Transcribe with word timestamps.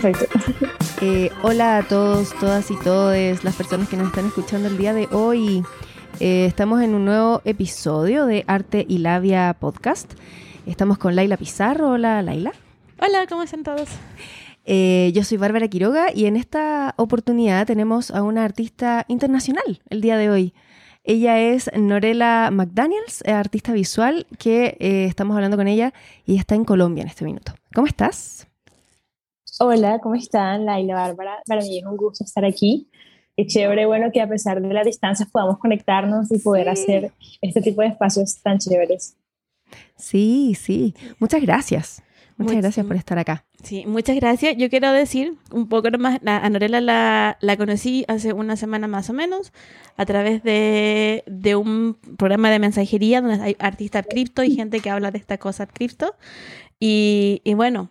Perfecto. 0.00 0.38
Eh, 1.00 1.30
hola 1.42 1.78
a 1.78 1.82
todos, 1.82 2.34
todas 2.38 2.70
y 2.70 2.78
todes, 2.80 3.44
las 3.44 3.56
personas 3.56 3.88
que 3.88 3.96
nos 3.96 4.08
están 4.08 4.26
escuchando 4.26 4.68
el 4.68 4.76
día 4.76 4.92
de 4.92 5.08
hoy. 5.10 5.62
Eh, 6.20 6.44
estamos 6.44 6.82
en 6.82 6.94
un 6.94 7.06
nuevo 7.06 7.40
episodio 7.46 8.26
de 8.26 8.44
Arte 8.46 8.84
y 8.86 8.98
Labia 8.98 9.56
Podcast. 9.58 10.12
Estamos 10.66 10.98
con 10.98 11.16
Laila 11.16 11.38
Pizarro. 11.38 11.92
Hola, 11.92 12.20
Laila. 12.20 12.52
Hola, 13.00 13.26
¿cómo 13.26 13.42
están 13.42 13.62
todos? 13.62 13.88
Eh, 14.66 15.12
yo 15.14 15.24
soy 15.24 15.38
Bárbara 15.38 15.68
Quiroga 15.68 16.12
y 16.14 16.26
en 16.26 16.36
esta 16.36 16.92
oportunidad 16.98 17.66
tenemos 17.66 18.10
a 18.10 18.22
una 18.22 18.44
artista 18.44 19.06
internacional 19.08 19.80
el 19.88 20.02
día 20.02 20.18
de 20.18 20.28
hoy. 20.28 20.52
Ella 21.04 21.40
es 21.40 21.70
Norela 21.74 22.50
McDaniels, 22.52 23.22
artista 23.26 23.72
visual, 23.72 24.26
que 24.38 24.76
estamos 24.78 25.36
hablando 25.36 25.56
con 25.56 25.68
ella 25.68 25.94
y 26.26 26.36
está 26.36 26.54
en 26.54 26.66
Colombia 26.66 27.02
en 27.02 27.08
este 27.08 27.24
minuto. 27.24 27.54
¿Cómo 27.72 27.86
estás? 27.86 28.46
Hola, 29.58 30.00
¿cómo 30.02 30.14
están? 30.14 30.66
Laila 30.66 30.94
Bárbara, 30.96 31.42
para 31.46 31.62
mí 31.62 31.78
es 31.78 31.84
un 31.86 31.96
gusto 31.96 32.24
estar 32.24 32.44
aquí. 32.44 32.90
Es 33.38 33.46
chévere, 33.46 33.86
bueno, 33.86 34.10
que 34.12 34.20
a 34.20 34.28
pesar 34.28 34.60
de 34.60 34.74
la 34.74 34.84
distancia 34.84 35.26
podamos 35.32 35.58
conectarnos 35.58 36.30
y 36.30 36.38
poder 36.38 36.68
hacer 36.68 37.12
este 37.40 37.62
tipo 37.62 37.80
de 37.80 37.88
espacios 37.88 38.36
tan 38.42 38.58
chéveres. 38.58 39.16
Sí, 39.96 40.54
sí. 40.60 40.94
Muchas 41.18 41.40
gracias. 41.40 42.02
Muchas 42.36 42.58
gracias 42.58 42.84
por 42.84 42.96
estar 42.96 43.18
acá. 43.18 43.46
Sí, 43.62 43.84
muchas 43.86 44.16
gracias. 44.16 44.58
Yo 44.58 44.68
quiero 44.68 44.92
decir 44.92 45.38
un 45.50 45.70
poco 45.70 45.88
más, 45.98 46.20
a 46.26 46.50
Norela 46.50 46.82
la, 46.82 47.38
la, 47.40 47.56
conocí 47.56 48.04
hace 48.08 48.34
una 48.34 48.56
semana 48.56 48.88
más 48.88 49.08
o 49.08 49.14
menos 49.14 49.54
a 49.96 50.04
través 50.04 50.42
de, 50.42 51.24
de, 51.26 51.56
un 51.56 51.94
programa 52.18 52.50
de 52.50 52.58
mensajería 52.58 53.22
donde 53.22 53.42
hay 53.42 53.56
artistas 53.58 54.04
cripto 54.06 54.42
y 54.44 54.54
gente 54.54 54.80
que 54.80 54.90
habla 54.90 55.10
de 55.12 55.18
esta 55.18 55.38
cosa 55.38 55.66
cripto. 55.66 56.14
Y, 56.78 57.40
y 57.42 57.54
bueno, 57.54 57.88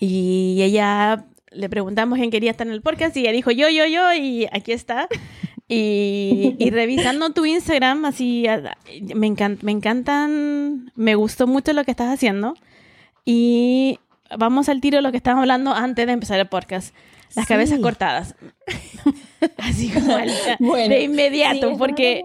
y 0.00 0.60
ella 0.62 1.26
le 1.50 1.68
preguntamos 1.68 2.18
quién 2.18 2.30
quería 2.30 2.50
estar 2.50 2.66
en 2.66 2.72
el 2.72 2.82
podcast 2.82 3.16
y 3.16 3.20
ella 3.20 3.32
dijo 3.32 3.50
yo, 3.50 3.68
yo, 3.68 3.86
yo, 3.86 4.12
y 4.12 4.46
aquí 4.52 4.72
está. 4.72 5.08
Y, 5.66 6.70
revisando 6.70 7.30
tu 7.30 7.46
Instagram, 7.46 8.04
así, 8.04 8.44
me, 9.14 9.34
me 9.62 9.72
encantan, 9.72 10.92
me 10.94 11.14
gustó 11.14 11.46
mucho 11.46 11.72
lo 11.72 11.84
que 11.84 11.90
estás 11.90 12.12
haciendo. 12.12 12.54
Y 13.24 13.98
vamos 14.36 14.68
al 14.68 14.80
tiro 14.80 14.96
de 14.96 15.02
lo 15.02 15.10
que 15.10 15.16
estábamos 15.16 15.42
hablando 15.42 15.72
antes 15.72 16.06
de 16.06 16.12
empezar 16.12 16.38
el 16.38 16.48
podcast. 16.48 16.94
Las 17.34 17.46
cabezas 17.46 17.80
cortadas. 17.80 18.36
Así 19.58 19.90
como 19.90 20.76
de 20.76 21.02
inmediato, 21.02 21.76
porque 21.76 22.22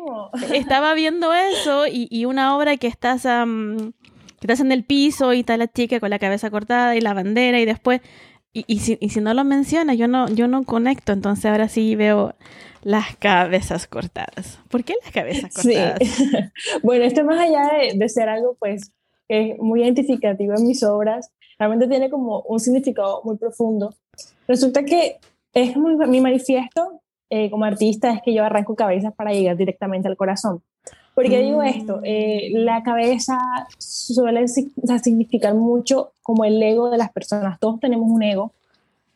estaba 0.54 0.94
viendo 0.94 1.34
eso 1.34 1.86
y, 1.88 2.26
una 2.26 2.56
obra 2.56 2.78
que 2.78 2.88
estás 2.88 3.26
que 4.40 4.48
estás 4.48 4.60
en 4.60 4.72
el 4.72 4.84
piso 4.84 5.34
y 5.34 5.42
está 5.42 5.58
la 5.58 5.68
chica 5.68 6.00
con 6.00 6.10
la 6.10 6.20
cabeza 6.20 6.50
cortada 6.50 6.96
y 6.96 7.02
la 7.02 7.14
bandera 7.14 7.60
y 7.60 7.66
después, 7.66 8.02
y, 8.54 8.66
y, 8.68 8.80
si, 8.80 8.98
y 9.00 9.10
si, 9.10 9.22
no 9.22 9.34
lo 9.34 9.44
menciona, 9.44 9.94
yo 9.94 10.08
no, 10.08 10.28
yo 10.30 10.48
no 10.48 10.64
conecto, 10.64 11.12
entonces 11.12 11.46
ahora 11.46 11.70
sí 11.70 11.96
veo 11.96 12.36
las 12.82 13.16
cabezas 13.18 13.88
cortadas. 13.88 14.60
¿Por 14.70 14.84
qué 14.84 14.96
las 15.04 15.12
cabezas 15.12 15.54
cortadas? 15.54 16.00
Sí. 16.02 16.26
bueno, 16.84 17.06
esto 17.06 17.24
más 17.24 17.40
allá 17.40 17.70
de, 17.78 17.98
de 17.98 18.10
ser 18.10 18.30
algo 18.30 18.56
pues 18.60 18.92
que 19.28 19.52
es 19.52 19.60
muy 19.60 19.84
identificativo 19.84 20.56
en 20.56 20.66
mis 20.66 20.84
obras, 20.84 21.32
realmente 21.60 21.88
tiene 21.88 22.10
como 22.10 22.42
un 22.42 22.60
significado 22.60 23.22
muy 23.24 23.38
profundo. 23.38 23.94
Resulta 24.48 24.84
que 24.84 25.18
es 25.54 25.78
muy, 25.78 25.96
mi 26.08 26.22
manifiesto 26.22 27.02
eh, 27.30 27.52
como 27.52 27.66
artista 27.66 28.12
es 28.12 28.22
que 28.24 28.34
yo 28.34 28.44
arranco 28.44 28.76
cabezas 28.76 29.14
para 29.14 29.32
llegar 29.32 29.56
directamente 29.56 30.08
al 30.08 30.18
corazón. 30.18 30.64
¿Por 31.20 31.30
qué 31.30 31.40
digo 31.40 31.62
esto? 31.62 32.00
Eh, 32.06 32.50
la 32.54 32.82
cabeza 32.82 33.38
suele 33.78 34.48
significar 34.48 35.54
mucho 35.54 36.14
como 36.24 36.46
el 36.46 36.64
ego 36.64 36.90
de 36.90 36.98
las 36.98 37.12
personas. 37.12 37.60
Todos 37.60 37.82
tenemos 37.82 38.10
un 38.10 38.24
ego 38.24 38.54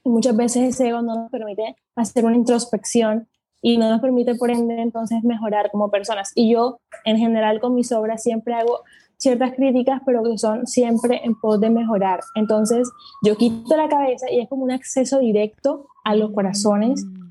y 0.04 0.10
muchas 0.10 0.36
veces 0.36 0.64
ese 0.64 0.90
ego 0.90 1.02
no 1.02 1.16
nos 1.16 1.32
permite 1.32 1.78
hacer 1.96 2.26
una 2.26 2.36
introspección 2.36 3.30
y 3.62 3.78
no 3.78 3.90
nos 3.90 4.02
permite, 4.02 4.36
por 4.36 4.52
ende, 4.52 4.82
entonces 4.82 5.24
mejorar 5.24 5.72
como 5.72 5.90
personas. 5.90 6.34
Y 6.36 6.52
yo, 6.52 6.82
en 7.06 7.20
general, 7.20 7.62
con 7.62 7.74
mis 7.74 7.94
obras 7.94 8.22
siempre 8.22 8.54
hago 8.54 8.82
ciertas 9.16 9.54
críticas, 9.54 10.02
pero 10.06 10.24
que 10.24 10.38
son 10.38 10.68
siempre 10.68 11.22
en 11.24 11.40
pos 11.40 11.62
de 11.62 11.70
mejorar. 11.70 12.20
Entonces, 12.36 12.92
yo 13.24 13.38
quito 13.38 13.78
la 13.78 13.88
cabeza 13.88 14.30
y 14.30 14.42
es 14.42 14.50
como 14.50 14.66
un 14.66 14.72
acceso 14.72 15.20
directo 15.20 15.88
a 16.04 16.16
los 16.16 16.32
corazones 16.32 17.06
mm 17.06 17.23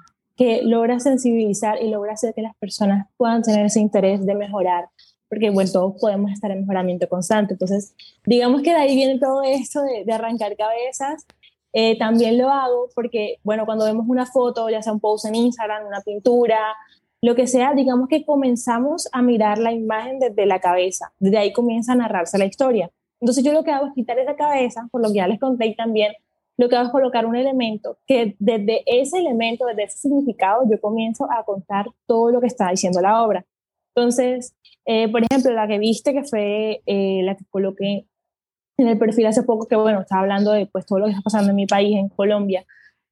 que 0.42 0.60
logra 0.64 0.98
sensibilizar 0.98 1.80
y 1.80 1.88
logra 1.88 2.14
hacer 2.14 2.34
que 2.34 2.42
las 2.42 2.56
personas 2.56 3.06
puedan 3.16 3.42
tener 3.42 3.64
ese 3.64 3.78
interés 3.78 4.26
de 4.26 4.34
mejorar, 4.34 4.88
porque 5.28 5.50
bueno, 5.50 5.70
todos 5.70 5.94
podemos 6.00 6.32
estar 6.32 6.50
en 6.50 6.62
mejoramiento 6.62 7.08
constante. 7.08 7.54
Entonces, 7.54 7.94
digamos 8.26 8.60
que 8.62 8.70
de 8.70 8.76
ahí 8.76 8.96
viene 8.96 9.20
todo 9.20 9.44
esto 9.44 9.82
de, 9.82 10.12
arrancar 10.12 10.56
cabezas. 10.56 11.24
Eh, 11.72 11.96
también 11.96 12.38
lo 12.38 12.48
hago 12.50 12.88
porque, 12.92 13.36
bueno, 13.44 13.64
cuando 13.66 13.84
vemos 13.84 14.04
una 14.08 14.26
foto, 14.26 14.68
ya 14.68 14.82
sea 14.82 14.92
un 14.92 14.98
post 14.98 15.26
en 15.26 15.36
Instagram, 15.36 15.86
una 15.86 16.00
pintura, 16.00 16.58
lo 17.22 17.36
que 17.36 17.46
sea, 17.46 17.72
digamos 17.72 18.08
que 18.08 18.26
comenzamos 18.26 19.08
a 19.12 19.22
mirar 19.22 19.58
la 19.58 19.70
imagen 19.70 20.18
desde 20.18 20.44
la 20.44 20.58
cabeza, 20.58 21.12
desde 21.20 21.38
ahí 21.38 21.52
comienza 21.52 21.92
a 21.92 21.94
narrarse 21.94 22.36
la 22.36 22.46
historia. 22.46 22.90
Entonces 23.20 23.44
yo 23.44 23.52
lo 23.52 23.62
que 23.62 23.70
hago 23.70 23.86
es 23.86 23.92
quitar 23.94 24.18
esa 24.18 24.34
cabeza, 24.34 24.88
por 24.90 25.02
lo 25.02 25.12
que 25.12 25.18
ya 25.18 25.28
les 25.28 25.38
conté 25.38 25.66
y 25.66 25.76
también 25.76 26.12
lo 26.62 26.68
que 26.68 26.76
hago 26.76 26.86
es 26.86 26.92
colocar 26.92 27.26
un 27.26 27.34
elemento 27.34 27.98
que 28.06 28.36
desde 28.38 28.84
ese 28.86 29.18
elemento, 29.18 29.66
desde 29.66 29.84
ese 29.84 29.98
significado, 29.98 30.62
yo 30.70 30.80
comienzo 30.80 31.26
a 31.30 31.44
contar 31.44 31.86
todo 32.06 32.30
lo 32.30 32.40
que 32.40 32.46
está 32.46 32.70
diciendo 32.70 33.00
la 33.00 33.24
obra. 33.24 33.44
Entonces, 33.94 34.54
eh, 34.86 35.10
por 35.10 35.22
ejemplo, 35.24 35.52
la 35.52 35.66
que 35.66 35.78
viste, 35.80 36.12
que 36.12 36.22
fue 36.22 36.82
eh, 36.86 37.22
la 37.24 37.36
que 37.36 37.44
coloqué 37.50 38.06
en 38.78 38.88
el 38.88 38.96
perfil 38.96 39.26
hace 39.26 39.42
poco, 39.42 39.66
que 39.66 39.74
bueno, 39.74 40.02
estaba 40.02 40.22
hablando 40.22 40.52
de 40.52 40.66
pues, 40.66 40.86
todo 40.86 41.00
lo 41.00 41.06
que 41.06 41.10
está 41.10 41.22
pasando 41.22 41.50
en 41.50 41.56
mi 41.56 41.66
país, 41.66 41.96
en 41.96 42.08
Colombia. 42.08 42.64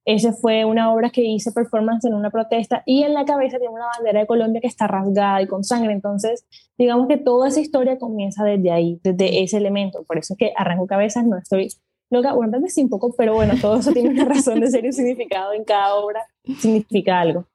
Esa 0.07 0.33
fue 0.33 0.65
una 0.65 0.93
obra 0.93 1.11
que 1.11 1.23
hice 1.23 1.51
performance 1.51 2.05
en 2.07 2.15
una 2.15 2.31
protesta 2.31 2.85
y 2.87 3.03
en 3.03 3.15
la 3.15 3.25
cabeza 3.25 3.59
tiene 3.59 3.75
una 3.75 3.87
bandera 3.97 4.21
de 4.21 4.27
Colombia 4.27 4.61
que 4.61 4.69
está 4.69 4.87
rasgada 4.87 5.43
y 5.43 5.49
con 5.49 5.65
sangre. 5.65 5.93
Entonces, 5.93 6.47
digamos 6.79 7.09
que 7.09 7.19
toda 7.19 7.49
esa 7.49 7.61
historia 7.61 7.99
comienza 7.99 8.45
desde 8.45 8.71
ahí, 8.71 9.01
desde 9.03 9.43
ese 9.43 9.57
elemento. 9.57 10.05
Por 10.05 10.19
eso 10.19 10.35
es 10.35 10.39
que 10.39 10.53
arranco 10.57 10.87
cabezas, 10.87 11.27
no 11.27 11.37
estoy 11.37 11.69
loca, 12.11 12.33
bueno, 12.33 12.53
tal 12.53 12.63
vez 12.63 12.75
sí 12.75 12.83
un 12.83 12.89
poco, 12.89 13.15
pero 13.17 13.35
bueno, 13.35 13.55
todo 13.61 13.79
eso 13.79 13.93
tiene 13.93 14.11
una 14.11 14.25
razón 14.25 14.61
de 14.61 14.71
ser 14.71 14.85
y 14.85 14.89
un 14.89 14.93
significado 14.93 15.53
en 15.53 15.65
cada 15.65 15.95
obra, 15.95 16.27
significa 16.59 17.21
algo. 17.21 17.47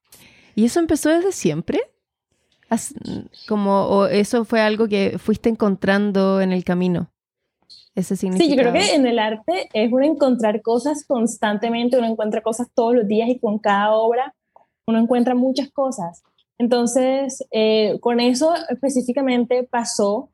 ¿Y 0.55 0.66
eso 0.66 0.79
empezó 0.79 1.09
desde 1.09 1.31
siempre? 1.31 1.81
Como, 3.47 3.83
¿O 3.88 4.05
eso 4.07 4.43
fue 4.43 4.61
algo 4.61 4.88
que 4.88 5.17
fuiste 5.19 5.49
encontrando 5.49 6.41
en 6.41 6.51
el 6.51 6.63
camino? 6.63 7.11
Ese 7.93 8.16
significado. 8.16 8.49
Sí, 8.49 8.55
yo 8.55 8.61
creo 8.61 8.73
que 8.73 8.95
en 8.95 9.05
el 9.05 9.19
arte 9.19 9.69
es 9.73 9.91
uno 9.91 10.03
encontrar 10.03 10.61
cosas 10.61 11.05
constantemente, 11.05 11.97
uno 11.97 12.07
encuentra 12.07 12.41
cosas 12.41 12.67
todos 12.73 12.95
los 12.95 13.07
días 13.07 13.29
y 13.29 13.39
con 13.39 13.59
cada 13.59 13.93
obra 13.93 14.33
uno 14.87 14.99
encuentra 14.99 15.35
muchas 15.35 15.72
cosas. 15.72 16.23
Entonces, 16.57 17.45
eh, 17.51 17.97
con 18.01 18.19
eso 18.19 18.53
específicamente 18.69 19.63
pasó 19.63 20.29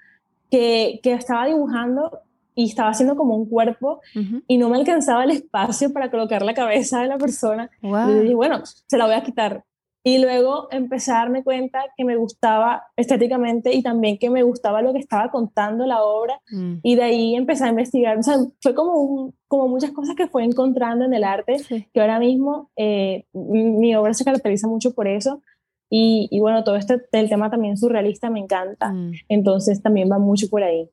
que, 0.49 0.99
que 1.03 1.13
estaba 1.13 1.47
dibujando 1.47 2.19
y 2.61 2.65
estaba 2.65 2.89
haciendo 2.89 3.15
como 3.15 3.35
un 3.35 3.49
cuerpo 3.49 4.01
y 4.47 4.57
no 4.57 4.69
me 4.69 4.77
alcanzaba 4.77 5.23
el 5.23 5.31
espacio 5.31 5.91
para 5.91 6.11
colocar 6.11 6.43
la 6.43 6.53
cabeza 6.53 7.01
de 7.01 7.07
la 7.07 7.17
persona. 7.17 7.69
Y 7.81 8.13
dije, 8.21 8.35
bueno, 8.35 8.61
se 8.63 8.97
la 8.97 9.05
voy 9.05 9.15
a 9.15 9.23
quitar. 9.23 9.63
Y 10.03 10.17
luego 10.17 10.67
empecé 10.71 11.11
a 11.11 11.15
darme 11.15 11.43
cuenta 11.43 11.79
que 11.95 12.03
me 12.03 12.15
gustaba 12.15 12.83
estéticamente 12.95 13.73
y 13.73 13.83
también 13.83 14.17
que 14.17 14.31
me 14.31 14.41
gustaba 14.41 14.81
lo 14.81 14.93
que 14.93 14.99
estaba 14.99 15.29
contando 15.29 15.85
la 15.85 16.03
obra. 16.03 16.39
Mm. 16.51 16.75
Y 16.81 16.95
de 16.95 17.03
ahí 17.03 17.35
empecé 17.35 17.65
a 17.65 17.69
investigar. 17.69 18.17
O 18.17 18.23
sea, 18.23 18.37
fue 18.61 18.73
como, 18.73 19.33
como 19.47 19.67
muchas 19.67 19.91
cosas 19.91 20.15
que 20.15 20.27
fue 20.27 20.43
encontrando 20.43 21.05
en 21.05 21.13
el 21.13 21.23
arte, 21.23 21.57
que 21.93 22.01
ahora 22.01 22.19
mismo 22.19 22.71
eh, 22.75 23.25
mi, 23.33 23.95
obra 23.95 24.13
se 24.13 24.25
caracteriza 24.25 24.67
mucho 24.67 24.93
por 24.93 25.07
eso. 25.07 25.41
Y, 25.89 26.27
y 26.31 26.39
bueno, 26.39 26.63
todo 26.63 26.77
este 26.77 27.01
el 27.11 27.29
tema 27.29 27.51
también 27.51 27.77
surrealista 27.77 28.29
me 28.29 28.39
encanta. 28.39 28.91
Mm. 28.91 29.11
Entonces 29.29 29.83
también 29.83 30.11
va 30.11 30.17
mucho 30.17 30.47
por 30.49 30.63
ahí. 30.63 30.89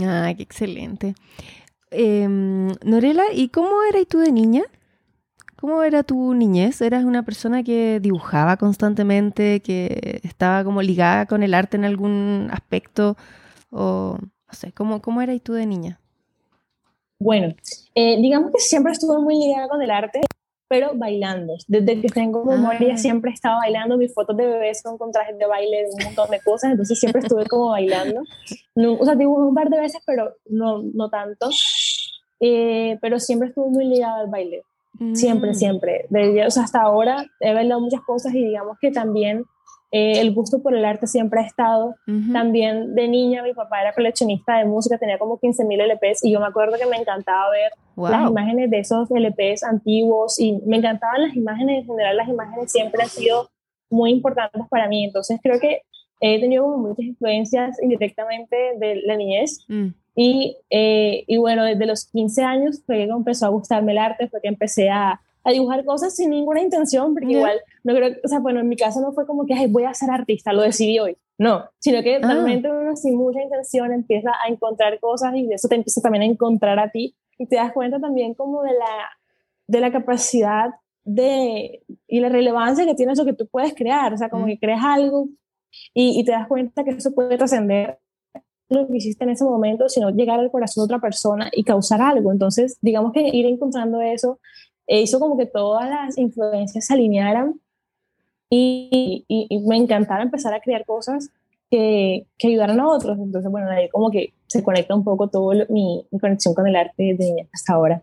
Ah, 0.00 0.32
qué 0.36 0.42
excelente. 0.42 1.14
Em, 1.90 2.68
Norela, 2.82 3.24
¿y 3.32 3.48
cómo 3.48 3.82
eras 3.88 4.06
tú 4.08 4.18
de 4.18 4.32
niña? 4.32 4.62
¿Cómo 5.56 5.82
era 5.82 6.02
tu 6.02 6.34
niñez? 6.34 6.80
¿Eras 6.80 7.04
una 7.04 7.24
persona 7.24 7.62
que 7.62 8.00
dibujaba 8.00 8.56
constantemente, 8.56 9.60
que 9.60 10.20
estaba 10.24 10.64
como 10.64 10.82
ligada 10.82 11.26
con 11.26 11.42
el 11.42 11.54
arte 11.54 11.76
en 11.76 11.84
algún 11.84 12.48
aspecto? 12.50 13.16
O 13.70 14.18
no 14.20 14.52
sé, 14.52 14.72
¿cómo, 14.72 15.00
cómo 15.00 15.22
eras 15.22 15.40
tú 15.42 15.54
de 15.54 15.66
niña? 15.66 16.00
Bueno, 17.18 17.54
eh, 17.94 18.20
digamos 18.20 18.50
que 18.52 18.58
siempre 18.58 18.92
estuve 18.92 19.18
muy 19.18 19.36
ligada 19.36 19.68
con 19.68 19.80
el 19.80 19.90
arte 19.90 20.20
pero 20.74 20.90
bailando. 20.96 21.54
Desde 21.68 22.00
que 22.00 22.08
tengo 22.08 22.44
memoria 22.44 22.94
ah. 22.94 22.96
siempre 22.96 23.30
he 23.30 23.34
estado 23.34 23.58
bailando. 23.58 23.96
Mis 23.96 24.12
fotos 24.12 24.36
de 24.36 24.44
bebés 24.44 24.80
son 24.80 24.98
con 24.98 25.12
trajes 25.12 25.38
de 25.38 25.46
baile, 25.46 25.86
un 25.88 26.04
montón 26.04 26.28
de 26.30 26.40
cosas, 26.40 26.72
entonces 26.72 26.98
siempre 26.98 27.20
estuve 27.20 27.46
como 27.46 27.68
bailando. 27.68 28.22
No, 28.74 28.94
o 28.94 29.04
sea, 29.04 29.14
dibujo 29.14 29.46
un 29.46 29.54
par 29.54 29.70
de 29.70 29.78
veces, 29.78 30.02
pero 30.04 30.34
no, 30.46 30.82
no 30.82 31.08
tanto. 31.10 31.48
Eh, 32.40 32.98
pero 33.00 33.20
siempre 33.20 33.50
estuve 33.50 33.70
muy 33.70 33.84
ligada 33.84 34.18
al 34.18 34.26
baile. 34.28 34.64
Siempre, 35.12 35.52
mm. 35.52 35.54
siempre. 35.54 36.06
Desde, 36.08 36.44
o 36.44 36.50
sea, 36.50 36.64
hasta 36.64 36.82
ahora 36.82 37.24
he 37.38 37.54
bailado 37.54 37.80
muchas 37.80 38.00
cosas 38.00 38.34
y 38.34 38.44
digamos 38.44 38.76
que 38.80 38.90
también 38.90 39.44
eh, 39.96 40.20
el 40.20 40.34
gusto 40.34 40.60
por 40.60 40.74
el 40.74 40.84
arte 40.84 41.06
siempre 41.06 41.38
ha 41.38 41.44
estado. 41.44 41.94
También 42.32 42.96
de 42.96 43.06
niña 43.06 43.44
mi 43.44 43.54
papá 43.54 43.80
era 43.80 43.92
coleccionista 43.92 44.58
de 44.58 44.64
música, 44.64 44.98
tenía 44.98 45.18
como 45.18 45.38
15.000 45.38 45.82
LPs 45.82 46.24
y 46.24 46.32
yo 46.32 46.40
me 46.40 46.46
acuerdo 46.46 46.76
que 46.76 46.86
me 46.86 46.96
encantaba 46.96 47.48
ver 47.50 47.70
las 48.10 48.28
imágenes 48.28 48.70
de 48.70 48.80
esos 48.80 49.08
LPs 49.08 49.62
antiguos 49.62 50.40
y 50.40 50.60
me 50.66 50.78
encantaban 50.78 51.22
las 51.22 51.36
imágenes, 51.36 51.82
en 51.82 51.86
general 51.86 52.16
las 52.16 52.28
imágenes 52.28 52.72
siempre 52.72 53.04
han 53.04 53.08
sido 53.08 53.50
muy 53.88 54.10
importantes 54.10 54.62
para 54.68 54.88
mí, 54.88 55.04
entonces 55.04 55.38
creo 55.40 55.60
que 55.60 55.82
he 56.18 56.40
tenido 56.40 56.66
muchas 56.76 57.04
influencias 57.04 57.80
indirectamente 57.80 58.56
de 58.80 59.00
la 59.04 59.16
niñez. 59.16 59.64
Mm. 59.68 59.90
Y, 60.16 60.56
eh, 60.70 61.22
y, 61.28 61.36
bueno, 61.36 61.62
desde 61.62 61.86
los 61.86 62.06
15 62.10 62.42
años 62.42 62.82
fue 62.84 62.96
que 62.96 63.04
empezó 63.04 63.46
a 63.46 63.50
gustarme 63.50 63.92
el 63.92 63.98
arte, 63.98 64.28
fue 64.28 64.40
que 64.40 64.48
empecé 64.48 64.90
a, 64.90 65.20
a 65.44 65.52
dibujar 65.52 65.84
cosas 65.84 66.16
sin 66.16 66.30
ninguna 66.30 66.60
intención, 66.60 67.12
porque 67.12 67.32
igual, 67.32 67.60
no 67.82 67.94
creo, 67.94 68.16
o 68.24 68.28
sea, 68.28 68.40
bueno, 68.40 68.60
en 68.60 68.68
mi 68.68 68.76
caso 68.76 69.00
no 69.00 69.12
fue 69.12 69.26
como 69.26 69.44
que, 69.44 69.54
Ay, 69.54 69.66
voy 69.66 69.84
a 69.84 69.94
ser 69.94 70.10
artista, 70.10 70.52
lo 70.52 70.62
decidí 70.62 70.98
hoy. 70.98 71.16
No, 71.36 71.68
sino 71.78 72.02
que 72.02 72.16
ah. 72.16 72.20
realmente 72.22 72.70
uno 72.70 72.96
sin 72.96 73.16
mucha 73.16 73.42
intención 73.42 73.92
empieza 73.92 74.30
a 74.44 74.48
encontrar 74.48 74.98
cosas 75.00 75.34
y 75.34 75.46
de 75.46 75.56
eso 75.56 75.68
te 75.68 75.74
empieza 75.74 76.00
también 76.00 76.22
a 76.22 76.26
encontrar 76.26 76.78
a 76.78 76.90
ti 76.90 77.16
y 77.38 77.46
te 77.46 77.56
das 77.56 77.72
cuenta 77.72 78.00
también 78.00 78.34
como 78.34 78.62
de 78.62 78.72
la, 78.72 79.10
de 79.66 79.80
la 79.80 79.92
capacidad 79.92 80.70
de, 81.02 81.82
y 82.06 82.20
la 82.20 82.28
relevancia 82.28 82.86
que 82.86 82.94
tiene 82.94 83.12
eso 83.12 83.24
que 83.24 83.34
tú 83.34 83.46
puedes 83.48 83.74
crear, 83.74 84.14
o 84.14 84.16
sea, 84.16 84.30
como 84.30 84.46
que 84.46 84.58
creas 84.58 84.82
algo 84.82 85.28
y, 85.92 86.20
y 86.20 86.24
te 86.24 86.32
das 86.32 86.46
cuenta 86.46 86.84
que 86.84 86.92
eso 86.92 87.12
puede 87.12 87.36
trascender 87.36 87.98
lo 88.68 88.86
que 88.86 88.96
hiciste 88.96 89.24
en 89.24 89.30
ese 89.30 89.44
momento, 89.44 89.88
sino 89.88 90.10
llegar 90.10 90.40
al 90.40 90.50
corazón 90.50 90.82
de 90.82 90.94
otra 90.94 91.00
persona 91.00 91.50
y 91.52 91.64
causar 91.64 92.00
algo. 92.00 92.32
Entonces, 92.32 92.78
digamos 92.80 93.12
que 93.12 93.20
ir 93.20 93.46
encontrando 93.46 94.00
eso 94.00 94.40
e 94.86 95.02
hizo 95.02 95.18
como 95.18 95.36
que 95.36 95.46
todas 95.46 95.88
las 95.88 96.18
influencias 96.18 96.86
se 96.86 96.94
alinearan 96.94 97.60
y, 98.50 99.24
y, 99.28 99.58
me 99.60 99.76
encantaba 99.76 100.22
empezar 100.22 100.54
a 100.54 100.60
crear 100.60 100.84
cosas 100.84 101.30
que, 101.70 102.26
que, 102.38 102.48
ayudaran 102.48 102.78
a 102.78 102.88
otros. 102.88 103.18
Entonces, 103.18 103.50
bueno, 103.50 103.68
ahí 103.70 103.88
como 103.88 104.10
que 104.10 104.32
se 104.46 104.62
conecta 104.62 104.94
un 104.94 105.02
poco 105.02 105.28
todo 105.28 105.52
mi, 105.70 106.06
mi, 106.10 106.18
conexión 106.20 106.54
con 106.54 106.66
el 106.68 106.76
arte 106.76 107.16
de 107.18 107.48
hasta 107.52 107.72
ahora. 107.72 108.02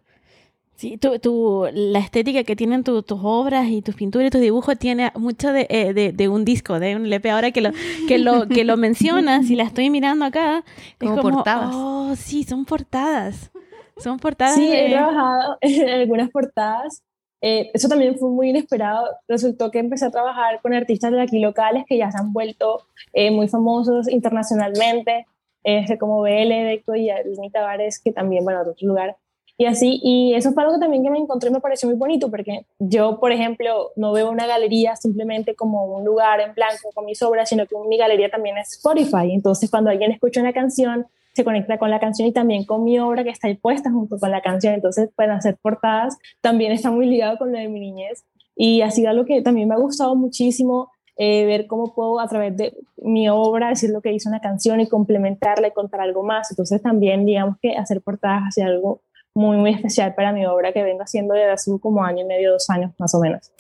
Sí, 0.76 0.98
tu, 0.98 1.20
tu, 1.20 1.68
la 1.72 2.00
estética 2.00 2.44
que 2.44 2.56
tienen 2.56 2.84
tus 2.84 3.04
obras 3.08 3.68
y 3.68 3.84
tus 3.84 3.94
pinturas 3.94 4.28
y 4.28 4.32
tus 4.32 4.42
dibujos 4.42 4.80
tiene 4.80 5.12
mucho 5.16 5.54
de, 5.54 5.68
eh, 5.70 5.94
de, 5.94 6.12
de, 6.12 6.28
un 6.28 6.44
disco, 6.44 6.80
de 6.80 6.96
un 6.96 7.06
LP. 7.06 7.30
Ahora 7.30 7.52
que 7.52 7.62
lo, 7.62 7.70
que 8.08 8.18
lo, 8.18 8.48
que 8.48 8.64
lo 8.64 8.78
mencionas 8.78 9.48
y 9.52 9.56
la 9.56 9.64
estoy 9.64 9.92
mirando 9.92 10.26
acá, 10.26 10.66
como, 11.00 11.14
es 11.14 11.20
como 11.20 11.36
portadas. 11.36 11.70
Oh, 11.72 12.16
sí, 12.16 12.44
son 12.44 12.66
portadas. 12.66 13.52
Son 13.98 14.20
portadas. 14.20 14.56
Sí, 14.56 14.70
he 14.72 14.90
trabajado 14.92 15.58
en 15.62 15.90
algunas 15.90 16.30
portadas. 16.30 17.04
Eh, 17.42 17.72
eso 17.74 17.88
también 17.88 18.18
fue 18.18 18.30
muy 18.30 18.50
inesperado. 18.50 19.08
Resultó 19.28 19.72
que 19.72 19.80
empecé 19.80 20.06
a 20.06 20.12
trabajar 20.12 20.62
con 20.62 20.74
artistas 20.74 21.12
de 21.12 21.22
aquí 21.22 21.40
locales 21.40 21.86
que 21.88 21.98
ya 21.98 22.12
se 22.12 22.20
han 22.20 22.34
vuelto 22.34 22.84
eh, 23.14 23.32
muy 23.32 23.48
famosos 23.48 24.08
internacionalmente, 24.10 25.26
este, 25.64 25.98
como 25.98 26.22
BL, 26.22 26.50
Decto 26.50 26.96
y 26.96 27.10
Alini 27.10 27.50
Tavares, 27.50 28.00
que 28.00 28.12
también, 28.12 28.44
bueno, 28.44 28.64
de 28.64 28.72
otro 28.72 28.88
lugar 28.88 29.18
y 29.62 29.66
así, 29.68 30.00
y 30.02 30.34
eso 30.34 30.54
fue 30.54 30.64
algo 30.64 30.80
también 30.80 31.04
que 31.04 31.12
me 31.12 31.20
encontré 31.20 31.52
y 31.52 31.54
me 31.54 31.60
pareció 31.60 31.88
muy 31.88 31.96
bonito, 31.96 32.32
porque 32.32 32.66
yo, 32.80 33.20
por 33.20 33.32
ejemplo, 33.32 33.92
no 33.96 34.12
veo 34.12 34.32
una 34.32 34.48
galería 34.48 34.96
simplemente 34.96 35.54
como 35.54 35.86
un 35.86 36.04
lugar 36.04 36.42
en 36.42 36.56
blanco 36.56 36.90
con 36.96 37.06
mis 37.06 37.22
obras, 37.22 37.48
sino 37.48 37.68
que 37.68 37.76
mi 37.88 37.96
galería 37.96 38.32
también 38.32 38.58
es 38.58 38.74
Spotify. 38.74 39.32
Entonces, 39.32 39.70
cuando 39.70 39.92
alguien 39.92 40.12
escucha 40.12 40.42
una 40.42 40.52
canción, 40.52 41.06
se 41.34 41.44
conecta 41.44 41.78
con 41.78 41.90
la 41.90 42.00
canción 42.00 42.28
y 42.28 42.32
también 42.32 42.66
con 42.66 42.84
mi 42.84 43.00
obra 43.00 43.24
que 43.24 43.30
está 43.30 43.48
ahí 43.48 43.56
puesta 43.56 43.92
junto 43.92 44.18
con 44.18 44.32
la 44.32 44.42
canción. 44.42 44.74
Entonces, 44.74 45.10
pueden 45.16 45.32
hacer 45.32 45.58
portadas 45.62 46.18
también 46.42 46.72
está 46.72 46.92
muy 46.92 47.06
ligado 47.06 47.38
con 47.38 47.52
lo 47.52 47.58
de 47.58 47.68
mi 47.68 47.80
niñez. 47.80 48.26
Y 48.56 48.82
ha 48.82 48.92
sido 48.92 49.10
algo 49.10 49.26
que 49.26 49.42
también 49.42 49.68
me 49.68 49.76
ha 49.76 49.78
gustado 49.78 50.16
muchísimo. 50.16 50.92
Eh, 51.18 51.46
ver 51.46 51.68
cómo 51.68 51.94
puedo 51.94 52.20
a 52.20 52.28
través 52.28 52.56
de 52.58 52.74
mi 52.98 53.30
obra 53.30 53.70
decir 53.70 53.92
lo 53.92 54.02
que 54.02 54.12
hizo 54.12 54.30
una 54.30 54.40
canción 54.40 54.80
y 54.80 54.88
complementarla 54.88 55.68
y 55.68 55.72
contar 55.72 56.02
algo 56.02 56.24
más. 56.24 56.50
Entonces 56.52 56.82
también 56.82 57.26
digamos 57.26 57.58
que 57.62 57.76
hacer 57.76 58.02
portadas 58.02 58.44
hacia 58.44 58.66
algo 58.66 59.02
muy, 59.34 59.58
muy 59.58 59.72
especial 59.72 60.16
para 60.16 60.32
mi 60.32 60.46
obra 60.46 60.74
que 60.74 60.84
vengo 60.84 61.04
haciendo 61.04 61.34
desde 61.34 61.52
hace 61.52 61.72
como 61.80 62.04
año 62.04 62.24
y 62.24 62.28
medio, 62.28 62.54
dos 62.54 62.70
años 62.70 62.92
más 62.98 63.14
o 63.14 63.20
menos. 63.20 63.52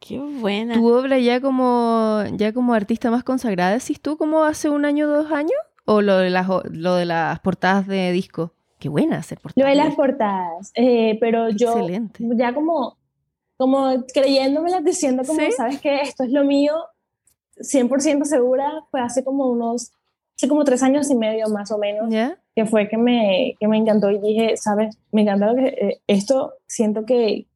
Qué 0.00 0.18
buena. 0.18 0.74
¿Tu 0.74 0.88
obra 0.90 1.18
ya 1.18 1.40
como, 1.40 2.22
ya 2.36 2.52
como 2.52 2.72
artista 2.72 3.10
más 3.10 3.24
consagrada, 3.24 3.72
decís 3.72 4.00
tú, 4.00 4.16
como 4.16 4.44
hace 4.44 4.70
un 4.70 4.84
año 4.84 5.08
dos 5.08 5.30
años? 5.30 5.58
¿O 5.90 6.02
lo 6.02 6.18
de, 6.18 6.30
las, 6.30 6.46
lo 6.70 6.94
de 6.96 7.06
las 7.06 7.40
portadas 7.40 7.86
de 7.86 8.12
disco? 8.12 8.52
Qué 8.78 8.88
buena 8.88 9.18
hacer 9.18 9.38
portadas. 9.40 9.64
Lo 9.64 9.70
de 9.70 9.74
las 9.74 9.94
portadas, 9.94 10.70
eh, 10.74 11.16
pero 11.18 11.48
yo 11.50 11.70
Excelente. 11.70 12.24
ya 12.36 12.54
como, 12.54 12.96
como 13.56 14.04
creyéndomelas, 14.12 14.84
diciendo 14.84 15.22
como, 15.26 15.40
¿sabes 15.56 15.80
que 15.80 16.00
Esto 16.02 16.24
es 16.24 16.30
lo 16.30 16.44
mío, 16.44 16.74
100% 17.56 18.24
segura, 18.24 18.70
fue 18.90 19.00
hace 19.00 19.24
como 19.24 19.50
unos, 19.50 19.92
hace 20.36 20.46
como 20.46 20.62
tres 20.64 20.82
años 20.82 21.10
y 21.10 21.16
medio 21.16 21.48
más 21.48 21.70
o 21.72 21.78
menos. 21.78 22.10
¿Ya? 22.10 22.38
que 22.58 22.66
fue 22.66 22.88
que 22.88 22.96
me, 22.96 23.54
que 23.60 23.68
me 23.68 23.76
encantó 23.76 24.10
y 24.10 24.18
dije, 24.18 24.56
sabes, 24.56 24.98
me 25.12 25.22
encanta 25.22 25.54
que 25.54 25.66
eh, 25.68 26.00
esto, 26.08 26.54
siento 26.66 27.06
que, 27.06 27.46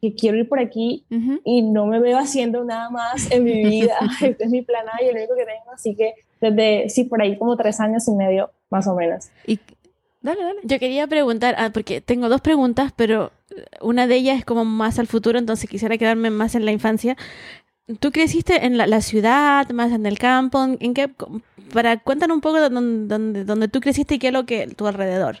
que, 0.00 0.14
quiero 0.14 0.38
ir 0.38 0.48
por 0.48 0.58
aquí 0.58 1.04
y 1.44 1.60
no 1.60 1.84
me 1.84 2.00
veo 2.00 2.16
haciendo 2.16 2.64
nada 2.64 2.88
más 2.88 3.30
en 3.30 3.44
mi 3.44 3.62
vida. 3.62 3.98
este 4.22 4.44
es 4.44 4.50
mi 4.50 4.62
plan 4.62 4.86
A 4.88 5.02
y 5.02 5.08
el 5.08 5.16
único 5.16 5.34
que 5.34 5.44
tengo, 5.44 5.70
así 5.70 5.94
que 5.94 6.14
desde, 6.40 6.88
sí, 6.88 7.04
por 7.04 7.22
ahí 7.22 7.38
como 7.38 7.56
tres 7.56 7.80
años 7.80 8.06
y 8.08 8.12
medio, 8.12 8.50
más 8.70 8.86
o 8.86 8.94
menos. 8.94 9.28
Y 9.46 9.58
Dale, 10.20 10.42
dale. 10.42 10.60
Yo 10.64 10.78
quería 10.80 11.06
preguntar, 11.06 11.54
ah, 11.58 11.70
porque 11.72 12.00
tengo 12.00 12.28
dos 12.28 12.40
preguntas, 12.40 12.92
pero 12.96 13.30
una 13.80 14.06
de 14.06 14.16
ellas 14.16 14.38
es 14.38 14.44
como 14.44 14.64
más 14.64 14.98
al 14.98 15.06
futuro, 15.06 15.38
entonces 15.38 15.70
quisiera 15.70 15.96
quedarme 15.96 16.30
más 16.30 16.54
en 16.54 16.64
la 16.64 16.72
infancia. 16.72 17.16
¿Tú 18.00 18.10
creciste 18.10 18.66
en 18.66 18.76
la, 18.76 19.00
ciudad, 19.00 19.68
más 19.70 19.92
en 19.92 20.04
el 20.06 20.18
campo? 20.18 20.58
¿En 20.62 20.92
qué, 20.92 21.08
para 21.72 21.98
cuéntanos 21.98 22.34
un 22.34 22.40
poco 22.40 22.60
de 22.60 22.68
donde, 22.68 23.44
donde, 23.44 23.68
tú 23.68 23.80
creciste 23.80 24.16
y 24.16 24.18
qué 24.18 24.28
es 24.28 24.32
lo 24.32 24.44
que 24.44 24.66
tu 24.66 24.86
alrededor. 24.86 25.38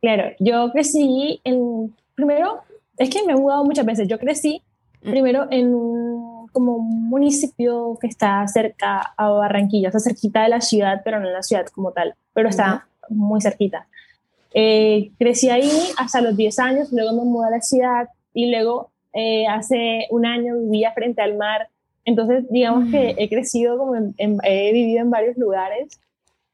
Claro, 0.00 0.34
yo 0.38 0.70
crecí 0.72 1.40
en, 1.44 1.94
primero, 2.14 2.62
es 2.96 3.10
que 3.10 3.22
me 3.24 3.32
he 3.32 3.36
mudado 3.36 3.64
muchas 3.64 3.84
veces, 3.84 4.08
yo 4.08 4.18
crecí 4.18 4.62
mm. 5.02 5.10
primero 5.10 5.46
en 5.50 5.74
un, 5.74 6.29
como 6.52 6.76
un 6.76 7.08
municipio 7.08 7.98
que 8.00 8.06
está 8.06 8.46
cerca 8.48 9.14
a 9.16 9.28
Barranquilla, 9.28 9.88
está 9.88 10.00
cerquita 10.00 10.42
de 10.42 10.48
la 10.48 10.60
ciudad, 10.60 11.02
pero 11.04 11.20
no 11.20 11.26
en 11.26 11.32
la 11.32 11.42
ciudad 11.42 11.66
como 11.66 11.92
tal, 11.92 12.14
pero 12.32 12.48
está 12.48 12.86
muy 13.08 13.40
cerquita. 13.40 13.86
Eh, 14.52 15.12
crecí 15.18 15.48
ahí 15.50 15.70
hasta 15.96 16.20
los 16.20 16.36
10 16.36 16.58
años, 16.58 16.92
luego 16.92 17.12
me 17.12 17.24
mudé 17.24 17.48
a 17.48 17.50
la 17.50 17.60
ciudad 17.60 18.08
y 18.34 18.50
luego 18.50 18.90
eh, 19.12 19.46
hace 19.46 20.06
un 20.10 20.26
año 20.26 20.58
vivía 20.58 20.92
frente 20.92 21.22
al 21.22 21.36
mar. 21.36 21.68
Entonces, 22.04 22.44
digamos 22.50 22.90
que 22.90 23.14
he 23.18 23.28
crecido 23.28 23.78
como 23.78 23.94
he 24.16 24.72
vivido 24.72 25.00
en 25.00 25.10
varios 25.10 25.36
lugares, 25.36 26.00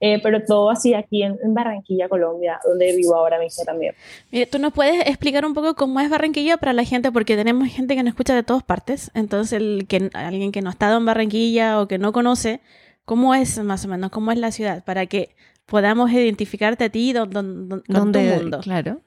eh, 0.01 0.21
pero 0.23 0.45
todo 0.45 0.71
así 0.71 0.93
aquí 0.95 1.23
en, 1.23 1.39
Barranquilla, 1.55 2.09
Colombia, 2.09 2.61
donde 2.67 2.95
vivo 2.95 3.15
ahora 3.15 3.39
mismo 3.39 3.65
también. 3.65 3.95
Mire, 4.31 4.47
¿tú 4.47 4.59
nos 4.59 4.73
puedes 4.73 5.07
explicar 5.07 5.47
un 5.47 5.55
poco 5.55 5.75
cómo 5.75 6.01
es 6.01 6.11
Barranquilla 6.11 6.59
para 6.59 6.73
la 6.73 6.85
gente? 6.85 7.11
Porque 7.11 7.37
tenemos 7.37 7.69
gente 7.69 7.95
que 7.97 8.03
nos 8.03 8.11
escucha 8.11 8.35
de 8.35 8.43
todas 8.43 8.63
partes, 8.63 9.11
entonces 9.15 9.55
el 9.55 9.87
que 9.89 10.11
alguien 10.13 10.53
que 10.53 10.61
no 10.61 10.69
ha 10.69 10.73
estado 10.73 10.99
en 10.99 11.07
Barranquilla 11.07 11.81
o 11.81 11.89
que 11.89 11.99
no 11.99 12.13
conoce, 12.13 12.61
¿cómo 13.05 13.35
es 13.35 13.59
más 13.63 13.85
o 13.85 13.89
menos? 13.89 14.11
¿Cómo 14.11 14.33
es 14.33 14.39
la 14.39 14.51
ciudad? 14.51 14.85
Para 14.85 15.07
que 15.07 15.31
podamos 15.65 16.11
identificarte 16.13 16.85
a 16.85 16.89
ti 16.91 17.13
don, 17.13 17.31
don, 17.31 17.83
con 17.93 18.13
tu 18.13 18.19
mundo. 18.19 18.61
Claro. 18.61 19.01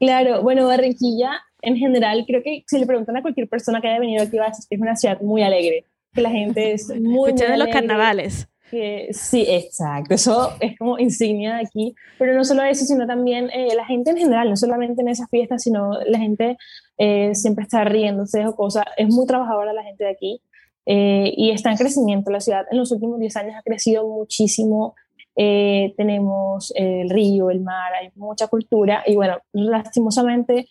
Claro, 0.00 0.42
bueno, 0.42 0.66
Barranquilla 0.66 1.40
en 1.64 1.76
general, 1.76 2.24
creo 2.26 2.42
que 2.42 2.62
si 2.66 2.78
le 2.78 2.86
preguntan 2.86 3.16
a 3.16 3.22
cualquier 3.22 3.48
persona 3.48 3.80
que 3.80 3.88
haya 3.88 3.98
venido 3.98 4.22
aquí, 4.22 4.36
va 4.36 4.46
a 4.46 4.48
decir 4.48 4.66
que 4.68 4.74
es 4.74 4.80
una 4.80 4.96
ciudad 4.96 5.20
muy 5.20 5.42
alegre, 5.42 5.84
que 6.12 6.20
la 6.20 6.30
gente 6.30 6.72
es 6.72 6.88
muy... 7.00 7.30
Escuché 7.30 7.50
de 7.50 7.58
los 7.58 7.68
carnavales. 7.68 8.48
Que, 8.74 9.06
sí, 9.12 9.46
exacto, 9.48 10.14
eso 10.14 10.50
es 10.58 10.76
como 10.76 10.98
insignia 10.98 11.54
de 11.54 11.62
aquí, 11.62 11.94
pero 12.18 12.34
no 12.34 12.44
solo 12.44 12.64
eso, 12.64 12.84
sino 12.84 13.06
también 13.06 13.48
eh, 13.52 13.72
la 13.76 13.84
gente 13.84 14.10
en 14.10 14.16
general, 14.16 14.50
no 14.50 14.56
solamente 14.56 15.00
en 15.00 15.06
esas 15.06 15.30
fiestas, 15.30 15.62
sino 15.62 15.92
la 16.08 16.18
gente 16.18 16.56
eh, 16.98 17.36
siempre 17.36 17.62
está 17.62 17.84
riéndose 17.84 18.44
o 18.44 18.56
cosas, 18.56 18.84
es 18.96 19.06
muy 19.14 19.26
trabajadora 19.26 19.72
la 19.72 19.84
gente 19.84 20.02
de 20.02 20.10
aquí 20.10 20.40
eh, 20.86 21.32
y 21.36 21.52
está 21.52 21.70
en 21.70 21.76
crecimiento 21.76 22.32
la 22.32 22.40
ciudad, 22.40 22.66
en 22.68 22.78
los 22.78 22.90
últimos 22.90 23.20
10 23.20 23.36
años 23.36 23.54
ha 23.56 23.62
crecido 23.62 24.08
muchísimo, 24.08 24.96
tenemos 25.36 26.72
el 26.74 27.10
río, 27.10 27.50
el 27.50 27.60
mar, 27.60 27.92
hay 27.92 28.10
mucha 28.16 28.48
cultura 28.48 29.04
y 29.06 29.14
bueno, 29.14 29.38
lastimosamente 29.52 30.66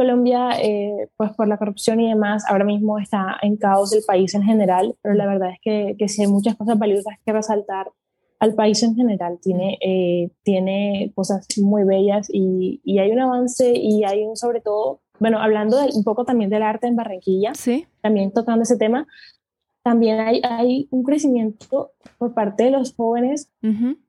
Colombia, 0.00 0.52
eh, 0.62 1.10
pues 1.18 1.30
por 1.32 1.46
la 1.46 1.58
corrupción 1.58 2.00
y 2.00 2.08
demás, 2.08 2.44
ahora 2.48 2.64
mismo 2.64 2.98
está 2.98 3.36
en 3.42 3.58
caos 3.58 3.92
el 3.92 4.02
país 4.06 4.34
en 4.34 4.42
general, 4.42 4.96
pero 5.02 5.14
la 5.14 5.26
verdad 5.26 5.50
es 5.50 5.58
que, 5.60 5.94
que 5.98 6.08
sí 6.08 6.22
hay 6.22 6.26
muchas 6.26 6.56
cosas 6.56 6.78
valiosas 6.78 7.18
que 7.22 7.34
resaltar 7.34 7.90
al 8.38 8.54
país 8.54 8.82
en 8.82 8.96
general. 8.96 9.38
Tiene, 9.42 9.76
eh, 9.82 10.30
tiene 10.42 11.12
cosas 11.14 11.46
muy 11.58 11.84
bellas 11.84 12.28
y, 12.32 12.80
y, 12.82 12.98
hay 12.98 13.10
un 13.10 13.20
avance 13.20 13.74
y 13.76 14.04
hay 14.04 14.24
un, 14.24 14.38
sobre 14.38 14.62
todo, 14.62 15.00
bueno, 15.18 15.38
hablando 15.38 15.76
un 15.92 16.02
poco 16.02 16.24
también 16.24 16.48
del 16.48 16.62
arte 16.62 16.86
en 16.86 16.96
Barranquilla, 16.96 17.54
¿Sí? 17.54 17.86
también 18.00 18.32
tocando 18.32 18.62
ese 18.62 18.78
tema, 18.78 19.06
también 19.82 20.18
hay, 20.20 20.40
hay 20.42 20.88
un 20.90 21.02
crecimiento 21.02 21.90
por 22.16 22.32
parte 22.32 22.64
de 22.64 22.70
los 22.70 22.94
jóvenes 22.94 23.50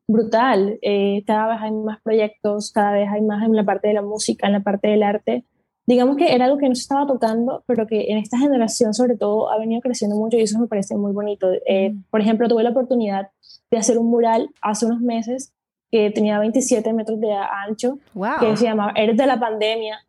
brutal. 0.08 0.80
Eh, 0.82 1.26
cada 1.28 1.50
vez 1.50 1.58
hay 1.64 1.72
más 1.72 2.02
proyectos, 2.02 2.72
cada 2.72 2.94
vez 2.94 3.10
hay 3.12 3.22
más 3.22 3.44
en 3.44 3.58
la 3.58 3.66
parte 3.66 3.90
de 3.90 3.96
la 3.96 4.02
música, 4.02 4.48
en 4.48 4.54
la 4.54 4.62
parte 4.62 4.88
del 4.88 5.04
arte 5.04 5.44
digamos 5.86 6.18
que 6.18 6.34
era 6.34 6.46
algo 6.46 6.58
que 6.58 6.70
no 6.70 6.76
se 6.76 6.82
estaba 6.82 7.08
tocando, 7.08 7.64
pero 7.66 7.88
que 7.88 8.12
en 8.12 8.18
esta 8.18 8.38
generación 8.38 8.94
sobre 8.94 9.18
todo 9.18 9.52
ha 9.52 9.58
venido 9.58 9.82
creciendo 9.82 10.16
mucho 10.16 10.38
y 10.38 10.42
eso 10.42 10.60
me 10.60 10.68
parece 10.68 10.96
muy 10.96 11.12
bonito. 11.12 11.52
Eh, 11.68 11.94
por 12.10 12.22
ejemplo, 12.22 12.48
tuve 12.48 12.64
la 12.64 12.70
oportunidad 12.70 13.30
de 13.70 13.78
hacer 13.78 13.98
un 13.98 14.10
mural 14.10 14.50
hace 14.62 14.86
unos 14.86 15.02
meses 15.02 15.54
que 15.92 16.10
tenía 16.12 16.40
27 16.40 16.94
metros 16.94 17.20
de 17.20 17.34
ancho, 17.34 17.98
que 18.40 18.56
se 18.56 18.64
llamaba 18.64 18.94
Eres 18.96 19.18
de 19.18 19.26
la 19.26 19.40
pandemia. 19.40 20.00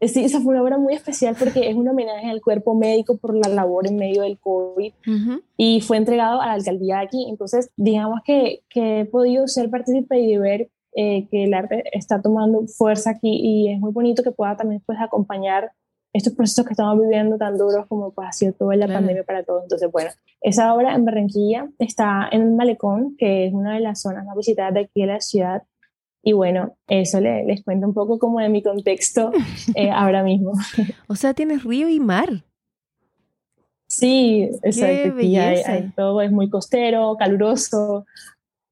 Sí, 0.00 0.24
esa 0.24 0.40
fue 0.40 0.54
una 0.54 0.62
obra 0.62 0.78
muy 0.78 0.94
especial 0.94 1.36
porque 1.38 1.70
es 1.70 1.74
un 1.74 1.88
homenaje 1.88 2.30
al 2.30 2.42
cuerpo 2.42 2.74
médico 2.74 3.16
por 3.16 3.34
la 3.34 3.48
labor 3.48 3.86
en 3.86 3.96
medio 3.96 4.22
del 4.22 4.38
COVID 4.38 4.92
y 5.56 5.80
fue 5.80 5.96
entregado 5.96 6.40
a 6.40 6.46
la 6.46 6.52
alcaldía 6.52 7.00
aquí. 7.00 7.26
Entonces, 7.28 7.70
digamos 7.76 8.20
que, 8.24 8.62
que 8.68 9.00
he 9.00 9.04
podido 9.06 9.48
ser 9.48 9.70
partícipe 9.70 10.18
y 10.18 10.36
ver 10.36 10.68
eh, 10.98 11.28
que 11.30 11.44
el 11.44 11.52
arte 11.52 11.84
está 11.92 12.22
tomando 12.22 12.66
fuerza 12.66 13.10
aquí 13.10 13.28
y 13.30 13.70
es 13.70 13.78
muy 13.78 13.92
bonito 13.92 14.22
que 14.22 14.30
pueda 14.30 14.56
también 14.56 14.82
pues, 14.86 14.98
acompañar 14.98 15.70
estos 16.14 16.32
procesos 16.32 16.64
que 16.64 16.72
estamos 16.72 16.98
viviendo 16.98 17.36
tan 17.36 17.58
duros 17.58 17.84
como 17.86 18.12
pues, 18.12 18.28
ha 18.28 18.32
sido 18.32 18.54
toda 18.54 18.76
la 18.76 18.86
pandemia 18.86 19.22
para 19.22 19.42
todos. 19.42 19.64
Entonces, 19.64 19.92
bueno, 19.92 20.08
esa 20.40 20.72
obra 20.72 20.94
en 20.94 21.04
Barranquilla 21.04 21.68
está 21.78 22.26
en 22.32 22.40
el 22.40 22.52
Malecón, 22.52 23.14
que 23.18 23.46
es 23.46 23.52
una 23.52 23.74
de 23.74 23.80
las 23.80 24.00
zonas 24.00 24.24
más 24.24 24.36
visitadas 24.36 24.72
de 24.72 24.80
aquí 24.80 25.02
de 25.02 25.06
la 25.06 25.20
ciudad. 25.20 25.64
Y 26.22 26.32
bueno, 26.32 26.74
eso 26.88 27.20
les 27.20 27.62
cuento 27.62 27.86
un 27.86 27.92
poco 27.92 28.18
como 28.18 28.40
de 28.40 28.48
mi 28.48 28.62
contexto 28.62 29.32
eh, 29.74 29.90
ahora 29.90 30.22
mismo. 30.22 30.52
O 31.08 31.14
sea, 31.14 31.34
tienes 31.34 31.62
río 31.62 31.90
y 31.90 32.00
mar. 32.00 32.42
Sí, 33.86 34.48
exacto. 34.62 35.16
Hay, 35.18 35.92
todo 35.94 36.22
es 36.22 36.32
muy 36.32 36.48
costero, 36.48 37.16
caluroso, 37.18 38.06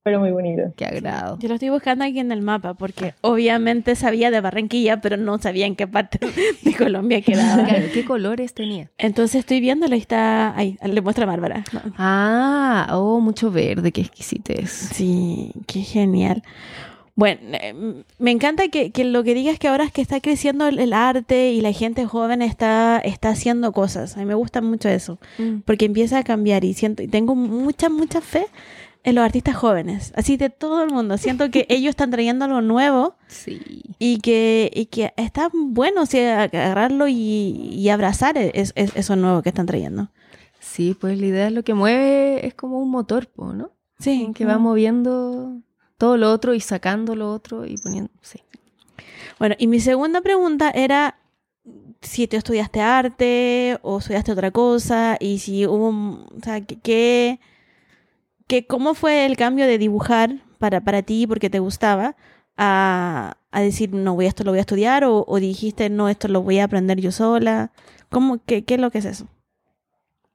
pero 0.05 0.21
muy 0.21 0.33
bonito. 0.33 0.75
Qué 0.77 0.85
agrado. 0.85 1.39
Yo 1.41 1.49
lo 1.49 1.55
estoy 1.55 1.71
buscando 1.71 2.05
aquí 2.05 2.21
en 2.21 2.31
el 2.31 2.43
mapa 2.43 2.75
porque 2.75 3.15
obviamente 3.23 3.97
sabía 3.97 4.31
de 4.31 4.43
Barranquilla, 4.43 5.01
pero 5.01 5.17
no 5.17 5.39
sabía 5.39 5.65
en 5.65 5.77
qué 5.77 5.87
parte 5.89 6.19
de 6.63 6.75
Colombia 6.75 7.23
quedaba. 7.23 7.67
¿Qué 7.95 8.05
colores 8.05 8.53
tenía? 8.53 8.91
Entonces 8.99 9.41
estoy 9.41 9.61
viéndolo 9.61 9.97
y 9.97 9.99
está 9.99 10.55
ahí, 10.57 10.77
le 10.85 11.01
muestra 11.01 11.25
Bárbara. 11.25 11.65
Ah, 11.97 12.89
oh, 12.93 13.19
mucho 13.21 13.51
verde, 13.51 13.93
qué 13.93 14.03
exquisitez. 14.03 14.71
Sí, 14.71 15.53
qué 15.67 15.81
genial. 15.81 16.43
Bueno, 17.17 17.41
eh, 17.53 18.03
me 18.19 18.31
encanta 18.33 18.69
que, 18.69 18.93
lo 19.05 19.23
que 19.23 19.35
digas 19.35 19.59
que 19.59 19.69
ahora 19.69 19.85
es 19.85 19.93
que 19.93 20.03
está 20.03 20.21
creciendo 20.21 20.67
el, 20.67 20.93
arte 20.93 21.53
y 21.53 21.61
la 21.61 21.73
gente 21.73 22.05
joven 22.07 22.43
está, 22.43 22.99
está 22.99 23.31
haciendo 23.31 23.73
cosas. 23.73 24.17
A 24.17 24.21
mí 24.21 24.27
me 24.27 24.35
gusta 24.35 24.61
mucho 24.61 24.89
eso, 24.89 25.19
mm. 25.39 25.61
porque 25.65 25.87
empieza 25.87 26.19
a 26.19 26.25
cambiar 26.25 26.65
y 26.65 26.75
siento 26.75 27.03
y 27.03 27.09
tengo 27.09 27.37
mucha, 27.37 27.89
mucha 27.89 28.21
fe 28.21 28.47
en 29.05 29.15
los 29.15 29.25
artistas 29.25 29.55
jóvenes, 29.55 30.13
así 30.17 30.37
de 30.39 30.49
todo 30.51 30.83
el 30.83 30.91
mundo. 30.91 31.19
Siento 31.19 31.51
que 31.51 31.67
ellos 31.71 31.91
están 31.91 32.11
trayendo 32.11 32.47
algo 32.47 32.63
nuevo 32.63 33.17
sí. 33.29 33.83
y, 33.99 34.19
que, 34.19 34.71
y 34.75 34.87
que 34.87 35.13
está 35.17 35.51
bueno 35.53 36.03
agarrarlo 36.03 37.07
y, 37.07 37.89
abrazar 37.91 38.37
es, 38.39 38.73
eso 38.75 39.17
nuevo 39.17 39.43
que 39.43 39.51
están 39.51 39.67
trayendo. 39.67 40.11
Sí, 40.59 40.97
pues 40.99 41.21
la 41.21 41.27
idea 41.27 41.47
es 41.49 41.53
lo 41.53 41.63
que 41.63 41.75
mueve, 41.75 42.47
es 42.47 42.55
como 42.55 42.81
un 42.81 42.91
motor, 42.91 43.29
¿no? 43.37 43.71
Sí. 43.99 44.31
Que 44.35 44.47
va 44.47 44.59
moviendo 44.59 45.61
todo 45.99 46.17
lo 46.17 46.33
otro 46.33 46.55
y 46.55 46.61
sacando 46.61 47.15
lo 47.15 47.31
otro 47.31 47.67
y 47.67 47.77
poniendo, 47.77 48.11
sí. 48.23 48.41
Bueno, 49.39 49.55
y 49.59 49.67
mi 49.67 49.81
segunda 49.81 50.23
pregunta 50.23 50.71
era 50.71 51.19
si 52.01 52.27
tú 52.27 52.37
estudiaste 52.37 52.81
arte 52.81 53.79
o 53.83 53.99
estudiaste 53.99 54.33
otra 54.33 54.51
cosa 54.51 55.17
y 55.21 55.39
si 55.39 55.67
hubo, 55.67 55.89
o 55.89 56.41
sea, 56.43 56.63
¿qué, 56.63 57.39
que 58.47 58.67
cómo 58.67 58.95
fue 58.95 59.27
el 59.27 59.37
cambio 59.37 59.67
de 59.67 59.79
dibujar 59.79 60.37
para, 60.59 60.81
para 60.81 61.03
ti 61.03 61.27
porque 61.27 61.51
te 61.51 61.59
gustaba 61.59 62.17
a, 62.57 63.37
a 63.51 63.61
decir, 63.61 63.93
no, 63.93 64.15
voy 64.15 64.27
esto 64.27 64.45
lo 64.45 64.51
voy 64.51 64.59
a 64.59 64.63
estudiar 64.63 65.05
o, 65.05 65.25
dijiste, 65.39 65.91
no, 65.91 66.09
esto 66.09 66.29
lo 66.29 66.43
voy 66.43 66.59
a 66.59 66.65
aprender 66.65 67.01
yo 67.01 67.13
sola? 67.13 67.73
¿Cómo, 68.11 68.39
qué, 68.45 68.65
qué 68.65 68.75
es 68.75 68.81
lo 68.81 68.91
que 68.91 68.99
es 68.99 69.05
eso? 69.05 69.27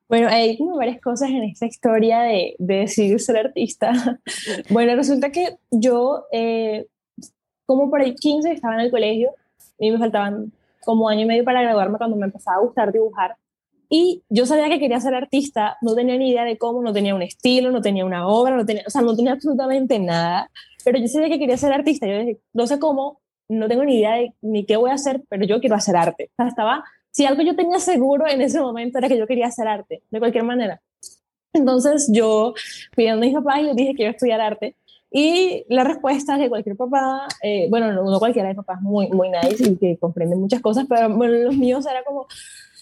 Bueno, 0.08 0.28
hay 0.28 0.58
como 0.58 0.76
varias 0.76 1.00
cosas 1.00 1.30
en 1.30 1.44
esta 1.44 1.68
historia 1.68 2.22
de, 2.22 2.56
de 2.58 2.76
decidir 2.78 3.20
ser 3.20 3.38
artista. 3.38 3.92
bueno, 4.70 4.96
resulta 4.96 5.32
que 5.32 5.58
yo, 5.70 6.26
eh, 6.32 6.88
como 7.66 7.92
por 7.92 8.02
ahí 8.02 8.16
15, 8.16 8.52
estaba 8.52 8.74
en 8.74 8.82
el 8.82 8.92
colegio 8.92 9.32
y 9.78 9.92
me 9.92 10.00
faltaban 10.00 10.52
como 10.84 11.08
año 11.10 11.22
y 11.22 11.26
medio 11.26 11.44
para 11.44 11.62
graduarme 11.62 12.00
cuando 12.00 12.18
me 12.18 12.26
empezaba 12.26 12.58
a 12.58 12.62
gustar 12.62 12.92
dibujar. 12.92 13.36
Y 13.90 14.24
yo 14.30 14.46
sabía 14.46 14.70
que 14.70 14.80
quería 14.80 15.00
ser 15.00 15.16
artista, 15.16 15.78
no 15.82 15.96
tenía 15.96 16.16
ni 16.16 16.30
idea 16.30 16.44
de 16.44 16.60
cómo, 16.60 16.82
no 16.84 16.94
tenía 16.94 17.16
un 17.16 17.24
estilo, 17.24 17.72
no 17.72 17.82
tenía 17.82 18.06
una 18.06 18.28
obra, 18.28 18.56
no 18.56 18.66
tenía, 18.66 18.84
o 18.86 18.90
sea, 18.92 19.02
no 19.02 19.16
tenía 19.16 19.32
absolutamente 19.34 19.98
nada, 19.98 20.52
pero 20.86 21.00
yo 21.00 21.08
sabía 21.08 21.30
que 21.30 21.40
quería 21.40 21.58
ser 21.58 21.74
artista. 21.74 22.06
Yo 22.06 22.20
dije, 22.20 22.38
no 22.54 22.68
sé 22.68 22.78
cómo, 22.78 23.20
no 23.50 23.68
tengo 23.68 23.84
ni 23.84 23.98
idea 23.98 24.14
de 24.16 24.34
ni 24.42 24.66
qué 24.66 24.78
voy 24.78 24.92
a 24.92 24.94
hacer, 24.94 25.24
pero 25.28 25.44
yo 25.46 25.60
quiero 25.60 25.76
hacer 25.76 25.96
arte. 25.98 26.30
O 26.34 26.36
sea, 26.36 26.48
estaba, 26.48 26.84
si 27.10 27.26
algo 27.26 27.42
yo 27.42 27.56
tenía 27.56 27.80
seguro 27.80 28.28
en 28.28 28.42
ese 28.42 28.62
momento 28.62 29.00
era 29.00 29.08
que 29.08 29.18
yo 29.18 29.26
quería 29.26 29.48
hacer 29.48 29.68
arte, 29.68 30.04
de 30.10 30.20
cualquier 30.20 30.44
manera. 30.44 30.82
Entonces 31.52 32.10
yo 32.14 32.54
fui 32.94 33.08
a 33.08 33.16
mis 33.16 33.34
papás 33.34 33.60
y 33.60 33.64
les 33.64 33.76
dije, 33.76 33.96
quiero 33.96 34.12
estudiar 34.12 34.40
arte. 34.40 34.76
Y 35.12 35.66
la 35.70 35.84
respuesta 35.84 36.38
de 36.38 36.50
cualquier 36.50 36.78
papá, 36.78 37.28
eh, 37.42 37.66
bueno, 37.72 37.92
no, 37.92 38.04
no 38.04 38.20
cualquiera 38.20 38.50
de 38.50 38.54
papás 38.54 38.80
muy, 38.82 39.10
muy 39.10 39.30
nice 39.30 39.68
y 39.68 39.76
que 39.76 39.98
comprenden 39.98 40.40
muchas 40.40 40.62
cosas, 40.62 40.86
pero 40.88 41.10
bueno, 41.16 41.34
los 41.34 41.56
míos 41.56 41.88
era 41.88 42.04
como, 42.04 42.28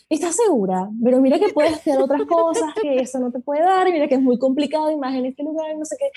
¿estás 0.09 0.35
segura? 0.35 0.89
Pero 1.03 1.19
mira 1.19 1.39
que 1.39 1.49
puedes 1.49 1.73
hacer 1.73 1.99
otras 1.99 2.23
cosas, 2.23 2.73
que 2.81 2.97
eso 2.97 3.19
no 3.19 3.31
te 3.31 3.39
puede 3.39 3.61
dar, 3.61 3.91
mira 3.91 4.07
que 4.07 4.15
es 4.15 4.21
muy 4.21 4.37
complicado, 4.39 4.91
y 4.91 4.97
más 4.97 5.15
en 5.15 5.25
este 5.25 5.43
lugar, 5.43 5.75
no 5.77 5.85
sé 5.85 5.97
qué. 5.99 6.09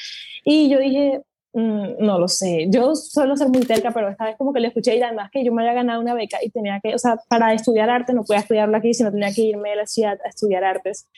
Y 0.45 0.69
yo 0.69 0.79
dije, 0.79 1.23
mm, 1.53 2.05
no 2.05 2.19
lo 2.19 2.29
sé, 2.29 2.67
yo 2.71 2.95
suelo 2.95 3.37
ser 3.37 3.49
muy 3.49 3.63
terca, 3.63 3.91
pero 3.93 4.09
esta 4.09 4.25
vez 4.27 4.37
como 4.37 4.53
que 4.53 4.61
le 4.61 4.69
escuché 4.69 4.97
y 4.97 5.03
además 5.03 5.31
que 5.33 5.45
yo 5.45 5.53
me 5.53 5.63
había 5.63 5.75
ganado 5.75 6.01
una 6.01 6.15
beca 6.15 6.39
y 6.43 6.51
tenía 6.51 6.81
que, 6.83 6.95
o 6.95 6.99
sea, 6.99 7.17
para 7.29 7.53
estudiar 7.55 7.91
arte 7.91 8.13
no 8.13 8.25
podía 8.25 8.41
estudiarlo 8.41 8.77
aquí, 8.77 8.95
sino 8.95 9.11
tenía 9.11 9.33
que 9.33 9.43
irme 9.43 9.73
a 9.73 9.77
la 9.77 9.87
ciudad 9.87 10.19
a 10.25 10.29
estudiar 10.29 10.65
artes. 10.65 11.09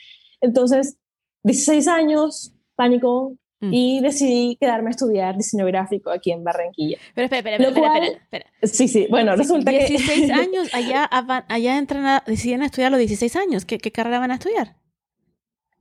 Entonces, 0.41 0.97
16 1.45 1.89
años, 1.89 2.55
pánico, 2.77 3.37
Mm. 3.63 3.73
y 3.73 4.01
decidí 4.01 4.57
quedarme 4.57 4.89
a 4.89 4.91
estudiar 4.91 5.37
diseño 5.37 5.65
gráfico 5.67 6.11
aquí 6.11 6.33
en 6.33 6.43
Barranquilla. 6.43 6.99
Pero 7.15 7.27
espera, 7.27 7.57
espera, 7.57 7.69
espera, 7.69 8.07
espera, 8.09 8.47
Sí, 8.65 8.89
sí, 8.89 9.07
bueno, 9.09 9.37
resulta 9.37 9.71
16 9.71 10.03
que... 10.03 10.17
16 10.17 10.31
años, 10.47 10.75
allá, 10.75 11.09
allá 11.49 11.79
entran 11.79 12.05
a, 12.05 12.25
deciden 12.27 12.63
estudiar 12.63 12.89
a 12.89 12.91
los 12.91 12.99
16 12.99 13.37
años. 13.37 13.65
¿Qué, 13.65 13.79
¿Qué, 13.79 13.93
carrera 13.93 14.19
van 14.19 14.33
a 14.33 14.35
estudiar? 14.35 14.75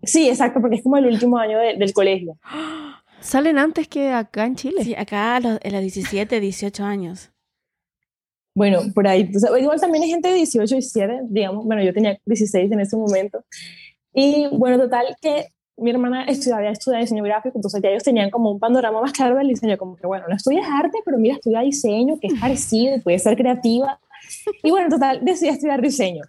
Sí, 0.03 0.29
exacto, 0.29 0.61
porque 0.61 0.75
es 0.75 0.83
como 0.83 0.97
el 0.97 1.07
último 1.07 1.39
año 1.39 1.57
del 1.57 1.91
colegio. 1.91 2.37
¿Salen 3.19 3.57
antes 3.57 3.87
que 3.87 4.11
acá 4.11 4.45
en 4.45 4.55
Chile? 4.55 4.83
Sí, 4.83 4.93
acá 4.93 5.37
a 5.37 5.39
los, 5.39 5.59
a 5.63 5.69
los 5.69 5.81
17, 5.81 6.39
18 6.39 6.83
años. 6.83 7.31
Bueno, 8.53 8.81
por 8.93 9.07
ahí. 9.07 9.27
igual 9.59 9.81
también 9.81 10.03
hay 10.03 10.09
gente 10.11 10.29
de 10.29 10.35
18, 10.35 10.75
17, 10.75 11.19
digamos. 11.29 11.65
Bueno, 11.65 11.81
yo 11.81 11.93
tenía 11.93 12.19
16 12.25 12.71
en 12.71 12.79
ese 12.79 12.95
momento. 12.95 13.43
Y 14.13 14.47
bueno, 14.51 14.77
total, 14.77 15.15
que 15.19 15.47
mi 15.81 15.89
hermana 15.91 16.23
estudiaba, 16.25 16.67
estudia 16.69 16.99
diseño 16.99 17.23
gráfico, 17.23 17.57
entonces 17.57 17.81
ya 17.81 17.89
ellos 17.89 18.03
tenían 18.03 18.29
como 18.29 18.51
un 18.51 18.59
panorama 18.59 19.01
más 19.01 19.11
claro 19.11 19.35
del 19.35 19.47
diseño, 19.47 19.77
como 19.77 19.95
que 19.95 20.05
bueno, 20.05 20.25
no 20.27 20.35
estudias 20.35 20.67
arte, 20.69 20.99
pero 21.03 21.17
mira, 21.17 21.35
estudia 21.35 21.61
diseño, 21.61 22.19
que 22.19 22.27
es 22.27 22.33
parecido, 22.39 22.99
puede 23.01 23.19
ser 23.19 23.35
creativa. 23.35 23.99
Y 24.63 24.69
bueno, 24.69 24.85
en 24.85 24.91
total, 24.91 25.19
decidí 25.23 25.49
estudiar 25.49 25.81
diseño. 25.81 26.23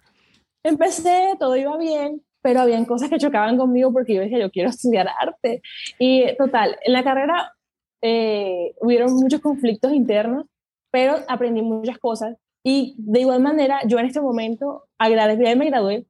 Empecé, 0.63 1.35
todo 1.39 1.55
iba 1.55 1.77
bien, 1.77 2.21
pero 2.41 2.61
habían 2.61 2.85
cosas 2.85 3.09
que 3.09 3.17
chocaban 3.17 3.57
conmigo 3.57 3.93
porque 3.93 4.15
yo 4.15 4.21
dije, 4.21 4.39
yo 4.39 4.49
quiero 4.49 4.69
estudiar 4.69 5.07
arte. 5.19 5.61
Y 5.99 6.35
total, 6.35 6.77
en 6.83 6.93
la 6.93 7.03
carrera 7.03 7.53
eh, 8.01 8.73
hubieron 8.81 9.13
muchos 9.13 9.39
conflictos 9.39 9.93
internos, 9.93 10.45
pero 10.91 11.17
aprendí 11.27 11.61
muchas 11.61 11.97
cosas. 11.99 12.35
Y 12.63 12.95
de 12.97 13.21
igual 13.21 13.41
manera, 13.41 13.81
yo 13.85 13.99
en 13.99 14.05
este 14.05 14.21
momento 14.21 14.85
agradezco, 14.97 15.43
ya 15.43 15.55
me 15.55 15.65
gradué, 15.65 16.05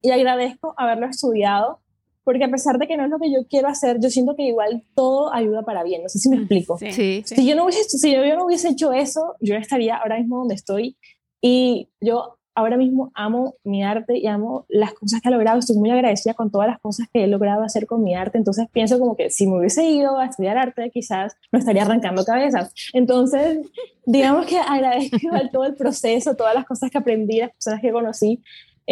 y 0.00 0.10
agradezco 0.10 0.74
haberlo 0.76 1.06
estudiado 1.06 1.81
porque 2.24 2.44
a 2.44 2.50
pesar 2.50 2.78
de 2.78 2.86
que 2.86 2.96
no 2.96 3.04
es 3.04 3.10
lo 3.10 3.18
que 3.18 3.32
yo 3.32 3.46
quiero 3.48 3.68
hacer, 3.68 3.98
yo 4.00 4.10
siento 4.10 4.36
que 4.36 4.44
igual 4.44 4.84
todo 4.94 5.32
ayuda 5.32 5.62
para 5.62 5.82
bien, 5.82 6.02
no 6.02 6.08
sé 6.08 6.18
si 6.18 6.28
me 6.28 6.36
explico. 6.36 6.78
Sí. 6.78 7.22
Si, 7.24 7.46
yo 7.46 7.56
no 7.56 7.64
hubiese, 7.64 7.84
si 7.84 8.12
yo 8.12 8.36
no 8.36 8.46
hubiese 8.46 8.68
hecho 8.68 8.92
eso, 8.92 9.36
yo 9.40 9.56
estaría 9.56 9.96
ahora 9.96 10.18
mismo 10.18 10.38
donde 10.38 10.54
estoy 10.54 10.96
y 11.40 11.88
yo 12.00 12.38
ahora 12.54 12.76
mismo 12.76 13.10
amo 13.14 13.54
mi 13.64 13.82
arte 13.82 14.18
y 14.18 14.26
amo 14.26 14.66
las 14.68 14.92
cosas 14.92 15.20
que 15.20 15.28
he 15.28 15.32
logrado, 15.32 15.58
estoy 15.58 15.76
muy 15.76 15.90
agradecida 15.90 16.34
con 16.34 16.50
todas 16.50 16.68
las 16.68 16.78
cosas 16.80 17.08
que 17.12 17.24
he 17.24 17.26
logrado 17.26 17.62
hacer 17.62 17.86
con 17.86 18.02
mi 18.02 18.14
arte, 18.14 18.38
entonces 18.38 18.68
pienso 18.70 18.98
como 18.98 19.16
que 19.16 19.30
si 19.30 19.46
me 19.46 19.58
hubiese 19.58 19.84
ido 19.84 20.18
a 20.18 20.26
estudiar 20.26 20.58
arte 20.58 20.90
quizás 20.90 21.34
no 21.50 21.58
estaría 21.58 21.82
arrancando 21.82 22.24
cabezas, 22.24 22.74
entonces 22.92 23.58
digamos 24.04 24.46
que 24.46 24.58
agradezco 24.68 25.16
igual 25.22 25.50
todo 25.50 25.64
el 25.64 25.74
proceso, 25.74 26.36
todas 26.36 26.54
las 26.54 26.66
cosas 26.66 26.90
que 26.90 26.98
aprendí, 26.98 27.38
las 27.38 27.52
personas 27.52 27.80
que 27.80 27.90
conocí, 27.90 28.42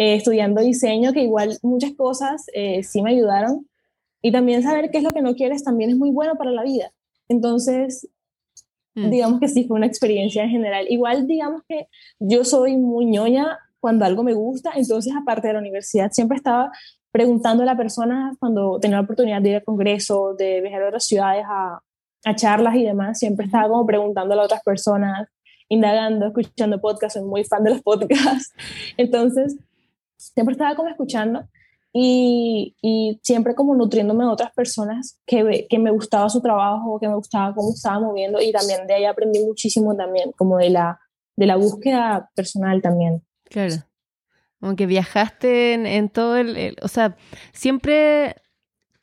eh, 0.01 0.15
estudiando 0.15 0.61
diseño, 0.61 1.13
que 1.13 1.21
igual 1.21 1.59
muchas 1.61 1.91
cosas 1.91 2.47
eh, 2.55 2.81
sí 2.81 3.03
me 3.03 3.11
ayudaron. 3.11 3.67
Y 4.23 4.31
también 4.31 4.63
saber 4.63 4.89
qué 4.89 4.97
es 4.97 5.03
lo 5.03 5.11
que 5.11 5.21
no 5.21 5.35
quieres 5.35 5.63
también 5.63 5.91
es 5.91 5.95
muy 5.95 6.09
bueno 6.09 6.35
para 6.37 6.49
la 6.49 6.63
vida. 6.63 6.91
Entonces, 7.29 8.09
mm. 8.95 9.11
digamos 9.11 9.39
que 9.39 9.47
sí 9.47 9.65
fue 9.65 9.77
una 9.77 9.85
experiencia 9.85 10.43
en 10.43 10.49
general. 10.49 10.87
Igual, 10.89 11.27
digamos 11.27 11.61
que 11.69 11.87
yo 12.17 12.43
soy 12.43 12.77
muy 12.77 13.05
ñoña 13.05 13.59
cuando 13.79 14.03
algo 14.03 14.23
me 14.23 14.33
gusta, 14.33 14.71
entonces 14.75 15.13
aparte 15.15 15.49
de 15.49 15.53
la 15.53 15.59
universidad 15.59 16.11
siempre 16.11 16.37
estaba 16.37 16.71
preguntando 17.11 17.61
a 17.61 17.67
la 17.67 17.77
persona 17.77 18.35
cuando 18.39 18.79
tenía 18.79 18.97
la 18.97 19.03
oportunidad 19.03 19.39
de 19.39 19.49
ir 19.49 19.55
a 19.57 19.61
congresos, 19.61 20.35
de 20.35 20.61
viajar 20.61 20.81
a 20.81 20.87
otras 20.87 21.05
ciudades 21.05 21.45
a, 21.47 21.79
a 22.25 22.35
charlas 22.35 22.75
y 22.75 22.85
demás, 22.85 23.19
siempre 23.19 23.45
estaba 23.45 23.69
como 23.69 23.85
preguntando 23.85 24.33
a 24.33 24.45
otras 24.45 24.63
personas 24.63 25.27
indagando, 25.69 26.25
escuchando 26.25 26.81
podcasts, 26.81 27.19
soy 27.19 27.27
muy 27.27 27.43
fan 27.43 27.63
de 27.63 27.69
los 27.69 27.81
podcasts. 27.81 28.51
Entonces, 28.97 29.57
siempre 30.21 30.53
estaba 30.53 30.75
como 30.75 30.89
escuchando 30.89 31.47
y, 31.93 32.75
y, 32.81 33.19
siempre 33.21 33.53
como 33.53 33.75
nutriéndome 33.75 34.23
de 34.23 34.31
otras 34.31 34.53
personas 34.53 35.19
que, 35.25 35.67
que 35.69 35.79
me 35.79 35.91
gustaba 35.91 36.29
su 36.29 36.41
trabajo, 36.41 36.99
que 36.99 37.07
me 37.07 37.15
gustaba 37.15 37.53
cómo 37.53 37.71
estaba 37.73 37.99
moviendo 37.99 38.41
y 38.41 38.51
también 38.51 38.87
de 38.87 38.93
ahí 38.93 39.05
aprendí 39.05 39.43
muchísimo 39.43 39.95
también, 39.95 40.31
como 40.33 40.57
de 40.57 40.69
la, 40.69 40.99
de 41.35 41.45
la 41.45 41.57
búsqueda 41.57 42.29
personal 42.33 42.81
también. 42.81 43.23
Claro. 43.43 43.75
Como 44.61 44.75
que 44.75 44.85
viajaste 44.85 45.73
en, 45.73 45.85
en 45.85 46.09
todo 46.09 46.37
el, 46.37 46.77
O 46.81 46.87
sea, 46.87 47.17
siempre 47.51 48.35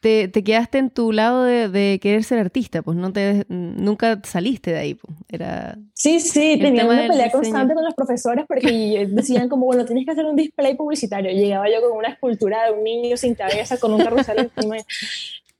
te, 0.00 0.28
te, 0.28 0.44
quedaste 0.44 0.78
en 0.78 0.90
tu 0.90 1.12
lado 1.12 1.42
de, 1.42 1.68
de, 1.68 1.98
querer 2.00 2.22
ser 2.22 2.38
artista, 2.38 2.82
pues 2.82 2.96
no 2.96 3.12
te 3.12 3.44
nunca 3.48 4.20
saliste 4.24 4.70
de 4.70 4.78
ahí, 4.78 4.94
pues. 4.94 5.16
Era 5.28 5.76
sí, 5.94 6.20
sí, 6.20 6.58
tenía 6.60 6.86
una 6.86 7.08
pelea 7.08 7.30
constante 7.30 7.74
con 7.74 7.84
los 7.84 7.94
profesores 7.94 8.44
porque 8.46 9.06
decían 9.10 9.48
como, 9.48 9.66
bueno, 9.66 9.84
tienes 9.84 10.04
que 10.04 10.12
hacer 10.12 10.24
un 10.24 10.36
display 10.36 10.76
publicitario. 10.76 11.30
Llegaba 11.32 11.68
yo 11.68 11.80
con 11.80 11.96
una 11.96 12.08
escultura 12.08 12.64
de 12.64 12.72
un 12.72 12.84
niño 12.84 13.16
sin 13.16 13.34
cabeza 13.34 13.78
con 13.78 13.92
un 13.92 14.02
carrusel 14.02 14.50
encima. 14.54 14.76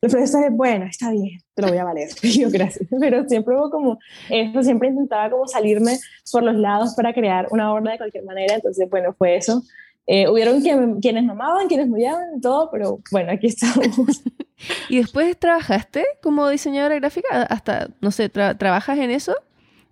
Los 0.00 0.12
profesores, 0.12 0.50
bueno, 0.52 0.84
está 0.84 1.10
bien, 1.10 1.40
te 1.54 1.62
lo 1.62 1.68
voy 1.68 1.78
a 1.78 1.84
valer. 1.84 2.08
yo, 2.22 2.48
gracias. 2.50 2.88
Pero 3.00 3.28
siempre 3.28 3.56
hubo 3.56 3.70
como 3.70 3.98
eso, 4.30 4.62
siempre 4.62 4.88
intentaba 4.88 5.28
como 5.30 5.48
salirme 5.48 5.98
por 6.30 6.44
los 6.44 6.54
lados 6.54 6.94
para 6.94 7.12
crear 7.12 7.48
una 7.50 7.72
obra 7.74 7.92
de 7.92 7.98
cualquier 7.98 8.24
manera. 8.24 8.54
Entonces, 8.54 8.88
bueno, 8.88 9.12
fue 9.18 9.36
eso. 9.36 9.62
Eh, 10.10 10.26
hubieron 10.26 10.62
quienes 10.62 11.22
me 11.22 11.32
amaban, 11.32 11.68
quienes 11.68 11.86
me 11.86 11.96
odiaban, 11.96 12.40
todo, 12.40 12.70
pero 12.70 12.98
bueno, 13.12 13.30
aquí 13.30 13.48
estamos. 13.48 13.86
¿Y 14.88 14.96
después 14.96 15.38
trabajaste 15.38 16.02
como 16.22 16.48
diseñadora 16.48 16.94
gráfica? 16.94 17.42
Hasta, 17.42 17.90
no 18.00 18.10
sé, 18.10 18.30
¿trabajas 18.30 18.98
en 18.98 19.10
eso? 19.10 19.34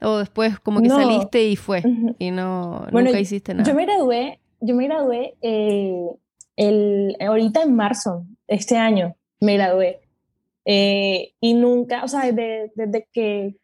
¿O 0.00 0.16
después 0.16 0.58
como 0.58 0.80
que 0.80 0.88
saliste 0.88 1.44
y 1.44 1.56
fue? 1.56 1.82
Y 2.18 2.30
no, 2.30 2.87
nunca 2.90 3.20
hiciste 3.20 3.52
nada. 3.52 3.68
Yo 3.68 3.75
me 3.75 3.85
gradué, 3.85 4.40
yo 4.61 4.75
me 4.75 4.87
gradué 4.87 5.35
eh, 5.42 6.08
el, 6.56 7.14
ahorita 7.20 7.62
en 7.62 7.75
marzo, 7.75 8.25
este 8.49 8.78
año, 8.78 9.14
me 9.40 9.58
gradué. 9.58 10.00
Eh, 10.64 11.35
y 11.40 11.52
nunca, 11.52 12.02
o 12.04 12.08
sea, 12.08 12.23
desde, 12.32 12.73
desde, 12.75 13.06
que 13.12 13.56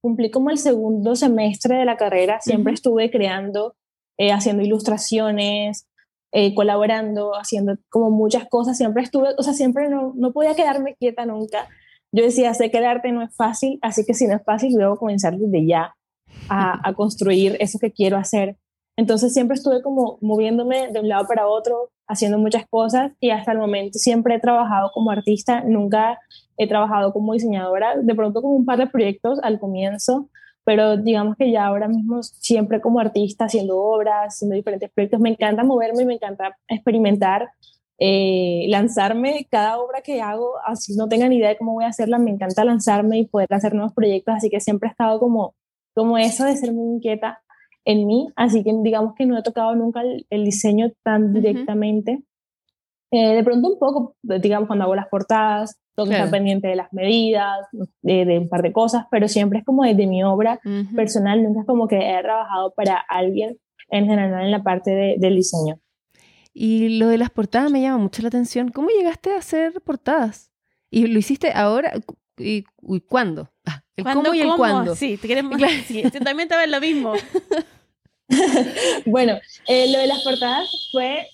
cumplí 0.00 0.30
como 0.30 0.48
el 0.48 0.56
segundo 0.56 1.14
semestre 1.14 1.76
de 1.76 1.84
la 1.84 1.98
carrera, 1.98 2.40
siempre 2.40 2.72
estuve 2.72 3.10
creando 3.10 3.76
eh, 4.18 4.32
haciendo 4.32 4.62
ilustraciones, 4.62 5.86
eh, 6.32 6.54
colaborando, 6.54 7.32
haciendo 7.36 7.76
como 7.90 8.10
muchas 8.10 8.48
cosas. 8.48 8.76
Siempre 8.76 9.02
estuve, 9.02 9.28
o 9.38 9.42
sea, 9.42 9.52
siempre 9.52 9.88
no, 9.88 10.12
no 10.16 10.32
podía 10.32 10.54
quedarme 10.54 10.96
quieta 10.96 11.26
nunca. 11.26 11.68
Yo 12.12 12.24
decía, 12.24 12.54
sé 12.54 12.70
que 12.70 12.78
el 12.78 12.84
arte 12.84 13.12
no 13.12 13.22
es 13.22 13.34
fácil, 13.34 13.78
así 13.82 14.04
que 14.04 14.14
si 14.14 14.26
no 14.26 14.36
es 14.36 14.44
fácil, 14.44 14.72
debo 14.74 14.96
comenzar 14.96 15.36
desde 15.36 15.66
ya 15.66 15.94
a, 16.48 16.88
a 16.88 16.94
construir 16.94 17.56
eso 17.60 17.78
que 17.78 17.92
quiero 17.92 18.16
hacer. 18.16 18.56
Entonces 18.96 19.32
siempre 19.32 19.56
estuve 19.56 19.82
como 19.82 20.18
moviéndome 20.20 20.92
de 20.92 21.00
un 21.00 21.08
lado 21.08 21.26
para 21.26 21.48
otro, 21.48 21.90
haciendo 22.06 22.38
muchas 22.38 22.66
cosas 22.68 23.12
y 23.20 23.30
hasta 23.30 23.52
el 23.52 23.58
momento 23.58 23.98
siempre 23.98 24.34
he 24.36 24.40
trabajado 24.40 24.90
como 24.92 25.10
artista, 25.10 25.62
nunca 25.62 26.18
he 26.56 26.68
trabajado 26.68 27.12
como 27.12 27.32
diseñadora, 27.32 27.96
de 27.96 28.14
pronto 28.14 28.42
como 28.42 28.54
un 28.54 28.64
par 28.64 28.78
de 28.78 28.86
proyectos 28.86 29.40
al 29.42 29.58
comienzo, 29.58 30.28
pero 30.64 30.96
digamos 30.96 31.36
que 31.36 31.50
ya 31.50 31.66
ahora 31.66 31.88
mismo 31.88 32.22
siempre 32.22 32.80
como 32.80 33.00
artista, 33.00 33.44
haciendo 33.44 33.78
obras, 33.78 34.34
haciendo 34.34 34.56
diferentes 34.56 34.90
proyectos, 34.90 35.20
me 35.20 35.30
encanta 35.30 35.62
moverme, 35.64 36.04
me 36.04 36.14
encanta 36.14 36.56
experimentar, 36.68 37.50
eh, 37.98 38.66
lanzarme, 38.68 39.46
cada 39.50 39.78
obra 39.78 40.00
que 40.00 40.20
hago, 40.20 40.54
así 40.66 40.96
no 40.96 41.08
tengan 41.08 41.32
idea 41.32 41.50
de 41.50 41.58
cómo 41.58 41.74
voy 41.74 41.84
a 41.84 41.88
hacerla, 41.88 42.18
me 42.18 42.30
encanta 42.30 42.64
lanzarme 42.64 43.18
y 43.18 43.26
poder 43.26 43.52
hacer 43.52 43.74
nuevos 43.74 43.92
proyectos, 43.92 44.34
así 44.36 44.50
que 44.50 44.60
siempre 44.60 44.88
he 44.88 44.90
estado 44.90 45.20
como, 45.20 45.54
como 45.94 46.18
eso 46.18 46.44
de 46.44 46.56
ser 46.56 46.72
muy 46.72 46.96
inquieta 46.96 47.40
en 47.84 48.06
mí, 48.06 48.28
así 48.36 48.64
que 48.64 48.72
digamos 48.82 49.14
que 49.14 49.26
no 49.26 49.38
he 49.38 49.42
tocado 49.42 49.74
nunca 49.76 50.02
el, 50.02 50.44
diseño 50.44 50.92
tan 51.02 51.32
directamente. 51.32 52.22
Eh, 53.14 53.36
de 53.36 53.44
pronto 53.44 53.68
un 53.68 53.78
poco, 53.78 54.16
digamos, 54.22 54.66
cuando 54.66 54.86
hago 54.86 54.96
las 54.96 55.06
portadas, 55.06 55.78
tengo 55.94 56.08
que 56.08 56.16
estar 56.16 56.30
pendiente 56.32 56.66
de 56.66 56.74
las 56.74 56.92
medidas, 56.92 57.64
de, 58.02 58.38
un 58.40 58.48
par 58.48 58.62
de 58.62 58.72
cosas, 58.72 59.04
pero 59.08 59.28
siempre 59.28 59.60
es 59.60 59.64
como 59.64 59.84
desde 59.84 60.08
mi 60.08 60.24
obra 60.24 60.58
personal, 60.96 61.40
nunca 61.40 61.60
es 61.60 61.66
como 61.66 61.86
que 61.86 61.96
he 61.96 62.22
trabajado 62.22 62.74
para 62.74 62.96
alguien 62.96 63.56
en 63.90 64.06
general 64.06 64.44
en 64.44 64.50
la 64.50 64.64
parte 64.64 64.90
de, 64.90 65.14
del 65.18 65.36
diseño. 65.36 65.78
Y 66.52 66.98
lo 66.98 67.06
de 67.06 67.18
las 67.18 67.30
portadas 67.30 67.70
me 67.70 67.82
llama 67.82 67.98
mucho 67.98 68.20
la 68.22 68.28
atención. 68.28 68.70
¿Cómo 68.70 68.88
llegaste 68.88 69.30
a 69.32 69.38
hacer 69.38 69.80
portadas? 69.82 70.50
¿Y 70.90 71.06
lo 71.06 71.16
hiciste 71.16 71.52
ahora? 71.52 71.92
¿Y, 72.36 72.64
cuándo? 73.06 73.52
Ah, 73.64 73.84
el 73.94 74.04
cómo 74.04 74.34
y 74.34 74.40
el 74.40 74.56
cuándo. 74.56 74.96
Sí, 74.96 75.18
te 75.18 75.28
queremos. 75.28 75.56
Claro. 75.56 75.72
Sí, 75.86 76.02
también 76.24 76.48
te 76.48 76.56
ves 76.56 76.68
lo 76.68 76.80
mismo. 76.80 77.12
bueno, 79.06 79.38
eh, 79.68 79.92
lo 79.92 80.00
de 80.00 80.06
las 80.08 80.24
portadas 80.24 80.68
fue 80.90 81.28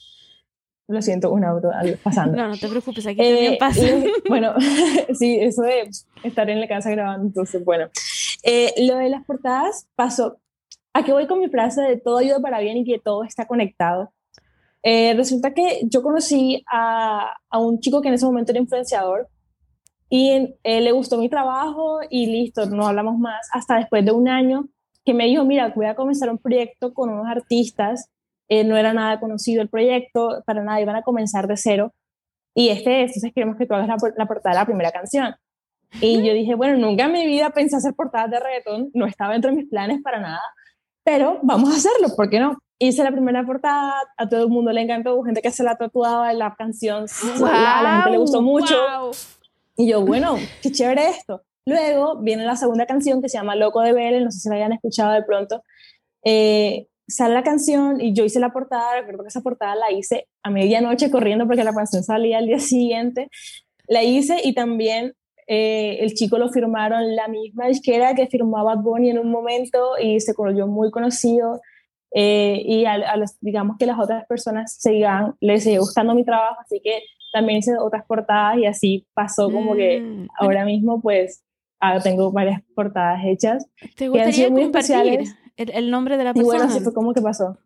lo 0.90 1.02
siento, 1.02 1.30
un 1.30 1.44
auto 1.44 1.70
pasando. 2.02 2.36
No, 2.36 2.48
no 2.48 2.56
te 2.56 2.68
preocupes, 2.68 3.06
aquí 3.06 3.16
también 3.16 3.54
eh, 3.54 3.56
pasa. 3.58 3.82
bueno, 4.28 4.54
sí, 5.14 5.38
eso 5.40 5.62
de 5.62 5.90
estar 6.22 6.48
en 6.50 6.60
la 6.60 6.68
casa 6.68 6.90
grabando, 6.90 7.26
entonces, 7.26 7.64
bueno. 7.64 7.88
Eh, 8.42 8.74
lo 8.86 8.96
de 8.96 9.08
las 9.08 9.24
portadas 9.24 9.86
pasó. 9.94 10.38
¿A 10.92 11.04
qué 11.04 11.12
voy 11.12 11.26
con 11.26 11.38
mi 11.38 11.48
frase 11.48 11.82
de 11.82 11.96
todo 11.96 12.18
ayuda 12.18 12.40
para 12.40 12.58
bien 12.60 12.78
y 12.78 12.84
que 12.84 12.98
todo 12.98 13.22
está 13.24 13.46
conectado? 13.46 14.12
Eh, 14.82 15.14
resulta 15.14 15.52
que 15.52 15.80
yo 15.84 16.02
conocí 16.02 16.64
a, 16.70 17.30
a, 17.48 17.58
un 17.58 17.80
chico 17.80 18.00
que 18.00 18.08
en 18.08 18.14
ese 18.14 18.24
momento 18.24 18.50
era 18.50 18.60
influenciador 18.60 19.28
y 20.08 20.54
le 20.64 20.90
gustó 20.90 21.18
mi 21.18 21.28
trabajo 21.28 22.00
y 22.08 22.26
listo, 22.26 22.66
no 22.66 22.88
hablamos 22.88 23.16
más 23.18 23.48
hasta 23.52 23.76
después 23.76 24.04
de 24.04 24.10
un 24.10 24.28
año 24.28 24.68
que 25.04 25.14
me 25.14 25.26
dijo, 25.26 25.44
mira, 25.44 25.72
voy 25.74 25.86
a 25.86 25.94
comenzar 25.94 26.30
un 26.30 26.38
proyecto 26.38 26.92
con 26.92 27.10
unos 27.10 27.26
artistas 27.28 28.10
eh, 28.50 28.64
no 28.64 28.76
era 28.76 28.92
nada 28.92 29.20
conocido 29.20 29.62
el 29.62 29.68
proyecto, 29.68 30.42
para 30.44 30.64
nada, 30.64 30.80
iban 30.80 30.96
a 30.96 31.02
comenzar 31.02 31.46
de 31.46 31.56
cero. 31.56 31.94
Y 32.52 32.70
este, 32.70 33.02
entonces 33.02 33.32
queremos 33.32 33.56
que 33.56 33.64
tú 33.64 33.74
hagas 33.74 33.88
la, 34.16 34.26
portada 34.26 34.54
de 34.54 34.60
la 34.60 34.66
primera 34.66 34.90
canción. 34.90 35.36
Y 36.00 36.26
yo 36.26 36.34
dije, 36.34 36.56
bueno, 36.56 36.76
nunca 36.76 37.04
en 37.04 37.12
mi 37.12 37.26
vida 37.26 37.50
pensé 37.50 37.76
hacer 37.76 37.94
portadas 37.94 38.28
de 38.28 38.40
reggaetón, 38.40 38.90
no 38.92 39.06
estaba 39.06 39.36
entre 39.36 39.52
mis 39.52 39.68
planes 39.68 40.02
para 40.02 40.18
nada, 40.18 40.42
pero 41.04 41.38
vamos 41.42 41.72
a 41.72 41.76
hacerlo, 41.76 42.14
¿por 42.16 42.28
qué 42.28 42.40
no? 42.40 42.58
Hice 42.80 43.04
la 43.04 43.12
primera 43.12 43.46
portada, 43.46 43.94
a 44.16 44.28
todo 44.28 44.42
el 44.42 44.48
mundo 44.48 44.72
le 44.72 44.80
encantó, 44.80 45.14
hubo 45.14 45.24
gente 45.24 45.42
que 45.42 45.52
se 45.52 45.62
la 45.62 45.76
tatuaba, 45.76 46.32
la 46.32 46.54
canción 46.56 47.06
a 47.44 47.82
la 47.82 47.92
gente 47.96 48.10
le 48.10 48.18
gustó 48.18 48.42
mucho. 48.42 48.74
Y 49.76 49.88
yo, 49.88 50.04
bueno, 50.04 50.36
qué 50.60 50.72
chévere 50.72 51.08
esto. 51.08 51.42
Luego 51.66 52.20
viene 52.20 52.44
la 52.44 52.56
segunda 52.56 52.86
canción 52.86 53.22
que 53.22 53.28
se 53.28 53.38
llama 53.38 53.54
Loco 53.54 53.80
de 53.80 53.92
Belle, 53.92 54.24
no 54.24 54.32
sé 54.32 54.40
si 54.40 54.48
la 54.48 54.56
hayan 54.56 54.72
escuchado 54.72 55.12
de 55.12 55.22
pronto. 55.22 55.62
Eh, 56.24 56.88
sale 57.10 57.34
la 57.34 57.42
canción 57.42 58.00
y 58.00 58.12
yo 58.14 58.24
hice 58.24 58.40
la 58.40 58.52
portada, 58.52 59.00
recuerdo 59.00 59.22
que 59.22 59.28
esa 59.28 59.42
portada 59.42 59.74
la 59.74 59.92
hice 59.92 60.28
a 60.42 60.50
medianoche 60.50 61.10
corriendo 61.10 61.46
porque 61.46 61.64
la 61.64 61.74
canción 61.74 62.02
salía 62.02 62.38
al 62.38 62.46
día 62.46 62.58
siguiente, 62.60 63.28
la 63.86 64.02
hice 64.02 64.40
y 64.42 64.54
también 64.54 65.14
eh, 65.46 65.98
el 66.00 66.14
chico 66.14 66.38
lo 66.38 66.48
firmaron 66.50 67.16
la 67.16 67.28
misma 67.28 67.66
disquera 67.66 68.14
que 68.14 68.28
firmaba 68.28 68.76
Bunny 68.76 69.10
en 69.10 69.18
un 69.18 69.30
momento 69.30 69.98
y 70.00 70.20
se 70.20 70.32
volvió 70.32 70.66
muy 70.68 70.90
conocido 70.90 71.60
eh, 72.12 72.62
y 72.64 72.84
a, 72.84 73.16
los, 73.16 73.38
digamos 73.40 73.76
que 73.78 73.86
las 73.86 73.98
otras 73.98 74.26
personas 74.26 74.76
sigan, 74.78 75.34
les 75.40 75.64
sigue 75.64 75.78
gustando 75.78 76.14
mi 76.14 76.24
trabajo, 76.24 76.56
así 76.60 76.80
que 76.82 77.02
también 77.32 77.58
hice 77.58 77.76
otras 77.78 78.04
portadas 78.06 78.58
y 78.58 78.66
así 78.66 79.06
pasó 79.14 79.50
como 79.50 79.74
que 79.74 80.00
mm. 80.00 80.28
ahora 80.38 80.64
mismo 80.64 81.00
pues 81.00 81.44
ah, 81.80 82.00
tengo 82.00 82.32
varias 82.32 82.62
portadas 82.74 83.20
hechas 83.24 83.66
¿Te 83.96 84.08
gustaría 84.08 84.50
muy 84.50 84.62
especiales 84.62 85.34
el, 85.68 85.90
nombre 85.90 86.16
de 86.16 86.24
la 86.24 86.34
persona. 86.34 86.56
Y 86.56 86.58
bueno, 86.58 86.72
así 86.72 86.82
fue 86.82 86.92
como 86.94 87.12
que 87.12 87.20
pasó. 87.20 87.58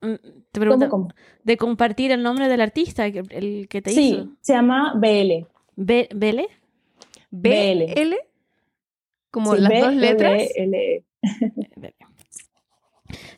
Mm, 0.00 0.14
te 0.52 0.60
pregunto, 0.60 0.88
¿Cómo, 0.88 1.08
de 1.42 1.56
compartir 1.56 2.10
el 2.12 2.22
nombre 2.22 2.48
del 2.48 2.60
artista, 2.60 3.06
el 3.06 3.68
que 3.68 3.82
te 3.82 3.92
hizo. 3.92 4.00
Sí, 4.00 4.36
se 4.40 4.52
llama 4.52 4.94
BL. 4.96 5.46
B 5.76 6.08
¿BL? 6.14 6.40
¿BL? 7.30 8.14
Como 9.30 9.54
las 9.54 9.80
dos 9.80 9.94
letras. 9.94 10.42
L 10.54 11.04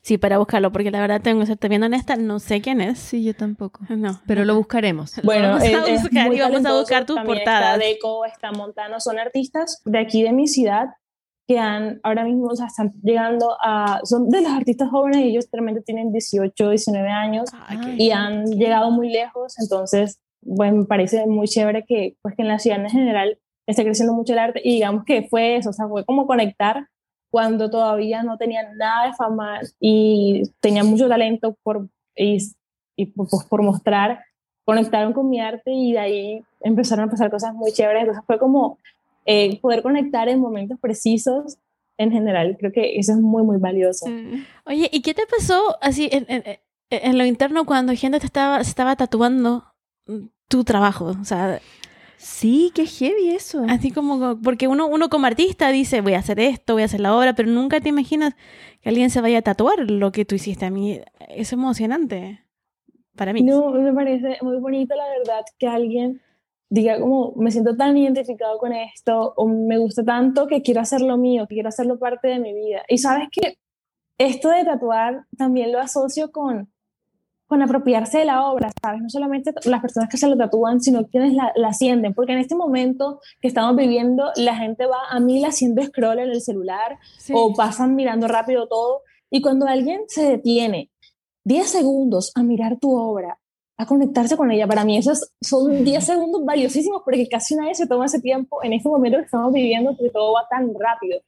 Sí, 0.01 0.17
para 0.17 0.39
buscarlo, 0.39 0.73
porque 0.73 0.91
la 0.91 1.01
verdad 1.01 1.21
tengo 1.21 1.41
que 1.41 1.47
ser 1.47 1.59
bien 1.69 1.83
honesta, 1.83 2.17
no 2.17 2.39
sé 2.39 2.63
quién 2.63 2.81
es. 2.81 2.99
Sí, 2.99 3.23
yo 3.23 3.35
tampoco. 3.35 3.81
No, 3.91 4.23
pero 4.27 4.47
lo 4.47 4.57
buscaremos. 4.57 5.21
Bueno, 5.23 5.59
vamos 5.59 5.63
a 5.65 6.03
buscar 6.03 6.33
y 6.33 6.41
vamos 6.41 6.65
a 6.65 6.73
buscar 6.73 7.05
tus 7.05 7.21
portadas. 7.21 7.75
Está 7.75 7.79
Deco, 7.79 8.25
está 8.25 8.53
Montano, 8.53 9.01
son 9.01 9.19
artistas 9.19 9.83
de 9.85 9.99
aquí 9.99 10.23
de 10.23 10.33
mi 10.33 10.49
ciudad 10.49 10.87
que 11.49 11.59
han, 11.59 11.99
ahora 12.03 12.25
mismo 12.25 12.49
o 12.49 12.55
sea, 12.55 12.67
están 12.67 12.93
llegando 13.03 13.57
a, 13.63 14.01
son 14.05 14.29
de 14.29 14.43
los 14.43 14.53
artistas 14.53 14.91
jóvenes, 14.91 15.23
ellos 15.23 15.49
realmente 15.51 15.81
tienen 15.81 16.13
18, 16.13 16.69
19 16.69 17.09
años 17.09 17.51
y 17.97 18.11
han 18.11 18.45
llegado 18.45 18.91
muy 18.91 19.09
lejos, 19.09 19.59
entonces, 19.59 20.21
bueno, 20.43 20.81
me 20.81 20.85
parece 20.85 21.27
muy 21.27 21.49
chévere 21.49 21.87
que, 21.87 22.17
pues, 22.21 22.37
que 22.37 22.43
en 22.43 22.49
la 22.49 22.59
ciudad 22.59 22.79
en 22.79 22.91
general 22.91 23.39
esté 23.67 23.83
creciendo 23.83 24.13
mucho 24.13 24.35
el 24.35 24.41
arte 24.41 24.61
y 24.63 24.75
digamos 24.75 25.05
que 25.07 25.27
fue 25.27 25.57
eso, 25.57 25.71
o 25.71 25.73
sea, 25.73 25.89
fue 25.89 26.05
como 26.05 26.27
conectar 26.27 26.87
cuando 27.31 27.71
todavía 27.71 28.23
no 28.23 28.37
tenían 28.37 28.77
nada 28.77 29.07
de 29.07 29.15
fama 29.15 29.61
y 29.81 30.43
tenían 30.61 30.87
mucho 30.87 31.09
talento 31.09 31.57
por, 31.63 31.89
y, 32.15 32.39
y 32.95 33.07
pues, 33.07 33.31
por 33.49 33.63
mostrar, 33.63 34.23
conectaron 34.67 35.15
con 35.15 35.31
mi 35.31 35.41
arte 35.41 35.73
y 35.73 35.93
de 35.93 35.99
ahí 35.99 36.45
empezaron 36.61 37.09
a 37.09 37.11
pasar 37.11 37.31
cosas 37.31 37.55
muy 37.55 37.73
chéveres, 37.73 38.03
entonces 38.03 38.25
fue 38.27 38.39
como 38.39 38.77
eh, 39.29 39.61
poder 39.61 39.83
conectar 39.83 40.29
en 40.31 40.41
momentos 40.41 40.79
precisos 40.81 41.59
en 41.99 42.11
general. 42.11 42.57
Creo 42.59 42.73
que 42.73 42.99
eso 42.99 43.13
es 43.13 43.19
muy, 43.19 43.43
muy 43.43 43.59
valioso. 43.59 44.07
Oye, 44.65 44.89
¿y 44.91 45.03
qué 45.03 45.13
te 45.13 45.27
pasó 45.27 45.77
así 45.83 46.09
en, 46.11 46.25
en, 46.29 46.43
en 46.89 47.19
lo 47.19 47.27
interno 47.27 47.67
cuando 47.67 47.95
gente 47.95 48.21
te 48.21 48.27
estaba, 48.27 48.65
se 48.65 48.71
estaba 48.71 48.97
tatuando 48.97 49.65
tu 50.49 50.65
trabajo? 50.65 51.15
O 51.21 51.25
sea, 51.25 51.61
Sí, 52.19 52.73
qué 52.75 52.85
heavy 52.85 53.29
eso. 53.29 53.65
Así 53.69 53.93
como, 53.93 54.41
porque 54.43 54.67
uno, 54.67 54.89
uno 54.89 55.09
como 55.09 55.27
artista 55.27 55.69
dice, 55.69 56.01
voy 56.01 56.15
a 56.15 56.19
hacer 56.19 56.41
esto, 56.41 56.73
voy 56.73 56.83
a 56.83 56.87
hacer 56.87 56.99
la 56.99 57.17
obra, 57.17 57.35
pero 57.35 57.49
nunca 57.49 57.81
te 57.81 57.91
imaginas 57.91 58.35
que 58.81 58.89
alguien 58.89 59.11
se 59.11 59.21
vaya 59.21 59.39
a 59.39 59.43
tatuar 59.43 59.89
lo 59.89 60.11
que 60.11 60.25
tú 60.25 60.35
hiciste. 60.35 60.67
A 60.67 60.71
mí 60.71 61.01
es 61.29 61.53
emocionante 61.53 62.41
para 63.15 63.33
mí. 63.33 63.43
No, 63.43 63.71
me 63.71 63.93
parece 63.93 64.39
muy 64.43 64.59
bonito, 64.59 64.97
la 64.97 65.07
verdad, 65.17 65.45
que 65.61 65.69
alguien 65.69 66.21
diga 66.71 67.01
como, 67.01 67.33
me 67.37 67.51
siento 67.51 67.77
tan 67.77 67.97
identificado 67.97 68.59
con 68.59 68.73
esto, 68.73 69.33
o 69.37 69.47
me 69.49 69.79
gusta 69.79 70.05
tanto 70.05 70.47
que 70.47 70.63
quiero 70.63 70.81
hacerlo 70.81 71.17
mío, 71.17 71.47
que 71.49 71.57
quiero 71.57 71.69
hacerlo 71.69 71.99
parte 71.99 72.29
de 72.29 72.39
mi 72.39 72.53
vida. 72.53 72.83
Y 72.89 72.99
sabes 72.99 73.29
que 73.31 73.59
esto 74.19 74.51
de 74.51 74.65
tatuar 74.65 75.25
también 75.37 75.73
lo 75.73 75.81
asocio 75.81 76.31
con 76.31 76.69
con 77.49 77.63
apropiarse 77.63 78.19
de 78.19 78.25
la 78.27 78.45
obra, 78.47 78.71
¿sabes? 78.81 79.01
No 79.01 79.09
solamente 79.09 79.53
las 79.65 79.81
personas 79.81 80.11
que 80.11 80.19
se 80.19 80.29
lo 80.29 80.37
tatúan, 80.37 80.83
sino 80.83 81.07
quienes 81.07 81.33
la, 81.33 81.51
la 81.57 81.69
ascienden, 81.69 82.13
porque 82.13 82.33
en 82.33 82.41
este 82.41 82.55
momento 82.55 83.21
que 83.41 83.49
estamos 83.49 83.75
viviendo, 83.75 84.31
la 84.37 84.55
gente 84.55 84.85
va 84.85 85.09
a 85.09 85.19
mil 85.19 85.45
haciendo 85.47 85.83
scroll 85.83 86.19
en 86.19 86.29
el 86.29 86.43
celular 86.43 86.99
o 87.33 87.55
pasan 87.55 87.97
mirando 87.97 88.29
rápido 88.29 88.69
todo, 88.69 89.01
y 89.31 89.41
cuando 89.41 89.67
alguien 89.67 90.03
se 90.09 90.29
detiene 90.29 90.91
10 91.45 91.69
segundos 91.71 92.33
a 92.35 92.43
mirar 92.43 92.79
tu 92.79 92.95
obra, 92.95 93.39
a 93.79 93.87
conectarse 93.87 94.37
con 94.37 94.51
ella, 94.51 94.67
para 94.67 94.85
mí 94.85 94.99
esos 94.99 95.33
son 95.41 95.85
10 95.85 96.05
segundos 96.05 96.45
valiosísimos, 96.45 97.03
porque 97.05 97.29
casi 97.29 97.55
nadie 97.55 97.77
se 97.77 97.87
toma 97.87 98.07
ese 98.07 98.21
tiempo 98.21 98.63
en 98.65 98.73
este 98.73 98.89
momento 98.89 99.19
que 99.19 99.25
estamos 99.25 99.53
viviendo, 99.53 99.97
porque 99.97 100.11
todo 100.11 100.33
va 100.33 100.49
tan 100.51 100.75
rápido. 100.75 101.21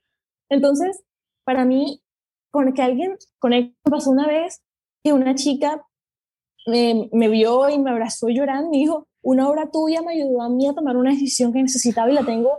Entonces, 0.49 1.01
para 1.45 1.65
mí, 1.65 2.03
con 2.51 2.73
que 2.75 2.83
alguien 2.83 3.17
conecte, 3.39 3.77
pasó 3.89 4.11
una 4.11 4.27
vez 4.27 4.63
que 5.05 5.13
una 5.13 5.37
chica 5.37 5.87
me, 6.67 7.09
vio 7.29 7.69
y 7.69 7.79
me 7.79 7.91
abrazó 7.91 8.29
llorando 8.29 8.71
y 8.73 8.81
dijo, 8.81 9.07
una 9.23 9.49
obra 9.49 9.71
tuya 9.71 10.03
me 10.03 10.15
ayudó 10.15 10.43
a 10.43 10.49
mí 10.49 10.67
a 10.67 10.75
tomar 10.75 10.97
una 10.97 11.11
decisión 11.11 11.53
que 11.53 11.63
necesitaba 11.63 12.11
y 12.11 12.15
la 12.15 12.25
tengo 12.25 12.51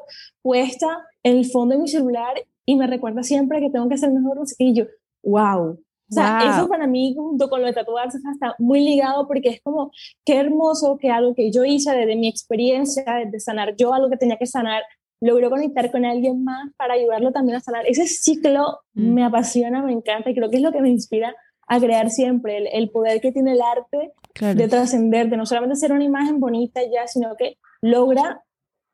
puesta 0.42 1.06
en 1.24 1.38
el 1.38 1.46
fondo 1.46 1.76
de 1.76 1.82
mi 1.82 1.88
celular 1.90 2.36
y 2.66 2.76
me 2.76 2.88
recuerda 2.88 3.24
siempre 3.24 3.60
que 3.60 3.70
tengo 3.70 3.90
que 3.90 3.98
ser 3.98 4.12
mejor. 4.12 4.40
Y 4.58 4.74
yo, 4.74 4.86
wow. 5.24 5.78
O 6.12 6.14
sea, 6.14 6.58
eso 6.58 6.68
para 6.68 6.88
mí, 6.88 7.14
junto 7.16 7.50
con 7.50 7.62
lo 7.62 7.68
de 7.68 7.74
tatuarse, 7.74 8.18
está 8.18 8.54
muy 8.60 8.82
ligado 8.82 9.28
porque 9.28 9.48
es 9.48 9.62
como, 9.62 9.92
qué 10.26 10.38
hermoso 10.38 10.98
que 10.98 11.10
algo 11.10 11.34
que 11.34 11.52
yo 11.52 11.64
hice 11.64 11.96
desde 11.96 12.18
mi 12.18 12.28
experiencia, 12.28 13.04
desde 13.24 13.40
sanar 13.40 13.76
yo 13.78 13.94
algo 13.94 14.10
que 14.10 14.18
tenía 14.18 14.38
que 14.38 14.46
sanar, 14.46 14.84
logró 15.22 15.50
conectar 15.50 15.90
con 15.90 16.04
alguien 16.04 16.44
más 16.44 16.70
para 16.76 16.96
ayudarlo 16.96 17.32
también 17.32 17.56
a 17.56 17.62
sanar. 17.62 17.86
Ese 17.88 18.08
ciclo 18.08 18.80
mm. 18.94 19.14
me 19.14 19.24
apasiona, 19.24 19.82
me 19.82 19.94
encanta 19.94 20.30
y 20.30 20.36
creo 20.36 20.50
que 20.50 20.58
es 20.58 20.62
lo 20.62 20.74
que 20.74 20.82
me 20.82 20.90
inspira 20.90 21.34
a 21.68 21.80
crear 21.80 22.10
siempre, 22.10 22.58
el, 22.78 22.90
poder 22.90 23.22
que 23.22 23.32
tiene 23.32 23.54
el 23.54 23.62
arte 23.62 24.12
de 24.42 24.68
trascender, 24.68 25.30
de 25.30 25.38
no 25.38 25.46
solamente 25.46 25.78
ser 25.78 25.94
una 25.94 26.04
imagen 26.04 26.42
bonita 26.42 26.82
ya, 26.84 27.08
sino 27.08 27.38
que 27.38 27.58
logra 27.82 28.44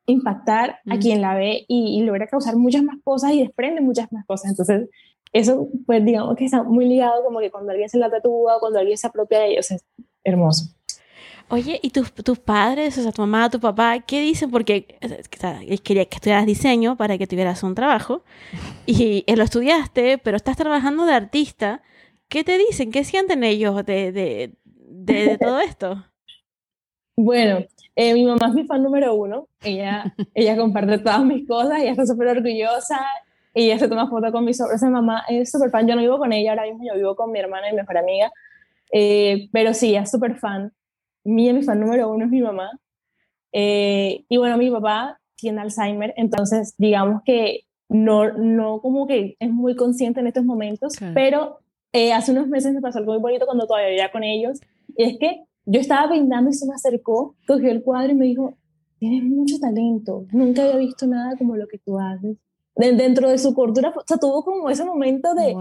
impactar 0.06 0.78
a 0.88 0.98
quien 0.98 1.20
la 1.20 1.34
ve 1.34 1.64
y, 1.66 2.00
logra 2.02 2.28
causar 2.28 2.56
muchas 2.56 2.82
más 2.82 2.96
cosas 3.02 3.32
y 3.32 3.40
desprende 3.40 3.80
muchas 3.80 4.12
más 4.12 4.24
cosas. 4.26 4.50
Entonces, 4.50 4.88
eso, 5.32 5.68
pues 5.86 6.04
digamos 6.04 6.36
que 6.36 6.44
está 6.44 6.62
muy 6.62 6.86
ligado 6.86 7.24
como 7.24 7.40
que 7.40 7.50
cuando 7.50 7.70
alguien 7.70 7.88
se 7.88 7.98
la 7.98 8.10
tatúa, 8.10 8.58
cuando 8.60 8.78
alguien 8.78 8.98
se 8.98 9.06
apropia 9.06 9.40
de 9.40 9.52
ellos, 9.52 9.70
es 9.70 9.84
hermoso. 10.24 10.74
Oye, 11.50 11.80
¿y 11.82 11.90
tus, 11.90 12.12
tus 12.12 12.38
padres, 12.38 12.98
o 12.98 13.02
sea, 13.02 13.10
tu 13.10 13.22
mamá, 13.22 13.48
tu 13.48 13.58
papá, 13.58 14.00
qué 14.00 14.20
dicen? 14.20 14.50
Porque 14.50 14.98
quería 15.82 16.04
que 16.04 16.16
estudiaras 16.16 16.44
diseño 16.44 16.96
para 16.96 17.16
que 17.16 17.26
tuvieras 17.26 17.62
un 17.62 17.74
trabajo 17.74 18.22
y 18.84 19.24
lo 19.34 19.42
estudiaste, 19.42 20.18
pero 20.18 20.36
estás 20.36 20.56
trabajando 20.58 21.06
de 21.06 21.14
artista 21.14 21.82
¿Qué 22.28 22.44
te 22.44 22.58
dicen? 22.58 22.92
¿Qué 22.92 23.04
sienten 23.04 23.42
ellos 23.42 23.84
de, 23.86 24.12
de, 24.12 24.52
de, 24.66 25.38
todo 25.38 25.60
esto? 25.60 26.04
Bueno, 27.16 27.64
eh, 27.96 28.14
mi 28.14 28.24
mamá 28.26 28.48
es 28.48 28.54
mi 28.54 28.64
fan 28.64 28.82
número 28.82 29.14
uno. 29.14 29.48
Ella, 29.62 30.14
ella 30.34 30.56
comparte 30.56 30.98
todas 30.98 31.24
mis 31.24 31.48
cosas, 31.48 31.80
ella 31.80 31.92
está 31.92 32.06
súper 32.06 32.28
orgullosa. 32.28 33.00
Ella 33.60 33.76
se 33.76 33.88
toma 33.88 34.08
fotos 34.08 34.30
con 34.30 34.44
mis 34.44 34.56
sobres. 34.56 34.80
Mi 34.82 34.90
mamá 34.90 35.24
es 35.28 35.50
súper 35.50 35.70
fan. 35.70 35.88
Yo 35.88 35.96
no 35.96 36.00
vivo 36.00 36.18
con 36.18 36.32
ella 36.32 36.50
ahora 36.50 36.62
mismo, 36.62 36.84
yo 36.86 36.94
vivo 36.94 37.16
con 37.16 37.32
mi 37.32 37.40
hermana 37.40 37.68
y 37.68 37.72
mi 37.72 37.78
mejor 37.78 37.98
amiga. 37.98 38.30
Eh, 38.92 39.48
pero 39.52 39.74
sí, 39.74 39.96
es 39.96 40.10
súper 40.10 40.38
fan. 40.38 40.72
Mía, 41.24 41.52
mi 41.52 41.62
fan 41.62 41.80
número 41.80 42.08
uno 42.08 42.24
es 42.24 42.30
mi 42.30 42.40
mamá. 42.40 42.70
Eh, 43.52 44.24
y 44.28 44.36
bueno, 44.36 44.56
mi 44.58 44.70
papá 44.70 45.18
tiene 45.34 45.60
Alzheimer, 45.60 46.14
entonces 46.16 46.74
digamos 46.78 47.22
que 47.24 47.62
no, 47.88 48.32
no 48.32 48.80
como 48.80 49.06
que 49.08 49.36
es 49.40 49.50
muy 49.50 49.74
consciente 49.74 50.20
en 50.20 50.28
estos 50.28 50.44
momentos, 50.44 50.94
pero 51.14 51.58
eh, 51.92 52.12
hace 52.12 52.32
unos 52.32 52.46
meses 52.46 52.72
me 52.72 52.80
pasó 52.80 52.98
algo 52.98 53.12
muy 53.14 53.22
bonito 53.22 53.46
cuando 53.46 53.66
todavía 53.66 53.88
vivía 53.88 54.12
con 54.12 54.22
ellos. 54.22 54.60
Y 54.96 55.02
es 55.02 55.18
que 55.18 55.44
yo 55.64 55.80
estaba 55.80 56.12
pintando 56.12 56.50
y 56.50 56.54
se 56.54 56.66
me 56.66 56.74
acercó, 56.74 57.34
cogió 57.46 57.70
el 57.70 57.82
cuadro 57.82 58.12
y 58.12 58.14
me 58.14 58.26
dijo, 58.26 58.56
tienes 58.98 59.24
mucho 59.24 59.58
talento, 59.58 60.26
nunca 60.32 60.62
había 60.62 60.76
visto 60.76 61.08
nada 61.08 61.36
como 61.36 61.56
lo 61.56 61.66
que 61.66 61.78
tú 61.78 61.98
haces. 61.98 62.36
Dentro 62.78 63.28
de 63.28 63.38
su 63.38 63.54
cordura, 63.54 63.92
o 63.94 64.04
sea, 64.06 64.18
tuvo 64.18 64.44
como 64.44 64.70
ese 64.70 64.84
momento 64.84 65.34
de, 65.34 65.56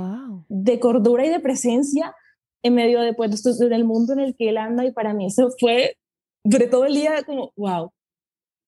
de 0.50 0.80
cordura 0.80 1.26
y 1.26 1.30
de 1.30 1.40
presencia 1.40 2.16
en 2.62 2.76
medio 2.76 3.02
de, 3.02 3.14
pues, 3.14 3.44
del 3.58 3.86
mundo 3.86 4.14
en 4.14 4.20
el 4.20 4.36
que 4.36 4.50
él 4.50 4.58
anda 4.58 4.86
y 4.86 4.92
para 4.92 5.14
mí 5.14 5.26
eso 5.26 5.50
fue, 5.60 5.98
durante 6.44 6.72
todo 6.72 6.86
el 6.86 6.94
día 6.94 7.24
como, 7.26 7.52
wow, 7.56 7.92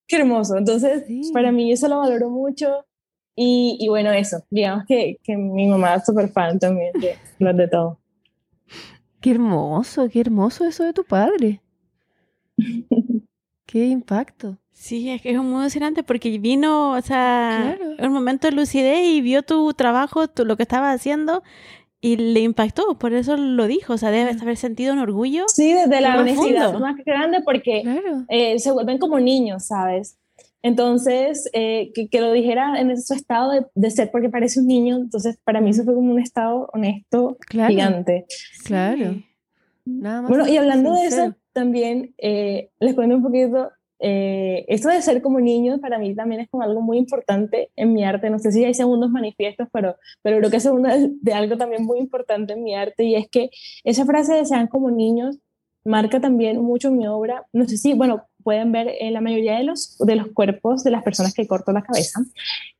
qué 0.08 0.16
hermoso. 0.16 0.56
Entonces, 0.56 1.04
para 1.32 1.52
mí 1.52 1.70
eso 1.70 1.88
lo 1.88 1.98
valoro 1.98 2.28
mucho 2.28 2.84
y, 3.36 3.86
bueno, 3.88 4.10
eso, 4.12 4.44
digamos 4.50 4.84
que, 4.86 5.16
que 5.22 5.36
mi 5.36 5.66
mamá 5.68 5.94
es 5.94 6.04
súper 6.04 6.28
fan 6.30 6.58
también 6.58 6.92
de 7.00 7.16
los 7.38 7.56
de 7.56 7.68
todo. 7.68 7.98
Qué 9.20 9.30
hermoso, 9.30 10.08
qué 10.08 10.20
hermoso 10.20 10.64
eso 10.66 10.84
de 10.84 10.92
tu 10.92 11.04
padre. 11.04 11.62
qué 13.66 13.86
impacto. 13.86 14.58
Sí, 14.80 15.10
es 15.10 15.20
que 15.20 15.32
es 15.32 15.36
muy 15.36 15.60
emocionante 15.60 16.02
porque 16.02 16.38
vino, 16.38 16.92
o 16.92 17.02
sea, 17.02 17.78
un 17.98 18.12
momento 18.14 18.48
de 18.48 18.56
lucidez 18.56 19.04
y 19.04 19.20
vio 19.20 19.42
tu 19.42 19.74
trabajo, 19.74 20.26
tu, 20.26 20.46
lo 20.46 20.56
que 20.56 20.62
estaba 20.62 20.90
haciendo 20.90 21.42
y 22.00 22.16
le 22.16 22.40
impactó, 22.40 22.98
por 22.98 23.12
eso 23.12 23.36
lo 23.36 23.66
dijo, 23.66 23.92
o 23.92 23.98
sea, 23.98 24.10
debe 24.10 24.30
haber 24.30 24.56
sentido 24.56 24.94
un 24.94 25.00
orgullo. 25.00 25.44
Sí, 25.48 25.74
desde 25.74 26.00
la 26.00 26.18
honestidad 26.18 26.72
más 26.78 26.96
grande 27.04 27.42
porque 27.44 27.82
eh, 28.30 28.58
se 28.58 28.72
vuelven 28.72 28.96
como 28.96 29.20
niños, 29.20 29.66
¿sabes? 29.66 30.16
Entonces, 30.62 31.50
eh, 31.52 31.92
que, 31.92 32.20
lo 32.22 32.32
dijera 32.32 32.80
en 32.80 32.90
ese 32.90 33.14
estado 33.14 33.52
de, 33.74 33.90
ser 33.90 34.10
porque 34.10 34.30
parece 34.30 34.60
un 34.60 34.66
niño, 34.66 34.96
entonces 34.96 35.38
para 35.44 35.60
mí 35.60 35.70
eso 35.70 35.84
fue 35.84 35.94
como 35.94 36.10
un 36.10 36.20
estado 36.20 36.70
honesto 36.72 37.36
gigante. 37.50 38.24
Claro. 38.64 39.16
Nada 39.84 40.22
más 40.22 40.30
bueno, 40.30 40.48
y 40.48 40.56
hablando 40.56 40.94
de 40.94 41.04
eso, 41.04 41.34
también 41.52 42.14
eh, 42.16 42.70
les 42.80 42.94
cuento 42.94 43.16
un 43.16 43.22
poquito, 43.22 43.72
eh, 44.02 44.64
esto 44.68 44.88
de 44.88 45.02
ser 45.02 45.20
como 45.20 45.40
niño 45.40 45.78
para 45.78 45.98
mí 45.98 46.14
también 46.14 46.40
es 46.40 46.48
como 46.48 46.62
algo 46.62 46.80
muy 46.80 46.96
importante 46.96 47.70
en 47.76 47.92
mi 47.92 48.04
arte. 48.04 48.30
No 48.30 48.38
sé 48.38 48.50
si 48.50 48.64
hay 48.64 48.74
segundos 48.74 49.10
manifiestos, 49.10 49.68
pero, 49.72 49.96
pero 50.22 50.38
creo 50.38 50.50
que 50.50 50.56
es 50.56 50.62
segundo 50.62 50.88
de 51.20 51.32
algo 51.34 51.56
también 51.58 51.84
muy 51.84 51.98
importante 51.98 52.54
en 52.54 52.62
mi 52.62 52.74
arte 52.74 53.04
y 53.04 53.14
es 53.14 53.28
que 53.28 53.50
esa 53.84 54.06
frase 54.06 54.34
de 54.34 54.46
sean 54.46 54.68
como 54.68 54.90
niños 54.90 55.38
marca 55.84 56.20
también 56.20 56.62
mucho 56.62 56.90
mi 56.90 57.06
obra. 57.06 57.46
No 57.52 57.66
sé 57.68 57.76
si, 57.76 57.94
bueno, 57.94 58.24
pueden 58.42 58.72
ver 58.72 58.90
en 59.00 59.12
la 59.12 59.20
mayoría 59.20 59.58
de 59.58 59.64
los, 59.64 59.98
de 59.98 60.16
los 60.16 60.28
cuerpos 60.28 60.82
de 60.82 60.90
las 60.90 61.02
personas 61.02 61.34
que 61.34 61.46
corto 61.46 61.72
la 61.72 61.82
cabeza, 61.82 62.20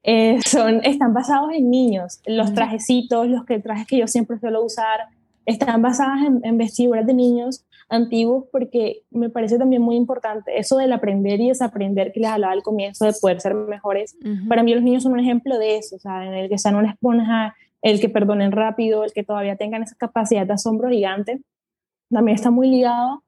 eh, 0.02 0.38
son, 0.46 0.85
están 0.85 1.12
basados 1.12 1.52
en 1.52 1.70
niños. 1.70 2.20
Los 2.26 2.54
trajecitos, 2.54 3.28
los 3.28 3.44
que, 3.44 3.59
trajes 3.59 3.87
que 3.87 3.98
yo 3.98 4.06
siempre 4.06 4.38
suelo 4.38 4.64
usar, 4.64 5.00
están 5.44 5.83
basadas 5.83 6.22
en, 6.26 6.40
en 6.44 6.56
vestiduras 6.59 7.06
de 7.06 7.14
niños 7.14 7.64
antiguos 7.90 8.44
porque 8.53 9.03
me 9.11 9.29
parece 9.29 9.59
también 9.59 9.83
muy 9.83 9.96
importante 9.96 10.59
eso 10.59 10.79
del 10.79 10.92
aprender 10.92 11.40
y 11.40 11.48
desaprender 11.48 12.12
que 12.12 12.20
les 12.20 12.31
hablaba 12.31 12.53
al 12.53 12.62
comienzo 12.62 13.05
de 13.05 13.12
poder 13.20 13.40
ser 13.40 13.55
mejores. 13.55 14.16
Para 14.48 14.62
mí 14.62 14.72
los 14.72 14.83
niños 14.83 15.03
son 15.03 15.12
un 15.12 15.20
ejemplo 15.20 15.59
de 15.59 15.76
eso, 15.76 15.96
o 15.96 15.98
sea, 15.98 16.24
en 16.24 16.35
el 16.35 16.48
que 16.48 16.57
sean 16.57 16.76
una 16.76 16.92
esponja, 16.92 17.57
el 17.83 18.00
que 18.00 18.09
perdonen 18.09 18.53
rápido, 18.53 19.05
el 19.05 19.12
que 19.12 19.24
todavía 19.24 19.57
tengan 19.57 19.83
esa 19.83 19.96
capacidad 19.96 20.46
de 20.46 20.53
asombro 20.53 20.88
gigante, 20.88 21.42
también 22.09 22.37
está 22.37 22.50
muy 22.50 22.68
ligado 22.68 23.22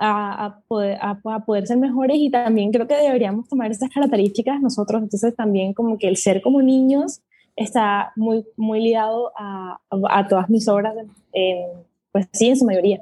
a, 0.00 0.60
poder, 0.68 0.98
a, 1.00 1.44
poder 1.44 1.66
ser 1.66 1.76
mejores 1.76 2.16
y 2.18 2.30
también 2.30 2.70
creo 2.72 2.86
que 2.86 2.96
deberíamos 2.96 3.48
tomar 3.48 3.70
estas 3.70 3.90
características 3.90 4.60
nosotros. 4.60 5.02
Entonces 5.02 5.34
también 5.34 5.74
como 5.74 5.98
que 5.98 6.08
el 6.08 6.16
ser 6.16 6.42
como 6.42 6.60
niños 6.62 7.20
está 7.56 8.12
muy, 8.16 8.44
muy 8.56 8.80
ligado 8.80 9.32
a, 9.36 9.80
a 10.10 10.28
todas 10.28 10.48
mis 10.50 10.68
obras, 10.68 10.94
pues 12.12 12.28
sí, 12.32 12.48
en 12.48 12.56
su 12.56 12.64
mayoría. 12.64 13.00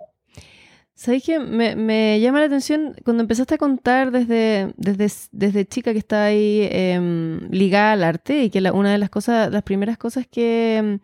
¿Sabes 0.96 1.22
qué? 1.24 1.38
Me, 1.38 1.76
me, 1.76 2.18
llama 2.20 2.40
la 2.40 2.46
atención 2.46 2.96
cuando 3.04 3.22
empezaste 3.22 3.54
a 3.56 3.58
contar 3.58 4.10
desde, 4.10 4.72
desde, 4.78 5.12
desde 5.30 5.66
chica 5.66 5.92
que 5.92 5.98
está 5.98 6.24
ahí 6.24 6.66
em, 6.72 7.48
ligada 7.50 7.92
al 7.92 8.02
arte 8.02 8.44
y 8.44 8.50
que 8.50 8.62
la, 8.62 8.72
una 8.72 8.92
de 8.92 8.98
las 8.98 9.10
cosas, 9.10 9.52
las 9.52 9.62
primeras 9.62 9.98
cosas 9.98 10.26
que 10.26 10.78
em, 10.78 11.00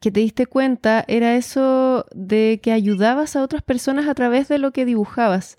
que 0.00 0.10
te 0.10 0.20
diste 0.20 0.46
cuenta 0.46 1.04
era 1.08 1.36
eso 1.36 2.06
de 2.14 2.60
que 2.62 2.72
ayudabas 2.72 3.36
a 3.36 3.42
otras 3.42 3.62
personas 3.62 4.08
a 4.08 4.14
través 4.14 4.48
de 4.48 4.58
lo 4.58 4.72
que 4.72 4.84
dibujabas. 4.84 5.58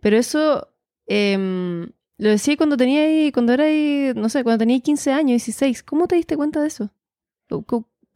Pero 0.00 0.16
eso 0.16 0.68
em, 1.06 1.90
lo 2.18 2.28
decía 2.30 2.56
cuando 2.56 2.76
tenía 2.76 3.02
ahí, 3.02 3.32
cuando 3.32 3.52
era 3.52 3.64
ahí, 3.64 4.12
no 4.14 4.28
sé, 4.28 4.44
cuando 4.44 4.58
tenía 4.58 4.80
15 4.80 5.12
años, 5.12 5.30
16. 5.44 5.82
¿Cómo 5.82 6.08
te 6.08 6.16
diste 6.16 6.36
cuenta 6.36 6.60
de 6.60 6.68
eso? 6.68 6.90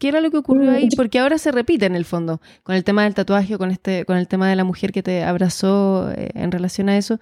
¿Qué 0.03 0.09
era 0.09 0.21
lo 0.21 0.33
que 0.33 0.39
ocurrió 0.39 0.73
Mm, 0.73 0.75
ahí? 0.75 0.89
Porque 0.97 1.21
ahora 1.21 1.39
se 1.39 1.53
repite 1.53 1.87
en 1.87 1.95
el 1.95 2.05
fondo, 2.05 2.41
con 2.65 2.75
el 2.75 2.83
tema 2.83 3.05
del 3.05 3.15
tatuaje, 3.15 3.57
con 3.57 3.71
este, 3.71 4.05
con 4.05 4.17
el 4.17 4.27
tema 4.27 4.51
de 4.51 4.57
la 4.57 4.65
mujer 4.65 4.91
que 4.91 5.01
te 5.01 5.23
abrazó 5.23 6.11
eh, 6.11 6.31
en 6.35 6.51
relación 6.51 6.89
a 6.89 6.97
eso. 6.97 7.21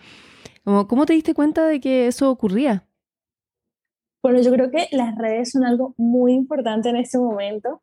Como, 0.64 0.88
¿Cómo 0.88 1.04
te 1.04 1.12
diste 1.12 1.34
cuenta 1.34 1.66
de 1.66 1.78
que 1.78 2.06
eso 2.06 2.30
ocurría? 2.30 2.86
Bueno, 4.22 4.40
yo 4.40 4.50
creo 4.50 4.70
que 4.70 4.88
las 4.92 5.14
redes 5.18 5.50
son 5.50 5.66
algo 5.66 5.94
muy 5.98 6.32
importante 6.32 6.88
en 6.88 6.96
este 6.96 7.18
momento 7.18 7.82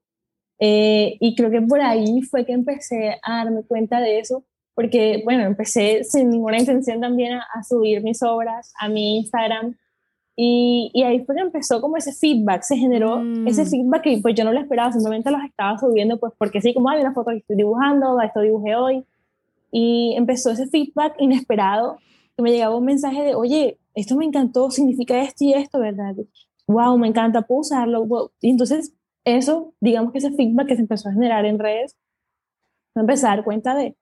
eh, 0.57 1.15
y 1.19 1.35
creo 1.35 1.51
que 1.51 1.61
por 1.61 1.79
ahí 1.79 2.23
fue 2.23 2.43
que 2.43 2.53
empecé 2.53 3.19
a 3.21 3.43
darme 3.43 3.61
cuenta 3.67 4.01
de 4.01 4.17
eso, 4.17 4.45
porque, 4.73 5.21
bueno, 5.23 5.43
empecé 5.43 6.05
sin 6.05 6.31
ninguna 6.31 6.57
intención 6.57 6.99
también 6.99 7.33
a, 7.33 7.45
a 7.53 7.61
subir 7.61 8.01
mis 8.01 8.23
obras 8.23 8.73
a 8.79 8.89
mi 8.89 9.17
Instagram 9.17 9.75
y, 10.39 10.91
y 10.93 11.01
ahí 11.03 11.25
fue 11.25 11.33
que 11.35 11.41
empezó 11.41 11.81
como 11.81 11.97
ese 11.97 12.13
feedback, 12.13 12.61
se 12.61 12.77
generó 12.77 13.17
Mm. 13.17 13.47
ese 13.47 13.65
feedback 13.65 14.03
que 14.03 14.19
pues 14.21 14.35
yo 14.35 14.45
no 14.45 14.53
lo 14.53 14.59
esperaba, 14.59 14.91
simplemente 14.93 15.31
los 15.31 15.43
estaba 15.43 15.77
subiendo 15.79 16.17
pues 16.19 16.31
porque 16.37 16.61
sí, 16.61 16.73
como 16.75 16.89
hay 16.89 17.01
una 17.01 17.13
foto 17.13 17.31
que 17.31 17.37
estoy 17.37 17.55
dibujando, 17.57 18.21
esto 18.21 18.41
dibujé 18.41 18.75
hoy 18.75 19.03
y 19.71 20.13
empezó 20.15 20.51
ese 20.51 20.67
feedback 20.67 21.15
inesperado 21.19 21.97
que 22.35 22.43
me 22.43 22.51
llegaba 22.51 22.75
un 22.77 22.85
mensaje 22.85 23.23
de, 23.23 23.33
oye, 23.35 23.79
esto 23.95 24.15
me 24.15 24.25
encantó, 24.25 24.69
significa 24.69 25.19
esto 25.19 25.43
y 25.43 25.53
esto, 25.53 25.79
¿verdad? 25.79 26.15
Wow, 26.67 26.97
me 26.99 27.07
encanta, 27.07 27.41
puedo 27.41 27.61
usarlo. 27.61 28.05
wow". 28.05 28.29
Y 28.39 28.51
entonces 28.51 28.93
eso, 29.25 29.73
digamos 29.81 30.11
que 30.11 30.19
ese 30.19 30.31
feedback 30.31 30.67
que 30.67 30.75
se 30.75 30.81
empezó 30.81 31.09
a 31.09 31.13
generar 31.13 31.45
en 31.45 31.57
redes, 31.57 31.95
me 32.93 33.01
empecé 33.01 33.25
a 33.25 33.29
dar 33.29 33.43
cuenta 33.43 33.73
de, 33.73 33.95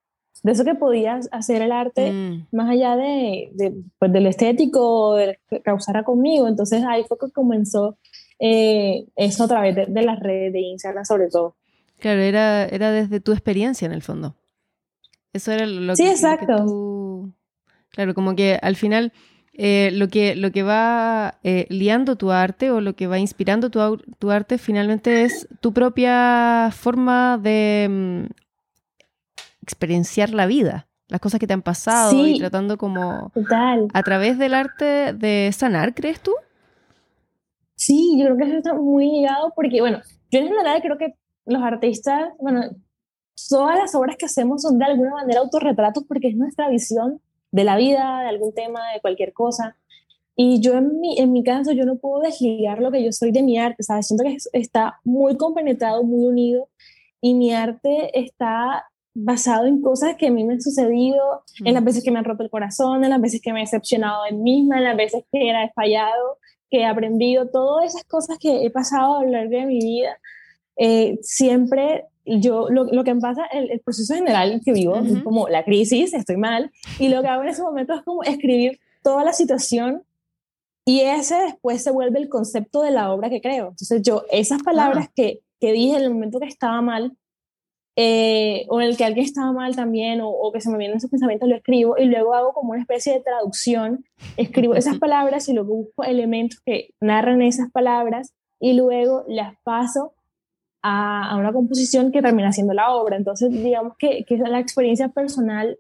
de 0.44 0.52
eso 0.52 0.64
que 0.66 0.76
podías 0.76 1.28
hacer 1.32 1.62
el 1.62 1.72
arte 1.72 2.12
Mm. 2.12 2.48
más 2.56 2.70
allá 2.70 2.96
de, 2.96 3.50
de, 3.54 3.74
pues, 4.00 4.12
del 4.14 4.28
estético, 4.28 5.16
de 5.16 5.40
que 5.50 5.62
causara 5.62 6.04
conmigo. 6.04 6.48
Entonces 6.48 6.84
ahí 6.88 7.04
fue 7.08 7.18
que 7.18 7.32
comenzó 7.32 7.98
eh, 8.40 9.06
eso 9.16 9.46
a 9.46 9.48
través 9.48 9.76
de, 9.76 9.86
de 9.88 10.02
las 10.04 10.20
redes 10.20 10.54
de 10.54 10.60
Instagram 10.60 11.06
sobre 11.06 11.30
todo. 11.30 11.56
Claro, 12.00 12.20
era, 12.22 12.66
era 12.66 12.92
desde 12.92 13.20
tu 13.22 13.32
experiencia 13.32 13.86
en 13.86 13.94
el 13.94 14.02
fondo. 14.02 14.36
Eso 15.34 15.52
era 15.52 15.66
lo 15.66 15.96
Sí, 15.96 16.04
que, 16.04 16.10
lo 16.10 16.16
que 16.16 16.16
exacto. 16.16 16.66
tú- 16.66 17.32
Claro, 17.90 18.14
como 18.14 18.36
que 18.36 18.60
al 18.62 18.76
final 18.76 19.14
eh, 19.54 19.90
lo, 19.94 20.10
que, 20.10 20.36
lo 20.36 20.52
que 20.52 20.64
va 20.64 21.40
eh, 21.44 21.66
liando 21.70 22.18
tu 22.18 22.32
arte 22.32 22.72
o 22.72 22.82
lo 22.82 22.94
que 22.98 23.08
va 23.08 23.20
inspirando 23.20 23.70
tu, 23.70 23.80
tu 24.20 24.32
arte 24.32 24.58
finalmente 24.58 25.24
es 25.24 25.48
tu 25.62 25.72
propia 25.72 26.70
forma 26.74 27.38
de 27.42 27.88
mm, 27.90 28.34
experienciar 29.66 30.30
la 30.30 30.46
vida, 30.46 30.88
las 31.08 31.20
cosas 31.20 31.40
que 31.40 31.48
te 31.48 31.54
han 31.54 31.62
pasado 31.64 32.26
y 32.28 32.38
tratando 32.40 32.78
como 32.78 33.32
Total. 33.34 33.88
a 33.94 34.04
través 34.04 34.38
del 34.38 34.54
arte 34.54 35.14
de 35.14 35.50
sanar, 35.52 35.94
¿crees 35.96 36.20
tú? 36.22 36.32
Sí, 37.76 38.16
yo 38.18 38.26
creo 38.26 38.38
que 38.38 38.44
eso 38.46 38.58
está 38.58 38.74
muy 38.74 39.10
ligado 39.12 39.52
porque, 39.56 39.82
bueno, 39.82 40.00
yo 40.32 40.40
en 40.40 40.48
general 40.48 40.82
creo 40.82 40.98
que 40.98 41.16
los 41.46 41.62
artistas, 41.62 42.30
bueno, 42.40 42.62
todas 43.50 43.78
las 43.78 43.94
obras 43.96 44.16
que 44.18 44.26
hacemos 44.26 44.62
son 44.62 44.78
de 44.80 44.86
alguna 44.86 45.12
manera 45.12 45.42
autorretratos 45.42 46.04
porque 46.08 46.30
es 46.30 46.36
nuestra 46.38 46.70
visión 46.70 47.20
de 47.52 47.64
la 47.64 47.76
vida, 47.76 48.22
de 48.22 48.30
algún 48.30 48.54
tema, 48.54 48.80
de 48.94 49.02
cualquier 49.02 49.34
cosa. 49.34 49.76
Y 50.38 50.60
yo 50.62 50.74
en 50.74 51.00
mi, 51.00 51.18
en 51.20 51.32
mi 51.32 51.44
caso, 51.44 51.72
yo 51.72 51.86
no 51.86 51.96
puedo 51.98 52.22
desligar 52.22 52.80
lo 52.80 52.92
que 52.92 53.04
yo 53.04 53.12
soy 53.12 53.32
de 53.32 53.42
mi 53.44 53.58
arte, 53.58 53.84
¿sabes? 53.84 54.08
Siento 54.08 54.24
que 54.24 54.34
es- 54.36 54.50
está 54.54 55.00
muy 55.04 55.38
compenetrado, 55.38 56.04
muy 56.04 56.26
unido 56.28 56.68
y 57.22 57.34
mi 57.34 57.54
arte 57.54 58.18
está 58.20 58.86
basado 59.18 59.66
en 59.66 59.82
cosas 59.82 60.16
que 60.18 60.28
a 60.28 60.32
mí 60.32 60.44
me 60.44 60.54
han 60.54 60.62
sucedido, 60.62 61.44
en 61.64 61.74
las 61.74 61.82
Mm. 61.82 61.86
veces 61.86 62.04
que 62.04 62.12
me 62.12 62.20
han 62.20 62.26
roto 62.26 62.44
el 62.44 62.50
corazón, 62.50 63.04
en 63.04 63.10
las 63.10 63.22
veces 63.22 63.42
que 63.42 63.54
me 63.54 63.60
he 63.60 63.64
decepcionado 63.64 64.26
de 64.26 64.34
mí 64.34 64.58
misma, 64.60 64.78
en 64.78 64.84
las 64.84 64.98
veces 64.98 65.24
que 65.32 65.50
era 65.50 65.72
fallado, 65.74 66.38
que 66.70 66.82
he 66.82 66.86
aprendido, 66.86 67.48
todas 67.50 67.86
esas 67.86 68.04
cosas 68.04 68.38
que 68.38 68.66
he 68.66 68.70
pasado 68.70 69.20
a 69.20 69.24
lo 69.24 69.32
largo 69.32 69.58
de 69.58 69.66
mi 69.66 69.80
vida, 69.80 70.18
eh, 70.78 71.18
siempre 71.22 72.06
yo, 72.26 72.70
lo, 72.70 72.86
lo 72.86 73.04
que 73.06 73.14
me 73.14 73.22
pasa, 73.22 73.46
el, 73.46 73.72
el 73.72 73.80
proceso 73.80 74.14
general 74.14 74.60
que 74.66 74.74
vivo, 74.74 74.98
es 74.98 75.24
como 75.24 75.48
la 75.48 75.64
crisis, 75.64 76.14
estoy 76.14 76.38
mal, 76.38 76.72
y 77.00 77.08
lo 77.08 77.22
que 77.22 77.28
hago 77.30 77.44
en 77.44 77.50
ese 77.50 77.62
momento 77.64 77.94
es 77.94 78.02
como 78.02 78.24
escribir 78.24 78.80
toda 79.02 79.24
la 79.24 79.32
situación 79.32 80.04
y 80.84 81.02
ese 81.02 81.36
después 81.36 81.84
se 81.84 81.92
vuelve 81.92 82.20
el 82.20 82.28
concepto 82.28 82.82
de 82.82 82.92
la 82.92 83.12
obra 83.14 83.30
que 83.30 83.42
creo. 83.42 83.70
Entonces 83.70 84.02
yo, 84.02 84.24
esas 84.30 84.62
palabras 84.62 85.10
que, 85.16 85.40
que 85.60 85.72
dije 85.72 85.96
en 85.98 86.04
el 86.04 86.10
momento 86.14 86.40
que 86.40 86.48
estaba 86.48 86.82
mal, 86.82 87.16
eh, 87.96 88.66
o 88.70 88.82
en 88.82 88.88
el 88.88 88.98
que 88.98 89.06
alguien 89.06 89.26
estaba 89.26 89.52
mal 89.54 89.76
también, 89.76 90.22
o, 90.22 90.30
o 90.30 90.52
que 90.52 90.60
se 90.60 90.70
me 90.70 90.78
vienen 90.78 90.98
esos 90.98 91.10
pensamientos, 91.10 91.48
lo 91.48 91.56
escribo 91.56 91.98
y 91.98 92.06
luego 92.06 92.34
hago 92.34 92.54
como 92.54 92.72
una 92.72 92.82
especie 92.82 93.14
de 93.14 93.22
traducción, 93.22 94.06
escribo 94.38 94.76
esas 94.76 95.00
palabras 95.00 95.48
y 95.48 95.54
luego 95.54 95.76
busco 95.76 96.04
elementos 96.04 96.60
que 96.66 96.90
narran 97.00 97.42
esas 97.42 97.72
palabras 97.72 98.34
y 98.60 98.74
luego 98.74 99.24
las 99.28 99.56
paso 99.64 100.14
a, 100.82 101.32
a 101.32 101.38
una 101.38 101.54
composición 101.54 102.12
que 102.12 102.22
termina 102.22 102.52
siendo 102.52 102.74
la 102.74 102.92
obra. 102.92 103.16
Entonces, 103.16 103.52
digamos 103.52 103.96
que, 103.98 104.26
que 104.26 104.38
la 104.38 104.60
experiencia 104.60 105.10
personal, 105.10 105.80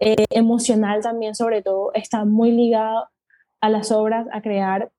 eh, 0.00 0.26
emocional 0.30 1.02
también 1.02 1.34
sobre 1.34 1.62
todo, 1.62 1.92
está 1.94 2.24
muy 2.24 2.52
ligada 2.52 3.10
a 3.60 3.70
las 3.70 3.90
obras, 3.90 4.26
a 4.32 4.42
crear. 4.42 4.92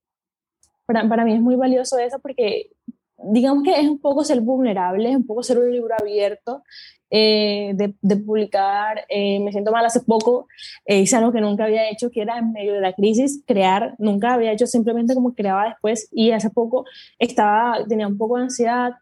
Para, 0.86 1.08
para 1.08 1.26
mí 1.26 1.34
es 1.34 1.42
muy 1.42 1.56
valioso 1.56 1.98
eso 2.00 2.20
porque 2.20 2.72
digamos 3.18 3.64
que 3.64 3.80
es 3.80 3.88
un 3.88 4.00
poco 4.00 4.24
ser 4.24 4.42
vulnerable, 4.42 5.10
es 5.10 5.16
un 5.16 5.26
poco 5.26 5.44
ser 5.44 5.60
un 5.60 5.72
libro 5.72 5.96
abierto, 6.00 6.64
eh, 7.10 7.74
de, 7.76 7.94
de, 8.02 8.18
publicar, 8.18 9.06
eh, 9.10 9.40
me 9.40 9.52
siento 9.52 9.72
mal 9.72 9.86
hace 9.86 10.02
poco, 10.02 10.48
eh, 10.86 11.00
hice 11.00 11.16
algo 11.16 11.32
que 11.32 11.40
nunca 11.40 11.66
había 11.66 11.90
hecho, 11.90 12.10
que 12.10 12.22
era 12.22 12.40
en 12.40 12.52
medio 12.52 12.74
de 12.74 12.82
la 12.82 12.94
crisis, 12.94 13.44
crear, 13.46 13.96
nunca 14.00 14.34
había 14.34 14.52
hecho, 14.52 14.68
simplemente 14.68 15.14
como 15.14 15.34
creaba 15.34 15.70
después 15.70 16.10
y 16.12 16.32
hace 16.32 16.50
poco 16.50 16.86
estaba, 17.20 17.86
tenía 17.88 18.08
un 18.08 18.18
poco 18.18 18.38
de 18.38 18.44
ansiedad 18.44 18.94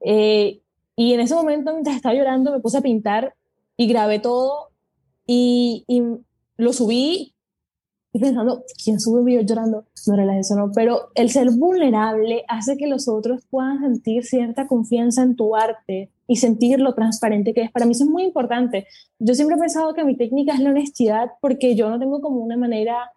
eh, 0.00 0.60
y 0.94 1.14
en 1.14 1.20
ese 1.20 1.34
momento 1.34 1.72
mientras 1.72 1.96
estaba 1.96 2.14
llorando 2.14 2.52
me 2.52 2.60
puse 2.60 2.78
a 2.78 2.82
pintar 2.82 3.34
y 3.76 3.88
grabé 3.88 4.18
todo 4.18 4.70
y, 5.26 5.84
y 5.88 6.02
lo 6.56 6.72
subí 6.72 7.35
y 8.16 8.18
pensando, 8.18 8.64
¿quién 8.82 8.98
sube 8.98 9.18
un 9.18 9.26
video 9.26 9.42
llorando? 9.42 9.84
No 10.06 10.14
era 10.14 10.38
eso, 10.38 10.56
no. 10.56 10.72
Pero 10.74 11.10
el 11.14 11.28
ser 11.28 11.50
vulnerable 11.50 12.44
hace 12.48 12.78
que 12.78 12.86
los 12.86 13.08
otros 13.08 13.44
puedan 13.50 13.80
sentir 13.80 14.24
cierta 14.24 14.66
confianza 14.66 15.22
en 15.22 15.36
tu 15.36 15.54
arte 15.54 16.10
y 16.26 16.36
sentir 16.36 16.80
lo 16.80 16.94
transparente 16.94 17.52
que 17.52 17.60
es. 17.60 17.70
Para 17.70 17.84
mí 17.84 17.92
eso 17.92 18.04
es 18.04 18.10
muy 18.10 18.24
importante. 18.24 18.86
Yo 19.18 19.34
siempre 19.34 19.56
he 19.56 19.60
pensado 19.60 19.92
que 19.92 20.02
mi 20.02 20.16
técnica 20.16 20.54
es 20.54 20.60
la 20.60 20.70
honestidad 20.70 21.32
porque 21.42 21.76
yo 21.76 21.90
no 21.90 21.98
tengo 21.98 22.22
como 22.22 22.38
una 22.38 22.56
manera 22.56 23.12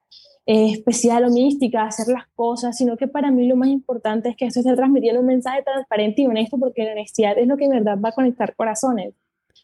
eh, 0.45 0.71
especial 0.71 1.23
o 1.23 1.29
mística 1.29 1.83
de 1.83 1.87
hacer 1.87 2.07
las 2.09 2.27
cosas, 2.35 2.75
sino 2.75 2.97
que 2.97 3.07
para 3.07 3.31
mí 3.31 3.47
lo 3.47 3.55
más 3.55 3.69
importante 3.69 4.27
es 4.27 4.35
que 4.35 4.47
esto 4.47 4.59
esté 4.59 4.75
transmitiendo 4.75 5.21
un 5.21 5.27
mensaje 5.27 5.63
transparente 5.63 6.23
y 6.23 6.25
honesto 6.25 6.57
porque 6.57 6.83
la 6.83 6.91
honestidad 6.91 7.37
es 7.37 7.47
lo 7.47 7.55
que 7.55 7.65
en 7.65 7.71
verdad 7.71 7.97
va 8.03 8.09
a 8.09 8.13
conectar 8.13 8.53
corazones. 8.53 9.13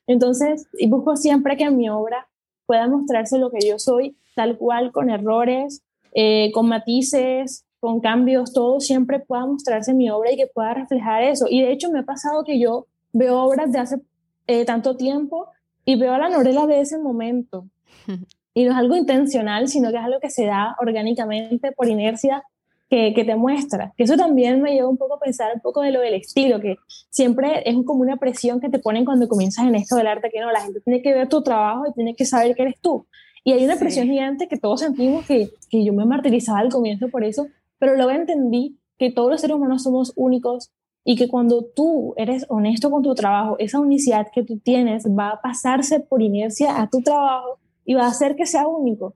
Entonces, 0.08 0.68
y 0.78 0.88
busco 0.88 1.18
siempre 1.18 1.58
que 1.58 1.66
en 1.66 1.76
mi 1.76 1.90
obra 1.90 2.30
pueda 2.66 2.88
mostrarse 2.88 3.38
lo 3.38 3.52
que 3.52 3.68
yo 3.68 3.80
soy 3.80 4.18
tal 4.36 4.58
cual, 4.58 4.92
con 4.92 5.10
errores, 5.10 5.82
eh, 6.14 6.52
con 6.54 6.68
matices, 6.68 7.66
con 7.80 8.02
cambios, 8.02 8.54
todo 8.54 8.80
siempre 8.80 9.20
pueda 9.20 9.46
mostrarse 9.46 9.92
en 9.92 9.98
mi 9.98 10.10
obra 10.10 10.32
y 10.32 10.38
que 10.38 10.48
pueda 10.48 10.74
reflejar 10.74 11.24
eso. 11.24 11.46
Y 11.50 11.62
de 11.62 11.72
hecho 11.72 11.90
me 11.92 12.00
ha 12.00 12.04
pasado 12.04 12.44
que 12.44 12.60
yo 12.60 12.88
veo 13.14 13.42
obras 13.42 13.72
de 13.72 13.80
hace 13.80 14.02
eh, 14.48 14.66
tanto 14.66 14.98
tiempo 14.98 15.48
y 15.86 15.96
veo 15.96 16.14
a 16.14 16.18
la 16.18 16.30
Norela 16.30 16.68
de 16.68 16.82
ese 16.82 16.98
momento. 17.00 17.68
Y 18.58 18.64
no 18.64 18.72
es 18.72 18.78
algo 18.78 18.96
intencional, 18.96 19.68
sino 19.68 19.92
que 19.92 19.98
es 19.98 20.04
algo 20.06 20.22
que 20.22 20.30
se 20.30 20.46
da 20.46 20.78
orgánicamente 20.80 21.74
por 21.74 21.90
inercia 21.90 22.42
que, 22.90 23.14
que, 23.14 23.24
te 23.24 23.36
muestra. 23.36 23.94
Que 23.98 24.04
eso 24.04 24.16
también 24.16 24.62
me 24.62 24.74
lleva 24.74 24.88
un 24.88 24.98
poco 24.98 25.16
a 25.16 25.20
pensar 25.20 25.52
un 25.54 25.62
poco 25.62 25.82
de 25.82 25.92
lo 25.92 26.02
del 26.02 26.14
estilo, 26.14 26.60
que 26.60 26.78
siempre 27.10 27.64
es 27.66 27.76
como 27.86 28.02
una 28.02 28.18
presión 28.18 28.60
que 28.60 28.70
te 28.70 28.80
ponen 28.80 29.06
cuando 29.06 29.28
comienzas 29.28 29.66
en 29.66 29.76
esto 29.76 29.96
del 29.96 30.08
arte, 30.08 30.30
que 30.32 30.42
no, 30.42 30.52
la 30.52 30.62
gente 30.62 30.82
tiene 30.82 31.02
que 31.02 31.14
ver 31.14 31.30
tu 31.30 31.42
trabajo 31.42 31.86
y 31.88 31.94
tiene 31.94 32.16
que 32.16 32.26
saber 32.26 32.56
que 32.56 32.64
eres 32.64 32.80
tú. 32.82 33.06
Y 33.44 33.54
hay 33.54 33.64
una 33.64 33.76
sí. 33.76 33.80
presión 33.80 34.08
gigante 34.08 34.48
que 34.48 34.58
todos 34.58 34.82
sentimos 34.82 35.26
que, 35.26 35.50
que 35.70 35.84
yo 35.84 35.94
me 35.94 36.06
martirizaba 36.06 36.60
al 36.60 36.70
comienzo 36.70 37.10
por 37.10 37.24
eso, 37.24 37.48
pero 37.78 37.96
luego 37.96 38.12
entendí 38.12 38.78
que 38.98 39.12
todos 39.12 39.30
los 39.30 39.42
seres 39.42 39.56
humanos 39.56 39.84
somos 39.84 40.14
únicos 40.16 40.72
y 41.04 41.16
que 41.16 41.28
cuando 41.28 41.64
tú 41.64 42.16
eres 42.18 42.46
honesto 42.50 42.90
con 42.90 43.04
tu 43.04 43.14
trabajo, 43.14 43.58
esa 43.60 43.80
unicidad 43.80 44.28
que 44.34 44.44
tú 44.44 44.58
tienes 44.58 45.06
va 45.06 45.30
a 45.30 45.42
pasarse 45.42 46.00
por 46.00 46.24
inercia 46.24 46.82
a 46.82 46.90
tu 46.90 47.02
trabajo 47.02 47.60
y 47.86 47.94
va 47.94 48.06
a 48.06 48.10
hacer 48.10 48.36
que 48.36 48.48
sea 48.48 48.68
único. 48.68 49.14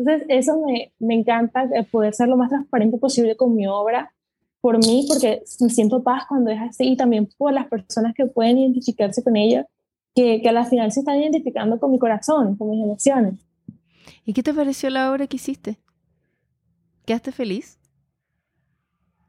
Entonces, 0.00 0.26
eso 0.30 0.58
me, 0.66 0.92
me 0.98 1.14
encanta, 1.14 1.68
poder 1.90 2.14
ser 2.14 2.28
lo 2.28 2.38
más 2.38 2.48
transparente 2.48 2.96
posible 2.96 3.36
con 3.36 3.54
mi 3.54 3.66
obra, 3.66 4.10
por 4.62 4.78
mí, 4.78 5.04
porque 5.06 5.42
me 5.60 5.68
siento 5.68 6.02
paz 6.02 6.24
cuando 6.26 6.50
es 6.50 6.58
así 6.58 6.84
y 6.92 6.96
también 6.96 7.28
por 7.36 7.52
las 7.52 7.66
personas 7.66 8.14
que 8.14 8.24
pueden 8.24 8.56
identificarse 8.56 9.22
con 9.22 9.36
ella, 9.36 9.66
que, 10.14 10.40
que 10.40 10.48
a 10.48 10.52
la 10.52 10.64
final 10.64 10.90
se 10.90 11.00
están 11.00 11.20
identificando 11.20 11.78
con 11.78 11.90
mi 11.90 11.98
corazón, 11.98 12.56
con 12.56 12.70
mis 12.70 12.82
emociones. 12.82 13.34
¿Y 14.24 14.32
qué 14.32 14.42
te 14.42 14.54
pareció 14.54 14.88
la 14.88 15.12
obra 15.12 15.26
que 15.26 15.36
hiciste? 15.36 15.78
¿Quedaste 17.04 17.30
feliz? 17.30 17.78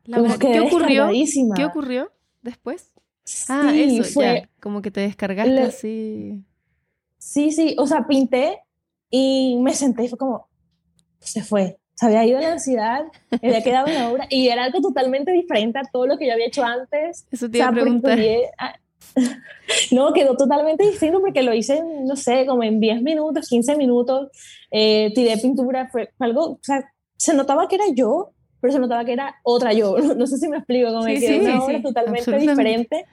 Como 0.05 0.37
¿Qué 0.39 0.61
ocurrió? 0.61 1.09
¿Qué 1.53 1.65
ocurrió 1.65 2.11
después? 2.41 2.93
Sí, 3.25 3.45
ah, 3.49 3.73
eso, 3.75 4.03
fue, 4.05 4.23
ya, 4.23 4.49
como 4.61 4.81
que 4.81 4.89
te 4.89 5.01
descargaste 5.01 5.51
le, 5.51 5.61
así. 5.61 6.45
Sí, 7.17 7.51
sí, 7.51 7.75
o 7.77 7.85
sea, 7.85 8.07
pinté 8.07 8.59
y 9.09 9.59
me 9.61 9.73
senté 9.73 10.05
y 10.05 10.07
fue 10.07 10.17
como, 10.17 10.47
se 11.21 11.43
fue. 11.43 11.77
O 11.77 11.97
se 12.01 12.05
había 12.07 12.25
ido 12.25 12.39
la 12.39 12.53
ansiedad, 12.53 13.03
había 13.31 13.61
quedado 13.61 13.87
en 13.87 13.93
la 13.93 14.09
obra 14.09 14.27
y 14.29 14.47
era 14.47 14.63
algo 14.63 14.81
totalmente 14.81 15.31
diferente 15.31 15.77
a 15.77 15.83
todo 15.83 16.07
lo 16.07 16.17
que 16.17 16.25
yo 16.25 16.33
había 16.33 16.47
hecho 16.47 16.63
antes. 16.63 17.27
Eso 17.31 17.49
te 17.49 17.59
iba 17.59 17.67
a 17.67 17.71
preguntar. 17.71 18.17
no, 19.91 20.13
quedó 20.13 20.35
totalmente 20.35 20.85
distinto 20.85 21.21
porque 21.21 21.43
lo 21.43 21.53
hice, 21.53 21.83
no 22.03 22.15
sé, 22.15 22.45
como 22.45 22.63
en 22.63 22.79
10 22.79 23.01
minutos, 23.03 23.47
15 23.47 23.75
minutos, 23.75 24.29
eh, 24.71 25.11
tiré 25.13 25.37
pintura, 25.37 25.89
fue 25.89 26.11
algo, 26.19 26.51
o 26.51 26.59
sea, 26.61 26.91
se 27.17 27.33
notaba 27.33 27.67
que 27.67 27.75
era 27.75 27.85
yo, 27.93 28.31
pero 28.59 28.73
se 28.73 28.79
notaba 28.79 29.05
que 29.05 29.13
era 29.13 29.35
otra 29.43 29.73
yo. 29.73 29.95
No, 30.15 30.25
sé 30.27 30.37
si 30.37 30.47
me 30.47 30.57
explico, 30.57 30.91
como 30.91 31.05
que 31.05 31.25
era 31.25 31.57
una 31.57 31.63
obra 31.63 31.81
totalmente 31.81 32.37
diferente, 32.37 33.05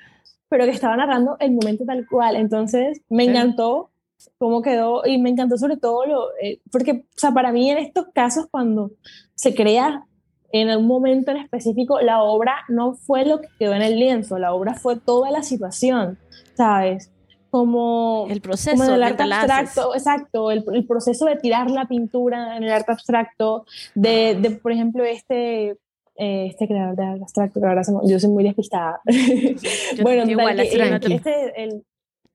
pero 0.48 0.64
que 0.64 0.70
estaba 0.70 0.96
narrando 0.96 1.36
el 1.40 1.52
momento 1.52 1.84
tal 1.84 2.06
cual. 2.06 2.36
Entonces, 2.36 3.02
me 3.08 3.24
encantó 3.24 3.90
cómo 4.38 4.62
quedó 4.62 5.02
y 5.06 5.18
me 5.18 5.30
encantó 5.30 5.56
sobre 5.58 5.76
todo 5.76 6.06
lo, 6.06 6.28
eh, 6.42 6.60
porque, 6.70 7.04
o 7.08 7.18
sea, 7.18 7.32
para 7.32 7.52
mí 7.52 7.70
en 7.70 7.78
estos 7.78 8.06
casos 8.14 8.46
cuando 8.50 8.90
se 9.34 9.54
crea 9.54 10.04
en 10.50 10.74
un 10.76 10.86
momento 10.86 11.30
en 11.30 11.38
específico, 11.38 12.00
la 12.00 12.22
obra 12.22 12.56
no 12.68 12.94
fue 12.94 13.24
lo 13.24 13.40
que 13.40 13.48
quedó 13.58 13.74
en 13.74 13.82
el 13.82 13.98
lienzo, 13.98 14.38
la 14.38 14.54
obra 14.54 14.74
fue 14.74 14.96
toda 14.96 15.30
la 15.30 15.42
situación, 15.42 16.18
¿sabes? 16.54 17.12
Como 17.50 18.26
el 18.30 18.40
proceso 18.40 18.92
del 18.92 19.02
arte 19.02 19.22
abstracto, 19.22 19.94
exacto, 19.94 20.50
el, 20.50 20.64
el, 20.72 20.86
proceso 20.86 21.26
de 21.26 21.36
tirar 21.36 21.70
la 21.70 21.86
pintura 21.86 22.56
en 22.56 22.62
el 22.62 22.70
arte 22.70 22.92
abstracto, 22.92 23.64
de, 23.94 24.36
de 24.40 24.50
por 24.50 24.72
ejemplo, 24.72 25.04
este, 25.04 25.78
eh, 26.16 26.46
este 26.46 26.66
creador 26.66 26.96
de 26.96 27.04
arte 27.04 27.22
abstracto, 27.22 27.60
que 27.60 27.66
ahora 27.66 27.82
yo 28.04 28.18
soy 28.18 28.30
muy 28.30 28.44
despistada. 28.44 29.00
bueno, 30.02 30.30
igual, 30.30 30.60
este, 30.60 31.62
el, 31.62 31.84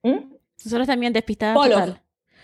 ¿Mm? 0.02 0.33
Nosotros 0.64 0.86
también 0.86 1.12
despistadas. 1.12 1.56
Pollock. 1.56 1.98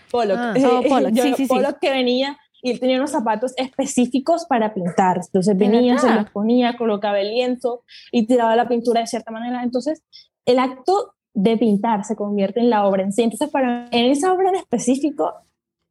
Pollock. 0.09 0.37
Ah, 0.37 0.53
oh, 0.57 0.83
Pollock. 0.87 1.13
sí, 1.13 1.33
sí, 1.35 1.45
Pollock 1.47 1.79
que 1.79 1.89
venía 1.89 2.37
y 2.61 2.71
él 2.71 2.79
tenía 2.79 2.97
unos 2.97 3.11
zapatos 3.11 3.53
específicos 3.57 4.45
para 4.45 4.73
pintar. 4.73 5.19
Entonces 5.25 5.57
venía, 5.57 5.97
se 5.97 6.13
los 6.13 6.29
ponía, 6.29 6.77
colocaba 6.77 7.19
el 7.19 7.29
lienzo 7.29 7.83
y 8.11 8.27
tiraba 8.27 8.55
la 8.55 8.67
pintura 8.67 9.01
de 9.01 9.07
cierta 9.07 9.31
manera. 9.31 9.63
Entonces, 9.63 10.03
el 10.45 10.59
acto 10.59 11.15
de 11.33 11.57
pintar 11.57 12.03
se 12.03 12.15
convierte 12.15 12.59
en 12.59 12.69
la 12.69 12.85
obra 12.85 13.03
en 13.03 13.13
sí. 13.13 13.23
Entonces, 13.23 13.49
para 13.49 13.87
en 13.91 14.11
esa 14.11 14.31
obra 14.31 14.49
en 14.49 14.55
específico, 14.55 15.33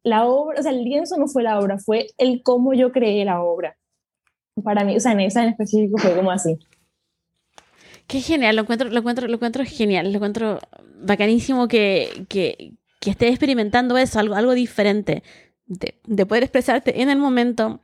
la 0.03 0.25
obra, 0.25 0.59
o 0.59 0.63
sea, 0.63 0.71
el 0.71 0.83
lienzo 0.83 1.17
no 1.17 1.27
fue 1.27 1.43
la 1.43 1.59
obra, 1.59 1.77
fue 1.77 2.07
el 2.17 2.41
cómo 2.41 2.73
yo 2.73 2.91
creé 2.91 3.25
la 3.25 3.43
obra. 3.43 3.77
Para 4.63 4.83
mí, 4.83 4.95
o 4.95 4.99
sea, 4.99 5.11
en 5.11 5.21
esa 5.21 5.43
en 5.43 5.49
específico 5.49 5.97
fue 5.97 6.15
como 6.15 6.31
así. 6.31 6.57
Qué 8.11 8.19
genial, 8.19 8.57
lo 8.57 8.63
encuentro, 8.63 8.89
lo 8.89 8.99
encuentro, 8.99 9.25
lo 9.29 9.35
encuentro 9.35 9.63
genial, 9.63 10.11
lo 10.11 10.17
encuentro 10.17 10.59
bacanísimo 11.01 11.69
que, 11.69 12.25
que, 12.27 12.73
que 12.99 13.11
estés 13.11 13.29
experimentando 13.29 13.97
eso, 13.97 14.19
algo, 14.19 14.35
algo 14.35 14.53
diferente, 14.53 15.23
de, 15.65 15.95
de, 16.05 16.25
poder 16.25 16.43
expresarte 16.43 17.01
en 17.01 17.09
el 17.09 17.17
momento, 17.17 17.79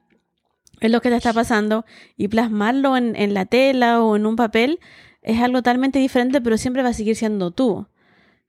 en 0.81 0.91
lo 0.91 0.99
que 0.99 1.07
te 1.07 1.15
está 1.15 1.31
pasando 1.31 1.85
y 2.17 2.27
plasmarlo 2.27 2.97
en, 2.97 3.15
en, 3.15 3.33
la 3.33 3.45
tela 3.45 4.03
o 4.03 4.17
en 4.17 4.25
un 4.25 4.35
papel, 4.35 4.81
es 5.21 5.39
algo 5.39 5.59
totalmente 5.59 5.97
diferente, 5.97 6.41
pero 6.41 6.57
siempre 6.57 6.83
va 6.83 6.89
a 6.89 6.93
seguir 6.93 7.15
siendo 7.15 7.51
tú. 7.51 7.87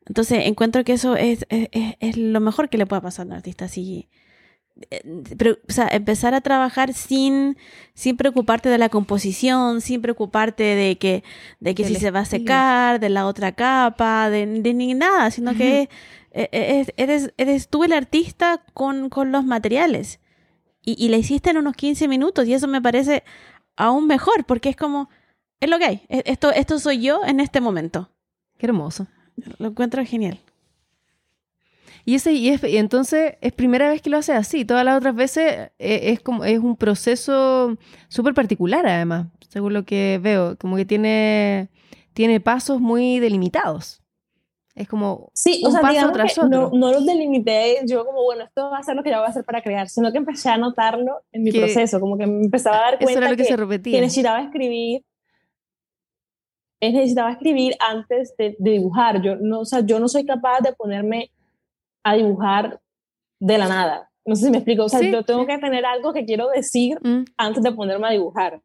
Entonces, 0.05 0.47
encuentro 0.47 0.83
que 0.83 0.95
eso 0.95 1.15
es, 1.15 1.47
es, 1.49 1.69
es 2.01 2.17
lo 2.17 2.41
mejor 2.41 2.71
que 2.71 2.79
le 2.79 2.87
pueda 2.87 3.03
pasar 3.03 3.27
a 3.27 3.29
un 3.29 3.33
artista, 3.35 3.67
así 3.67 4.09
pero, 5.37 5.59
o 5.69 5.73
sea, 5.73 5.89
empezar 5.89 6.35
a 6.35 6.41
trabajar 6.41 6.95
sin, 6.95 7.57
sin 7.95 8.17
preocuparte 8.17 8.69
de 8.69 8.79
la 8.79 8.89
composición, 8.89 9.81
sin 9.81 10.01
preocuparte 10.01 10.63
de 10.63 10.99
que, 10.99 11.25
de 11.61 11.75
que 11.75 11.85
si 11.85 11.97
se 11.97 12.11
va 12.11 12.21
a 12.21 12.25
secar, 12.25 13.01
de 13.01 13.09
la 13.09 13.27
otra 13.27 13.53
capa, 13.53 14.31
de, 14.31 14.47
ni 14.47 14.95
nada, 14.95 15.31
sino 15.31 15.55
que 15.55 15.89
e, 16.31 16.49
e, 16.53 16.87
eres, 16.97 17.33
eres 17.37 17.69
tú 17.69 17.85
el 17.85 17.93
artista 17.93 18.65
con, 18.75 19.09
con 19.09 19.33
los 19.33 19.45
materiales. 19.45 20.21
Y, 20.83 20.95
y 21.05 21.09
la 21.09 21.17
hiciste 21.17 21.51
en 21.51 21.59
unos 21.59 21.75
15 21.75 22.09
minutos 22.09 22.47
y 22.47 22.55
eso 22.55 22.69
me 22.69 22.81
parece 22.81 23.25
aún 23.77 24.07
mejor 24.07 24.45
porque 24.47 24.71
es 24.71 24.77
como, 24.77 25.11
es 25.61 25.69
lo 25.69 25.79
que 25.79 25.85
hay, 25.85 26.03
e, 26.09 26.23
esto, 26.27 26.51
esto 26.53 26.79
soy 26.79 27.01
yo 27.01 27.25
en 27.25 27.41
este 27.41 27.61
momento. 27.61 28.11
Qué 28.59 28.67
hermoso. 28.67 29.07
Lo 29.59 29.69
encuentro 29.69 30.05
genial. 30.05 30.41
Y, 32.09 32.15
ese, 32.15 32.33
y, 32.33 32.49
es, 32.49 32.65
y 32.65 32.79
entonces 32.79 33.35
es 33.43 33.53
primera 33.53 33.91
vez 33.91 34.01
que 34.01 34.09
lo 34.09 34.17
hace 34.17 34.33
así. 34.33 34.65
Todas 34.65 34.83
las 34.83 34.97
otras 34.97 35.15
veces 35.15 35.73
eh, 35.79 36.01
es, 36.05 36.21
como, 36.21 36.43
es 36.43 36.59
un 36.59 36.75
proceso 36.75 37.77
súper 38.09 38.33
particular, 38.33 38.87
además, 38.87 39.27
según 39.51 39.75
lo 39.75 39.85
que 39.85 40.19
veo. 40.23 40.57
Como 40.57 40.77
que 40.77 40.87
tiene, 40.87 41.69
tiene 42.15 42.41
pasos 42.41 42.81
muy 42.81 43.19
delimitados. 43.19 44.01
Es 44.75 44.89
como 44.89 45.31
sí, 45.35 45.61
un 45.63 45.69
o 45.69 45.71
sea, 45.71 45.83
paso 45.83 46.11
tras 46.13 46.39
otro. 46.39 46.49
No, 46.49 46.71
no, 46.73 46.93
los 46.93 47.05
delimité 47.05 47.81
yo 47.87 48.07
como, 48.07 48.25
bueno, 48.25 48.45
esto 48.45 48.71
va 48.71 48.79
a 48.79 48.83
ser 48.83 48.97
lo 48.97 49.03
que 49.03 49.11
yo 49.11 49.19
voy 49.19 49.27
a 49.27 49.29
hacer 49.29 49.45
para 49.45 49.61
crear, 49.61 49.91
sino 49.91 50.11
que 50.11 50.17
empecé 50.17 50.49
a 50.49 50.57
notarlo 50.57 51.21
en 51.31 51.43
mi 51.43 51.53
proceso, 51.53 52.01
como 52.01 52.17
que 52.17 52.27
me 52.27 52.43
empezaba 52.43 52.79
a 52.79 52.81
dar 52.93 52.99
cuenta 53.01 53.37
que, 53.37 53.45
que, 53.83 54.01
necesitaba 54.01 54.41
escribir 54.41 55.03
necesitaba 56.81 57.33
escribir 57.33 57.75
antes 57.87 58.35
de, 58.39 58.57
de, 58.59 58.71
dibujar. 58.71 59.21
Yo 59.21 59.37
no, 59.37 59.61
o 59.61 59.65
sea, 59.67 59.81
yo 59.81 60.01
no 60.01 60.09
soy 60.09 60.25
capaz 60.25 60.61
de 60.61 60.73
ponerme 60.73 61.33
a 62.03 62.15
dibujar 62.15 62.81
de 63.41 63.59
la 63.59 63.69
nada. 63.69 64.11
No 64.25 64.37
sé 64.37 64.47
si 64.47 64.51
me 64.51 64.59
explico. 64.59 64.85
O 64.85 64.89
sea, 64.89 65.01
yo 65.01 65.25
tengo 65.25 65.47
que 65.47 65.59
tener 65.59 65.87
algo 65.87 66.13
que 66.13 66.25
quiero 66.25 66.49
decir 66.49 66.99
mm. 67.03 67.25
antes 67.37 67.63
de 67.63 67.73
ponerme 67.73 68.09
a 68.09 68.11
dibujar. 68.11 68.61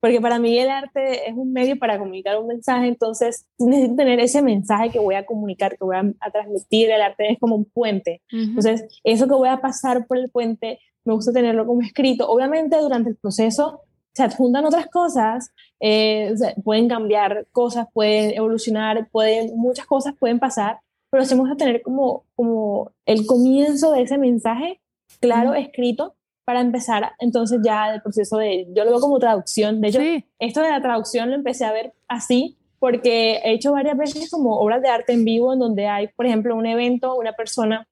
Porque 0.00 0.20
para 0.20 0.38
mí 0.38 0.58
el 0.58 0.70
arte 0.70 1.28
es 1.28 1.36
un 1.36 1.52
medio 1.52 1.78
para 1.78 1.98
comunicar 1.98 2.38
un 2.38 2.46
mensaje, 2.46 2.88
entonces 2.88 3.46
necesito 3.58 3.96
tener 3.96 4.18
ese 4.18 4.40
mensaje 4.40 4.88
que 4.90 4.98
voy 4.98 5.14
a 5.14 5.26
comunicar, 5.26 5.72
que 5.72 5.84
voy 5.84 5.96
a, 5.96 6.30
transmitir. 6.30 6.90
El 6.90 7.02
arte 7.02 7.32
es 7.32 7.38
como 7.38 7.54
un 7.54 7.66
puente. 7.66 8.22
Entonces, 8.30 8.84
eso 9.04 9.28
que 9.28 9.34
voy 9.34 9.48
a 9.48 9.60
pasar 9.60 10.06
por 10.06 10.16
el 10.16 10.30
puente, 10.30 10.78
me 11.04 11.12
gusta 11.12 11.32
tenerlo 11.32 11.66
como 11.66 11.82
escrito. 11.82 12.28
Obviamente, 12.30 12.78
durante 12.78 13.10
el 13.10 13.16
proceso 13.16 13.82
se 14.12 14.22
adjuntan 14.22 14.64
otras 14.64 14.86
cosas, 14.86 15.52
eh, 15.78 16.34
pueden 16.64 16.88
cambiar 16.88 17.46
cosas, 17.52 17.86
pueden 17.92 18.36
evolucionar, 18.36 19.08
pueden, 19.10 19.56
muchas 19.56 19.86
cosas 19.86 20.14
pueden 20.18 20.40
pasar, 20.40 20.78
pero 21.10 21.22
hacemos 21.22 21.50
a 21.50 21.56
tener 21.56 21.82
como, 21.82 22.24
como 22.36 22.92
el 23.06 23.26
comienzo 23.26 23.92
de 23.92 24.02
ese 24.02 24.18
mensaje 24.18 24.80
claro, 25.20 25.54
escrito, 25.54 26.14
para 26.44 26.60
empezar 26.60 27.12
entonces 27.18 27.60
ya 27.62 27.94
el 27.94 28.02
proceso 28.02 28.36
de, 28.38 28.66
yo 28.74 28.84
lo 28.84 28.90
veo 28.90 29.00
como 29.00 29.18
traducción, 29.18 29.80
de 29.80 29.88
hecho, 29.88 30.00
esto 30.38 30.62
de 30.62 30.70
la 30.70 30.82
traducción 30.82 31.30
lo 31.30 31.36
empecé 31.36 31.64
a 31.64 31.72
ver 31.72 31.92
así, 32.08 32.56
porque 32.78 33.36
he 33.44 33.52
hecho 33.52 33.72
varias 33.72 33.96
veces 33.96 34.30
como 34.30 34.58
obras 34.58 34.80
de 34.82 34.88
arte 34.88 35.12
en 35.12 35.24
vivo, 35.24 35.52
en 35.52 35.58
donde 35.58 35.86
hay, 35.86 36.08
por 36.08 36.26
ejemplo, 36.26 36.56
un 36.56 36.66
evento, 36.66 37.14
una 37.14 37.34
persona 37.34 37.86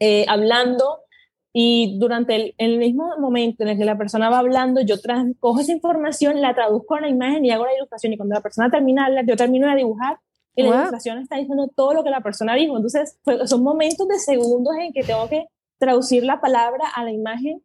eh, 0.00 0.26
hablando, 0.28 1.00
y 1.52 1.98
durante 1.98 2.34
el, 2.34 2.54
el, 2.58 2.78
mismo 2.78 3.16
momento 3.18 3.62
en 3.62 3.70
el 3.70 3.78
que 3.78 3.84
la 3.84 3.96
persona 3.96 4.28
va 4.28 4.40
hablando, 4.40 4.80
yo 4.82 4.96
cojo 5.40 5.60
esa 5.60 5.72
información, 5.72 6.42
la 6.42 6.54
traduzco 6.54 6.96
a 6.96 7.00
la 7.00 7.08
imagen 7.08 7.44
y 7.44 7.50
hago 7.50 7.64
la 7.64 7.74
ilustración, 7.74 8.12
y 8.12 8.16
cuando 8.16 8.34
la 8.34 8.42
persona 8.42 8.70
termina 8.70 9.08
yo 9.24 9.36
termino 9.36 9.68
de 9.68 9.76
dibujar, 9.76 10.18
y 10.58 10.62
la 10.64 10.76
ilustración 10.76 11.18
está 11.18 11.36
diciendo 11.36 11.68
todo 11.68 11.94
lo 11.94 12.02
que 12.02 12.10
la 12.10 12.20
persona 12.20 12.56
dijo. 12.56 12.76
Entonces, 12.76 13.16
son 13.46 13.62
momentos 13.62 14.08
de 14.08 14.18
segundos 14.18 14.74
en 14.76 14.92
que 14.92 15.04
tengo 15.04 15.28
que 15.28 15.46
traducir 15.78 16.24
la 16.24 16.40
palabra 16.40 16.88
a 16.96 17.04
la 17.04 17.12
imagen 17.12 17.62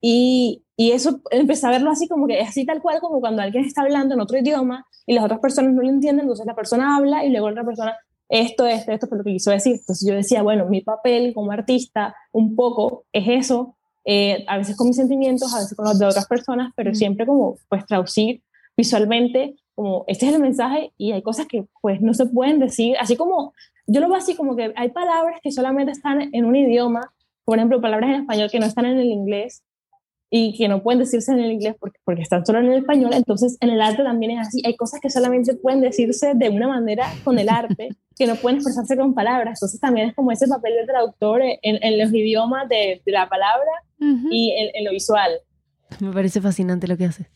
y, 0.00 0.62
y, 0.76 0.92
eso 0.92 1.20
empecé 1.32 1.66
a 1.66 1.70
verlo 1.70 1.90
así 1.90 2.06
como 2.06 2.28
que 2.28 2.38
es 2.38 2.48
así 2.48 2.64
tal 2.64 2.80
cual 2.80 3.00
como 3.00 3.18
cuando 3.18 3.42
alguien 3.42 3.64
está 3.64 3.82
hablando 3.82 4.14
en 4.14 4.20
otro 4.20 4.38
idioma 4.38 4.86
y 5.04 5.14
las 5.14 5.24
otras 5.24 5.40
personas 5.40 5.72
no 5.72 5.82
lo 5.82 5.88
entienden, 5.88 6.26
entonces 6.26 6.46
la 6.46 6.54
persona 6.54 6.96
habla 6.96 7.24
y 7.24 7.30
luego 7.30 7.48
la 7.48 7.54
otra 7.54 7.64
persona, 7.64 7.96
esto, 8.28 8.64
esto, 8.64 8.92
esto 8.92 9.08
fue 9.08 9.18
lo 9.18 9.24
que 9.24 9.32
quiso 9.32 9.50
decir. 9.50 9.72
Entonces 9.72 10.08
yo 10.08 10.14
decía, 10.14 10.44
bueno, 10.44 10.66
mi 10.66 10.82
papel 10.82 11.34
como 11.34 11.50
artista 11.50 12.14
un 12.30 12.54
poco 12.54 13.06
es 13.12 13.26
eso, 13.26 13.76
eh, 14.04 14.44
a 14.46 14.58
veces 14.58 14.76
con 14.76 14.86
mis 14.86 14.96
sentimientos, 14.96 15.52
a 15.52 15.58
veces 15.58 15.76
con 15.76 15.86
los 15.86 15.98
de 15.98 16.06
otras 16.06 16.28
personas, 16.28 16.72
pero 16.76 16.94
siempre 16.94 17.26
como 17.26 17.56
pues 17.68 17.84
traducir 17.84 18.44
visualmente 18.76 19.56
como 19.78 20.04
este 20.08 20.26
es 20.26 20.34
el 20.34 20.42
mensaje 20.42 20.92
y 20.98 21.12
hay 21.12 21.22
cosas 21.22 21.46
que 21.46 21.64
pues 21.80 22.00
no 22.00 22.12
se 22.12 22.26
pueden 22.26 22.58
decir, 22.58 22.96
así 22.98 23.14
como 23.14 23.52
yo 23.86 24.00
lo 24.00 24.08
veo 24.08 24.16
así 24.16 24.34
como 24.34 24.56
que 24.56 24.72
hay 24.74 24.88
palabras 24.88 25.38
que 25.40 25.52
solamente 25.52 25.92
están 25.92 26.30
en 26.34 26.44
un 26.46 26.56
idioma, 26.56 27.12
por 27.44 27.58
ejemplo, 27.58 27.80
palabras 27.80 28.10
en 28.10 28.22
español 28.22 28.50
que 28.50 28.58
no 28.58 28.66
están 28.66 28.86
en 28.86 28.98
el 28.98 29.06
inglés 29.06 29.62
y 30.30 30.58
que 30.58 30.66
no 30.66 30.82
pueden 30.82 30.98
decirse 30.98 31.30
en 31.30 31.38
el 31.38 31.52
inglés 31.52 31.76
porque, 31.78 32.00
porque 32.02 32.22
están 32.22 32.44
solo 32.44 32.58
en 32.58 32.72
el 32.72 32.78
español, 32.80 33.12
entonces 33.14 33.56
en 33.60 33.70
el 33.70 33.80
arte 33.80 34.02
también 34.02 34.32
es 34.32 34.48
así, 34.48 34.62
hay 34.66 34.74
cosas 34.74 34.98
que 35.00 35.10
solamente 35.10 35.54
pueden 35.54 35.80
decirse 35.80 36.32
de 36.34 36.48
una 36.48 36.66
manera 36.66 37.06
con 37.22 37.38
el 37.38 37.48
arte, 37.48 37.90
que 38.16 38.26
no 38.26 38.34
pueden 38.34 38.56
expresarse 38.56 38.96
con 38.96 39.14
palabras, 39.14 39.60
entonces 39.60 39.78
también 39.78 40.08
es 40.08 40.14
como 40.16 40.32
ese 40.32 40.48
papel 40.48 40.74
del 40.74 40.86
traductor 40.88 41.40
en, 41.40 41.58
en 41.62 41.98
los 42.00 42.12
idiomas 42.12 42.68
de, 42.68 43.00
de 43.06 43.12
la 43.12 43.28
palabra 43.28 43.70
y 44.00 44.56
en, 44.58 44.70
en, 44.74 44.84
lo 44.84 44.90
visual. 44.90 45.30
Me 46.00 46.12
parece 46.12 46.40
fascinante 46.40 46.88
lo 46.88 46.96
que 46.96 47.04
hace. 47.04 47.28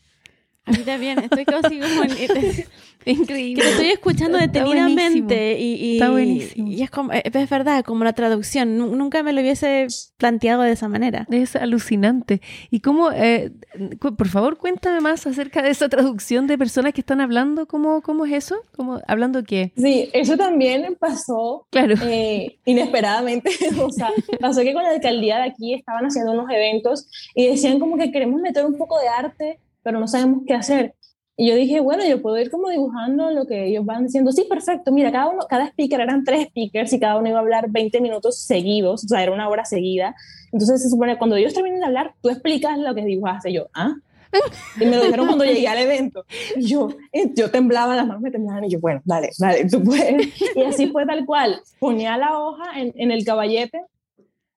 A 0.65 0.71
mí 0.71 0.77
también, 0.85 1.19
estoy 1.19 1.43
casi 1.45 1.79
como 1.79 2.03
en- 2.03 2.65
Increíble. 3.05 3.61
que 3.61 3.67
lo 3.67 3.71
estoy 3.73 3.87
escuchando 3.89 4.37
Está 4.37 4.59
detenidamente 4.63 5.59
y, 5.59 5.73
y- 5.73 5.93
Está 5.95 6.09
buenísimo. 6.11 6.67
y 6.69 6.81
es, 6.83 6.89
como, 6.89 7.11
es 7.11 7.49
verdad, 7.49 7.83
como 7.83 8.05
la 8.05 8.13
traducción, 8.13 8.77
Nu- 8.77 8.95
nunca 8.95 9.21
me 9.23 9.33
lo 9.33 9.41
hubiese 9.41 9.87
planteado 10.15 10.61
de 10.61 10.71
esa 10.71 10.87
manera. 10.87 11.27
Es 11.29 11.57
alucinante. 11.57 12.39
¿Y 12.71 12.79
cómo, 12.79 13.11
eh, 13.11 13.51
cu- 13.99 14.15
por 14.15 14.29
favor, 14.29 14.57
cuéntame 14.57 15.01
más 15.01 15.27
acerca 15.27 15.61
de 15.61 15.69
esa 15.71 15.89
traducción 15.89 16.47
de 16.47 16.57
personas 16.57 16.93
que 16.93 17.01
están 17.01 17.19
hablando? 17.19 17.67
¿Cómo, 17.67 18.01
cómo 18.01 18.25
es 18.25 18.31
eso? 18.31 18.55
¿Cómo, 18.73 19.01
¿Hablando 19.05 19.43
qué? 19.43 19.73
Sí, 19.75 20.09
eso 20.13 20.37
también 20.37 20.95
pasó 20.97 21.67
Claro. 21.71 21.95
eh, 22.03 22.57
inesperadamente. 22.63 23.51
o 23.85 23.91
sea, 23.91 24.11
pasó 24.39 24.61
que 24.61 24.73
con 24.73 24.83
la 24.83 24.91
alcaldía 24.91 25.39
de 25.39 25.43
aquí 25.49 25.73
estaban 25.73 26.05
haciendo 26.05 26.31
unos 26.31 26.49
eventos 26.49 27.05
y 27.35 27.47
decían 27.47 27.79
como 27.79 27.97
que 27.97 28.13
queremos 28.13 28.39
meter 28.39 28.65
un 28.65 28.77
poco 28.77 28.97
de 28.99 29.09
arte, 29.09 29.59
pero 29.83 29.99
no 29.99 30.07
sabemos 30.07 30.43
qué 30.47 30.53
hacer. 30.53 30.95
Y 31.35 31.49
yo 31.49 31.55
dije, 31.55 31.79
bueno, 31.79 32.05
yo 32.05 32.21
puedo 32.21 32.37
ir 32.37 32.51
como 32.51 32.69
dibujando 32.69 33.31
lo 33.31 33.47
que 33.47 33.65
ellos 33.65 33.83
van 33.85 34.05
diciendo. 34.05 34.31
Sí, 34.31 34.45
perfecto. 34.47 34.91
Mira, 34.91 35.11
cada 35.11 35.29
uno, 35.29 35.45
cada 35.49 35.65
speaker 35.67 35.99
eran 35.99 36.23
tres 36.23 36.47
speakers 36.49 36.93
y 36.93 36.99
cada 36.99 37.17
uno 37.17 37.27
iba 37.27 37.39
a 37.39 37.41
hablar 37.41 37.71
20 37.71 38.01
minutos 38.01 38.39
seguidos, 38.43 39.03
o 39.03 39.07
sea, 39.07 39.23
era 39.23 39.31
una 39.31 39.49
hora 39.49 39.65
seguida. 39.65 40.15
Entonces 40.51 40.83
se 40.83 40.89
supone 40.89 41.13
que 41.13 41.17
cuando 41.17 41.35
ellos 41.35 41.53
terminen 41.53 41.79
de 41.79 41.87
hablar, 41.87 42.13
tú 42.21 42.29
explicas 42.29 42.77
lo 42.77 42.93
que 42.93 43.03
dibujaste. 43.03 43.51
Yo, 43.51 43.67
¿ah? 43.73 43.95
Y 44.79 44.85
me 44.85 44.95
lo 44.97 45.03
dijeron 45.05 45.25
cuando 45.25 45.45
llegué 45.45 45.67
al 45.67 45.79
evento. 45.79 46.23
Y 46.55 46.67
yo, 46.67 46.89
eh, 47.11 47.31
yo 47.35 47.49
temblaba, 47.49 47.95
las 47.95 48.05
manos 48.05 48.21
me 48.21 48.29
temblaban 48.29 48.65
y 48.65 48.69
yo, 48.69 48.79
bueno, 48.79 49.01
dale, 49.03 49.31
dale, 49.39 49.67
tú 49.67 49.83
puedes. 49.83 50.39
Y 50.55 50.61
así 50.61 50.87
fue 50.87 51.05
tal 51.07 51.25
cual. 51.25 51.61
Ponía 51.79 52.15
la 52.17 52.39
hoja 52.39 52.79
en, 52.79 52.93
en 52.95 53.11
el 53.11 53.25
caballete, 53.25 53.81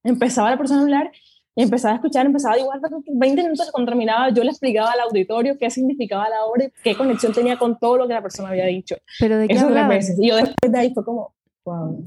empezaba 0.04 0.50
la 0.50 0.58
persona 0.58 0.80
a 0.80 0.82
hablar 0.82 1.10
y 1.58 1.62
empezaba 1.62 1.94
a 1.94 1.96
escuchar, 1.96 2.26
empezaba 2.26 2.54
a 2.54 2.58
dibujar 2.58 2.80
20 3.06 3.42
minutos 3.42 3.70
cuando 3.72 3.90
terminaba, 3.90 4.28
yo 4.28 4.44
le 4.44 4.50
explicaba 4.50 4.92
al 4.92 5.00
auditorio 5.00 5.56
qué 5.58 5.70
significaba 5.70 6.28
la 6.28 6.44
obra 6.44 6.66
y 6.66 6.72
qué 6.84 6.94
conexión 6.94 7.32
tenía 7.32 7.58
con 7.58 7.78
todo 7.78 7.96
lo 7.96 8.06
que 8.06 8.12
la 8.12 8.22
persona 8.22 8.50
había 8.50 8.66
dicho. 8.66 8.96
¿Pero 9.18 9.38
de 9.38 9.48
qué 9.48 9.54
Eso 9.54 9.66
tres 9.68 9.88
veces. 9.88 10.18
Y 10.20 10.28
yo 10.28 10.36
después 10.36 10.70
de 10.70 10.78
ahí 10.78 10.92
fue 10.92 11.02
como, 11.02 11.34
wow, 11.64 12.04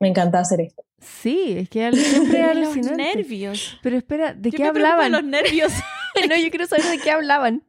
me 0.00 0.08
encanta 0.08 0.40
hacer 0.40 0.62
esto. 0.62 0.82
Sí, 0.98 1.58
es 1.58 1.68
que 1.68 1.92
siempre 1.92 2.54
Los 2.56 2.76
nervios. 2.76 3.78
Pero 3.82 3.96
espera, 3.96 4.34
¿de 4.34 4.50
Yo 4.50 4.56
qué 4.56 4.62
me 4.64 4.68
hablaban? 4.70 5.12
los 5.12 5.24
nervios. 5.24 5.72
no, 6.28 6.36
yo 6.36 6.50
quiero 6.50 6.66
saber 6.66 6.86
de 6.86 6.98
qué 6.98 7.10
hablaban. 7.12 7.62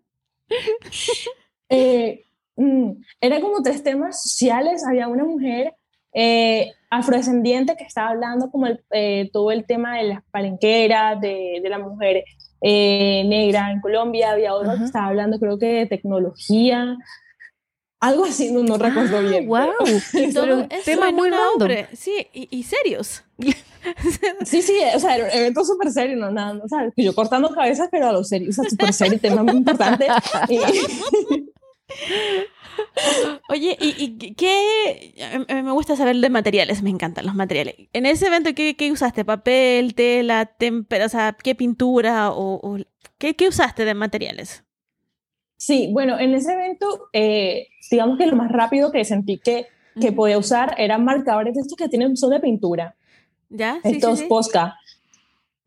Eh, 1.69 2.25
mm, 2.55 2.91
era 3.21 3.39
como 3.39 3.61
tres 3.61 3.83
temas 3.83 4.21
sociales. 4.23 4.83
Había 4.85 5.07
una 5.07 5.23
mujer 5.25 5.75
eh, 6.13 6.71
afrodescendiente 6.89 7.75
que 7.77 7.83
estaba 7.85 8.09
hablando 8.09 8.49
como 8.51 8.67
el, 8.67 8.81
eh, 8.91 9.29
todo 9.31 9.51
el 9.51 9.65
tema 9.65 9.97
de 9.97 10.03
las 10.05 10.23
palenqueras, 10.31 11.19
de, 11.21 11.59
de 11.63 11.69
la 11.69 11.79
mujer 11.79 12.23
eh, 12.61 13.23
negra 13.27 13.71
en 13.71 13.81
Colombia. 13.81 14.31
Había 14.31 14.53
otra 14.53 14.71
Ajá. 14.73 14.79
que 14.79 14.85
estaba 14.85 15.07
hablando 15.07 15.39
creo 15.39 15.57
que 15.57 15.67
de 15.67 15.85
tecnología. 15.85 16.97
Algo 17.99 18.25
así, 18.25 18.51
no, 18.51 18.63
no 18.63 18.77
recuerdo 18.77 19.17
Ah, 19.17 19.21
bien. 19.21 19.47
Wow. 19.47 19.59
pero- 20.11 20.33
Todo 20.33 20.61
eso 20.69 20.83
temas 20.85 21.09
en 21.09 21.15
muy 21.15 21.29
obra. 21.55 21.87
Sí, 21.93 22.27
y, 22.33 22.47
y 22.51 22.63
serios. 22.63 23.23
Sí, 24.45 24.61
sí, 24.61 24.75
o 24.95 24.99
sea, 24.99 25.15
era 25.15 25.25
un 25.25 25.31
evento 25.31 25.65
súper 25.65 25.89
serio, 25.91 26.15
no 26.15 26.29
nada, 26.29 26.59
o 26.63 26.67
sea, 26.67 26.87
yo 26.95 27.15
cortando 27.15 27.49
cabezas, 27.49 27.87
pero 27.91 28.09
a 28.09 28.11
lo 28.11 28.23
serio, 28.23 28.49
o 28.51 28.53
sea, 28.53 28.63
súper 28.69 28.93
serio, 28.93 29.19
tema 29.19 29.41
muy 29.41 29.55
importante. 29.57 30.05
Y, 30.47 30.59
Oye, 33.49 33.75
¿y, 33.79 34.15
y 34.19 34.33
qué? 34.35 35.13
Me 35.49 35.71
gusta 35.71 35.95
saber 35.95 36.15
de 36.17 36.29
materiales, 36.29 36.81
me 36.83 36.89
encantan 36.89 37.25
los 37.25 37.35
materiales. 37.35 37.75
En 37.93 38.05
ese 38.05 38.27
evento, 38.27 38.51
¿qué, 38.55 38.75
qué 38.75 38.91
usaste? 38.91 39.25
¿Papel, 39.25 39.93
tela, 39.95 40.45
tempera, 40.45 41.05
o 41.05 41.09
sea, 41.09 41.35
qué 41.41 41.55
pintura 41.55 42.31
o, 42.31 42.55
o- 42.55 42.77
¿qué, 43.17 43.35
qué 43.35 43.47
usaste 43.47 43.85
de 43.85 43.93
materiales? 43.93 44.63
Sí, 45.57 45.89
bueno, 45.91 46.17
en 46.19 46.33
ese 46.33 46.53
evento, 46.53 47.09
eh, 47.13 47.67
digamos 47.89 48.17
que 48.17 48.25
lo 48.25 48.35
más 48.35 48.51
rápido 48.51 48.91
que 48.91 49.03
sentí 49.05 49.37
que, 49.37 49.67
que 49.99 50.11
podía 50.11 50.37
usar 50.37 50.73
eran 50.77 51.03
marcadores 51.03 51.53
de 51.53 51.61
estos 51.61 51.75
que 51.77 51.87
tienen 51.89 52.15
son 52.17 52.31
de 52.31 52.39
pintura, 52.39 52.95
¿Ya? 53.49 53.75
Sí, 53.83 53.89
sí, 53.89 53.95
estos 53.97 54.19
sí. 54.19 54.25
Posca. 54.27 54.75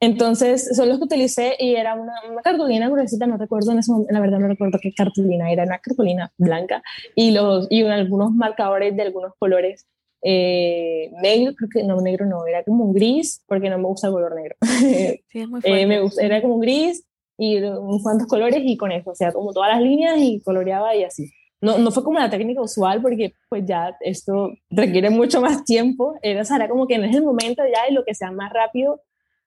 Entonces, 0.01 0.77
son 0.77 0.89
los 0.89 0.99
que 0.99 1.05
utilicé 1.05 1.57
y 1.59 1.77
era 1.77 1.95
una, 1.95 2.13
una 2.31 2.43
cartulina 2.43 2.89
gruesita, 2.89 3.27
no 3.27 3.37
recuerdo 3.37 3.73
en 3.73 3.79
ese 3.79 3.93
momento, 3.93 4.13
la 4.13 4.21
verdad 4.21 4.39
no 4.39 4.49
recuerdo 4.49 4.79
qué 4.83 4.93
cartulina 4.93 5.51
era, 5.51 5.65
una 5.65 5.79
cartulina 5.79 6.33
blanca 6.37 6.83
y, 7.15 7.31
los, 7.31 7.67
y 7.71 7.83
algunos 7.85 8.33
marcadores 8.33 8.95
de 8.97 9.03
algunos 9.03 9.33
colores. 9.39 9.87
Eh, 10.27 11.11
negro, 11.23 11.55
creo 11.55 11.69
que 11.71 11.85
no, 11.85 12.01
negro 12.01 12.25
no, 12.25 12.47
era 12.47 12.65
como 12.65 12.85
un 12.85 12.95
gris, 12.95 13.43
porque 13.47 13.69
no 13.69 13.79
me 13.79 13.85
gusta 13.85 14.09
el 14.09 14.15
color 14.15 14.35
negro. 14.35 14.57
Sí, 15.29 15.41
es 15.41 15.49
muy 15.49 15.61
Eh, 15.65 15.87
me 15.87 16.01
gusta, 16.01 16.23
era 16.23 16.41
como 16.41 16.55
un 16.55 16.61
gris 16.61 17.07
y 17.37 17.59
unos 17.59 18.03
cuantos 18.03 18.27
colores 18.27 18.61
y 18.65 18.77
con 18.77 18.93
eso, 18.93 19.11
o 19.11 19.15
sea, 19.15 19.33
como 19.33 19.53
todas 19.53 19.71
las 19.71 19.83
líneas 19.83 20.19
y 20.19 20.41
coloreaba 20.41 20.95
y 20.97 21.05
así. 21.05 21.31
No, 21.61 21.79
no 21.79 21.91
fue 21.91 22.05
como 22.05 22.19
la 22.19 22.31
técnica 22.31 22.61
usual 22.61 23.01
porque 23.01 23.33
pues 23.49 23.65
ya 23.67 23.97
esto 24.01 24.53
requiere 24.71 25.09
mucho 25.11 25.41
más 25.41 25.65
tiempo, 25.65 26.15
era, 26.23 26.43
o 26.43 26.45
sea, 26.45 26.57
era 26.57 26.69
como 26.69 26.87
que 26.87 26.99
no 26.99 27.05
es 27.05 27.17
el 27.17 27.23
momento 27.23 27.63
ya 27.65 27.91
y 27.91 27.95
lo 27.95 28.05
que 28.05 28.15
sea 28.15 28.31
más 28.31 28.53
rápido 28.53 29.01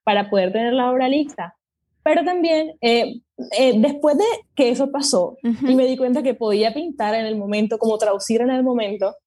para 0.08 0.30
poder 0.30 0.54
tener 0.54 0.72
la 0.72 0.90
obra 0.90 1.10
lista. 1.10 1.54
Pero 2.02 2.24
también, 2.24 2.78
eh, 2.80 3.20
eh, 3.60 3.74
después 3.76 4.18
de 4.18 4.24
que 4.56 4.70
eso 4.70 4.90
pasó 4.90 5.36
y 5.44 5.76
me 5.76 5.86
di 5.86 5.98
cuenta 5.98 6.24
que 6.24 6.34
podía 6.34 6.74
pintar 6.74 7.14
en 7.14 7.26
el 7.26 7.36
momento, 7.36 7.78
como 7.78 7.98
traducir 7.98 8.40
en 8.40 8.50
el 8.50 8.64
momento, 8.64 9.18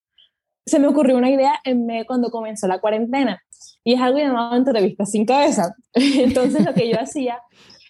se 0.65 0.79
me 0.79 0.87
ocurrió 0.87 1.19
una 1.19 1.29
idea 1.29 1.61
en 1.65 1.85
medio 1.85 2.07
cuando 2.07 2.31
comenzó 2.31 2.67
la 2.67 2.81
cuarentena 2.81 3.43
y 3.85 3.93
es 3.93 4.01
algo 4.01 4.21
llamado 4.21 4.57
entrevistas 4.57 5.11
sin 5.11 5.27
cabeza. 5.27 5.75
Entonces 5.93 6.65
lo 6.65 6.73
que 6.73 6.89
yo 6.89 6.99
hacía 6.99 7.43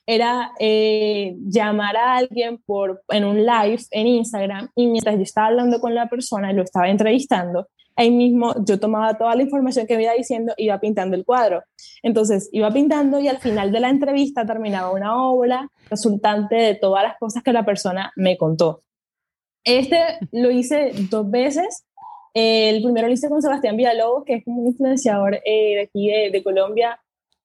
era 0.05 0.51
eh, 0.59 1.37
llamar 1.47 1.97
a 1.97 2.17
alguien 2.17 2.59
por, 2.67 3.05
en 3.11 3.25
un 3.25 3.47
live 3.47 3.85
en 3.93 4.09
Instagram 4.09 4.69
y 4.75 4.89
mientras 4.89 5.15
yo 5.15 5.23
estaba 5.23 5.47
hablando 5.47 5.79
con 5.79 5.95
la 5.95 6.09
persona 6.09 6.51
y 6.51 6.57
lo 6.57 6.65
estaba 6.65 6.91
entrevistando, 6.91 7.69
ahí 8.01 8.11
mismo 8.11 8.55
yo 8.65 8.81
tomaba 8.81 9.17
toda 9.19 9.35
la 9.35 9.43
información 9.43 9.87
que 9.87 9.97
me 9.97 10.05
iba 10.05 10.13
diciendo 10.15 10.55
iba 10.57 10.79
pintando 10.81 11.17
el 11.17 11.25
cuadro. 11.25 11.63
Entonces 12.03 12.49
iba 12.53 12.71
pintando 12.71 13.21
y 13.21 13.29
al 13.29 13.39
final 13.39 13.71
de 13.73 13.81
la 13.81 13.91
entrevista 13.91 14.45
terminaba 14.47 14.91
una 14.93 15.23
obra 15.29 15.69
resultante 15.91 16.57
de 16.57 16.75
todas 16.75 17.03
las 17.03 17.19
cosas 17.19 17.43
que 17.43 17.53
la 17.53 17.65
persona 17.65 18.13
me 18.17 18.37
contó. 18.37 18.83
Este 19.65 19.99
lo 20.33 20.51
hice 20.51 20.93
dos 21.11 21.31
veces. 21.31 21.85
El 22.33 22.83
primero 22.83 23.09
lo 23.09 23.13
hice 23.13 23.29
con 23.29 23.43
Sebastián 23.43 23.77
Villalobos, 23.77 24.25
que 24.25 24.35
es 24.37 24.43
un 24.47 24.67
influenciador 24.67 25.35
eh, 25.45 25.75
de 25.77 25.81
aquí 25.83 26.09
de, 26.09 26.31
de 26.31 26.43
Colombia, 26.43 27.01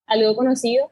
algo 0.07 0.35
conocido. 0.35 0.89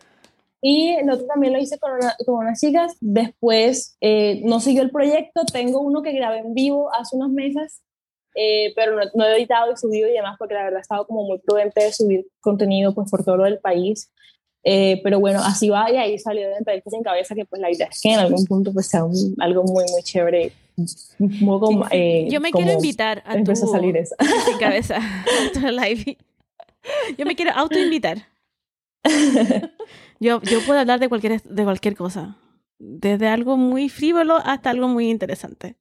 Y 0.61 0.89
el 0.93 1.09
otro 1.09 1.25
también 1.27 1.53
lo 1.53 1.59
hice 1.59 1.77
con, 1.77 1.91
una- 1.91 2.15
con 2.25 2.35
unas 2.35 2.59
chicas. 2.59 2.95
Después 3.01 3.97
eh, 4.01 4.41
no 4.45 4.59
siguió 4.59 4.81
el 4.81 4.91
proyecto. 4.91 5.41
Tengo 5.51 5.79
uno 5.81 6.01
que 6.01 6.11
grabé 6.13 6.39
en 6.39 6.53
vivo 6.53 6.91
hace 6.93 7.15
unos 7.15 7.29
meses, 7.31 7.81
eh, 8.35 8.73
pero 8.75 8.95
no, 8.95 9.01
no 9.13 9.25
he 9.25 9.35
editado 9.37 9.71
y 9.71 9.77
subido 9.77 10.07
y 10.09 10.13
demás 10.13 10.35
porque 10.39 10.53
la 10.55 10.63
verdad 10.63 10.79
he 10.79 10.81
estado 10.81 11.05
como 11.07 11.23
muy 11.23 11.39
prudente 11.39 11.83
de 11.83 11.93
subir 11.93 12.27
contenido 12.41 12.93
pues 12.95 13.09
por 13.11 13.23
todo 13.23 13.37
lo 13.37 13.43
del 13.43 13.59
país. 13.59 14.11
Eh, 14.65 15.01
pero 15.03 15.19
bueno, 15.19 15.41
así 15.43 15.69
va 15.69 15.91
y 15.91 15.97
ahí 15.97 16.17
salió 16.17 16.47
de 16.47 16.55
entrevistas 16.55 16.91
sin 16.93 17.03
cabeza 17.03 17.35
que 17.35 17.43
pues 17.45 17.61
la 17.61 17.69
idea 17.69 17.87
es 17.91 17.99
que 18.01 18.13
en 18.13 18.19
algún 18.19 18.45
punto 18.45 18.71
pues 18.71 18.87
sea 18.87 19.03
un- 19.03 19.35
algo 19.39 19.63
muy, 19.63 19.83
muy 19.91 20.01
chévere. 20.03 20.53
Muy 21.19 21.59
como, 21.59 21.85
eh, 21.91 22.27
Yo 22.31 22.39
me 22.41 22.49
como 22.51 22.63
quiero 22.63 22.77
invitar 22.79 23.21
a 23.25 23.43
tu, 23.43 23.51
a 23.51 23.55
salir 23.55 23.95
eso. 23.97 24.15
sin 24.45 24.57
cabeza 24.57 24.97
a 24.97 25.51
tu 25.53 25.59
live. 25.67 26.17
Yo 27.17 27.25
me 27.25 27.35
quiero 27.35 27.51
autoinvitar. 27.51 28.17
Yo, 30.19 30.41
yo 30.41 30.59
puedo 30.65 30.79
hablar 30.79 30.99
de 30.99 31.09
cualquier, 31.09 31.41
de 31.41 31.63
cualquier 31.63 31.95
cosa. 31.95 32.37
Desde 32.79 33.27
algo 33.27 33.57
muy 33.57 33.89
frívolo 33.89 34.37
hasta 34.43 34.69
algo 34.69 34.87
muy 34.87 35.09
interesante. 35.09 35.75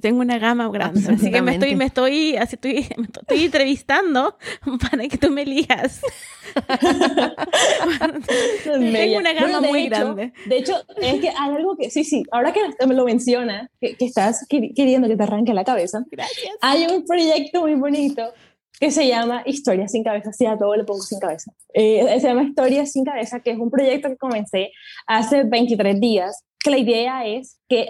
Tengo 0.00 0.20
una 0.20 0.38
gama 0.38 0.68
grande, 0.70 1.00
así 1.12 1.30
que 1.30 1.42
me 1.42 1.52
estoy, 1.54 1.74
me 1.74 1.86
estoy, 1.86 2.36
así 2.36 2.54
estoy, 2.56 2.86
me 2.96 3.04
estoy 3.06 3.44
entrevistando 3.44 4.36
para 4.90 5.08
que 5.08 5.16
tú 5.18 5.30
me 5.30 5.42
elijas. 5.42 6.00
Tengo 8.64 9.18
una 9.18 9.32
gama 9.32 9.46
Bueno, 9.60 9.62
muy 9.68 9.80
hecho- 9.86 9.90
grande. 9.90 10.32
De 10.46 10.56
hecho, 10.58 10.74
es 11.00 11.20
que 11.20 11.28
hay 11.30 11.54
algo 11.56 11.76
que, 11.76 11.90
sí, 11.90 12.04
sí, 12.04 12.22
ahora 12.30 12.52
que 12.52 12.60
me 12.86 12.94
lo 12.94 13.04
menciona, 13.04 13.70
que, 13.80 13.96
que 13.96 14.04
estás 14.06 14.46
queri- 14.48 14.72
queriendo 14.74 15.08
que 15.08 15.16
te 15.16 15.22
arranque 15.22 15.52
la 15.54 15.64
cabeza, 15.64 16.04
Gracias. 16.10 16.54
hay 16.60 16.86
un 16.86 17.04
proyecto 17.04 17.62
muy 17.62 17.74
bonito 17.74 18.32
que 18.80 18.90
se 18.92 19.08
llama 19.08 19.42
Historias 19.44 19.90
sin 19.92 20.04
cabeza, 20.04 20.32
sí, 20.32 20.46
a 20.46 20.56
todo 20.56 20.76
le 20.76 20.84
pongo 20.84 21.00
sin 21.02 21.18
cabeza. 21.18 21.50
Eh, 21.74 22.18
se 22.20 22.28
llama 22.28 22.44
Historias 22.44 22.92
sin 22.92 23.04
cabeza, 23.04 23.40
que 23.40 23.50
es 23.50 23.58
un 23.58 23.70
proyecto 23.70 24.08
que 24.08 24.16
comencé 24.16 24.70
hace 25.06 25.42
23 25.44 25.98
días, 26.00 26.44
que 26.60 26.70
la 26.70 26.78
idea 26.78 27.26
es 27.26 27.58
que 27.68 27.88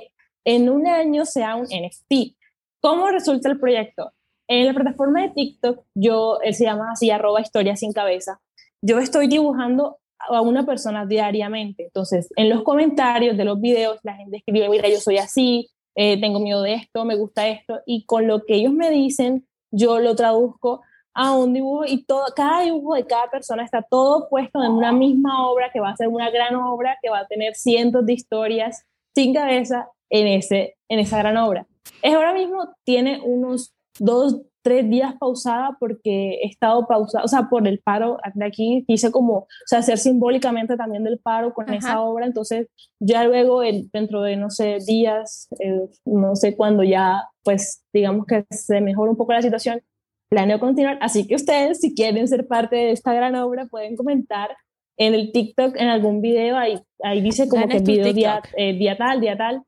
en 0.49 0.71
un 0.71 0.87
año 0.87 1.27
sea 1.27 1.57
un 1.57 1.65
NFT. 1.65 2.35
¿Cómo 2.81 3.09
resulta 3.11 3.51
el 3.51 3.61
proyecto? 3.61 4.13
En 4.49 4.67
la 4.67 4.73
plataforma 4.73 5.21
de 5.21 5.29
TikTok, 5.29 5.85
yo, 5.95 6.39
él 6.43 6.55
se 6.55 6.65
llama 6.65 6.93
así, 6.93 7.11
arroba 7.11 7.43
Historias 7.43 7.81
sin 7.81 7.93
cabeza, 7.93 8.41
yo 8.81 8.99
estoy 8.99 9.29
dibujando 9.29 9.99
a 10.19 10.41
una 10.41 10.65
persona 10.65 11.05
diariamente. 11.05 11.85
Entonces, 11.85 12.31
en 12.35 12.49
los 12.49 12.63
comentarios 12.63 13.37
de 13.37 13.45
los 13.45 13.61
videos, 13.61 13.99
la 14.05 14.15
gente 14.15 14.39
escribe, 14.39 14.71
mira, 14.71 14.89
yo 14.89 15.01
soy 15.01 15.19
así, 15.19 15.69
eh, 15.95 16.19
tengo 16.19 16.41
miedo 16.41 16.63
de 16.63 16.75
esto, 16.75 17.05
me 17.05 17.17
gusta 17.17 17.47
esto, 17.47 17.81
y 17.85 18.07
con 18.07 18.27
lo 18.27 18.47
que 18.47 18.55
ellos 18.55 18.73
me 18.73 18.89
dicen, 18.89 19.47
yo 19.71 19.99
lo 19.99 20.17
traduzco 20.17 20.81
a 21.13 21.37
un 21.37 21.53
dibujo 21.53 21.85
y 21.85 22.05
todo, 22.05 22.25
cada 22.35 22.63
dibujo 22.63 22.95
de 22.95 23.07
cada 23.07 23.29
persona 23.29 23.65
está 23.65 23.83
todo 23.83 24.31
puesto 24.31 24.63
en 24.63 24.73
una 24.73 24.93
misma 24.93 25.47
obra 25.47 25.71
que 25.71 25.81
va 25.81 25.91
a 25.91 25.97
ser 25.97 26.09
una 26.09 26.31
gran 26.31 26.55
obra, 26.55 26.97
que 27.03 27.11
va 27.11 27.19
a 27.19 27.27
tener 27.27 27.55
cientos 27.55 28.07
de 28.07 28.15
historias 28.15 28.87
sin 29.15 29.35
cabeza 29.35 29.91
en, 30.11 30.27
ese, 30.27 30.77
en 30.89 30.99
esa 30.99 31.19
gran 31.19 31.37
obra. 31.37 31.67
Es 32.03 32.15
ahora 32.15 32.35
mismo 32.35 32.75
tiene 32.85 33.21
unos 33.23 33.75
dos, 33.99 34.41
tres 34.63 34.89
días 34.89 35.15
pausada 35.19 35.77
porque 35.79 36.41
he 36.43 36.47
estado 36.47 36.87
pausada, 36.87 37.25
o 37.25 37.29
sea, 37.29 37.49
por 37.49 37.67
el 37.67 37.81
paro 37.81 38.19
de 38.35 38.45
aquí, 38.45 38.85
quise 38.87 39.11
como, 39.11 39.35
o 39.35 39.47
sea, 39.67 39.79
hacer 39.81 39.99
simbólicamente 39.99 40.77
también 40.77 41.05
del 41.05 41.19
paro 41.19 41.55
con 41.55 41.73
esa 41.73 42.01
obra, 42.03 42.27
entonces 42.27 42.69
ya 43.01 43.25
luego 43.25 43.63
el, 43.63 43.89
dentro 43.93 44.23
de, 44.23 44.37
no 44.37 44.51
sé, 44.51 44.79
días, 44.87 45.49
eh, 45.61 45.89
no 46.05 46.37
sé 46.37 46.57
cuándo 46.57 46.83
ya, 46.83 47.23
pues 47.43 47.83
digamos 47.93 48.27
que 48.27 48.45
se 48.51 48.81
mejora 48.81 49.11
un 49.11 49.17
poco 49.17 49.33
la 49.33 49.43
situación, 49.43 49.81
planeo 50.29 50.61
continuar, 50.61 50.99
así 51.01 51.27
que 51.27 51.37
ustedes 51.37 51.81
si 51.81 51.95
quieren 51.95 52.29
ser 52.29 52.47
parte 52.47 52.77
de 52.77 52.91
esta 52.93 53.15
gran 53.15 53.35
obra 53.37 53.67
pueden 53.67 53.97
comentar 53.97 54.51
en 54.99 55.15
el 55.15 55.33
TikTok, 55.33 55.77
en 55.77 55.89
algún 55.89 56.21
video, 56.21 56.57
ahí, 56.57 56.79
ahí 57.03 57.21
dice 57.21 57.49
como 57.49 57.69
que 57.69 57.79
video 57.79 58.13
día, 58.13 58.43
eh, 58.57 58.77
día 58.77 58.99
tal, 58.99 59.21
día 59.21 59.39
tal, 59.39 59.63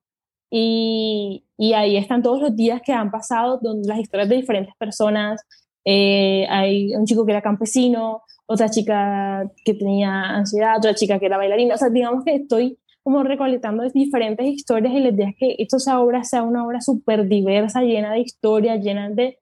y, 0.51 1.45
y, 1.57 1.73
ahí 1.75 1.97
están 1.97 2.23
todos 2.23 2.41
los 2.41 2.57
días 2.57 2.81
que 2.85 2.93
han 2.93 3.11
pasado, 3.11 3.59
donde 3.63 3.89
las 3.89 4.01
historias 4.01 4.29
de 4.29 4.37
diferentes 4.37 4.75
personas, 4.77 5.41
eh, 5.85 6.47
hay 6.49 6.95
un 6.95 7.07
chico 7.07 7.25
que 7.25 7.33
era 7.33 7.43
campesino, 7.43 8.23
otra 8.47 8.69
chica 8.69 9.49
que 9.65 9.75
tenía 9.75 10.23
ansiedad, 10.31 10.79
otra 10.79 10.95
chica 10.95 11.19
que 11.19 11.27
era 11.27 11.37
bailarina, 11.37 11.75
o 11.75 11.79
sea, 11.79 11.89
digamos 11.89 12.25
que 12.25 12.35
estoy 12.35 12.79
como 13.03 13.23
recolectando 13.23 13.85
diferentes 13.91 14.47
historias 14.47 14.93
y 14.93 15.01
les 15.01 15.15
idea 15.15 15.33
que 15.39 15.57
esta 15.59 16.01
obra 16.01 16.25
sea 16.25 16.43
una 16.43 16.67
obra 16.67 16.81
súper 16.81 17.29
diversa, 17.29 17.83
llena 17.83 18.13
de 18.13 18.21
historias, 18.21 18.83
llena 18.83 19.09
de, 19.11 19.39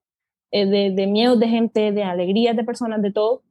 eh, 0.53 0.67
de, 0.67 0.91
de 0.91 1.07
miedos 1.07 1.41
de 1.41 1.49
gente, 1.49 1.93
de 1.93 2.05
alegrías 2.05 2.57
de 2.57 2.65
personas, 2.65 3.03
de 3.03 3.13
todo, 3.13 3.43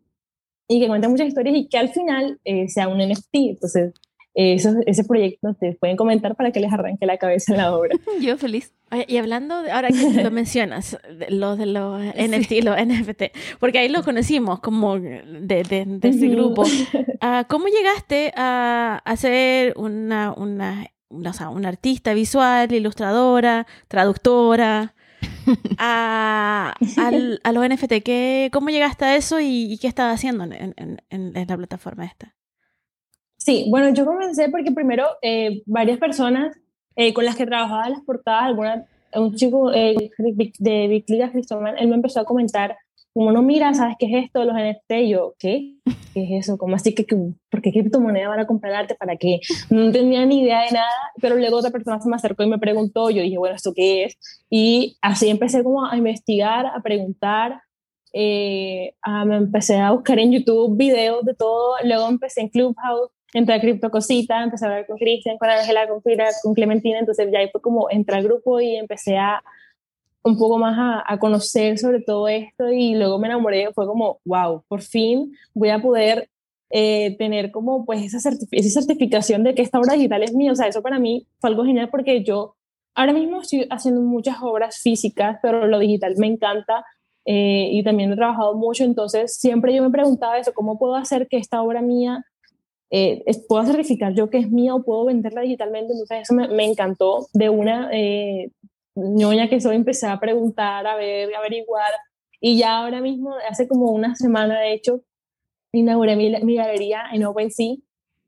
y 0.67 0.79
que 0.79 0.87
cuente 0.87 1.07
muchas 1.07 1.27
historias 1.27 1.55
y 1.55 1.67
que 1.67 1.77
al 1.77 1.89
final 1.89 2.39
eh, 2.43 2.67
sea 2.69 2.87
un 2.87 2.99
NFT. 2.99 3.33
Entonces, 3.33 3.93
eso, 4.39 4.75
ese 4.85 5.03
proyecto 5.03 5.49
ustedes 5.49 5.77
pueden 5.77 5.97
comentar 5.97 6.35
para 6.35 6.51
que 6.51 6.59
les 6.59 6.71
arranque 6.71 7.07
la 7.07 7.17
cabeza 7.17 7.53
en 7.53 7.57
la 7.57 7.75
obra. 7.75 7.95
Yo 8.21 8.37
feliz. 8.37 8.71
y 9.07 9.17
hablando, 9.17 9.63
de, 9.63 9.71
ahora 9.71 9.89
que 9.89 10.23
lo 10.23 10.29
mencionas, 10.29 10.95
los 11.29 11.57
de 11.57 11.65
los 11.65 11.99
NFT, 11.99 12.63
los 12.63 12.77
NFT, 12.77 13.23
porque 13.59 13.79
ahí 13.79 13.89
lo 13.89 14.03
conocimos 14.03 14.59
como 14.59 14.99
de, 14.99 15.63
de, 15.63 15.85
de 15.87 16.07
ese 16.07 16.27
grupo. 16.27 16.61
Uh, 16.61 17.43
¿Cómo 17.49 17.65
llegaste 17.67 18.31
a, 18.35 19.01
a 19.03 19.17
ser 19.17 19.73
una, 19.75 20.33
una, 20.37 20.85
o 21.09 21.33
sea, 21.33 21.49
una 21.49 21.69
artista 21.69 22.13
visual, 22.13 22.71
ilustradora, 22.71 23.65
traductora? 23.87 24.93
a, 25.79 26.75
a, 26.97 27.51
los 27.51 27.69
NFT. 27.69 28.03
¿Qué, 28.03 28.49
¿Cómo 28.53 28.69
llegaste 28.69 29.05
a 29.05 29.15
eso 29.15 29.39
y, 29.39 29.71
y 29.71 29.77
qué 29.79 29.87
estás 29.87 30.13
haciendo 30.13 30.43
en, 30.43 30.73
en, 30.77 31.01
en, 31.09 31.47
la 31.47 31.57
plataforma 31.57 32.05
esta? 32.05 32.35
Sí, 33.47 33.65
bueno, 33.69 33.93
yo 33.93 34.03
comencé 34.03 34.49
porque 34.49 34.73
primero 34.73 35.05
eh, 35.21 35.61
varias 35.65 35.97
personas 35.99 36.53
eh, 36.97 37.13
con 37.13 37.23
las 37.23 37.37
que 37.37 37.45
trabajaba 37.45 37.87
las 37.87 38.01
portadas, 38.01 38.43
alguna, 38.43 38.85
un 39.13 39.35
chico 39.35 39.71
eh, 39.73 40.11
de 40.17 40.87
Big 40.89 41.05
Liga, 41.07 41.31
Cristóbal, 41.31 41.75
él 41.79 41.87
me 41.87 41.95
empezó 41.95 42.19
a 42.19 42.25
comentar 42.25 42.75
como 43.13 43.31
no 43.31 43.41
mira, 43.41 43.73
¿sabes 43.73 43.95
qué 43.97 44.07
es 44.07 44.25
esto 44.25 44.43
los 44.43 44.53
NFT? 44.53 45.07
Yo, 45.07 45.33
¿qué? 45.39 45.75
¿Qué 46.13 46.23
es 46.23 46.45
eso? 46.45 46.57
¿Cómo 46.57 46.75
así 46.75 46.93
que, 46.93 47.05
por 47.49 47.61
qué 47.61 47.71
criptomoneda 47.71 48.27
van 48.27 48.41
a 48.41 48.47
comprar 48.47 48.73
arte? 48.73 48.95
¿Para 48.95 49.15
qué? 49.15 49.39
No 49.69 49.93
tenía 49.93 50.25
ni 50.25 50.41
idea 50.41 50.63
de 50.63 50.71
nada, 50.71 50.91
pero 51.21 51.37
luego 51.37 51.55
otra 51.55 51.71
persona 51.71 52.01
se 52.01 52.09
me 52.09 52.17
acercó 52.17 52.43
y 52.43 52.49
me 52.49 52.59
preguntó, 52.59 53.09
yo 53.11 53.21
dije, 53.21 53.37
bueno, 53.37 53.55
¿esto 53.55 53.71
qué 53.73 54.03
es? 54.03 54.17
Y 54.49 54.97
así 55.01 55.29
empecé 55.29 55.63
como 55.63 55.85
a 55.85 55.95
investigar, 55.95 56.65
a 56.65 56.81
preguntar, 56.81 57.61
eh, 58.11 58.93
me 59.25 59.37
empecé 59.37 59.77
a 59.77 59.91
buscar 59.91 60.19
en 60.19 60.33
YouTube 60.33 60.75
videos 60.75 61.23
de 61.23 61.33
todo, 61.33 61.75
luego 61.85 62.09
empecé 62.09 62.41
en 62.41 62.49
Clubhouse, 62.49 63.11
entré 63.33 63.55
a 63.55 63.59
Cripto 63.61 63.91
Cosita, 63.91 64.43
empecé 64.43 64.65
a 64.65 64.69
hablar 64.69 64.87
con 64.87 64.97
Cristian, 64.97 65.37
con 65.37 65.49
Ángela, 65.49 65.87
con 65.87 66.01
con 66.43 66.53
Clementina, 66.53 66.99
entonces 66.99 67.29
ya 67.31 67.39
ahí 67.39 67.49
fue 67.51 67.61
como 67.61 67.89
entré 67.89 68.15
al 68.15 68.23
grupo 68.23 68.59
y 68.59 68.75
empecé 68.75 69.17
a 69.17 69.43
un 70.23 70.37
poco 70.37 70.57
más 70.57 70.77
a, 70.77 71.03
a, 71.05 71.19
conocer 71.19 71.77
sobre 71.77 72.01
todo 72.01 72.27
esto 72.27 72.69
y 72.69 72.95
luego 72.95 73.17
me 73.17 73.27
enamoré, 73.27 73.71
fue 73.73 73.85
como, 73.85 74.19
wow, 74.25 74.63
por 74.67 74.81
fin 74.81 75.33
voy 75.53 75.69
a 75.69 75.81
poder 75.81 76.29
eh, 76.69 77.15
tener 77.17 77.51
como 77.51 77.85
pues 77.85 78.13
esa, 78.13 78.29
esa 78.51 78.81
certificación 78.81 79.43
de 79.45 79.55
que 79.55 79.61
esta 79.61 79.79
obra 79.79 79.93
digital 79.93 80.21
es 80.23 80.33
mía, 80.33 80.51
o 80.51 80.55
sea, 80.55 80.67
eso 80.67 80.81
para 80.81 80.99
mí 80.99 81.25
fue 81.39 81.49
algo 81.49 81.63
genial 81.63 81.87
porque 81.89 82.25
yo 82.25 82.55
ahora 82.93 83.13
mismo 83.13 83.41
estoy 83.41 83.67
haciendo 83.69 84.01
muchas 84.01 84.37
obras 84.41 84.79
físicas, 84.81 85.39
pero 85.41 85.65
lo 85.67 85.79
digital 85.79 86.15
me 86.17 86.27
encanta 86.27 86.83
eh, 87.23 87.69
y 87.71 87.83
también 87.83 88.11
he 88.11 88.15
trabajado 88.17 88.53
mucho, 88.55 88.83
entonces 88.83 89.37
siempre 89.37 89.73
yo 89.73 89.81
me 89.81 89.91
preguntaba 89.91 90.37
eso, 90.37 90.53
¿cómo 90.53 90.77
puedo 90.77 90.95
hacer 90.95 91.29
que 91.29 91.37
esta 91.37 91.61
obra 91.61 91.81
mía 91.81 92.25
eh, 92.89 93.23
pueda 93.47 93.65
certificar 93.65 94.13
yo 94.13 94.29
que 94.29 94.37
es 94.37 94.49
mía 94.51 94.75
o 94.75 94.83
puedo 94.83 95.05
venderla 95.05 95.41
digitalmente? 95.41 95.93
Entonces 95.93 96.21
eso 96.21 96.33
me, 96.33 96.47
me 96.47 96.65
encantó 96.65 97.27
de 97.33 97.49
una, 97.49 97.89
eh, 97.91 98.51
ñoña 98.97 99.49
que 99.49 99.61
soy, 99.61 99.75
empecé 99.75 100.07
a 100.07 100.19
preguntar, 100.19 100.85
a 100.87 100.95
ver, 100.95 101.33
a 101.33 101.39
averiguar. 101.39 101.91
Y 102.39 102.57
ya 102.57 102.79
ahora 102.79 103.01
mismo, 103.01 103.35
hace 103.49 103.67
como 103.67 103.91
una 103.91 104.15
semana, 104.15 104.59
de 104.59 104.73
hecho, 104.73 105.01
inauguré 105.71 106.15
mi, 106.15 106.31
mi 106.43 106.55
galería 106.55 107.03
en 107.13 107.25
OpenSea. 107.25 107.75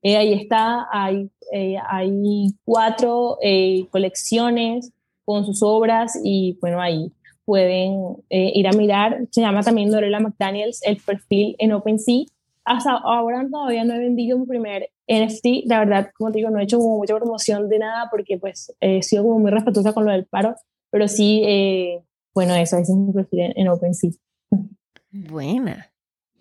Eh, 0.02 0.18
ahí 0.18 0.34
está, 0.34 0.88
hay, 0.92 1.30
eh, 1.52 1.78
hay 1.88 2.54
cuatro 2.64 3.38
eh, 3.42 3.86
colecciones 3.92 4.94
con 5.26 5.46
sus 5.46 5.62
obras 5.62 6.20
y 6.24 6.58
bueno, 6.62 6.82
ahí 6.82 7.12
pueden 7.46 8.16
eh, 8.30 8.52
ir 8.56 8.68
a 8.68 8.72
mirar. 8.72 9.20
Se 9.32 9.42
llama 9.42 9.62
también 9.62 9.92
Dorela 9.92 10.20
McDaniels, 10.20 10.82
el 10.84 10.98
perfil 10.98 11.56
en 11.60 11.74
OpenSea. 11.74 12.26
Hasta 12.66 12.92
ahora 12.92 13.48
todavía 13.50 13.84
no 13.84 13.94
he 13.94 14.00
vendido 14.00 14.38
mi 14.38 14.46
primer 14.46 14.90
NFT, 15.08 15.66
la 15.66 15.80
verdad, 15.80 16.12
como 16.18 16.32
te 16.32 16.40
digo, 16.40 16.50
no 16.50 16.60
he 16.60 16.64
hecho 16.64 16.78
como 16.78 16.98
mucha 16.98 17.16
promoción 17.16 17.68
de 17.68 17.80
nada 17.80 18.08
porque 18.12 18.38
pues 18.38 18.76
he 18.80 19.02
sido 19.02 19.24
como 19.24 19.40
muy 19.40 19.52
respetuosa 19.52 19.94
con 19.94 20.06
lo 20.06 20.12
del 20.12 20.26
paro, 20.26 20.56
pero 20.92 21.08
sí, 21.08 21.42
eh, 21.46 22.04
bueno, 22.34 22.54
eso, 22.56 22.78
ese 22.78 22.92
es 22.92 22.98
mi 22.98 23.12
perfil 23.12 23.40
en, 23.40 23.54
en 23.56 23.68
OpenSea. 23.70 24.12
Buena. 25.12 25.92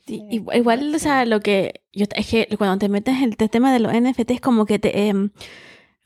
Sí, 0.06 0.22
igual, 0.30 0.94
o 0.94 0.98
sea, 0.98 1.26
lo 1.26 1.40
que 1.40 1.82
yo, 1.92 2.06
es 2.14 2.30
que 2.30 2.48
cuando 2.56 2.78
te 2.78 2.88
metes 2.88 3.16
en 3.16 3.34
el 3.38 3.50
tema 3.50 3.72
de 3.72 3.78
los 3.78 3.92
NFT 3.92 4.30
es 4.32 4.40
como 4.40 4.64
que 4.64 4.78
te, 4.78 5.08
eh, 5.08 5.14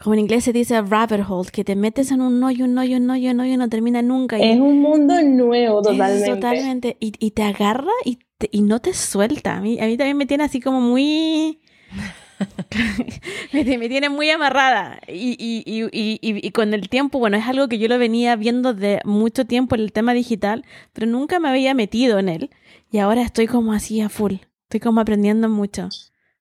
como 0.02 0.14
en 0.14 0.20
inglés 0.20 0.44
se 0.44 0.52
dice 0.52 0.80
rabbit 0.82 1.20
hole, 1.28 1.50
que 1.52 1.62
te 1.62 1.76
metes 1.76 2.10
en 2.10 2.20
un 2.20 2.42
hoyo, 2.42 2.64
un 2.64 2.76
hoyo, 2.76 2.96
un 2.96 3.08
hoyo, 3.08 3.30
un 3.30 3.40
hoyo 3.40 3.52
y 3.52 3.56
no 3.56 3.68
termina 3.68 4.02
nunca. 4.02 4.38
Y, 4.38 4.42
es 4.42 4.58
un 4.58 4.80
mundo 4.80 5.14
nuevo, 5.22 5.82
totalmente. 5.82 6.28
totalmente. 6.28 6.96
Y, 6.98 7.12
y, 7.20 7.30
te 7.30 7.44
agarra 7.44 7.92
y, 8.04 8.18
te, 8.42 8.48
y 8.52 8.62
no 8.62 8.80
te 8.80 8.92
suelta. 8.94 9.56
A 9.56 9.60
mí, 9.60 9.78
a 9.80 9.86
mí 9.86 9.96
también 9.96 10.16
me 10.16 10.26
tiene 10.26 10.44
así 10.44 10.60
como 10.60 10.80
muy 10.80 11.60
me, 13.52 13.78
me, 13.78 13.88
tiene 13.88 14.08
muy 14.08 14.30
amarrada. 14.30 15.00
Y, 15.08 15.36
y, 15.38 15.62
y, 15.66 16.18
y, 16.22 16.50
con 16.50 16.74
el 16.74 16.88
tiempo, 16.88 17.18
bueno, 17.18 17.36
es 17.36 17.46
algo 17.46 17.68
que 17.68 17.78
yo 17.78 17.88
lo 17.88 17.98
venía 17.98 18.36
viendo 18.36 18.74
de 18.74 19.00
mucho 19.04 19.46
tiempo 19.46 19.74
en 19.74 19.82
el 19.82 19.92
tema 19.92 20.14
digital, 20.14 20.64
pero 20.92 21.06
nunca 21.06 21.38
me 21.38 21.48
había 21.48 21.74
metido 21.74 22.18
en 22.18 22.28
él. 22.28 22.50
Y 22.90 22.98
ahora 22.98 23.22
estoy 23.22 23.46
como 23.46 23.72
así 23.72 24.00
a 24.00 24.08
full. 24.08 24.34
Estoy 24.64 24.80
como 24.80 25.00
aprendiendo 25.00 25.48
mucho. 25.48 25.88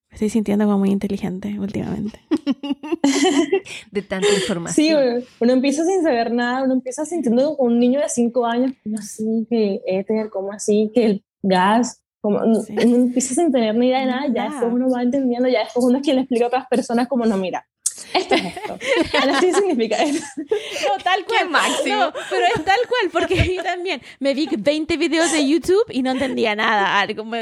Me 0.10 0.16
estoy 0.16 0.30
sintiendo 0.30 0.66
como 0.66 0.80
muy 0.80 0.90
inteligente 0.90 1.58
últimamente. 1.58 2.20
de 3.92 4.02
tanta 4.02 4.28
información. 4.34 5.22
Sí, 5.22 5.28
uno 5.40 5.54
empieza 5.54 5.86
sin 5.86 6.04
saber 6.04 6.34
nada, 6.34 6.64
uno 6.64 6.74
empieza 6.74 7.06
sintiendo 7.06 7.56
como 7.56 7.70
un 7.70 7.80
niño 7.80 8.02
de 8.02 8.10
5 8.10 8.46
años, 8.46 8.74
como 8.84 8.98
así 8.98 9.48
que 9.50 9.82
éter, 9.86 10.30
como 10.30 10.52
así 10.52 10.92
que 10.94 11.06
el 11.06 11.24
gas, 11.42 12.02
como 12.22 12.40
sí. 12.62 12.74
no 12.74 12.82
empiezas 12.82 13.36
sin 13.36 13.52
tener 13.52 13.76
ni 13.76 13.88
idea 13.88 14.02
de 14.02 14.06
nada, 14.06 14.28
ya 14.34 14.44
después 14.50 14.72
uno 14.72 14.90
va 14.90 15.02
entendiendo, 15.02 15.50
ya 15.50 15.60
después 15.60 15.86
uno 15.86 15.98
es 15.98 16.04
quien 16.04 16.18
le 16.18 16.22
explica 16.24 16.46
a 16.46 16.48
otras 16.48 16.68
personas 16.68 17.08
como 17.08 17.26
no, 17.26 17.38
mira, 17.38 17.66
esto 18.14 18.36
es 18.36 18.46
esto. 18.46 18.78
Así 19.18 19.54
significa 19.54 19.98
esto. 19.98 20.26
No, 20.38 21.04
tal 21.04 21.26
cual. 21.28 21.50
máximo. 21.50 21.96
No, 21.96 22.14
pero 22.30 22.46
es 22.46 22.66
tal 22.66 22.80
cual, 22.88 23.10
porque 23.12 23.56
yo 23.56 23.64
también 23.64 24.02
me 24.20 24.34
vi 24.34 24.50
20 24.52 24.98
videos 24.98 25.32
de 25.32 25.48
YouTube 25.48 25.86
y 25.90 26.02
no 26.02 26.12
entendía 26.12 26.56
nada. 26.56 27.08
Como, 27.16 27.36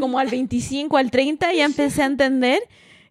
como 0.00 0.18
al 0.18 0.28
25, 0.28 0.96
al 0.96 1.10
30 1.10 1.52
ya 1.52 1.64
empecé 1.64 2.02
a 2.02 2.06
entender. 2.06 2.62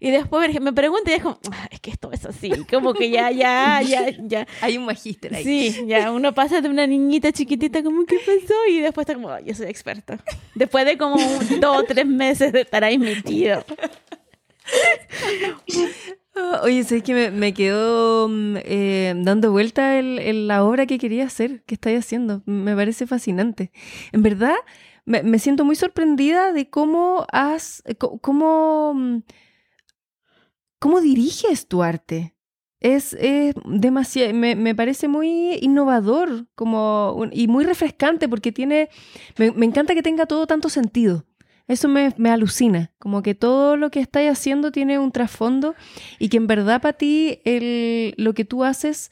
Y 0.04 0.10
después 0.10 0.60
me 0.60 0.74
pregunté 0.74 1.12
y 1.12 1.14
es 1.14 1.22
como, 1.22 1.38
ah, 1.52 1.68
es 1.70 1.80
que 1.80 1.92
esto 1.92 2.12
es 2.12 2.26
así, 2.26 2.50
como 2.72 2.92
que 2.92 3.12
ya, 3.12 3.30
ya, 3.30 3.84
ya, 3.84 4.10
ya. 4.24 4.48
Hay 4.62 4.76
un 4.76 4.86
magíster 4.86 5.36
ahí. 5.36 5.44
Sí, 5.44 5.86
ya 5.86 6.12
uno 6.12 6.34
pasa 6.34 6.60
de 6.60 6.70
una 6.70 6.88
niñita 6.88 7.32
chiquitita 7.32 7.84
como, 7.84 8.04
¿qué 8.06 8.18
pasó? 8.18 8.56
Y 8.68 8.80
después 8.80 9.04
está 9.04 9.14
como, 9.14 9.28
oh, 9.28 9.40
yo 9.46 9.54
soy 9.54 9.68
experto. 9.68 10.16
Después 10.56 10.86
de 10.86 10.98
como 10.98 11.18
dos 11.60 11.78
o 11.78 11.84
tres 11.84 12.08
meses 12.08 12.52
de 12.52 12.62
estar 12.62 12.84
ahí 12.84 12.98
metido. 12.98 13.64
Oye, 16.64 16.84
sé 16.84 17.04
que 17.04 17.14
me, 17.14 17.30
me 17.30 17.54
quedó 17.54 18.28
eh, 18.56 19.14
dando 19.18 19.52
vuelta 19.52 20.00
el, 20.00 20.18
el, 20.18 20.48
la 20.48 20.64
obra 20.64 20.88
que 20.88 20.98
quería 20.98 21.26
hacer, 21.26 21.62
que 21.66 21.76
estáis 21.76 22.00
haciendo. 22.00 22.42
Me 22.48 22.76
parece 22.76 23.06
fascinante. 23.06 23.72
En 24.14 24.24
verdad, 24.24 24.56
me, 25.06 25.22
me 25.22 25.38
siento 25.38 25.64
muy 25.64 25.76
sorprendida 25.76 26.54
de 26.54 26.72
cómo 26.72 27.28
has, 27.32 27.84
cómo 28.00 29.22
¿Cómo 30.82 31.00
diriges 31.00 31.68
tu 31.68 31.84
arte? 31.84 32.34
Es, 32.80 33.16
demasiado, 33.66 34.34
me, 34.34 34.56
me, 34.56 34.74
parece 34.74 35.08
muy 35.08 35.60
innovador 35.62 36.48
como, 36.56 37.28
y 37.32 37.48
muy 37.48 37.66
refrescante 37.66 38.28
porque 38.28 38.52
tiene, 38.52 38.90
me, 39.38 39.52
me, 39.52 39.68
encanta 39.68 39.94
que 39.94 40.02
tenga 40.02 40.26
todo 40.26 40.48
tanto 40.48 40.70
sentido. 40.70 41.28
Eso 41.68 41.88
me, 41.88 42.16
me 42.18 42.32
alucina, 42.32 42.92
como 42.98 43.22
que 43.22 43.36
todo 43.36 43.78
lo 43.78 43.92
que 43.92 44.00
estáis 44.00 44.32
haciendo 44.32 44.72
tiene 44.72 44.98
un 44.98 45.12
trasfondo 45.12 45.76
y 46.18 46.30
que 46.30 46.38
en 46.38 46.48
verdad 46.48 46.82
para 46.82 46.98
ti 46.98 47.42
el, 47.46 48.16
lo 48.18 48.34
que 48.34 48.44
tú 48.44 48.64
haces 48.64 49.12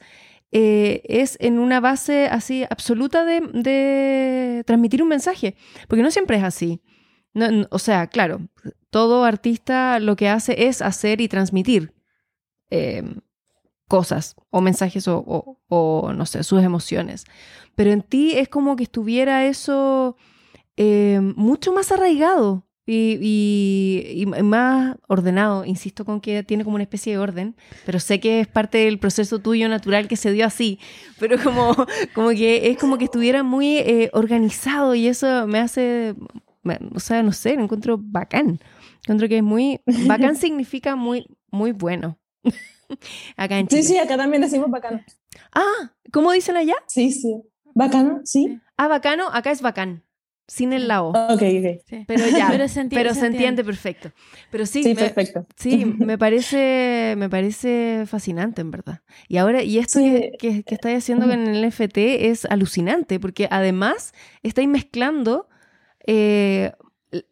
eh, 0.50 1.02
es 1.04 1.36
en 1.40 1.60
una 1.60 1.78
base 1.78 2.26
así 2.26 2.64
absoluta 2.68 3.24
de, 3.24 3.42
de, 3.54 4.64
transmitir 4.66 5.04
un 5.04 5.08
mensaje, 5.08 5.54
porque 5.86 6.02
no 6.02 6.10
siempre 6.10 6.36
es 6.36 6.42
así. 6.42 6.80
O 7.70 7.78
sea, 7.78 8.06
claro, 8.08 8.40
todo 8.90 9.24
artista 9.24 9.98
lo 10.00 10.16
que 10.16 10.28
hace 10.28 10.66
es 10.66 10.82
hacer 10.82 11.20
y 11.20 11.28
transmitir 11.28 11.92
eh, 12.70 13.02
cosas 13.88 14.36
o 14.50 14.60
mensajes 14.60 15.08
o, 15.08 15.58
o, 15.68 16.12
no 16.12 16.26
sé, 16.26 16.42
sus 16.44 16.62
emociones. 16.62 17.24
Pero 17.74 17.90
en 17.90 18.02
ti 18.02 18.38
es 18.38 18.48
como 18.48 18.76
que 18.76 18.84
estuviera 18.84 19.46
eso 19.46 20.16
eh, 20.76 21.20
mucho 21.20 21.72
más 21.72 21.92
arraigado 21.92 22.64
y, 22.86 24.26
más 24.42 24.96
ordenado. 25.08 25.64
Insisto 25.64 26.04
con 26.04 26.20
que 26.20 26.42
tiene 26.42 26.64
como 26.64 26.76
una 26.76 26.84
especie 26.84 27.12
de 27.12 27.18
orden, 27.18 27.56
pero 27.86 28.00
sé 28.00 28.20
que 28.20 28.40
es 28.40 28.48
parte 28.48 28.78
del 28.78 28.98
proceso 28.98 29.38
tuyo 29.38 29.68
natural 29.68 30.08
que 30.08 30.16
se 30.16 30.32
dio 30.32 30.46
así. 30.46 30.78
Pero 31.20 31.42
como, 31.42 31.74
como 32.14 32.30
que 32.30 32.70
es 32.70 32.78
como 32.78 32.98
que 32.98 33.04
estuviera 33.04 33.42
muy 33.42 33.78
eh, 33.78 34.10
organizado 34.12 34.94
y 34.94 35.06
eso 35.06 35.46
me 35.46 35.58
hace, 35.58 36.14
o 36.94 37.00
sea, 37.00 37.22
no 37.22 37.32
sé, 37.32 37.54
lo 37.54 37.64
encuentro 37.64 37.98
bacán. 38.00 38.60
Encuentro 39.02 39.28
que 39.28 39.38
es 39.38 39.42
muy, 39.42 39.80
bacán 40.06 40.36
significa 40.36 40.96
muy, 40.96 41.26
muy 41.50 41.72
bueno. 41.72 42.18
acá 43.36 43.58
en 43.58 43.68
Chile. 43.68 43.82
Sí, 43.82 43.88
sí, 43.94 43.98
acá 43.98 44.16
también 44.16 44.42
decimos 44.42 44.70
bacano. 44.70 45.00
Ah, 45.52 45.92
¿cómo 46.12 46.32
dicen 46.32 46.56
allá? 46.56 46.76
Sí, 46.86 47.12
sí. 47.12 47.42
Bacano, 47.74 48.20
sí. 48.24 48.58
Ah, 48.76 48.88
bacano, 48.88 49.28
acá 49.32 49.50
es 49.52 49.62
bacán 49.62 50.04
sin 50.50 50.72
el 50.72 50.88
la 50.88 51.04
O. 51.04 51.10
Ok, 51.10 51.42
ok. 51.42 52.04
Pero 52.08 52.26
ya, 52.26 52.48
pero, 52.50 52.66
se 52.66 53.26
entiende, 53.26 53.62
perfecto. 53.62 54.10
Pero 54.50 54.66
sí, 54.66 54.82
sí, 54.82 54.96
perfecto. 54.96 55.46
Sí, 55.54 55.84
me 55.84 56.18
parece, 56.18 57.14
me 57.16 57.30
parece 57.30 58.02
fascinante, 58.06 58.60
en 58.60 58.72
verdad. 58.72 59.00
Y 59.28 59.36
ahora, 59.36 59.62
y 59.62 59.78
esto 59.78 60.00
que, 60.00 60.64
que, 60.64 60.74
estáis 60.74 60.98
haciendo 60.98 61.28
con 61.28 61.46
el 61.46 61.68
NFT 61.68 61.98
es 61.98 62.46
alucinante, 62.46 63.20
porque 63.20 63.46
además 63.48 64.12
estáis 64.42 64.66
mezclando 64.66 65.48
eh, 66.06 66.72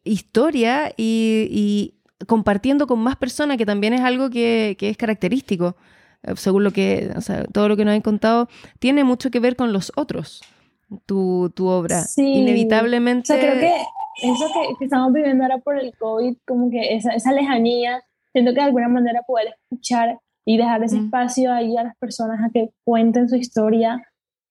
historia 0.04 0.92
y, 0.96 1.94
compartiendo 2.26 2.86
con 2.86 2.98
más 2.98 3.16
personas, 3.16 3.56
que 3.58 3.66
también 3.66 3.92
es 3.94 4.00
algo 4.00 4.28
que, 4.28 4.76
que 4.78 4.88
es 4.88 4.96
característico. 4.96 5.76
Eh, 6.24 6.32
según 6.36 6.64
lo 6.64 6.72
que, 6.72 7.10
o 7.16 7.20
sea, 7.20 7.44
todo 7.44 7.68
lo 7.68 7.76
que 7.76 7.84
nos 7.84 7.94
han 7.94 8.00
contado, 8.00 8.48
tiene 8.78 9.04
mucho 9.04 9.30
que 9.30 9.40
ver 9.40 9.56
con 9.56 9.72
los 9.72 9.92
otros 9.96 10.42
tu, 11.06 11.50
tu 11.54 11.66
obra. 11.66 12.02
Inevitablemente. 12.16 13.32
O 13.32 13.36
sea, 13.36 13.40
creo 13.40 13.60
que 13.60 13.74
eso 14.22 14.46
que, 14.78 14.84
estamos 14.84 15.12
viviendo 15.12 15.44
ahora 15.44 15.58
por 15.58 15.78
el 15.78 15.94
COVID, 15.96 16.36
como 16.46 16.70
que 16.70 16.94
esa, 16.94 17.12
esa 17.12 17.32
lejanía, 17.32 18.02
siento 18.32 18.52
que 18.52 18.60
de 18.60 18.66
alguna 18.66 18.88
manera 18.88 19.22
poder 19.26 19.54
escuchar 19.62 20.18
y 20.44 20.56
dejar 20.56 20.82
ese 20.82 20.98
espacio 20.98 21.52
ahí 21.52 21.76
a 21.76 21.84
las 21.84 21.96
personas 21.98 22.40
a 22.42 22.50
que 22.52 22.70
cuenten 22.84 23.28
su 23.28 23.36
historia, 23.36 24.02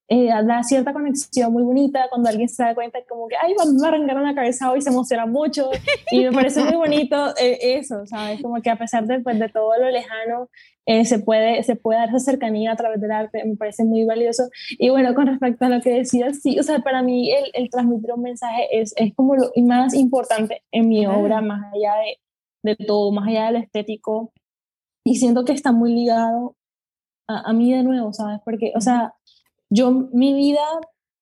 eh, 0.10 0.28
da 0.28 0.64
cierta 0.64 0.94
conexión 0.94 1.52
muy 1.52 1.64
bonita 1.64 2.08
cuando 2.10 2.30
alguien 2.30 2.48
se 2.48 2.64
da 2.64 2.74
cuenta 2.74 3.00
como 3.10 3.28
que, 3.28 3.36
ay, 3.36 3.54
vamos 3.58 3.84
a 3.84 3.90
arrancar 3.90 4.18
una 4.18 4.34
cabeza 4.34 4.72
hoy, 4.72 4.82
se 4.82 4.90
emociona 4.90 5.26
mucho 5.26 5.70
y 6.12 6.24
me 6.24 6.32
parece 6.32 6.64
muy 6.64 6.76
bonito 6.78 7.36
eh, 7.38 7.78
eso, 7.78 8.06
¿sabes? 8.06 8.42
Como 8.42 8.62
que 8.62 8.70
a 8.70 8.78
pesar 8.78 9.06
de, 9.06 9.20
pues, 9.20 9.38
de 9.38 9.50
todo 9.50 9.78
lo 9.78 9.90
lejano, 9.90 10.50
eh, 10.86 11.04
se, 11.04 11.20
puede, 11.20 11.62
se 11.64 11.76
puede 11.76 12.00
dar 12.00 12.10
esa 12.10 12.20
cercanía 12.20 12.72
a 12.72 12.78
través 12.78 13.02
del 13.02 13.12
arte, 13.12 13.44
me 13.44 13.58
parece 13.58 13.84
muy 13.84 14.06
valioso. 14.06 14.44
Y 14.70 14.90
bueno, 14.90 15.14
con 15.14 15.28
respecto 15.28 15.66
a 15.66 15.70
lo 15.70 15.82
que 15.82 15.90
decías, 15.90 16.40
sí, 16.42 16.58
o 16.58 16.64
sea, 16.64 16.80
para 16.80 17.02
mí 17.02 17.30
el, 17.30 17.52
el 17.54 17.70
transmitir 17.70 18.14
un 18.14 18.22
mensaje 18.22 18.68
es, 18.72 18.94
es 18.96 19.14
como 19.14 19.36
lo 19.36 19.52
más 19.58 19.94
importante 19.94 20.64
en 20.72 20.88
mi 20.88 21.06
obra, 21.06 21.42
más 21.42 21.62
allá 21.74 21.96
de, 21.98 22.20
de 22.64 22.86
todo, 22.86 23.12
más 23.12 23.28
allá 23.28 23.48
del 23.48 23.58
estético. 23.58 24.32
Y 25.04 25.16
siento 25.16 25.44
que 25.44 25.52
está 25.52 25.74
muy 25.74 25.94
ligado 25.94 26.56
a, 27.28 27.50
a 27.50 27.54
mí 27.54 27.74
de 27.74 27.84
nuevo, 27.84 28.14
¿sabes? 28.14 28.40
Porque, 28.46 28.72
o 28.74 28.80
sea, 28.80 29.14
yo, 29.70 29.92
mi 30.14 30.34
vida 30.34 30.62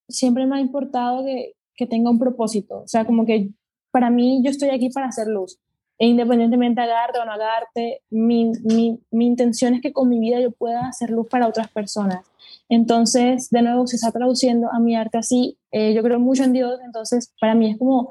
siempre 0.07 0.45
me 0.45 0.57
ha 0.57 0.59
importado 0.59 1.23
que, 1.25 1.53
que 1.75 1.87
tenga 1.87 2.09
un 2.09 2.19
propósito. 2.19 2.81
O 2.81 2.87
sea, 2.87 3.05
como 3.05 3.25
que 3.25 3.49
para 3.91 4.09
mí 4.09 4.41
yo 4.43 4.51
estoy 4.51 4.69
aquí 4.69 4.89
para 4.89 5.07
hacer 5.07 5.27
luz. 5.27 5.59
E 5.97 6.07
independientemente 6.07 6.81
hagarte 6.81 7.19
o 7.19 7.25
no 7.25 7.31
hagarte, 7.31 8.01
mi, 8.09 8.51
mi, 8.65 8.99
mi, 9.11 9.27
intención 9.27 9.73
es 9.73 9.81
que 9.81 9.93
con 9.93 10.09
mi 10.09 10.19
vida 10.19 10.41
yo 10.41 10.51
pueda 10.51 10.87
hacer 10.87 11.09
luz 11.09 11.27
para 11.29 11.47
otras 11.47 11.69
personas. 11.69 12.25
Entonces, 12.67 13.49
de 13.49 13.61
nuevo, 13.61 13.87
se 13.87 13.95
está 13.95 14.11
traduciendo 14.11 14.69
a 14.69 14.79
mi 14.79 14.95
arte 14.95 15.19
así. 15.19 15.57
Eh, 15.71 15.93
yo 15.93 16.03
creo 16.03 16.19
mucho 16.19 16.43
en 16.43 16.51
Dios, 16.51 16.79
entonces 16.83 17.33
para 17.39 17.55
mí 17.55 17.71
es 17.71 17.77
como, 17.77 18.09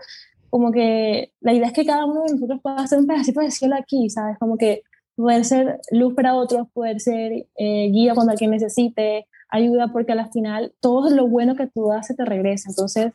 como 0.48 0.72
que 0.72 1.32
la 1.40 1.52
idea 1.52 1.66
es 1.66 1.74
que 1.74 1.84
cada 1.84 2.06
uno 2.06 2.22
de 2.22 2.32
nosotros 2.32 2.60
pueda 2.62 2.76
hacer 2.76 2.98
un 2.98 3.06
pedacito 3.06 3.40
de 3.40 3.50
cielo 3.50 3.76
aquí, 3.76 4.08
¿sabes? 4.08 4.38
Como 4.38 4.56
que 4.56 4.82
poder 5.14 5.44
ser 5.44 5.80
luz 5.90 6.14
para 6.14 6.36
otros, 6.36 6.66
poder 6.72 7.00
ser 7.00 7.46
eh, 7.56 7.90
guía 7.92 8.14
cuando 8.14 8.32
alguien 8.32 8.50
necesite, 8.50 9.26
ayuda, 9.54 9.88
porque 9.88 10.12
al 10.12 10.30
final 10.30 10.74
todo 10.80 11.10
lo 11.10 11.28
bueno 11.28 11.56
que 11.56 11.66
tú 11.66 11.88
das 11.88 12.06
se 12.06 12.14
te 12.14 12.24
regresa. 12.24 12.70
Entonces, 12.70 13.12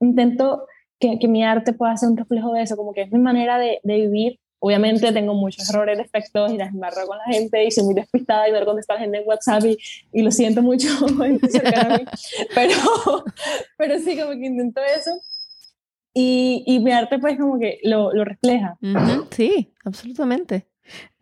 intento 0.00 0.66
que, 0.98 1.18
que, 1.18 1.28
mi 1.28 1.44
arte 1.44 1.72
pueda 1.72 1.96
ser 1.96 2.10
un 2.10 2.16
reflejo 2.16 2.52
de 2.52 2.62
eso, 2.62 2.76
como 2.76 2.92
que 2.92 3.02
es 3.02 3.12
mi 3.12 3.18
manera 3.18 3.58
de, 3.58 3.80
de 3.82 3.96
vivir. 3.96 4.40
Obviamente 4.62 5.10
tengo 5.12 5.34
muchos 5.34 5.68
errores, 5.70 5.96
defectos 5.96 6.52
y 6.52 6.58
las 6.58 6.68
embarro 6.72 7.06
con 7.06 7.16
la 7.16 7.24
gente 7.24 7.64
y 7.64 7.70
soy 7.70 7.84
muy 7.84 7.94
despistada 7.94 8.46
y 8.46 8.52
no 8.52 8.62
contestar 8.64 8.96
a 8.96 9.00
la 9.00 9.04
gente 9.04 9.18
en 9.18 9.26
WhatsApp 9.26 9.64
y, 9.64 9.78
y 10.12 10.22
lo 10.22 10.30
siento 10.30 10.60
mucho 10.60 10.88
pero, 12.54 12.74
pero 13.78 13.98
sí, 13.98 14.18
como 14.18 14.32
que 14.32 14.46
intento 14.46 14.80
eso. 14.82 15.12
Y, 16.12 16.62
y 16.66 16.80
mi 16.80 16.92
arte 16.92 17.18
pues 17.18 17.38
como 17.38 17.58
que 17.58 17.78
lo, 17.84 18.12
lo 18.12 18.24
refleja. 18.24 18.78
Sí, 19.30 19.72
absolutamente. 19.84 20.66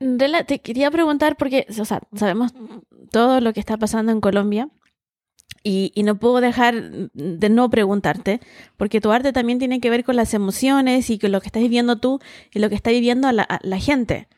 Rela, 0.01 0.45
te 0.45 0.61
quería 0.61 0.91
preguntar 0.91 1.37
porque, 1.37 1.67
o 1.69 1.85
sea, 1.85 2.01
sabemos 2.15 2.53
todo 3.11 3.41
lo 3.41 3.53
que 3.53 3.61
está 3.61 3.77
pasando 3.77 4.13
en 4.13 4.21
Colombia 4.21 4.69
y, 5.63 5.93
y, 5.95 6.03
no 6.03 6.19
puedo 6.19 6.41
dejar 6.41 6.91
de 7.13 7.49
no 7.49 7.69
preguntarte, 7.69 8.41
porque 8.77 9.01
tu 9.01 9.11
arte 9.11 9.33
también 9.33 9.59
tiene 9.59 9.81
que 9.81 9.91
ver 9.91 10.05
con 10.05 10.17
las 10.17 10.33
emociones 10.35 11.11
y 11.11 11.19
con 11.19 11.33
lo 11.33 11.41
que 11.41 11.49
estás 11.49 11.63
viviendo 11.63 11.97
tú 11.97 12.21
y 12.53 12.59
lo 12.61 12.69
que 12.69 12.75
está 12.75 12.91
viviendo 12.91 13.31
la, 13.33 13.61
la 13.63 13.79
gente. 13.79 14.29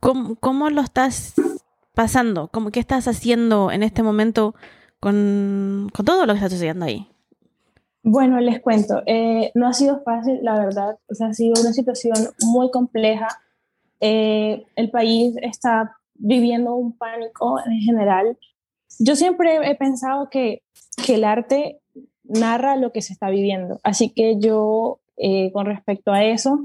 ¿Cómo, 0.00 0.36
¿Cómo, 0.36 0.70
lo 0.70 0.80
estás 0.80 1.34
pasando? 1.94 2.48
¿Cómo, 2.48 2.70
¿Qué 2.70 2.80
estás 2.80 3.08
haciendo 3.08 3.70
en 3.70 3.82
este 3.82 4.02
momento 4.02 4.54
con, 5.00 5.88
con 5.92 6.06
todo 6.06 6.24
lo 6.24 6.32
que 6.32 6.38
está 6.38 6.50
sucediendo 6.50 6.84
ahí? 6.84 7.08
Bueno, 8.02 8.40
les 8.40 8.60
cuento, 8.60 9.02
eh, 9.06 9.50
no 9.54 9.66
ha 9.66 9.72
sido 9.72 10.00
fácil, 10.02 10.38
la 10.42 10.58
verdad, 10.58 10.98
o 11.10 11.14
sea, 11.14 11.28
ha 11.28 11.34
sido 11.34 11.60
una 11.60 11.72
situación 11.72 12.14
muy 12.40 12.70
compleja. 12.70 13.28
Eh, 14.00 14.64
el 14.76 14.90
país 14.90 15.34
está 15.42 15.96
viviendo 16.14 16.74
un 16.74 16.96
pánico 16.96 17.58
en 17.64 17.80
general. 17.80 18.38
Yo 18.98 19.16
siempre 19.16 19.56
he 19.70 19.74
pensado 19.74 20.28
que, 20.30 20.62
el 21.08 21.24
arte 21.24 21.78
narra 22.24 22.76
lo 22.76 22.92
que 22.92 23.00
se 23.00 23.14
está 23.14 23.30
viviendo, 23.30 23.80
así 23.82 24.10
que 24.10 24.38
yo, 24.38 25.00
eh, 25.16 25.50
con 25.52 25.64
respecto 25.64 26.12
a 26.12 26.22
eso, 26.22 26.60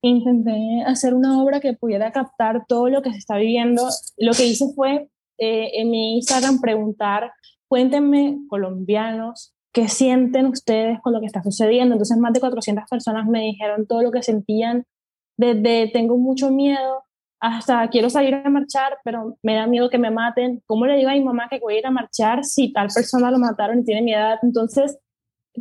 intenté 0.00 0.82
hacer 0.86 1.14
una 1.14 1.42
obra 1.42 1.58
que 1.58 1.72
pudiera 1.72 2.12
captar 2.12 2.66
todo 2.68 2.88
lo 2.88 3.02
que 3.02 3.10
se 3.10 3.18
está 3.18 3.36
viviendo. 3.36 3.88
Lo 4.16 4.32
que 4.32 4.46
hice 4.46 4.66
fue 4.76 5.08
eh, 5.38 5.70
en 5.74 5.90
mi 5.90 6.16
Instagram 6.16 6.60
preguntar, 6.60 7.32
cuéntenme 7.68 8.38
colombianos, 8.48 9.54
¿qué 9.72 9.88
sienten 9.88 10.46
ustedes 10.46 11.00
con 11.00 11.12
lo 11.12 11.20
que 11.20 11.26
está 11.26 11.42
sucediendo? 11.42 11.94
Entonces 11.94 12.16
más 12.18 12.32
de 12.32 12.40
400 12.40 12.84
personas 12.88 13.26
me 13.26 13.40
dijeron 13.42 13.86
todo 13.86 14.02
lo 14.02 14.12
que 14.12 14.22
sentían, 14.22 14.84
desde 15.38 15.88
tengo 15.92 16.18
mucho 16.18 16.50
miedo 16.50 17.04
hasta 17.40 17.88
quiero 17.88 18.10
salir 18.10 18.34
a 18.34 18.50
marchar, 18.50 18.98
pero 19.04 19.38
me 19.42 19.54
da 19.54 19.66
miedo 19.66 19.88
que 19.88 19.98
me 19.98 20.10
maten. 20.10 20.60
¿Cómo 20.66 20.86
le 20.86 20.96
digo 20.96 21.08
a 21.08 21.12
mi 21.12 21.22
mamá 21.22 21.48
que 21.48 21.60
voy 21.60 21.74
a 21.74 21.78
ir 21.78 21.86
a 21.86 21.90
marchar 21.90 22.44
si 22.44 22.72
tal 22.72 22.88
persona 22.92 23.30
lo 23.30 23.38
mataron 23.38 23.78
y 23.80 23.84
tiene 23.84 24.02
mi 24.02 24.12
edad? 24.12 24.38
Entonces, 24.42 24.98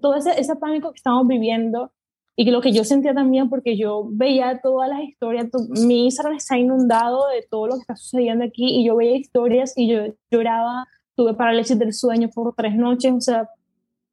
todo 0.01 0.15
ese, 0.15 0.39
ese 0.39 0.55
pánico 0.55 0.91
que 0.91 0.97
estamos 0.97 1.27
viviendo 1.27 1.91
y 2.35 2.45
que 2.45 2.51
lo 2.51 2.61
que 2.61 2.71
yo 2.71 2.83
sentía 2.83 3.13
también, 3.13 3.49
porque 3.49 3.77
yo 3.77 4.07
veía 4.11 4.59
todas 4.61 4.89
las 4.89 5.01
historias, 5.01 5.47
mi 5.69 6.05
Instagram 6.05 6.37
está 6.37 6.57
inundado 6.57 7.27
de 7.29 7.45
todo 7.49 7.67
lo 7.67 7.73
que 7.75 7.81
está 7.81 7.95
sucediendo 7.95 8.43
aquí 8.43 8.79
y 8.79 8.85
yo 8.85 8.95
veía 8.95 9.15
historias 9.15 9.73
y 9.75 9.87
yo 9.87 10.13
lloraba, 10.31 10.87
tuve 11.15 11.33
parálisis 11.33 11.77
del 11.77 11.93
sueño 11.93 12.29
por 12.33 12.53
tres 12.55 12.75
noches, 12.75 13.11
o 13.11 13.21
sea, 13.21 13.49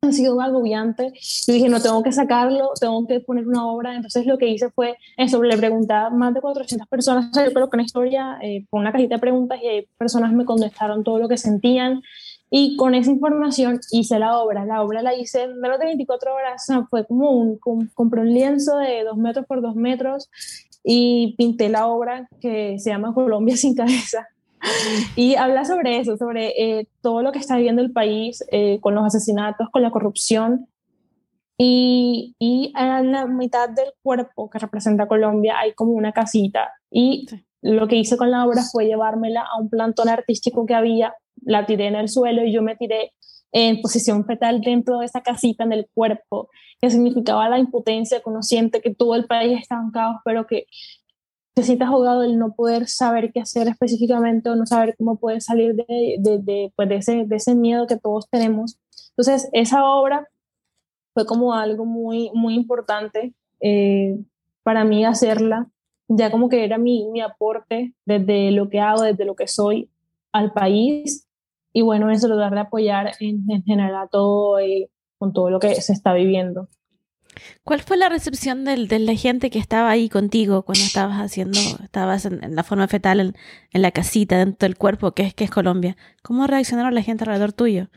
ha 0.09 0.12
sido 0.12 0.40
agobiante. 0.40 1.12
Yo 1.46 1.52
dije, 1.52 1.68
no, 1.68 1.80
tengo 1.80 2.02
que 2.02 2.12
sacarlo, 2.12 2.70
tengo 2.80 3.07
que 3.07 3.20
poner 3.20 3.46
una 3.46 3.66
obra. 3.66 3.94
Entonces 3.94 4.26
lo 4.26 4.38
que 4.38 4.48
hice 4.48 4.70
fue 4.70 4.96
eso, 5.16 5.42
le 5.42 5.57
preguntaba 5.57 6.07
a 6.07 6.11
más 6.11 6.34
de 6.34 6.40
400 6.40 6.88
personas, 6.88 7.30
yo 7.34 7.52
creo 7.52 7.70
que 7.70 7.76
una 7.76 7.84
historia, 7.84 8.38
eh, 8.42 8.66
con 8.70 8.80
una 8.80 8.92
cajita 8.92 9.16
de 9.16 9.20
preguntas 9.20 9.59
y 9.62 9.86
personas 9.98 10.32
me 10.32 10.44
contestaron 10.44 11.05
todo 11.05 11.18
lo 11.18 11.28
que 11.28 11.36
sentían. 11.36 12.02
Y 12.50 12.76
con 12.76 12.94
esa 12.94 13.11
información 13.11 13.80
hice 13.90 14.18
la 14.18 14.38
obra. 14.38 14.64
La 14.64 14.82
obra 14.82 15.02
la 15.02 15.14
hice 15.14 15.42
en 15.42 15.59
menos 15.61 15.78
de 15.80 15.86
24 15.86 16.34
horas. 16.34 16.62
O 16.62 16.66
sea, 16.66 16.86
fue 16.88 17.05
como 17.05 17.32
un, 17.32 17.59
compré 17.94 18.20
un 18.20 18.32
lienzo 18.32 18.76
de 18.78 19.02
2 19.02 19.16
metros 19.16 19.46
por 19.46 19.61
2 19.61 19.74
metros 19.74 20.30
y 20.84 21.34
pinté 21.36 21.68
la 21.68 21.88
obra 21.88 22.28
que 22.40 22.78
se 22.78 22.90
llama 22.90 23.14
Colombia 23.14 23.57
sin 23.57 23.74
cabeza. 23.74 24.28
y 25.16 25.34
habla 25.36 25.64
sobre 25.64 25.98
eso, 25.98 26.16
sobre 26.16 26.48
eh, 26.56 26.88
todo 27.02 27.22
lo 27.22 27.32
que 27.32 27.38
está 27.38 27.56
viviendo 27.56 27.82
el 27.82 27.92
país 27.92 28.44
eh, 28.50 28.80
con 28.80 28.94
los 28.94 29.04
asesinatos, 29.04 29.68
con 29.70 29.82
la 29.82 29.90
corrupción. 29.90 30.66
y, 31.56 32.34
y 32.38 32.72
en 32.76 33.12
la 33.12 33.26
mitad 33.26 33.68
del 33.68 33.92
cuerpo 34.02 34.50
que 34.50 34.58
representa 34.58 35.06
Colombia 35.06 35.58
hay 35.58 35.72
como 35.74 35.92
una 35.92 36.12
casita 36.12 36.72
y 36.90 37.26
lo 37.64 37.88
que 37.88 37.96
hice 37.96 38.18
con 38.18 38.30
la 38.30 38.44
obra 38.44 38.62
fue 38.70 38.86
llevármela 38.86 39.40
a 39.40 39.58
un 39.58 39.70
plantón 39.70 40.10
artístico 40.10 40.66
que 40.66 40.74
había, 40.74 41.14
la 41.42 41.64
tiré 41.64 41.86
en 41.86 41.94
el 41.94 42.10
suelo 42.10 42.44
y 42.44 42.52
yo 42.52 42.60
me 42.60 42.76
tiré 42.76 43.12
en 43.52 43.80
posición 43.80 44.26
fetal 44.26 44.60
dentro 44.60 44.98
de 44.98 45.06
esa 45.06 45.22
casita 45.22 45.64
en 45.64 45.72
el 45.72 45.88
cuerpo, 45.94 46.50
que 46.78 46.90
significaba 46.90 47.48
la 47.48 47.58
impotencia, 47.58 48.20
conociente 48.20 48.82
que 48.82 48.94
todo 48.94 49.14
el 49.14 49.24
país 49.26 49.60
está 49.62 49.76
en 49.76 49.92
caos, 49.92 50.16
pero 50.26 50.46
que 50.46 50.66
te 51.55 51.62
sientas 51.62 51.88
ahogado 51.88 52.24
el 52.24 52.36
no 52.36 52.52
poder 52.55 52.88
saber 52.88 53.32
qué 53.32 53.40
hacer 53.40 53.68
específicamente 53.68 54.50
o 54.50 54.57
no 54.57 54.66
saber 54.66 54.96
cómo 54.98 55.16
poder 55.16 55.40
salir 55.40 55.74
de, 55.76 56.16
de, 56.18 56.38
de, 56.38 56.72
pues 56.74 56.88
de, 56.88 56.96
ese, 56.96 57.24
de 57.26 57.36
ese 57.36 57.55
miedo 57.55 57.86
que 57.86 57.96
todos 57.96 58.28
tenemos. 58.28 58.78
Entonces, 59.11 59.48
esa 59.52 59.84
obra 59.84 60.28
fue 61.14 61.26
como 61.26 61.55
algo 61.55 61.84
muy, 61.84 62.30
muy 62.34 62.55
importante 62.55 63.34
eh, 63.61 64.18
para 64.64 64.84
mí 64.84 65.05
hacerla, 65.05 65.70
ya 66.09 66.32
como 66.32 66.48
que 66.48 66.64
era 66.64 66.76
mi, 66.76 67.09
mi 67.11 67.20
aporte 67.20 67.94
desde 68.05 68.50
lo 68.50 68.68
que 68.68 68.80
hago, 68.80 69.02
desde 69.02 69.24
lo 69.24 69.36
que 69.36 69.46
soy 69.46 69.88
al 70.32 70.52
país. 70.52 71.28
Y 71.72 71.82
bueno, 71.82 72.11
eso 72.11 72.26
lo 72.26 72.36
de 72.36 72.61
apoyar 72.61 73.12
en, 73.20 73.48
en 73.48 73.62
general 73.62 73.94
a 73.94 74.09
todo 74.09 74.59
con 75.18 75.32
todo 75.32 75.50
lo 75.50 75.61
que 75.61 75.74
se 75.76 75.92
está 75.92 76.12
viviendo. 76.14 76.68
¿Cuál 77.62 77.80
fue 77.80 77.97
la 77.97 78.09
recepción 78.09 78.64
del, 78.64 78.89
de 78.89 78.99
la 78.99 79.14
gente 79.14 79.51
que 79.51 79.59
estaba 79.59 79.91
ahí 79.91 80.09
contigo 80.09 80.62
cuando 80.64 80.85
estabas 80.85 81.18
haciendo, 81.18 81.59
estabas 81.82 82.24
en, 82.26 82.55
la 82.55 82.64
forma 82.64 82.89
fetal 82.89 83.20
en, 83.20 83.37
en, 83.72 83.82
la 83.82 83.91
casita, 83.91 84.39
dentro 84.39 84.66
del 84.66 84.76
cuerpo, 84.76 85.12
que 85.12 85.22
es, 85.22 85.35
que 85.35 85.45
es 85.45 85.51
Colombia? 85.51 85.97
¿Cómo 86.22 86.47
reaccionaron 86.47 86.95
la 86.95 87.03
gente 87.03 87.24
alrededor 87.24 87.53
tuyo? 87.53 87.89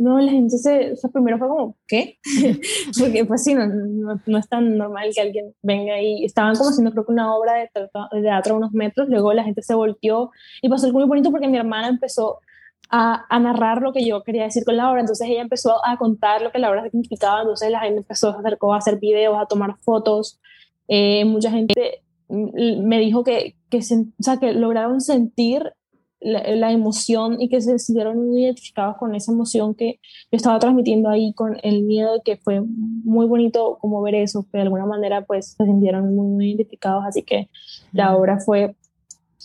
No, 0.00 0.18
la 0.18 0.30
gente 0.32 0.56
se, 0.56 0.92
o 0.92 0.96
sea, 0.96 1.10
primero 1.10 1.36
fue 1.36 1.46
como, 1.46 1.76
¿qué? 1.86 2.18
Porque 2.98 3.26
pues 3.26 3.44
sí, 3.44 3.52
no, 3.52 3.66
no, 3.66 4.38
es 4.38 4.48
tan 4.48 4.78
normal 4.78 5.10
que 5.14 5.20
alguien 5.20 5.54
venga 5.60 6.00
y 6.00 6.24
estaban 6.24 6.56
como 6.56 6.70
haciendo 6.70 6.90
creo 6.90 7.04
que 7.04 7.12
una 7.12 7.36
obra 7.36 7.56
de 7.56 7.68
teatro, 8.22 8.54
a 8.54 8.56
unos 8.56 8.72
metros, 8.72 9.10
luego 9.10 9.34
la 9.34 9.44
gente 9.44 9.60
se 9.60 9.74
volteó 9.74 10.30
y 10.62 10.70
pasó 10.70 10.86
algo 10.86 11.00
muy 11.00 11.06
bonito 11.06 11.30
porque 11.30 11.48
mi 11.48 11.58
hermana 11.58 11.88
empezó 11.88 12.40
a, 12.90 13.24
a, 13.28 13.38
narrar 13.38 13.82
lo 13.82 13.92
que 13.92 14.04
yo 14.04 14.22
quería 14.22 14.44
decir 14.44 14.64
con 14.64 14.76
la 14.76 14.90
obra. 14.90 15.00
Entonces 15.00 15.28
ella 15.28 15.42
empezó 15.42 15.84
a 15.86 15.96
contar 15.96 16.42
lo 16.42 16.50
que 16.50 16.58
la 16.58 16.70
obra 16.70 16.82
significaba. 16.84 17.40
Entonces 17.40 17.70
la 17.70 17.80
gente 17.80 17.98
empezó, 17.98 18.30
a 18.30 18.38
acercó 18.40 18.74
a 18.74 18.78
hacer 18.78 18.98
videos, 18.98 19.36
a 19.38 19.46
tomar 19.46 19.76
fotos. 19.80 20.40
Eh, 20.88 21.24
mucha 21.24 21.50
gente 21.50 22.02
me 22.28 22.98
dijo 22.98 23.24
que, 23.24 23.56
que, 23.70 23.78
o 23.78 24.22
sea, 24.22 24.36
que 24.38 24.52
lograron 24.52 25.00
sentir 25.00 25.72
la, 26.20 26.42
la, 26.54 26.70
emoción 26.70 27.40
y 27.40 27.48
que 27.48 27.60
se 27.60 27.78
sintieron 27.78 28.28
muy 28.28 28.44
identificados 28.44 28.96
con 28.98 29.14
esa 29.14 29.32
emoción 29.32 29.74
que 29.74 30.00
yo 30.30 30.36
estaba 30.36 30.58
transmitiendo 30.58 31.08
ahí, 31.08 31.32
con 31.32 31.56
el 31.62 31.82
miedo, 31.82 32.20
que 32.24 32.36
fue 32.36 32.60
muy 32.60 33.26
bonito 33.26 33.78
como 33.80 34.02
ver 34.02 34.16
eso, 34.16 34.44
que 34.50 34.58
de 34.58 34.62
alguna 34.62 34.84
manera 34.84 35.24
pues 35.24 35.54
se 35.56 35.64
sintieron 35.64 36.14
muy, 36.14 36.26
muy 36.26 36.50
identificados. 36.50 37.04
Así 37.06 37.22
que 37.22 37.48
la 37.92 38.16
obra 38.16 38.38
fue 38.38 38.76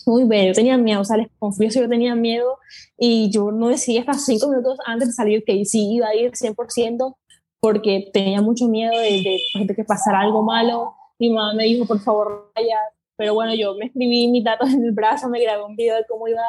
muy 0.06 0.26
bello. 0.26 0.48
Yo 0.48 0.54
tenía 0.54 0.78
miedo, 0.78 1.02
o 1.02 1.06
sea, 1.06 1.18
les 1.18 1.28
confieso, 1.40 1.80
yo 1.80 1.90
tenía 1.90 2.16
miedo 2.16 2.58
y 2.98 3.30
yo 3.32 3.52
no 3.52 3.70
decía 3.70 4.02
hasta 4.02 4.14
cinco 4.14 4.50
minutos 4.50 4.78
antes 4.86 5.10
de 5.10 5.14
salir 5.14 5.44
que 5.46 5.64
sí 5.66 5.94
iba 5.94 6.08
a 6.08 6.16
ir 6.16 6.32
100% 6.32 7.16
porque 7.60 8.10
tenía 8.14 8.42
mucho 8.42 8.68
miedo 8.68 8.92
de, 8.92 9.40
de, 9.66 9.76
que 9.76 9.84
pasara 9.84 10.22
algo 10.22 10.44
malo. 10.44 10.94
Mi 11.18 11.30
mamá 11.32 11.54
me 11.54 11.64
dijo, 11.64 11.86
por 11.86 12.00
favor, 12.00 12.52
vaya. 12.56 12.78
Pero 13.18 13.34
bueno, 13.34 13.56
yo 13.56 13.74
me 13.76 13.86
escribí 13.86 14.28
mis 14.28 14.44
datos 14.44 14.72
en 14.72 14.84
el 14.84 14.92
brazo, 14.92 15.30
me 15.30 15.42
grabé 15.42 15.64
un 15.64 15.76
video 15.76 15.96
de 15.96 16.06
cómo 16.08 16.28
iba 16.28 16.44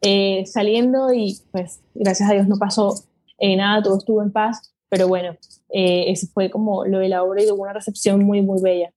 eh, 0.00 0.44
saliendo 0.46 1.12
y 1.12 1.38
pues 1.50 1.82
gracias 1.94 2.30
a 2.30 2.34
Dios 2.34 2.46
no 2.46 2.56
pasó 2.56 2.94
eh, 3.38 3.56
nada, 3.56 3.82
todo 3.82 3.98
estuvo 3.98 4.22
en 4.22 4.32
paz. 4.32 4.74
Pero 4.88 5.08
bueno, 5.08 5.36
eh, 5.70 6.04
ese 6.08 6.28
fue 6.28 6.50
como 6.50 6.84
lo 6.84 7.00
de 7.00 7.08
la 7.08 7.24
obra 7.24 7.42
y 7.42 7.48
tuvo 7.48 7.62
una 7.62 7.72
recepción 7.72 8.24
muy, 8.24 8.42
muy 8.42 8.62
bella. 8.62 8.92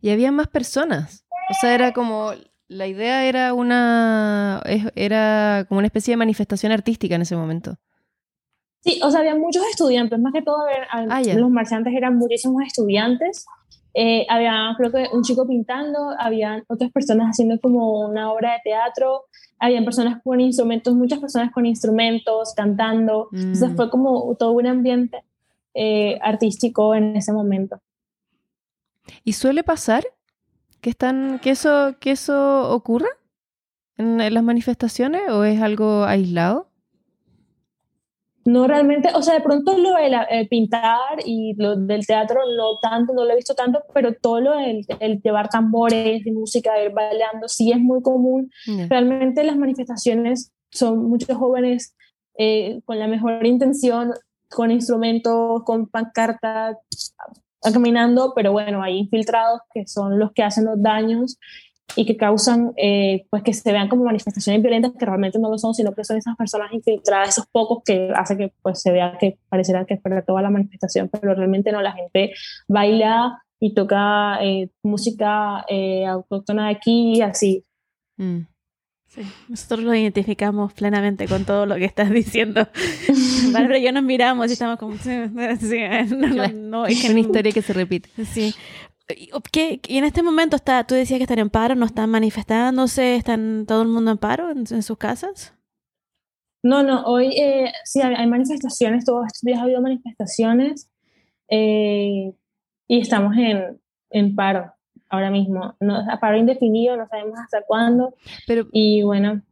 Y 0.00 0.10
había 0.10 0.32
más 0.32 0.48
personas. 0.48 1.24
O 1.50 1.54
sea, 1.60 1.74
era 1.74 1.92
como 1.92 2.32
la 2.74 2.86
idea 2.88 3.24
era 3.24 3.54
una 3.54 4.60
era 4.94 5.64
como 5.68 5.78
una 5.78 5.86
especie 5.86 6.12
de 6.12 6.16
manifestación 6.16 6.72
artística 6.72 7.14
en 7.14 7.22
ese 7.22 7.36
momento. 7.36 7.76
Sí, 8.80 9.00
o 9.02 9.10
sea, 9.10 9.20
había 9.20 9.34
muchos 9.34 9.64
estudiantes, 9.70 10.18
más 10.18 10.32
que 10.34 10.42
todo, 10.42 10.58
ah, 10.90 11.22
los 11.22 11.50
marchantes 11.50 11.94
eran 11.94 12.16
muchísimos 12.16 12.62
estudiantes. 12.66 13.46
Eh, 13.94 14.26
había, 14.28 14.74
creo 14.76 14.92
que, 14.92 15.06
un 15.12 15.22
chico 15.22 15.46
pintando, 15.46 16.10
había 16.18 16.62
otras 16.68 16.90
personas 16.90 17.28
haciendo 17.28 17.58
como 17.60 18.06
una 18.06 18.30
obra 18.30 18.52
de 18.54 18.58
teatro, 18.64 19.22
habían 19.58 19.84
personas 19.84 20.20
con 20.22 20.40
instrumentos, 20.40 20.94
muchas 20.94 21.20
personas 21.20 21.50
con 21.52 21.64
instrumentos, 21.64 22.52
cantando. 22.54 23.28
Entonces 23.32 23.70
mm. 23.70 23.76
fue 23.76 23.88
como 23.88 24.36
todo 24.38 24.52
un 24.52 24.66
ambiente 24.66 25.24
eh, 25.72 26.18
artístico 26.20 26.94
en 26.94 27.16
ese 27.16 27.32
momento. 27.32 27.80
¿Y 29.22 29.32
suele 29.32 29.62
pasar 29.62 30.04
que, 30.84 30.90
están, 30.90 31.38
que, 31.38 31.48
eso, 31.48 31.96
que 31.98 32.10
eso 32.10 32.70
ocurra 32.70 33.08
en, 33.96 34.18
las 34.18 34.42
manifestaciones 34.44 35.22
o 35.30 35.42
es 35.42 35.62
algo 35.62 36.04
aislado? 36.04 36.68
No 38.44 38.66
realmente, 38.66 39.08
o 39.14 39.22
sea, 39.22 39.32
de 39.32 39.40
pronto 39.40 39.78
lo 39.78 39.94
de 39.94 40.46
pintar 40.50 41.20
y 41.24 41.54
lo 41.56 41.76
del 41.76 42.06
teatro 42.06 42.40
no 42.58 42.78
tanto, 42.82 43.14
no 43.14 43.24
lo 43.24 43.32
he 43.32 43.36
visto 43.36 43.54
tanto, 43.54 43.82
pero 43.94 44.12
todo 44.12 44.42
lo 44.42 44.58
del 44.58 44.84
el 45.00 45.22
llevar 45.22 45.48
tambores 45.48 46.26
y 46.26 46.30
música, 46.30 46.78
ir 46.84 46.92
bailando, 46.92 47.48
sí 47.48 47.72
es 47.72 47.80
muy 47.80 48.02
común. 48.02 48.50
Realmente 48.90 49.42
las 49.42 49.56
manifestaciones 49.56 50.52
son 50.70 51.08
muchos 51.08 51.34
jóvenes 51.34 51.96
eh, 52.36 52.82
con 52.84 52.98
la 52.98 53.08
mejor 53.08 53.46
intención, 53.46 54.12
con 54.50 54.70
instrumentos, 54.70 55.62
con 55.64 55.86
pancartas, 55.86 56.76
caminando, 57.72 58.32
pero 58.34 58.52
bueno, 58.52 58.82
hay 58.82 58.98
infiltrados 58.98 59.60
que 59.72 59.86
son 59.86 60.18
los 60.18 60.32
que 60.32 60.42
hacen 60.42 60.64
los 60.64 60.82
daños 60.82 61.38
y 61.96 62.06
que 62.06 62.16
causan 62.16 62.72
eh, 62.76 63.26
pues 63.30 63.42
que 63.42 63.52
se 63.52 63.70
vean 63.72 63.88
como 63.88 64.04
manifestaciones 64.04 64.62
violentas 64.62 64.92
que 64.98 65.04
realmente 65.04 65.38
no 65.38 65.50
lo 65.50 65.58
son, 65.58 65.74
sino 65.74 65.92
que 65.92 66.04
son 66.04 66.16
esas 66.16 66.36
personas 66.36 66.72
infiltradas, 66.72 67.30
esos 67.30 67.46
pocos 67.46 67.82
que 67.84 68.10
hace 68.14 68.36
que 68.36 68.52
pues 68.62 68.80
se 68.80 68.90
vea 68.90 69.16
que 69.18 69.38
pareciera 69.48 69.84
que 69.84 69.94
es 69.94 70.00
para 70.00 70.22
toda 70.22 70.42
la 70.42 70.50
manifestación, 70.50 71.08
pero 71.08 71.34
realmente 71.34 71.72
no, 71.72 71.82
la 71.82 71.92
gente 71.92 72.32
baila 72.66 73.42
y 73.60 73.74
toca 73.74 74.38
eh, 74.42 74.70
música 74.82 75.64
eh, 75.68 76.04
autóctona 76.06 76.66
de 76.66 76.74
aquí 76.74 77.16
y 77.16 77.20
así. 77.22 77.64
Mm. 78.16 78.40
Sí, 79.06 79.22
nosotros 79.48 79.80
lo 79.80 79.94
identificamos 79.94 80.72
plenamente 80.72 81.28
con 81.28 81.44
todo 81.44 81.66
lo 81.66 81.76
que 81.76 81.84
estás 81.84 82.10
diciendo. 82.10 82.66
Bárbara 83.54 83.78
y 83.78 83.82
yo 83.84 83.92
nos 83.92 84.02
miramos 84.02 84.48
y 84.50 84.52
estamos 84.52 84.78
como... 84.78 84.96
Sí, 84.98 85.80
no, 86.16 86.48
no, 86.48 86.86
es 86.86 87.08
una 87.08 87.20
historia 87.20 87.52
que 87.52 87.62
se 87.62 87.72
repite. 87.72 88.10
Sí. 88.24 88.54
¿Qué, 89.52 89.80
y 89.86 89.98
en 89.98 90.04
este 90.04 90.22
momento 90.22 90.56
está, 90.56 90.84
tú 90.86 90.94
decías 90.94 91.18
que 91.18 91.24
están 91.24 91.38
en 91.38 91.50
paro, 91.50 91.74
no 91.74 91.86
están 91.86 92.10
manifestándose, 92.10 93.16
están 93.16 93.66
todo 93.66 93.82
el 93.82 93.88
mundo 93.88 94.10
en 94.10 94.18
paro 94.18 94.50
en, 94.50 94.82
sus 94.82 94.96
casas. 94.96 95.54
No, 96.62 96.82
no, 96.82 97.04
hoy 97.04 97.28
eh, 97.36 97.70
sí 97.84 98.00
hay, 98.00 98.26
manifestaciones, 98.26 99.04
todos 99.04 99.26
estos 99.26 99.42
días 99.42 99.58
ha 99.58 99.64
habido 99.64 99.82
manifestaciones 99.82 100.90
eh, 101.48 102.32
y 102.88 103.00
estamos 103.00 103.36
en, 103.36 103.78
en 104.10 104.34
paro 104.34 104.72
ahora 105.10 105.30
mismo. 105.30 105.76
No, 105.80 106.02
paro 106.20 106.36
indefinido, 106.38 106.96
no 106.96 107.06
sabemos 107.06 107.38
hasta 107.38 107.62
cuándo. 107.62 108.14
Pero, 108.46 108.66
y 108.72 109.02
bueno. 109.02 109.42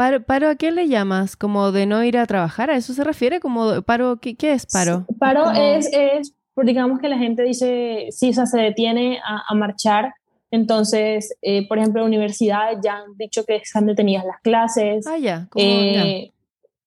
¿Paro, 0.00 0.22
¿Paro 0.22 0.48
a 0.48 0.54
qué 0.54 0.70
le 0.70 0.88
llamas? 0.88 1.36
¿Como 1.36 1.72
de 1.72 1.84
no 1.84 2.02
ir 2.02 2.16
a 2.16 2.24
trabajar? 2.24 2.70
¿A 2.70 2.76
eso 2.76 2.94
se 2.94 3.04
refiere? 3.04 3.38
como 3.38 3.82
paro 3.82 4.16
¿Qué, 4.16 4.34
qué 4.34 4.54
es 4.54 4.64
paro? 4.64 5.04
Paro 5.18 5.50
es, 5.50 5.90
es, 5.92 6.34
digamos 6.56 7.00
que 7.00 7.10
la 7.10 7.18
gente 7.18 7.42
dice, 7.42 8.06
si 8.10 8.32
se 8.32 8.56
detiene 8.56 9.18
a, 9.18 9.42
a 9.46 9.54
marchar. 9.54 10.14
Entonces, 10.50 11.36
eh, 11.42 11.68
por 11.68 11.76
ejemplo, 11.76 12.02
universidades 12.02 12.78
ya 12.82 12.94
han 12.94 13.14
dicho 13.18 13.44
que 13.44 13.56
están 13.56 13.84
detenidas 13.84 14.24
las 14.24 14.40
clases. 14.40 15.06
Ah, 15.06 15.18
ya. 15.18 15.48
Eh, 15.56 16.32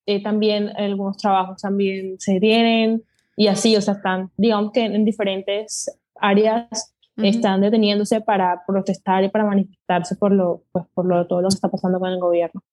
eh, 0.08 0.24
también 0.24 0.70
algunos 0.76 1.16
trabajos 1.18 1.62
también 1.62 2.16
se 2.18 2.34
detienen 2.34 3.04
y 3.38 3.46
así, 3.46 3.76
o 3.78 3.82
sea, 3.82 3.94
están, 3.94 4.32
digamos 4.38 4.72
que 4.72 4.86
en 4.86 5.06
diferentes 5.06 6.00
áreas 6.16 6.96
están 7.18 7.62
deteniéndose 7.62 8.22
para 8.22 8.64
protestar 8.66 9.24
y 9.24 9.30
para 9.30 9.46
manifestarse 9.46 10.16
por 10.16 10.32
lo, 10.32 10.64
pues, 10.72 10.86
por 10.96 11.06
lo, 11.06 11.28
todo 11.28 11.44
lo 11.44 11.50
que 11.50 11.54
está 11.54 11.70
pasando 11.70 12.00
con 12.00 12.10
el 12.10 12.20
gobierno. 12.20 12.64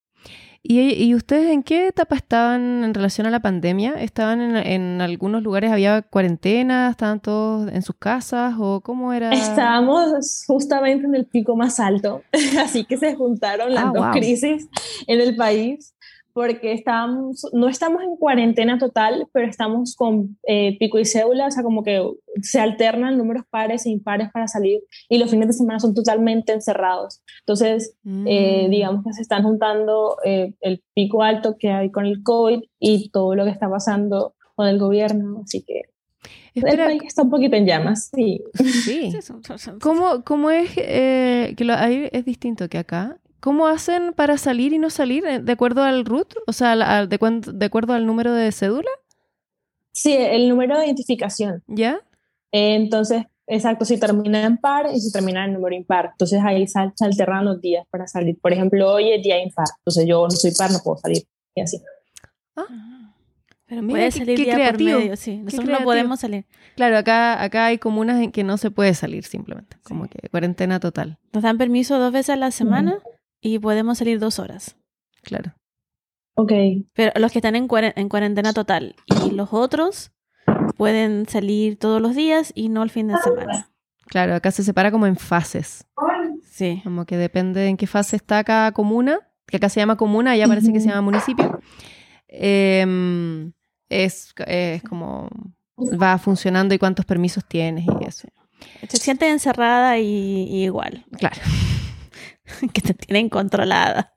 ¿Y, 0.62 0.80
¿Y, 0.80 1.14
ustedes 1.14 1.50
en 1.50 1.62
qué 1.62 1.86
etapa 1.86 2.16
estaban 2.16 2.84
en 2.84 2.92
relación 2.92 3.26
a 3.26 3.30
la 3.30 3.40
pandemia? 3.40 3.94
¿Estaban 3.94 4.42
en, 4.42 4.56
en, 4.56 5.00
algunos 5.00 5.42
lugares, 5.42 5.72
había 5.72 6.02
cuarentena? 6.02 6.90
¿Estaban 6.90 7.20
todos 7.20 7.72
en 7.72 7.80
sus 7.80 7.96
casas? 7.96 8.54
¿O 8.58 8.82
cómo 8.82 9.14
era? 9.14 9.32
Estábamos 9.32 10.44
justamente 10.46 11.06
en 11.06 11.14
el 11.14 11.24
pico 11.24 11.56
más 11.56 11.80
alto, 11.80 12.22
así 12.62 12.84
que 12.84 12.98
se 12.98 13.14
juntaron 13.14 13.72
las 13.72 13.86
ah, 13.86 13.92
dos 13.94 14.06
crisis 14.12 14.68
en 15.06 15.20
el 15.20 15.34
país 15.34 15.94
porque 16.32 16.72
estamos, 16.72 17.46
no 17.52 17.68
estamos 17.68 18.02
en 18.02 18.16
cuarentena 18.16 18.78
total, 18.78 19.26
pero 19.32 19.46
estamos 19.46 19.94
con 19.96 20.38
eh, 20.46 20.76
pico 20.78 20.98
y 20.98 21.04
cédula, 21.04 21.46
o 21.46 21.50
sea, 21.50 21.62
como 21.62 21.82
que 21.82 22.02
se 22.42 22.60
alternan 22.60 23.18
números 23.18 23.44
pares 23.50 23.86
e 23.86 23.90
impares 23.90 24.30
para 24.32 24.48
salir 24.48 24.80
y 25.08 25.18
los 25.18 25.30
fines 25.30 25.48
de 25.48 25.52
semana 25.54 25.80
son 25.80 25.94
totalmente 25.94 26.52
encerrados. 26.52 27.22
Entonces, 27.40 27.96
eh, 28.26 28.66
mm. 28.66 28.70
digamos 28.70 29.04
que 29.04 29.12
se 29.12 29.22
están 29.22 29.42
juntando 29.42 30.16
eh, 30.24 30.54
el 30.60 30.82
pico 30.94 31.22
alto 31.22 31.56
que 31.58 31.70
hay 31.70 31.90
con 31.90 32.06
el 32.06 32.22
COVID 32.22 32.62
y 32.78 33.10
todo 33.10 33.34
lo 33.34 33.44
que 33.44 33.50
está 33.50 33.68
pasando 33.68 34.34
con 34.54 34.68
el 34.68 34.78
gobierno, 34.78 35.42
así 35.44 35.62
que 35.62 35.82
Espera, 36.54 36.84
el 36.84 36.98
país 36.98 37.02
está 37.06 37.22
un 37.22 37.30
poquito 37.30 37.56
en 37.56 37.66
llamas, 37.66 38.10
sí. 38.14 38.42
sí. 38.84 39.12
¿Cómo, 39.80 40.24
cómo 40.24 40.50
es 40.50 40.70
eh, 40.76 41.54
que 41.56 41.64
lo, 41.64 41.74
ahí 41.74 42.08
es 42.12 42.24
distinto 42.24 42.68
que 42.68 42.78
acá? 42.78 43.18
¿Cómo 43.40 43.66
hacen 43.66 44.12
para 44.12 44.36
salir 44.38 44.72
y 44.72 44.78
no 44.78 44.90
salir 44.90 45.24
eh, 45.26 45.40
de 45.40 45.52
acuerdo 45.52 45.82
al 45.82 46.04
RUT? 46.04 46.34
O 46.46 46.52
sea, 46.52 46.72
al- 46.72 46.82
al- 46.82 47.08
de, 47.08 47.64
acuerdo 47.66 47.92
al 47.94 48.06
número 48.06 48.32
de 48.32 48.50
cédula, 48.52 48.90
Sí, 49.92 50.14
el 50.16 50.48
número 50.48 50.78
de 50.78 50.86
identificación. 50.86 51.62
¿ya? 51.66 52.00
Eh, 52.52 52.76
Entonces, 52.76 53.24
exacto, 53.48 53.84
si 53.84 53.98
termina 53.98 54.42
en 54.44 54.56
par 54.56 54.86
y 54.94 55.00
si 55.00 55.10
termina 55.10 55.44
en 55.44 55.52
número 55.54 55.74
impar. 55.74 56.10
Entonces 56.12 56.40
ahí 56.44 56.66
sal- 56.68 56.92
se 56.94 57.04
alternan 57.04 57.44
los 57.44 57.60
días 57.60 57.84
para 57.90 58.06
salir. 58.06 58.38
Por 58.40 58.52
ejemplo, 58.52 58.88
hoy 58.92 59.10
es 59.12 59.22
día 59.22 59.42
impar. 59.42 59.66
Entonces 59.78 60.06
yo 60.06 60.22
no 60.24 60.30
soy 60.30 60.52
par, 60.56 60.70
no 60.70 60.78
puedo 60.84 60.98
salir. 60.98 61.24
Y 61.56 61.60
así. 61.62 61.80
Pero 63.66 63.82
Mira, 63.82 63.94
puede 63.98 64.04
qué- 64.10 64.18
salir 64.18 64.36
qué 64.36 64.44
día 64.44 64.54
creativo, 64.54 64.90
por 64.92 65.00
medio, 65.00 65.16
sí. 65.16 65.36
Nosotros 65.38 65.68
no 65.70 65.84
podemos 65.84 66.20
salir. 66.20 66.44
Claro, 66.74 66.98
acá, 66.98 67.40
acá 67.42 67.66
hay 67.66 67.78
comunas 67.78 68.20
en 68.20 68.32
que 68.32 68.42
no 68.42 68.58
se 68.58 68.70
puede 68.72 68.94
salir 68.94 69.24
simplemente, 69.24 69.76
como 69.84 70.08
que 70.08 70.28
cuarentena 70.28 70.80
total, 70.80 71.18
Nos 71.32 71.42
dan 71.44 71.56
permiso 71.56 71.98
dos 71.98 72.12
veces 72.12 72.30
a 72.30 72.36
la 72.36 72.50
semana 72.50 72.98
y 73.40 73.58
podemos 73.58 73.98
salir 73.98 74.18
dos 74.18 74.38
horas. 74.38 74.76
claro. 75.22 75.52
Ok. 76.34 76.52
Pero 76.94 77.12
los 77.20 77.32
que 77.32 77.38
están 77.38 77.54
en, 77.56 77.68
cuaren- 77.68 77.92
en 77.96 78.08
cuarentena 78.08 78.52
total 78.54 78.94
y 79.26 79.32
los 79.32 79.52
otros 79.52 80.10
pueden 80.76 81.28
salir 81.28 81.78
todos 81.78 82.00
los 82.00 82.14
días 82.14 82.52
y 82.54 82.70
no 82.70 82.82
el 82.82 82.88
fin 82.90 83.08
de 83.08 83.18
semana. 83.18 83.68
Claro, 84.06 84.34
acá 84.34 84.50
se 84.50 84.62
separa 84.62 84.90
como 84.90 85.06
en 85.06 85.16
fases, 85.16 85.86
Sí. 86.50 86.80
como 86.82 87.04
que 87.04 87.16
depende 87.18 87.66
en 87.66 87.76
qué 87.76 87.86
fase 87.86 88.16
está 88.16 88.42
cada 88.44 88.72
comuna, 88.72 89.18
que 89.46 89.58
acá 89.58 89.68
se 89.68 89.80
llama 89.80 89.96
comuna, 89.96 90.30
allá 90.30 90.46
parece 90.46 90.72
que 90.72 90.80
se 90.80 90.88
llama 90.88 91.02
municipio. 91.02 91.60
Em, 92.28 93.52
es, 93.90 94.32
es 94.46 94.82
como 94.84 95.28
va 96.00 96.16
funcionando 96.18 96.74
y 96.74 96.78
cuántos 96.78 97.04
permisos 97.04 97.44
tienes 97.46 97.84
y 97.86 98.04
eso. 98.06 98.28
Se 98.88 98.96
siente 98.96 99.28
encerrada 99.28 99.98
y, 99.98 100.06
y 100.48 100.64
igual. 100.64 101.04
Claro. 101.18 101.36
que 102.72 102.80
te 102.80 102.94
tienen 102.94 103.28
controlada. 103.28 104.12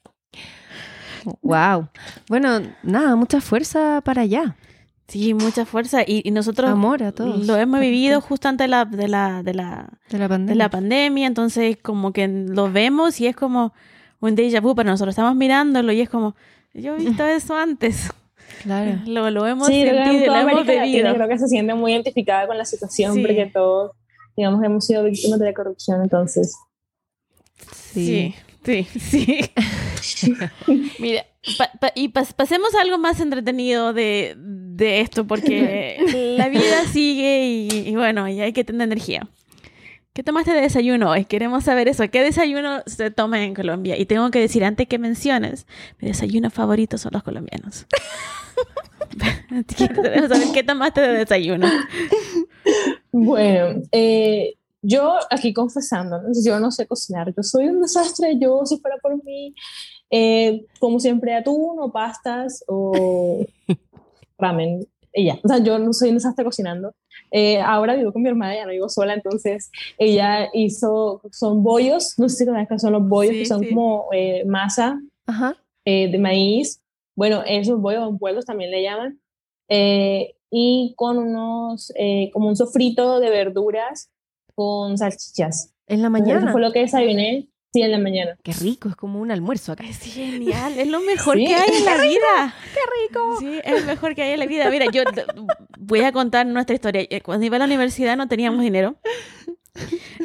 Wow. 1.42 1.88
Bueno, 2.28 2.62
nada, 2.84 3.16
mucha 3.16 3.40
fuerza 3.42 4.02
para 4.04 4.24
allá. 4.24 4.56
Sí, 5.08 5.34
mucha 5.34 5.66
fuerza. 5.66 6.02
Y, 6.06 6.28
y 6.28 6.32
nosotros 6.32 6.70
Amor 6.70 7.04
a 7.04 7.12
todos. 7.12 7.46
lo 7.46 7.56
hemos 7.58 7.80
vivido 7.80 8.20
justo 8.22 8.48
antes 8.50 8.66
de 8.66 8.70
la, 8.70 8.86
de 8.86 9.08
la, 9.08 9.44
de 9.44 9.54
la, 9.54 9.90
De 10.10 10.18
la 10.18 10.24
de 10.26 10.30
pandemia. 10.30 10.56
la 10.56 10.70
pandemia. 10.70 11.28
Entonces, 11.28 11.78
como 11.82 12.12
que 12.14 12.28
lo 12.28 12.72
vemos 12.72 13.20
y 13.22 13.28
es 13.28 13.36
como 13.36 13.74
un 14.20 14.36
déjà 14.36 14.62
vu 14.62 14.76
para 14.76 14.90
nosotros. 14.92 15.14
Estamos 15.14 15.36
mirándolo 15.36 15.92
y 15.92 16.02
es 16.02 16.10
como, 16.10 16.36
yo 16.74 16.96
he 16.96 17.00
visto 17.00 17.26
eso 17.28 17.56
antes. 17.56 18.12
Claro. 18.64 19.00
Lo, 19.06 19.30
lo 19.30 19.46
hemos 19.48 19.68
Sí, 19.68 19.84
sentido 19.84 20.34
lo 20.34 20.40
hemos 20.50 20.66
vivido. 20.66 21.14
creo 21.16 21.28
que 21.28 21.38
se 21.38 21.48
siente 21.48 21.74
muy 21.74 21.92
identificada 21.94 22.48
con 22.48 22.58
la 22.58 22.66
situación 22.66 23.14
Sí. 23.16 23.22
porque 23.22 23.50
todos, 23.54 23.92
digamos, 24.36 24.64
hemos 24.64 24.86
sido 24.86 25.04
víctimas 25.04 25.40
de 25.40 25.46
la 25.48 25.54
corrupción. 25.54 26.02
Entonces, 26.02 26.56
Sí. 27.94 28.36
Sí, 28.66 28.88
sí, 28.98 29.40
sí. 30.02 30.34
Mira, 31.00 31.26
pa- 31.58 31.72
pa- 31.80 31.92
y 31.96 32.08
pas- 32.10 32.34
pasemos 32.34 32.74
a 32.76 32.82
algo 32.82 32.98
más 32.98 33.20
entretenido 33.20 33.92
de, 33.94 34.36
de 34.38 35.02
esto, 35.02 35.28
porque 35.28 35.98
la 36.38 36.48
vida 36.50 36.86
sigue 36.92 37.46
y, 37.46 37.90
y 37.90 37.96
bueno, 37.96 38.28
y 38.30 38.40
hay 38.42 38.54
que 38.54 38.64
tener 38.64 38.84
energía. 38.84 39.28
¿Qué 40.14 40.22
tomaste 40.24 40.52
de 40.54 40.62
desayuno 40.62 41.10
hoy? 41.10 41.26
Queremos 41.26 41.64
saber 41.64 41.88
eso. 41.88 42.08
¿Qué 42.10 42.22
desayuno 42.24 42.84
se 42.86 43.10
toma 43.10 43.44
en 43.44 43.56
Colombia? 43.56 43.98
Y 44.00 44.06
tengo 44.06 44.30
que 44.30 44.40
decir, 44.40 44.64
antes 44.64 44.88
que 44.88 45.00
menciones, 45.00 45.66
mi 46.00 46.08
desayuno 46.08 46.52
favorito 46.52 46.98
son 47.00 47.14
los 47.14 47.24
colombianos. 47.24 47.88
Queremos 49.76 50.30
saber 50.30 50.48
qué 50.54 50.64
tomaste 50.64 51.02
de 51.02 51.18
desayuno. 51.18 51.68
bueno, 53.12 53.82
eh, 53.92 54.54
yo 54.84 55.16
aquí 55.32 55.54
confesando, 55.54 56.22
¿no? 56.22 56.30
yo 56.46 56.60
no 56.60 56.70
sé 56.70 56.86
cocinar, 56.86 57.34
yo 57.36 57.42
soy 57.42 57.68
un 57.70 57.82
desastre, 57.82 58.38
yo 58.38 58.66
si 58.66 58.78
fuera 58.80 58.98
por 59.02 59.24
mí, 59.24 59.56
eh, 60.12 60.66
como 60.80 61.00
siempre 61.00 61.34
atún 61.34 61.80
o 61.80 61.92
pastas 61.92 62.64
o 62.68 63.46
ramen, 64.38 64.86
y 65.14 65.26
ya, 65.26 65.40
o 65.42 65.48
sea, 65.48 65.60
yo 65.60 65.80
no 65.80 65.94
soy 65.94 66.10
un 66.10 66.16
desastre 66.16 66.44
cocinando. 66.44 66.94
Eh, 67.32 67.60
ahora 67.62 67.96
vivo 67.96 68.12
con 68.12 68.24
mi 68.24 68.30
hermana, 68.30 68.56
ya 68.56 68.66
no 68.66 68.72
vivo 68.72 68.90
sola, 68.90 69.14
entonces 69.14 69.72
ella 69.98 70.50
hizo, 70.54 71.22
son 71.32 71.64
bollos, 71.64 72.16
no 72.18 72.28
sé 72.28 72.38
si 72.38 72.46
conozcan, 72.46 72.80
son 72.80 72.94
los 72.94 73.08
bollos 73.08 73.34
Sí, 73.34 73.40
que 73.40 73.46
son 73.46 73.62
sí. 73.62 73.70
como 73.70 74.08
eh, 74.12 74.44
masa 74.46 75.00
Ajá. 75.28 75.56
eh, 75.86 76.12
de 76.12 76.18
maíz, 76.18 76.82
bueno, 77.16 77.42
esos 77.46 77.80
bollos 77.80 78.08
envueltos 78.10 78.46
también 78.46 78.72
le 78.72 78.84
llaman, 78.84 79.20
y 80.56 80.94
con 80.98 81.18
unos, 81.18 81.92
como 82.32 82.50
un 82.50 82.56
sofrito 82.56 83.20
de 83.20 83.30
verduras 83.32 84.12
con 84.56 84.98
salchichas. 84.98 85.74
En 85.88 86.02
la 86.02 86.08
Eso 86.08 86.12
mañana. 86.12 86.52
fue 86.52 86.62
lo 86.62 86.72
que 86.72 86.80
desayuné, 86.80 87.50
sí, 87.74 87.82
en 87.82 87.92
la 87.92 87.98
mañana. 88.00 88.38
Qué 88.44 88.54
rico, 88.54 88.90
es 88.90 88.96
como 88.96 89.20
un 89.20 89.32
almuerzo 89.32 89.72
acá. 89.74 89.84
Es 89.84 90.00
genial, 90.00 90.78
es 90.78 90.88
lo 90.88 91.02
mejor 91.02 91.38
Sí. 91.38 91.46
que 91.48 91.56
hay 91.56 91.70
en 91.78 91.86
la 91.86 91.98
vida. 92.02 92.56
¡Qué 92.74 92.80
rico! 93.08 93.36
Sí, 93.40 93.60
es 93.64 93.82
lo 93.82 93.86
mejor 93.88 94.16
que 94.16 94.24
hay 94.24 94.32
en 94.34 94.40
la 94.40 94.46
vida. 94.46 94.70
Mira, 94.70 94.86
yo 94.92 95.04
voy 95.78 96.02
a 96.02 96.12
contar 96.12 96.46
nuestra 96.46 96.76
historia. 96.76 97.06
Eh, 97.10 97.22
Cuando 97.22 97.46
iba 97.46 97.56
a 97.58 97.60
la 97.60 97.66
universidad 97.66 98.16
no 98.18 98.28
teníamos 98.28 98.62
dinero. 98.62 98.96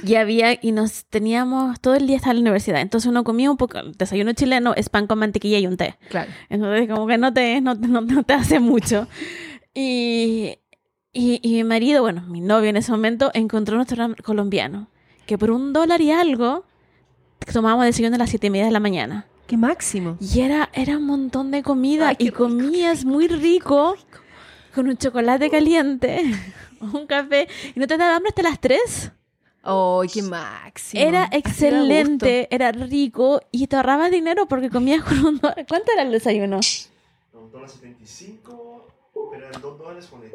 Y 0.04 0.14
había, 0.16 0.58
y 0.60 0.72
nos 0.72 1.06
teníamos, 1.06 1.80
todo 1.80 1.94
el 1.94 2.06
día 2.06 2.16
estaba 2.16 2.32
en 2.32 2.36
la 2.38 2.42
universidad. 2.42 2.82
Entonces 2.82 3.08
uno 3.10 3.24
comía 3.24 3.50
un 3.50 3.56
poco, 3.56 3.78
desayuno 3.96 4.32
chileno 4.34 4.74
es 4.76 4.90
pan 4.90 5.06
con 5.06 5.18
mantequilla 5.18 5.58
y 5.58 5.66
un 5.66 5.76
té. 5.78 5.96
Claro. 6.10 6.30
Entonces 6.50 6.86
como 6.88 7.06
que 7.06 7.16
no 7.16 7.32
te, 7.32 7.60
no, 7.62 7.74
no- 7.74 8.02
no 8.02 8.22
te 8.24 8.34
hace 8.34 8.60
mucho. 8.60 9.08
Y, 9.74 10.58
y, 11.18 11.40
y 11.42 11.54
mi 11.54 11.64
marido, 11.64 12.02
bueno, 12.02 12.22
mi 12.28 12.40
novio 12.40 12.70
en 12.70 12.76
ese 12.76 12.92
momento, 12.92 13.32
encontró 13.34 13.74
un 13.74 13.80
restaurante 13.80 14.22
colombiano. 14.22 14.88
Que 15.26 15.36
por 15.36 15.50
un 15.50 15.72
dólar 15.72 16.00
y 16.00 16.12
algo, 16.12 16.64
tomábamos 17.52 17.86
desayuno 17.86 18.14
a 18.14 18.18
las 18.18 18.30
siete 18.30 18.46
y 18.46 18.50
media 18.50 18.66
de 18.66 18.70
la 18.70 18.78
mañana. 18.78 19.26
Qué 19.48 19.56
máximo. 19.56 20.16
Y 20.20 20.40
era, 20.40 20.70
era 20.72 20.96
un 20.96 21.06
montón 21.06 21.50
de 21.50 21.64
comida 21.64 22.10
Ay, 22.10 22.16
y 22.20 22.24
rico, 22.26 22.44
comías 22.44 23.04
muy 23.04 23.26
rico, 23.26 23.96
con 24.74 24.88
un 24.88 24.96
chocolate 24.96 25.50
caliente, 25.50 26.22
un 26.80 27.06
café. 27.06 27.48
¿Y 27.74 27.80
no 27.80 27.88
te 27.88 27.96
daba 27.96 28.14
hambre 28.14 28.28
hasta 28.28 28.42
las 28.42 28.60
3? 28.60 29.12
¡Ay, 29.62 30.08
qué 30.14 30.22
máximo! 30.22 31.02
Era 31.02 31.28
excelente, 31.32 32.46
era 32.54 32.70
rico 32.70 33.40
y 33.50 33.66
te 33.66 33.74
ahorrabas 33.74 34.12
dinero 34.12 34.46
porque 34.46 34.70
comías 34.70 35.02
con 35.02 35.18
un 35.24 35.38
dólar. 35.38 35.66
¿Cuánto 35.68 35.90
era 35.92 36.02
el 36.02 36.12
desayuno? 36.12 36.60
Un 37.32 37.50
dólar 37.50 37.68
75, 37.68 38.86
pero 39.32 39.48
eran 39.48 39.60
2 39.60 39.78
dólares 39.78 40.06
con 40.06 40.22
el, 40.22 40.30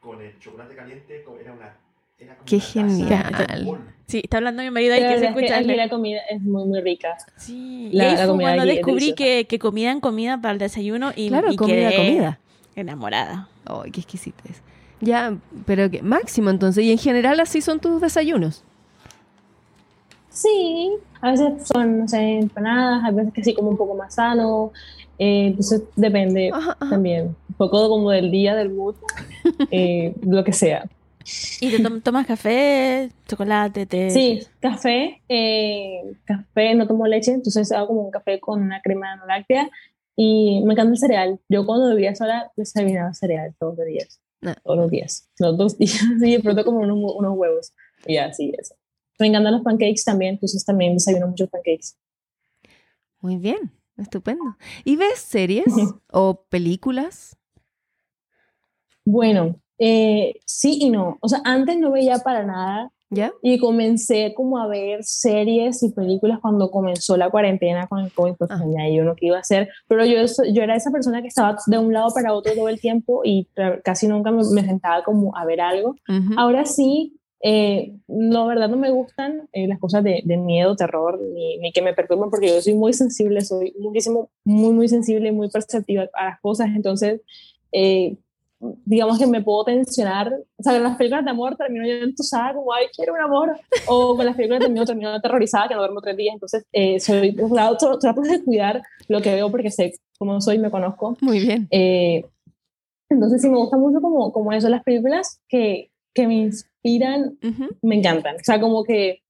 con 0.00 0.20
el 0.20 0.38
chocolate 0.38 0.74
caliente. 0.74 1.24
Era 1.40 1.52
una. 1.52 1.76
Era 2.18 2.34
como 2.34 2.44
Qué 2.46 2.60
genial. 2.60 3.78
Sí, 4.06 4.20
está 4.24 4.38
hablando 4.38 4.62
mi 4.62 4.70
marido 4.70 4.94
ahí 4.94 5.00
que 5.02 5.08
se 5.08 5.14
es 5.26 5.34
que 5.34 5.46
escucha. 5.46 5.60
la 5.76 5.88
comida 5.90 6.20
es 6.30 6.40
muy, 6.40 6.64
muy 6.64 6.80
rica. 6.80 7.16
Sí, 7.36 7.90
La- 7.92 8.12
y 8.12 8.16
la 8.16 8.26
comida 8.26 8.54
cuando 8.54 8.62
es 8.64 8.76
descubrí 8.76 9.14
que, 9.14 9.46
que 9.46 9.58
comían 9.58 10.00
comida 10.00 10.40
para 10.40 10.52
el 10.52 10.58
desayuno 10.58 11.12
y, 11.14 11.28
Claro, 11.28 11.52
y 11.52 11.56
comida, 11.56 11.90
quedé 11.90 11.96
comida. 11.96 12.38
enamorada. 12.74 13.48
¡Ay, 13.66 13.90
qué 13.90 14.00
exquisitez! 14.00 14.62
Ya, 15.02 15.36
pero 15.66 15.90
que 15.90 16.00
máximo 16.02 16.48
entonces. 16.48 16.84
Y 16.84 16.90
en 16.90 16.96
general 16.98 17.38
así 17.40 17.60
son 17.60 17.80
tus 17.80 18.00
desayunos. 18.00 18.64
Sí, 20.30 20.90
a 21.20 21.30
veces 21.32 21.66
son, 21.66 21.98
no 22.00 22.08
sé, 22.08 22.38
empanadas, 22.38 23.04
a 23.04 23.10
veces 23.10 23.32
que 23.32 23.44
sí 23.44 23.54
como 23.54 23.70
un 23.70 23.76
poco 23.76 23.94
más 23.94 24.14
sano. 24.14 24.72
Eh, 25.18 25.46
entonces 25.48 25.82
depende 25.96 26.50
Ajá, 26.52 26.76
ajá. 26.80 26.90
también. 26.90 27.36
Un 27.48 27.54
poco 27.56 27.88
como 27.88 28.10
del 28.10 28.30
día, 28.30 28.54
del 28.54 28.70
mood, 28.70 28.96
eh, 29.70 30.14
lo 30.22 30.44
que 30.44 30.52
sea. 30.52 30.88
¿Y 31.60 31.70
te 31.70 31.80
tom- 31.82 32.00
tomas 32.00 32.26
café, 32.26 33.10
chocolate, 33.26 33.84
té? 33.84 34.10
Sí, 34.10 34.40
café, 34.60 35.20
eh, 35.28 36.00
café, 36.24 36.74
no 36.74 36.86
tomo 36.86 37.06
leche, 37.06 37.32
entonces 37.32 37.70
hago 37.72 37.88
como 37.88 38.02
un 38.02 38.10
café 38.10 38.40
con 38.40 38.62
una 38.62 38.80
crema 38.80 39.14
no 39.16 39.26
láctea 39.26 39.68
y 40.16 40.62
me 40.64 40.72
encanta 40.72 40.92
el 40.92 40.98
cereal. 40.98 41.40
Yo 41.48 41.66
cuando 41.66 41.90
vivía 41.94 42.14
sola 42.14 42.50
desayunaba 42.56 43.12
cereal 43.12 43.54
todos 43.58 43.76
los 43.76 43.86
días, 43.86 44.20
Ah. 44.40 44.54
todos 44.64 44.78
los 44.78 44.90
días, 44.90 45.28
los 45.38 45.58
dos 45.58 45.76
días, 45.76 45.98
y 46.22 46.32
de 46.36 46.40
pronto 46.40 46.64
como 46.64 46.78
unos, 46.78 46.96
unos 47.16 47.36
huevos 47.36 47.72
y 48.06 48.16
así 48.16 48.52
eso. 48.56 48.74
Me 49.18 49.26
encantan 49.26 49.52
los 49.52 49.62
pancakes 49.62 50.04
también, 50.04 50.34
entonces 50.34 50.64
también 50.64 50.94
desayuno 50.94 51.26
muchos 51.26 51.50
pancakes. 51.50 51.96
Muy 53.20 53.36
bien, 53.36 53.70
estupendo. 53.98 54.56
¿Y 54.84 54.96
ves 54.96 55.18
series 55.18 55.66
o 56.12 56.44
películas? 56.48 57.36
Bueno, 59.04 59.56
eh, 59.78 60.34
sí 60.44 60.78
y 60.80 60.90
no. 60.90 61.18
O 61.20 61.28
sea, 61.28 61.40
antes 61.44 61.78
no 61.78 61.90
veía 61.92 62.18
para 62.18 62.44
nada 62.44 62.90
¿Ya? 63.10 63.32
y 63.42 63.58
comencé 63.58 64.34
como 64.36 64.58
a 64.58 64.66
ver 64.66 65.02
series 65.02 65.82
y 65.82 65.92
películas 65.92 66.40
cuando 66.42 66.70
comenzó 66.70 67.16
la 67.16 67.30
cuarentena 67.30 67.86
con 67.86 68.00
el 68.00 68.12
COVID, 68.12 68.34
pues 68.34 68.50
Ah. 68.50 68.60
ya 68.76 68.88
yo 68.94 69.04
no 69.04 69.14
que 69.16 69.26
iba 69.26 69.38
a 69.38 69.40
hacer, 69.40 69.70
pero 69.86 70.04
yo, 70.04 70.16
yo 70.52 70.62
era 70.62 70.76
esa 70.76 70.90
persona 70.90 71.22
que 71.22 71.28
estaba 71.28 71.56
de 71.66 71.78
un 71.78 71.92
lado 71.94 72.12
para 72.12 72.34
otro 72.34 72.52
todo 72.54 72.68
el 72.68 72.80
tiempo 72.80 73.22
y 73.24 73.48
casi 73.82 74.08
nunca 74.08 74.30
me, 74.30 74.42
me 74.52 74.62
sentaba 74.62 75.02
como 75.04 75.34
a 75.36 75.46
ver 75.46 75.62
algo. 75.62 75.96
Ahora 76.36 76.66
sí, 76.66 77.17
eh, 77.40 77.92
la 78.08 78.44
verdad 78.44 78.68
no 78.68 78.76
me 78.76 78.90
gustan 78.90 79.48
eh, 79.52 79.66
las 79.68 79.78
cosas 79.78 80.02
de, 80.04 80.22
de 80.24 80.36
miedo, 80.36 80.76
terror, 80.76 81.20
ni, 81.20 81.58
ni 81.58 81.72
que 81.72 81.82
me 81.82 81.94
perturben 81.94 82.30
porque 82.30 82.48
yo 82.48 82.60
soy 82.60 82.74
muy 82.74 82.92
sensible, 82.92 83.40
soy 83.42 83.74
muchísimo, 83.78 84.30
muy, 84.44 84.72
muy 84.72 84.88
sensible 84.88 85.28
y 85.28 85.32
muy 85.32 85.48
perceptiva 85.48 86.06
a 86.14 86.24
las 86.26 86.40
cosas, 86.40 86.68
entonces... 86.74 87.20
eh, 87.72 88.16
digamos 88.84 89.20
que 89.20 89.26
me 89.28 89.40
puedo 89.40 89.62
tensionar, 89.62 90.34
o 90.56 90.62
sea, 90.64 90.74
en 90.74 90.82
las 90.82 90.96
películas 90.96 91.24
de 91.24 91.30
amor 91.30 91.54
termino 91.54 91.86
yo 91.86 91.94
entusada, 92.02 92.54
como, 92.54 92.72
ay, 92.72 92.86
quiero 92.92 93.14
un 93.14 93.20
amor, 93.20 93.56
o 93.86 94.16
con 94.16 94.26
las 94.26 94.34
películas 94.34 94.58
de 94.58 94.64
termino, 94.66 94.84
termino 94.84 95.10
aterrorizada, 95.10 95.68
que 95.68 95.74
no 95.74 95.80
duermo 95.80 96.00
tres 96.00 96.16
días, 96.16 96.34
entonces 96.34 96.66
eh, 96.72 96.98
soy, 96.98 97.36
trato, 97.36 97.96
trato 98.00 98.20
de 98.20 98.42
cuidar 98.42 98.82
lo 99.06 99.20
que 99.20 99.32
veo 99.32 99.48
porque 99.48 99.70
sé 99.70 99.92
cómo 100.18 100.40
soy, 100.40 100.58
me 100.58 100.72
conozco. 100.72 101.16
Muy 101.20 101.38
bien. 101.38 101.68
Eh, 101.70 102.24
entonces 103.08 103.40
sí 103.40 103.48
me 103.48 103.58
gusta 103.58 103.76
mucho 103.76 104.00
como, 104.00 104.32
como 104.32 104.52
eso, 104.52 104.68
las 104.68 104.82
películas 104.82 105.40
que, 105.48 105.92
que 106.18 106.26
me 106.26 106.34
inspiran, 106.34 107.38
Ujú. 107.42 107.66
me 107.82 107.94
encantan, 107.96 108.34
o 108.36 108.44
sea, 108.44 108.60
como 108.60 108.82
que, 108.82 109.22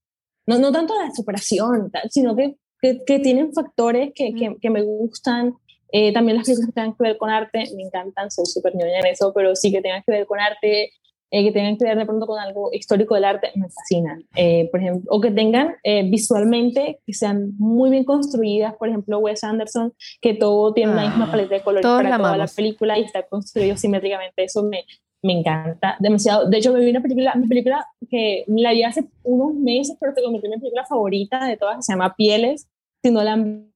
no, 0.46 0.58
no 0.58 0.72
tanto 0.72 0.94
la 0.98 1.10
superación, 1.14 1.90
sino 2.08 2.34
que, 2.34 2.56
que, 2.80 3.04
que 3.04 3.18
tienen 3.18 3.52
factores 3.52 4.12
que, 4.14 4.34
que, 4.34 4.56
que 4.60 4.70
me 4.70 4.80
gustan, 4.82 5.54
eh, 5.92 6.12
también 6.14 6.36
las 6.38 6.46
películas 6.46 6.68
que 6.68 6.72
tengan 6.72 6.94
que 6.96 7.02
ver 7.02 7.18
con 7.18 7.28
arte, 7.28 7.64
me 7.76 7.82
encantan, 7.82 8.30
soy 8.30 8.46
súper 8.46 8.74
ñoña 8.74 9.00
en 9.00 9.06
eso, 9.06 9.32
pero 9.34 9.54
sí 9.54 9.70
que 9.70 9.82
tengan 9.82 10.02
que 10.06 10.12
ver 10.12 10.26
con 10.26 10.38
arte, 10.40 10.92
eh, 11.30 11.44
que 11.44 11.52
tengan 11.52 11.76
que 11.76 11.84
ver 11.84 11.98
de 11.98 12.06
pronto 12.06 12.26
con 12.26 12.38
algo 12.40 12.70
histórico 12.72 13.14
del 13.14 13.24
arte, 13.24 13.50
me 13.54 13.68
fascinan. 13.68 14.24
Eh, 14.34 14.68
por 14.70 14.80
ejemplo, 14.80 15.10
o 15.14 15.20
que 15.20 15.30
tengan 15.30 15.74
eh, 15.82 16.02
visualmente, 16.08 17.00
que 17.06 17.12
sean 17.12 17.52
muy 17.58 17.90
bien 17.90 18.04
construidas, 18.04 18.74
por 18.76 18.88
ejemplo, 18.88 19.18
Wes 19.18 19.44
Anderson, 19.44 19.92
que 20.22 20.32
todo 20.34 20.72
tiene 20.72 20.94
la 20.94 21.02
misma 21.08 21.26
Ah, 21.26 21.30
paleta 21.30 21.54
de 21.56 21.60
colores 21.62 21.84
para 21.86 22.08
la 22.08 22.16
toda 22.16 22.28
la 22.30 22.34
amamos. 22.34 22.54
película 22.54 22.98
y 22.98 23.02
está 23.02 23.22
construido 23.26 23.76
simétricamente, 23.76 24.44
eso 24.44 24.62
me, 24.62 24.84
me 25.22 25.32
encanta 25.38 25.96
demasiado. 25.98 26.48
De 26.48 26.58
hecho, 26.58 26.72
me 26.72 26.80
vi 26.80 26.90
una 26.90 27.02
película, 27.02 27.34
mi 27.34 27.48
película 27.48 27.86
que 28.08 28.44
la 28.48 28.72
vi 28.72 28.82
hace 28.84 29.04
unos 29.24 29.54
meses, 29.54 29.96
pero 30.00 30.14
se 30.14 30.22
convirtió 30.22 30.48
en 30.48 30.56
mi 30.56 30.60
película 30.60 30.84
favorita 30.86 31.44
de 31.46 31.56
todas, 31.56 31.76
que 31.76 31.82
se 31.82 31.92
llama 31.92 32.14
Pieles. 32.16 32.68
Si 33.02 33.10
no 33.10 33.22
la 33.22 33.32
han 33.32 33.72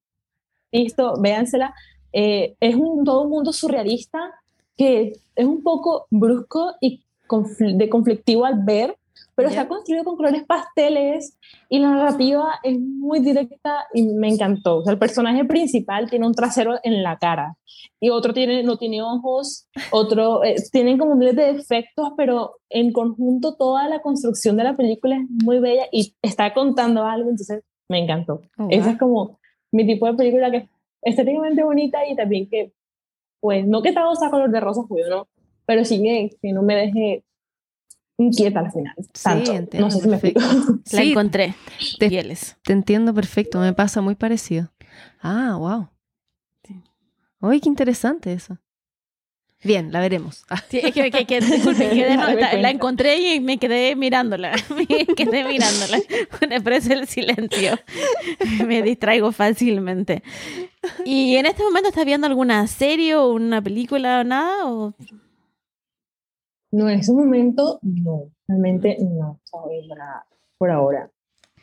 visto, 0.73 1.21
véansela. 1.21 1.75
Eh, 2.13 2.55
es 2.61 2.75
un, 2.75 3.05
todo 3.05 3.23
un 3.23 3.31
mundo 3.31 3.53
surrealista 3.53 4.19
que 4.77 5.13
es 5.35 5.47
un 5.47 5.63
poco 5.63 6.07
brusco 6.11 6.75
y 6.81 7.03
confl- 7.29 7.77
de 7.77 7.89
conflictivo 7.89 8.45
al 8.45 8.63
ver, 8.65 8.97
pero 9.35 9.49
Ya. 9.49 9.57
está 9.63 9.69
construido 9.69 10.05
con 10.05 10.17
colores 10.17 10.45
pasteles 10.45 11.39
y 11.69 11.79
la 11.79 11.91
narrativa 11.91 12.61
es 12.63 12.79
muy 12.79 13.21
directa 13.21 13.87
y 13.95 14.03
me 14.03 14.29
encantó. 14.29 14.79
O 14.79 14.83
sea, 14.85 14.93
el 14.93 14.99
personaje 14.99 15.45
principal 15.45 16.09
tiene 16.11 16.27
un 16.27 16.35
trasero 16.35 16.79
en 16.83 17.03
la 17.03 17.19
cara 17.19 17.57
y 18.01 18.11
otro 18.11 18.33
tiene, 18.35 18.63
no 18.63 18.77
tiene 18.79 19.03
ojos, 19.03 19.69
otro 19.91 20.45
eh, 20.45 20.57
tienen 20.71 20.99
como 20.99 21.15
miles 21.15 21.37
de 21.37 21.55
defectos, 21.55 22.13
pero 22.17 22.57
en 22.69 22.93
conjunto 22.93 23.57
toda 23.57 23.89
la 23.89 24.01
construcción 24.03 24.57
de 24.57 24.65
la 24.65 24.77
película 24.77 25.17
es 25.17 25.25
muy 25.45 25.59
bella 25.59 25.85
y 25.91 26.15
está 26.23 26.53
contando 26.55 27.05
algo, 27.05 27.31
entonces 27.31 27.63
me 27.89 27.99
encantó. 27.99 28.43
Oh, 28.59 28.67
Esa 28.71 28.85
wow. 28.85 28.93
es 28.93 28.99
como 28.99 29.39
mi 29.73 29.87
tipo 29.87 30.07
de 30.07 30.15
película 30.15 30.51
que 30.51 30.57
es 30.59 30.65
estéticamente 31.03 31.63
bonita 31.65 32.07
y 32.07 32.15
también 32.15 32.49
que, 32.49 32.73
pues, 33.41 33.67
no 33.67 33.83
que 33.83 33.93
todo 33.93 34.15
sea 34.15 34.31
color 34.31 34.51
de 34.51 34.61
rosa, 34.61 34.83
obvio, 34.89 35.09
¿no? 35.09 35.29
Pero 35.67 35.85
sí 35.85 36.03
que, 36.03 36.31
que 36.41 36.53
no 36.53 36.63
me 36.63 36.77
deje 36.77 37.25
inquieta 38.23 38.61
al 38.61 38.73
final. 38.73 38.95
Sí, 38.99 39.23
tanto. 39.23 39.53
entiendo, 39.53 39.87
no 39.87 39.91
sé 39.91 40.01
si 40.01 40.09
me 40.09 40.15
explico. 40.17 40.41
La 40.93 41.01
Sí, 41.01 41.11
encontré. 41.11 41.55
te- 41.99 42.09
Pieles. 42.09 42.57
te 42.65 42.73
entiendo 42.73 43.13
perfecto, 43.15 43.59
me 43.61 43.73
pasa 43.73 44.01
muy 44.01 44.15
parecido. 44.15 44.71
Ah, 45.21 45.57
wow. 45.59 45.89
Uy, 47.41 47.61
qué 47.61 47.69
interesante 47.69 48.33
eso. 48.33 48.59
Bien, 49.65 49.93
la 49.93 50.01
veremos. 50.01 50.45
Sí, 50.71 50.79
es 50.83 50.93
que, 50.93 51.11
que, 51.11 51.25
que- 51.25 51.41
disculpe, 51.41 51.91
quedé- 51.91 52.17
no, 52.17 52.27
Dame 52.27 52.61
la, 52.63 52.71
encontré 52.71 53.35
y 53.35 53.41
me 53.41 53.59
quedé 53.59 53.95
mirándola. 53.97 54.53
Me 54.77 54.87
quedé 54.87 55.45
mirándola. 55.45 55.99
Me 56.49 56.61
parece 56.61 56.95
el 56.95 57.07
silencio. 57.09 57.79
Me 58.67 58.83
distraigo 58.83 59.33
fácilmente. 59.33 60.23
¿Y 61.05 61.37
en 61.37 61.47
este 61.47 61.63
momento 61.63 61.89
estás 61.89 62.05
viendo 62.05 62.27
alguna 62.27 62.67
serie 62.67 63.15
o 63.17 63.29
una 63.33 63.61
película 63.63 64.21
o 64.21 64.25
nada? 64.25 64.67
O... 64.67 64.95
No, 66.73 66.89
en 66.89 66.99
ese 66.99 67.13
momento, 67.13 67.79
no. 67.83 68.31
Realmente 68.49 68.97
no 69.01 69.39
estaba 69.45 69.69
viendo 69.69 69.95
nada 69.95 70.27
por 70.59 70.71
ahora. 70.71 71.11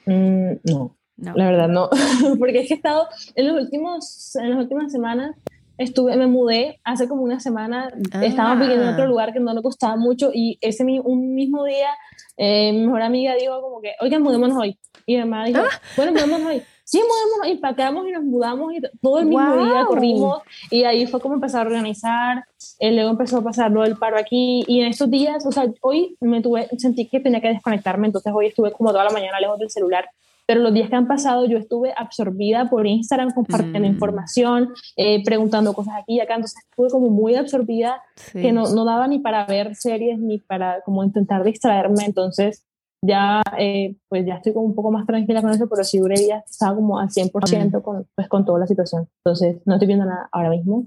Mm, 0.05 0.51
no, 0.63 0.95
No. 1.17 1.33
la 1.35 1.45
verdad 1.45 1.67
no. 1.67 1.89
Porque 2.39 2.59
es 2.61 2.67
que 2.67 2.75
he 2.75 2.77
estado, 2.77 3.07
en, 3.35 3.47
los 3.47 3.61
últimos, 3.61 4.35
en 4.35 4.51
las 4.51 4.59
últimas 4.59 4.91
semanas, 4.91 5.35
estuve, 5.77 6.15
me 6.15 6.27
mudé 6.27 6.79
hace 6.83 7.07
como 7.07 7.23
una 7.23 7.39
semana, 7.39 7.91
Ah. 8.13 8.23
estaba 8.25 8.55
viviendo 8.55 8.85
en 8.85 8.93
otro 8.93 9.07
lugar 9.07 9.33
que 9.33 9.39
no 9.39 9.53
le 9.53 9.61
costaba 9.61 9.95
mucho 9.97 10.31
y 10.33 10.57
ese 10.61 10.83
un 11.03 11.33
mismo 11.35 11.63
día 11.65 11.89
eh, 12.37 12.71
mi 12.71 12.85
mejor 12.85 13.01
amiga 13.01 13.35
dijo 13.35 13.61
como 13.61 13.81
que, 13.81 13.93
oigan, 13.99 14.21
mudémonos 14.21 14.57
hoy. 14.57 14.79
Y 15.05 15.15
mi 15.15 15.21
mamá 15.21 15.45
dijo, 15.45 15.61
bueno, 15.97 16.13
mudémonos 16.13 16.47
hoy. 16.47 16.61
Sí, 16.89 16.97
mudémonos 16.97 17.47
y 17.47 17.51
empacamos 17.51 18.07
y 18.07 18.11
nos 18.11 18.23
mudamos 18.23 18.73
y 18.73 18.81
todo 18.99 19.19
el 19.19 19.27
mismo 19.27 19.57
día 19.57 19.85
corrimos 19.85 20.41
y 20.71 20.85
ahí 20.85 21.05
fue 21.05 21.19
como 21.21 21.35
empezar 21.35 21.67
a 21.67 21.69
organizar, 21.69 22.43
eh, 22.79 22.91
luego 22.91 23.11
empezó 23.11 23.37
a 23.37 23.43
pasar 23.43 23.69
lo 23.69 23.83
del 23.83 23.95
paro 23.95 24.17
aquí 24.17 24.63
y 24.65 24.81
en 24.81 24.87
estos 24.87 25.07
días, 25.11 25.45
o 25.45 25.51
sea, 25.51 25.71
hoy 25.81 26.17
me 26.19 26.41
tuve, 26.41 26.67
sentí 26.79 27.05
que 27.05 27.19
tenía 27.19 27.41
que 27.41 27.49
desconectarme, 27.49 28.07
entonces 28.07 28.33
hoy 28.35 28.47
estuve 28.47 28.71
como 28.71 28.89
toda 28.89 29.03
la 29.03 29.11
mañana 29.11 29.39
lejos 29.39 29.59
del 29.59 29.69
celular, 29.69 30.09
pero 30.47 30.61
los 30.61 30.73
días 30.73 30.89
que 30.89 30.95
han 30.95 31.05
pasado 31.07 31.45
yo 31.45 31.59
estuve 31.59 31.93
absorbida 31.95 32.67
por 32.71 32.87
Instagram 32.87 33.35
compartiendo 33.35 33.87
Mm. 33.87 33.91
información, 33.91 34.69
eh, 34.97 35.23
preguntando 35.23 35.73
cosas 35.73 35.93
aquí 36.01 36.15
y 36.15 36.21
acá, 36.21 36.33
entonces 36.33 36.63
estuve 36.71 36.89
como 36.89 37.11
muy 37.11 37.35
absorbida 37.35 38.01
sí. 38.15 38.41
que 38.41 38.51
no, 38.51 38.63
no 38.73 38.83
daba 38.83 39.07
ni 39.07 39.19
para 39.19 39.45
ver 39.45 39.75
series 39.75 40.17
ni 40.17 40.39
para 40.39 40.81
como 40.81 41.03
intentar 41.03 41.43
distraerme, 41.43 42.03
entonces 42.03 42.65
ya 43.01 43.41
eh, 43.57 43.95
pues 44.07 44.25
ya 44.25 44.35
estoy 44.35 44.53
como 44.53 44.65
un 44.67 44.75
poco 44.75 44.91
más 44.91 45.05
tranquila 45.05 45.41
con 45.41 45.51
eso, 45.51 45.67
pero 45.69 45.83
sí 45.83 45.99
duré 45.99 46.19
días 46.19 46.43
que 46.43 46.51
estaba 46.51 46.75
como 46.75 46.99
al 46.99 47.09
100% 47.09 47.81
con, 47.81 48.05
pues, 48.15 48.27
con 48.27 48.45
toda 48.45 48.59
la 48.59 48.67
situación, 48.67 49.07
entonces 49.23 49.57
no 49.65 49.75
estoy 49.75 49.87
viendo 49.87 50.05
nada 50.05 50.27
ahora 50.31 50.49
mismo, 50.49 50.85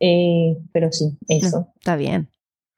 eh, 0.00 0.56
pero 0.72 0.92
sí, 0.92 1.16
eso. 1.28 1.68
Está 1.76 1.96
bien. 1.96 2.28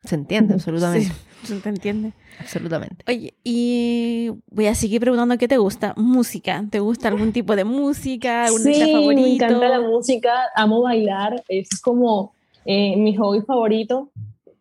Se 0.05 0.17
entiende, 0.17 0.55
absolutamente. 0.55 1.13
Sí, 1.45 1.55
¿Te 1.63 1.69
entiende? 1.69 2.13
Absolutamente. 2.41 3.05
Oye, 3.07 3.35
y 3.45 4.31
voy 4.51 4.67
a 4.67 4.75
seguir 4.75 5.01
preguntando 5.01 5.39
qué 5.39 5.47
te 5.47 5.59
gusta. 5.59 5.95
Música. 5.97 6.65
¿Te 6.69 6.81
gusta 6.81 7.07
algún 7.07 7.33
tipo 7.33 7.55
de 7.55 7.63
música? 7.65 8.47
¿Algún 8.47 8.63
Sí, 8.63 8.91
favorito? 8.91 9.23
me 9.23 9.35
encanta 9.35 9.69
la 9.69 9.81
música, 9.81 10.33
amo 10.57 10.83
bailar, 10.83 11.45
es 11.47 11.69
como 11.81 12.33
eh, 12.65 12.97
mi 12.97 13.15
hobby 13.17 13.43
favorito. 13.43 14.11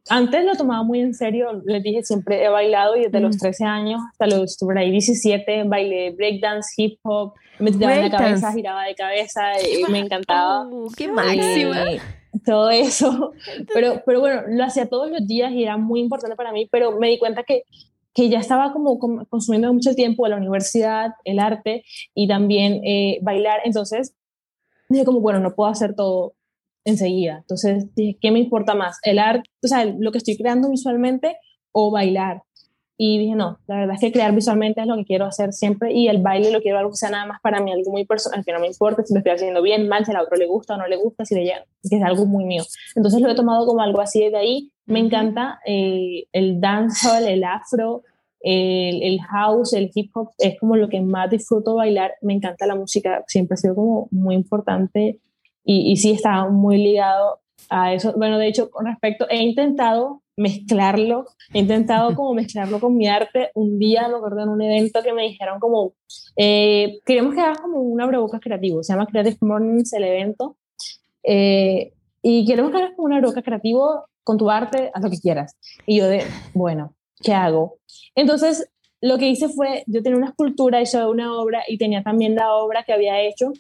Antes 0.10 0.44
lo 0.46 0.56
tomaba 0.56 0.84
muy 0.84 1.00
en 1.00 1.14
serio, 1.14 1.62
les 1.66 1.84
dije, 1.84 2.04
siempre 2.04 2.44
he 2.44 2.50
bailado 2.50 2.96
y 2.98 3.04
desde 3.04 3.20
los 3.20 3.36
Mm. 3.36 3.40
13 3.40 3.66
años 3.66 4.02
hasta 4.12 4.28
los 4.28 4.58
por 4.58 4.78
ahí 4.78 4.90
17 4.92 5.64
bailé 5.66 6.12
breakdance, 6.12 6.70
hip 6.78 7.00
hop, 7.04 7.34
me 7.60 7.72
tiraba 7.72 7.96
en 7.98 8.12
la 8.12 8.18
cabeza, 8.18 8.52
giraba 8.52 8.84
de 8.86 8.96
cabeza 8.96 9.42
y 9.62 9.84
me 9.92 10.00
encantaba. 10.00 10.68
Oh, 10.68 10.88
¡Qué 10.98 11.08
máxima! 11.08 11.92
Eh, 11.92 12.00
todo 12.46 12.70
eso. 12.72 13.34
Pero, 13.74 14.02
pero 14.06 14.20
bueno, 14.22 14.42
lo 14.48 14.64
hacía 14.64 14.88
todos 14.90 15.12
los 15.12 15.28
días 15.28 15.52
y 15.52 15.64
era 15.64 15.78
muy 15.78 16.00
importante 16.00 16.36
para 16.36 16.52
mí, 16.52 16.68
pero 16.72 16.98
me 16.98 17.10
di 17.10 17.20
cuenta 17.20 17.44
que, 17.44 17.64
que 18.14 18.30
ya 18.30 18.40
estaba 18.40 18.74
como 18.74 18.98
com- 18.98 19.26
consumiendo 19.30 19.72
mucho 19.72 19.94
tiempo 19.94 20.28
la 20.28 20.38
universidad, 20.38 21.12
el 21.26 21.38
arte 21.40 21.84
y 22.16 22.28
también 22.28 22.82
eh, 22.86 23.20
bailar. 23.22 23.60
Entonces 23.66 24.16
dije 24.90 25.06
como, 25.06 25.20
bueno, 25.20 25.40
no 25.40 25.54
puedo 25.54 25.70
hacer 25.70 25.94
todo 25.94 26.34
enseguida. 26.86 27.38
Entonces 27.40 27.94
dije, 27.96 28.18
¿qué 28.22 28.32
me 28.32 28.40
importa 28.40 28.76
más? 28.76 28.98
¿El 29.04 29.20
arte, 29.20 29.50
o 29.64 29.68
sea, 29.68 29.86
lo 29.86 30.12
que 30.12 30.18
estoy 30.18 30.38
creando 30.38 30.70
visualmente 30.70 31.38
o 31.72 31.92
bailar? 31.92 32.44
Y 33.04 33.18
dije, 33.18 33.36
no, 33.36 33.58
la 33.66 33.78
verdad 33.78 33.96
es 33.96 34.02
que 34.02 34.12
crear 34.12 34.32
visualmente 34.32 34.80
es 34.80 34.86
lo 34.86 34.96
que 34.96 35.06
quiero 35.06 35.26
hacer 35.26 35.54
siempre 35.54 35.92
y 35.92 36.08
el 36.08 36.22
baile 36.22 36.52
lo 36.52 36.62
quiero 36.62 36.78
algo 36.78 36.92
que 36.92 36.98
sea 36.98 37.10
nada 37.10 37.26
más 37.26 37.42
para 37.42 37.60
mí, 37.60 37.72
algo 37.72 37.90
muy 37.90 38.06
personal, 38.06 38.46
que 38.46 38.54
no 38.54 38.60
me 38.60 38.68
importa 38.68 39.04
si 39.04 39.16
lo 39.16 39.18
estoy 39.18 39.34
haciendo 39.34 39.64
bien, 39.64 39.88
mal, 39.88 40.06
si 40.06 40.14
a 40.14 40.22
otro 40.22 40.38
le 40.38 40.46
gusta 40.46 40.76
o 40.76 40.78
no 40.78 40.86
le 40.86 40.98
gusta, 40.98 41.26
si 41.26 41.34
le 41.34 41.42
llega, 41.42 41.66
que 41.90 41.96
es 41.96 42.04
algo 42.04 42.28
muy 42.28 42.46
mío. 42.46 42.62
Entonces 42.96 43.20
lo 43.20 43.32
he 43.32 43.34
tomado 43.34 43.66
como 43.66 43.82
algo 43.82 44.02
así 44.02 44.30
de 44.30 44.38
ahí. 44.38 44.72
Me 44.86 45.00
encanta 45.00 45.60
eh, 45.66 46.26
el 46.32 46.62
dancehall, 46.62 47.28
el 47.28 47.44
afro, 47.44 48.04
el, 48.40 49.02
el 49.02 49.20
house, 49.22 49.74
el 49.74 49.90
hip 49.96 50.16
hop, 50.16 50.30
es 50.38 50.60
como 50.60 50.76
lo 50.76 50.88
que 50.88 51.02
más 51.02 51.28
disfruto 51.28 51.74
bailar. 51.74 52.14
Me 52.22 52.34
encanta 52.34 52.68
la 52.68 52.76
música, 52.76 53.24
siempre 53.26 53.56
ha 53.56 53.58
sido 53.58 53.74
como 53.74 54.10
muy 54.12 54.36
importante 54.36 55.20
y, 55.64 55.92
y 55.92 55.98
sí 55.98 56.12
está 56.12 56.50
muy 56.50 56.78
ligado 56.78 57.40
a 57.70 57.94
eso. 57.94 58.14
Bueno, 58.18 58.38
de 58.38 58.48
hecho, 58.48 58.70
con 58.70 58.86
respecto, 58.86 59.28
he 59.30 59.38
intentado 59.38 60.22
mezclarlo, 60.38 61.26
he 61.54 61.60
intentado 61.60 62.16
como 62.16 62.34
mezclarlo 62.34 62.80
con 62.80 62.98
mi 62.98 63.08
arte. 63.08 63.52
Un 63.54 63.80
día 63.80 64.08
me 64.08 64.16
acuerdo 64.16 64.44
en 64.44 64.50
un 64.50 64.62
evento 64.62 65.02
que 65.04 65.14
me 65.14 65.24
dijeron 65.24 65.60
como, 65.60 65.94
eh, 66.36 67.00
queremos 67.06 67.34
que 67.34 67.42
hagas 67.42 67.60
como 67.60 67.80
un 67.80 68.02
abrebocas 68.02 68.42
creativo, 68.42 68.84
se 68.84 68.94
llama 68.94 69.08
Creative 69.08 69.38
Mornings 69.42 69.94
el 69.94 70.04
evento, 70.04 70.58
eh, 71.24 71.94
y 72.22 72.46
queremos 72.46 72.72
que 72.72 72.78
hagas 72.78 72.92
como 72.96 73.08
un 73.08 73.14
abrebocas 73.14 73.44
creativo 73.44 74.06
con 74.24 74.38
tu 74.38 74.50
arte, 74.50 74.92
haz 74.94 75.04
lo 75.04 75.10
que 75.10 75.20
quieras. 75.20 75.56
Y 75.86 75.98
yo 75.98 76.08
de, 76.08 76.24
bueno, 76.54 76.96
¿qué 77.22 77.34
hago? 77.34 77.78
Entonces, 78.16 78.70
lo 79.02 79.18
que 79.18 79.28
hice 79.28 79.50
fue, 79.50 79.84
yo 79.88 80.04
tenía 80.04 80.18
una 80.18 80.30
escultura, 80.30 80.82
hice 80.82 81.04
una 81.06 81.34
obra 81.40 81.64
y 81.68 81.78
tenía 81.78 82.04
también 82.04 82.36
la 82.36 82.54
obra 82.54 82.84
que 82.84 82.94
había 82.94 83.20
hecho. 83.22 83.52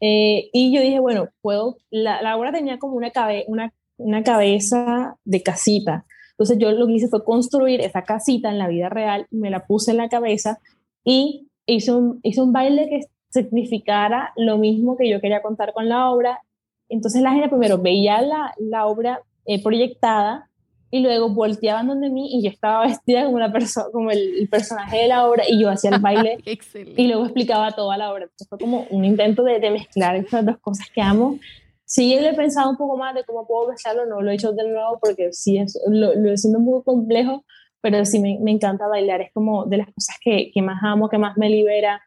Eh, 0.00 0.50
y 0.52 0.74
yo 0.74 0.80
dije, 0.80 1.00
bueno, 1.00 1.28
puedo, 1.40 1.76
la, 1.90 2.36
obra 2.36 2.52
tenía 2.52 2.78
como 2.78 2.96
una, 2.96 3.10
cabe, 3.10 3.44
una, 3.48 3.72
una 3.96 4.22
cabeza 4.22 5.16
de 5.24 5.42
casita. 5.42 6.04
Entonces 6.32 6.58
yo 6.58 6.72
lo 6.72 6.86
que 6.86 6.94
hice 6.94 7.08
fue 7.08 7.24
construir 7.24 7.80
esa 7.80 8.02
casita 8.02 8.50
en 8.50 8.58
la 8.58 8.68
vida 8.68 8.88
real, 8.88 9.26
me 9.30 9.50
la 9.50 9.66
puse 9.66 9.92
en 9.92 9.98
la 9.98 10.08
cabeza 10.08 10.58
y 11.04 11.48
hice 11.66 11.92
un, 11.92 12.20
hice 12.22 12.42
un 12.42 12.52
baile 12.52 12.88
que 12.88 13.00
significara 13.30 14.32
lo 14.36 14.58
mismo 14.58 14.96
que 14.96 15.08
yo 15.08 15.20
quería 15.20 15.42
contar 15.42 15.72
con 15.72 15.88
la 15.88 16.10
obra. 16.10 16.40
Entonces 16.88 17.22
la 17.22 17.32
gente 17.32 17.48
primero 17.48 17.78
veía 17.78 18.20
la, 18.20 18.52
la 18.58 18.86
obra 18.86 19.20
eh, 19.46 19.62
proyectada 19.62 20.50
y 20.94 21.00
luego 21.00 21.28
volteaban 21.28 21.88
donde 21.88 22.08
mí 22.08 22.28
y 22.38 22.44
yo 22.44 22.50
estaba 22.50 22.86
vestida 22.86 23.24
como, 23.24 23.34
una 23.34 23.50
persona 23.50 23.86
como 23.92 24.12
el, 24.12 24.38
el 24.38 24.48
personaje 24.48 24.98
de 24.98 25.08
la 25.08 25.26
obra 25.26 25.42
y 25.48 25.60
yo 25.60 25.68
hacía 25.68 25.90
el 25.90 25.98
baile 25.98 26.38
y 26.96 27.08
luego 27.08 27.24
explicaba 27.24 27.72
toda 27.72 27.96
la 27.96 28.12
obra. 28.12 28.26
Entonces 28.26 28.48
fue 28.48 28.58
como 28.58 28.86
un 28.90 29.04
intento 29.04 29.42
de, 29.42 29.58
de 29.58 29.72
mezclar 29.72 30.14
estas 30.14 30.46
dos 30.46 30.56
cosas 30.58 30.86
que 30.94 31.02
amo. 31.02 31.40
Sí, 31.84 32.16
le 32.20 32.28
he 32.28 32.34
pensado 32.34 32.70
un 32.70 32.76
poco 32.76 32.96
más 32.96 33.12
de 33.12 33.24
cómo 33.24 33.44
puedo 33.44 33.70
mezclarlo, 33.70 34.06
no 34.06 34.22
lo 34.22 34.30
he 34.30 34.34
hecho 34.34 34.52
de 34.52 34.68
nuevo 34.68 35.00
porque 35.02 35.32
sí, 35.32 35.58
es, 35.58 35.76
lo, 35.88 36.14
lo 36.14 36.36
siento 36.36 36.60
un 36.60 36.66
poco 36.66 36.84
complejo, 36.84 37.44
pero 37.80 38.04
sí 38.04 38.20
me, 38.20 38.38
me 38.40 38.52
encanta 38.52 38.86
bailar, 38.86 39.20
es 39.20 39.32
como 39.32 39.66
de 39.66 39.78
las 39.78 39.88
cosas 39.88 40.14
que, 40.22 40.52
que 40.54 40.62
más 40.62 40.80
amo, 40.84 41.08
que 41.08 41.18
más 41.18 41.36
me 41.36 41.50
libera. 41.50 42.00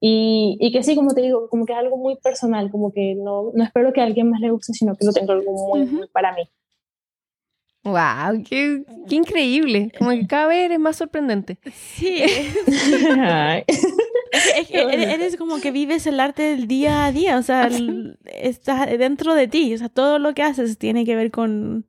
Y, 0.00 0.58
y, 0.60 0.72
que 0.72 0.82
sí, 0.82 0.96
como 0.96 1.14
te 1.14 1.22
digo, 1.22 1.48
como 1.48 1.64
que 1.64 1.74
es 1.74 1.78
algo 1.78 1.96
muy 1.96 2.16
personal, 2.16 2.72
como 2.72 2.92
que 2.92 3.14
no, 3.14 3.52
no 3.54 3.62
espero 3.62 3.92
que 3.92 4.00
a 4.00 4.04
alguien 4.04 4.30
más 4.30 4.40
le 4.40 4.50
guste, 4.50 4.72
sino 4.72 4.96
que 4.96 5.06
lo 5.06 5.12
tengo 5.12 5.30
algo 5.30 5.52
muy, 5.52 5.82
uh 5.82 5.84
-huh. 5.84 5.90
muy 5.92 6.08
para 6.08 6.32
mí. 6.34 6.42
¡Wow! 7.86 8.42
Qué, 8.42 8.82
¡Qué, 9.08 9.14
increíble! 9.14 9.92
Como 9.96 10.10
que 10.10 10.26
cada 10.26 10.48
vez 10.48 10.64
eres 10.64 10.80
más 10.80 10.96
sorprendente. 10.96 11.56
Sí. 11.72 12.20
es 12.66 14.66
que 14.68 14.80
eres 14.80 15.36
como 15.36 15.60
que 15.60 15.70
vives 15.70 16.04
el 16.08 16.18
arte 16.18 16.42
del 16.42 16.66
día 16.66 17.04
a 17.04 17.12
día, 17.12 17.38
o 17.38 17.42
sea, 17.42 17.70
está 18.24 18.86
dentro 18.86 19.34
de 19.34 19.46
ti, 19.46 19.72
o 19.72 19.78
sea, 19.78 19.88
todo 19.88 20.18
lo 20.18 20.34
que 20.34 20.42
haces 20.42 20.78
tiene 20.78 21.04
que 21.04 21.14
ver 21.14 21.30
con, 21.30 21.86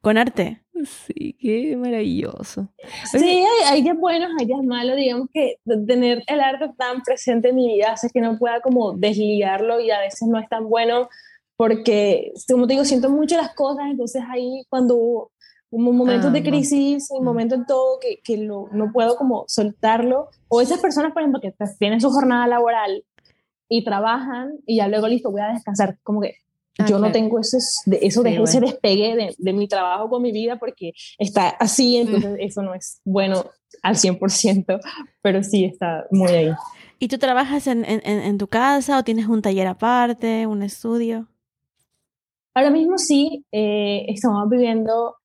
con 0.00 0.18
arte. 0.18 0.64
Sí, 0.84 1.36
qué 1.40 1.76
maravilloso. 1.76 2.68
Sí, 3.12 3.24
hay, 3.24 3.44
hay 3.68 3.82
días 3.82 3.96
buenos, 3.96 4.32
hay 4.40 4.46
días 4.46 4.64
malos, 4.64 4.96
digamos 4.96 5.28
que 5.32 5.58
tener 5.86 6.24
el 6.26 6.40
arte 6.40 6.70
tan 6.76 7.02
presente 7.02 7.50
en 7.50 7.54
mi 7.54 7.72
vida 7.72 7.92
hace 7.92 8.10
que 8.10 8.20
no 8.20 8.36
pueda 8.36 8.60
como 8.60 8.94
desligarlo 8.94 9.78
y 9.78 9.92
a 9.92 10.00
veces 10.00 10.26
no 10.26 10.40
es 10.40 10.48
tan 10.48 10.68
bueno 10.68 11.08
porque, 11.56 12.32
como 12.50 12.66
te 12.66 12.74
digo, 12.74 12.84
siento 12.84 13.08
mucho 13.08 13.36
las 13.36 13.54
cosas, 13.54 13.86
entonces 13.90 14.22
ahí 14.28 14.64
cuando 14.68 15.30
momentos 15.70 16.26
ah, 16.26 16.30
de 16.30 16.42
crisis, 16.42 17.08
no. 17.10 17.22
momentos 17.22 17.58
en 17.58 17.66
todo 17.66 17.98
que, 18.00 18.20
que 18.22 18.36
lo, 18.38 18.68
no 18.72 18.92
puedo 18.92 19.16
como 19.16 19.44
soltarlo, 19.48 20.28
o 20.48 20.60
esas 20.60 20.80
personas, 20.80 21.12
por 21.12 21.22
ejemplo, 21.22 21.40
que 21.40 21.52
tienen 21.78 22.00
su 22.00 22.10
jornada 22.10 22.46
laboral 22.46 23.04
y 23.68 23.84
trabajan 23.84 24.52
y 24.66 24.76
ya 24.76 24.88
luego 24.88 25.08
listo, 25.08 25.30
voy 25.30 25.40
a 25.40 25.48
descansar, 25.48 25.98
como 26.02 26.20
que 26.20 26.36
ah, 26.78 26.84
yo 26.84 26.86
claro. 26.86 27.00
no 27.00 27.12
tengo 27.12 27.40
ese, 27.40 27.58
de, 27.86 27.98
eso 28.02 28.22
de 28.22 28.30
sí, 28.30 28.42
ese 28.42 28.58
bueno. 28.60 28.72
despegue 28.72 29.16
de, 29.16 29.34
de, 29.36 29.52
mi 29.52 29.66
trabajo 29.66 30.08
con 30.08 30.22
mi 30.22 30.32
vida 30.32 30.56
porque 30.58 30.92
está 31.18 31.48
así, 31.48 31.96
entonces 31.96 32.32
mm. 32.32 32.40
eso 32.40 32.62
no 32.62 32.74
es 32.74 33.00
bueno 33.04 33.46
al 33.82 33.96
100%, 33.96 34.80
pero 35.22 35.42
sí 35.42 35.64
está 35.64 36.06
muy 36.10 36.30
ahí. 36.30 36.52
¿Y 36.98 37.08
tú 37.08 37.18
trabajas 37.18 37.66
en, 37.66 37.84
en, 37.84 38.00
en 38.06 38.38
tu 38.38 38.46
casa 38.46 38.98
o 38.98 39.04
tienes 39.04 39.26
un 39.26 39.42
taller 39.42 39.66
aparte, 39.66 40.46
un 40.46 40.62
estudio? 40.62 41.28
Ahora 42.54 42.70
mismo 42.70 42.96
sí, 42.96 43.44
eh, 43.52 44.06
estamos 44.08 44.48
viviendo 44.48 45.16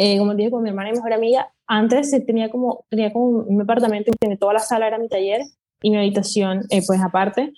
eh, 0.00 0.16
como 0.16 0.32
dije, 0.36 0.50
con 0.52 0.62
mi 0.62 0.68
hermana 0.68 0.90
y 0.90 0.92
mejor 0.92 1.12
amiga. 1.12 1.52
Antes 1.66 2.12
tenía 2.24 2.50
como, 2.50 2.84
tenía 2.88 3.12
como 3.12 3.40
un 3.40 3.60
apartamento 3.60 4.12
y 4.12 4.16
tenía 4.16 4.38
toda 4.38 4.52
la 4.52 4.60
sala 4.60 4.86
era 4.86 4.96
mi 4.96 5.08
taller 5.08 5.40
y 5.82 5.90
mi 5.90 5.96
habitación, 5.96 6.62
eh, 6.70 6.82
pues 6.86 7.00
aparte. 7.02 7.52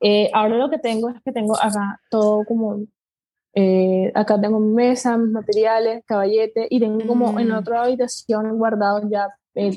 Eh, 0.00 0.30
ahora 0.34 0.58
lo 0.58 0.68
que 0.68 0.78
tengo 0.78 1.08
es 1.08 1.16
que 1.24 1.32
tengo 1.32 1.56
acá 1.56 1.98
todo 2.10 2.44
como, 2.44 2.80
eh, 3.54 4.12
acá 4.14 4.38
tengo 4.38 4.60
mesas, 4.60 5.18
materiales, 5.18 6.04
caballete 6.04 6.66
y 6.68 6.78
tengo 6.78 7.06
como 7.06 7.32
mm. 7.32 7.38
en 7.38 7.52
otra 7.52 7.84
habitación 7.84 8.58
guardado 8.58 9.08
ya 9.10 9.26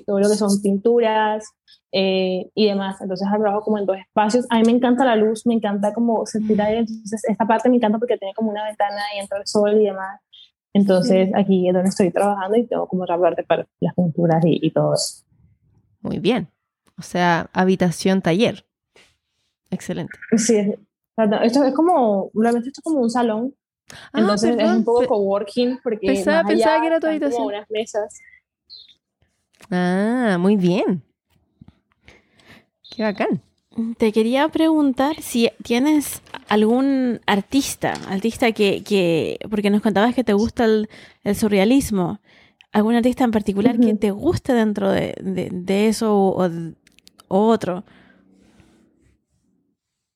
todo 0.06 0.20
lo 0.20 0.30
que 0.30 0.36
son 0.36 0.62
pinturas 0.62 1.50
y 1.94 2.68
demás. 2.68 3.02
Entonces 3.02 3.26
trabajo 3.26 3.62
como 3.62 3.78
en 3.78 3.86
dos 3.86 3.98
espacios. 3.98 4.46
A 4.50 4.58
mí 4.58 4.64
me 4.66 4.74
encanta 4.74 5.06
la 5.06 5.16
luz, 5.16 5.48
me 5.48 5.54
encanta 5.54 5.94
como 5.94 6.26
sentir 6.26 6.62
ahí. 6.62 6.76
Entonces 6.76 7.24
esta 7.24 7.48
parte 7.48 7.70
me 7.70 7.78
encanta 7.78 7.98
porque 7.98 8.18
tiene 8.18 8.34
como 8.34 8.52
una 8.52 8.66
ventana 8.66 9.02
y 9.16 9.20
entra 9.20 9.38
el 9.38 9.48
sol 9.48 9.82
y 9.82 9.86
demás. 9.86 10.20
Entonces 10.74 11.28
sí. 11.28 11.34
aquí 11.36 11.68
es 11.68 11.74
donde 11.74 11.90
estoy 11.90 12.12
trabajando 12.12 12.58
y 12.58 12.66
tengo 12.66 12.88
como 12.88 13.06
parte 13.06 13.44
para 13.44 13.68
las 13.80 13.94
pinturas 13.94 14.44
y, 14.46 14.60
y 14.66 14.72
todo 14.72 14.94
eso. 14.94 15.24
Muy 16.02 16.20
bien. 16.20 16.48
O 16.98 17.02
sea, 17.02 17.50
habitación 17.54 18.22
taller. 18.22 18.66
Excelente. 19.70 20.18
Sí, 20.38 20.76
esto 21.44 21.64
es 21.64 21.74
como, 21.74 22.30
realmente 22.34 22.70
esto 22.70 22.82
es 22.82 22.84
como 22.84 23.00
un 23.00 23.10
salón. 23.10 23.56
Ah, 24.14 24.20
Entonces 24.20 24.56
perdón. 24.56 24.72
es 24.72 24.78
un 24.78 24.84
poco 24.86 25.08
coworking 25.08 25.80
porque 25.84 26.08
pensaba, 26.08 26.48
pensaba 26.48 26.80
que 26.82 26.88
era 26.88 27.00
tu 27.00 27.08
habitación. 27.08 27.42
Como 27.42 27.48
unas 27.50 27.70
mesas. 27.70 28.20
Ah, 29.70 30.38
muy 30.40 30.56
bien. 30.56 31.04
Qué 32.90 33.04
bacán. 33.04 33.42
Te 33.98 34.12
quería 34.12 34.50
preguntar 34.50 35.22
si 35.22 35.50
tienes 35.64 36.22
algún 36.50 37.22
artista, 37.26 37.94
artista 38.10 38.52
que, 38.52 38.84
que 38.84 39.40
porque 39.50 39.70
nos 39.70 39.82
contabas 39.82 40.14
que 40.14 40.26
te 40.26 40.34
gusta 40.34 40.66
el, 40.66 40.90
el 41.24 41.36
surrealismo, 41.36 42.20
algún 42.74 42.96
artista 42.96 43.24
en 43.24 43.32
particular 43.32 43.76
uh 43.76 43.80
-huh. 43.80 43.86
que 43.86 43.94
te 43.96 44.12
guste 44.12 44.54
dentro 44.54 44.92
de, 44.92 45.16
de, 45.24 45.50
de 45.52 45.88
eso 45.88 46.14
o, 46.14 46.46
o, 47.30 47.48
otro. 47.48 47.86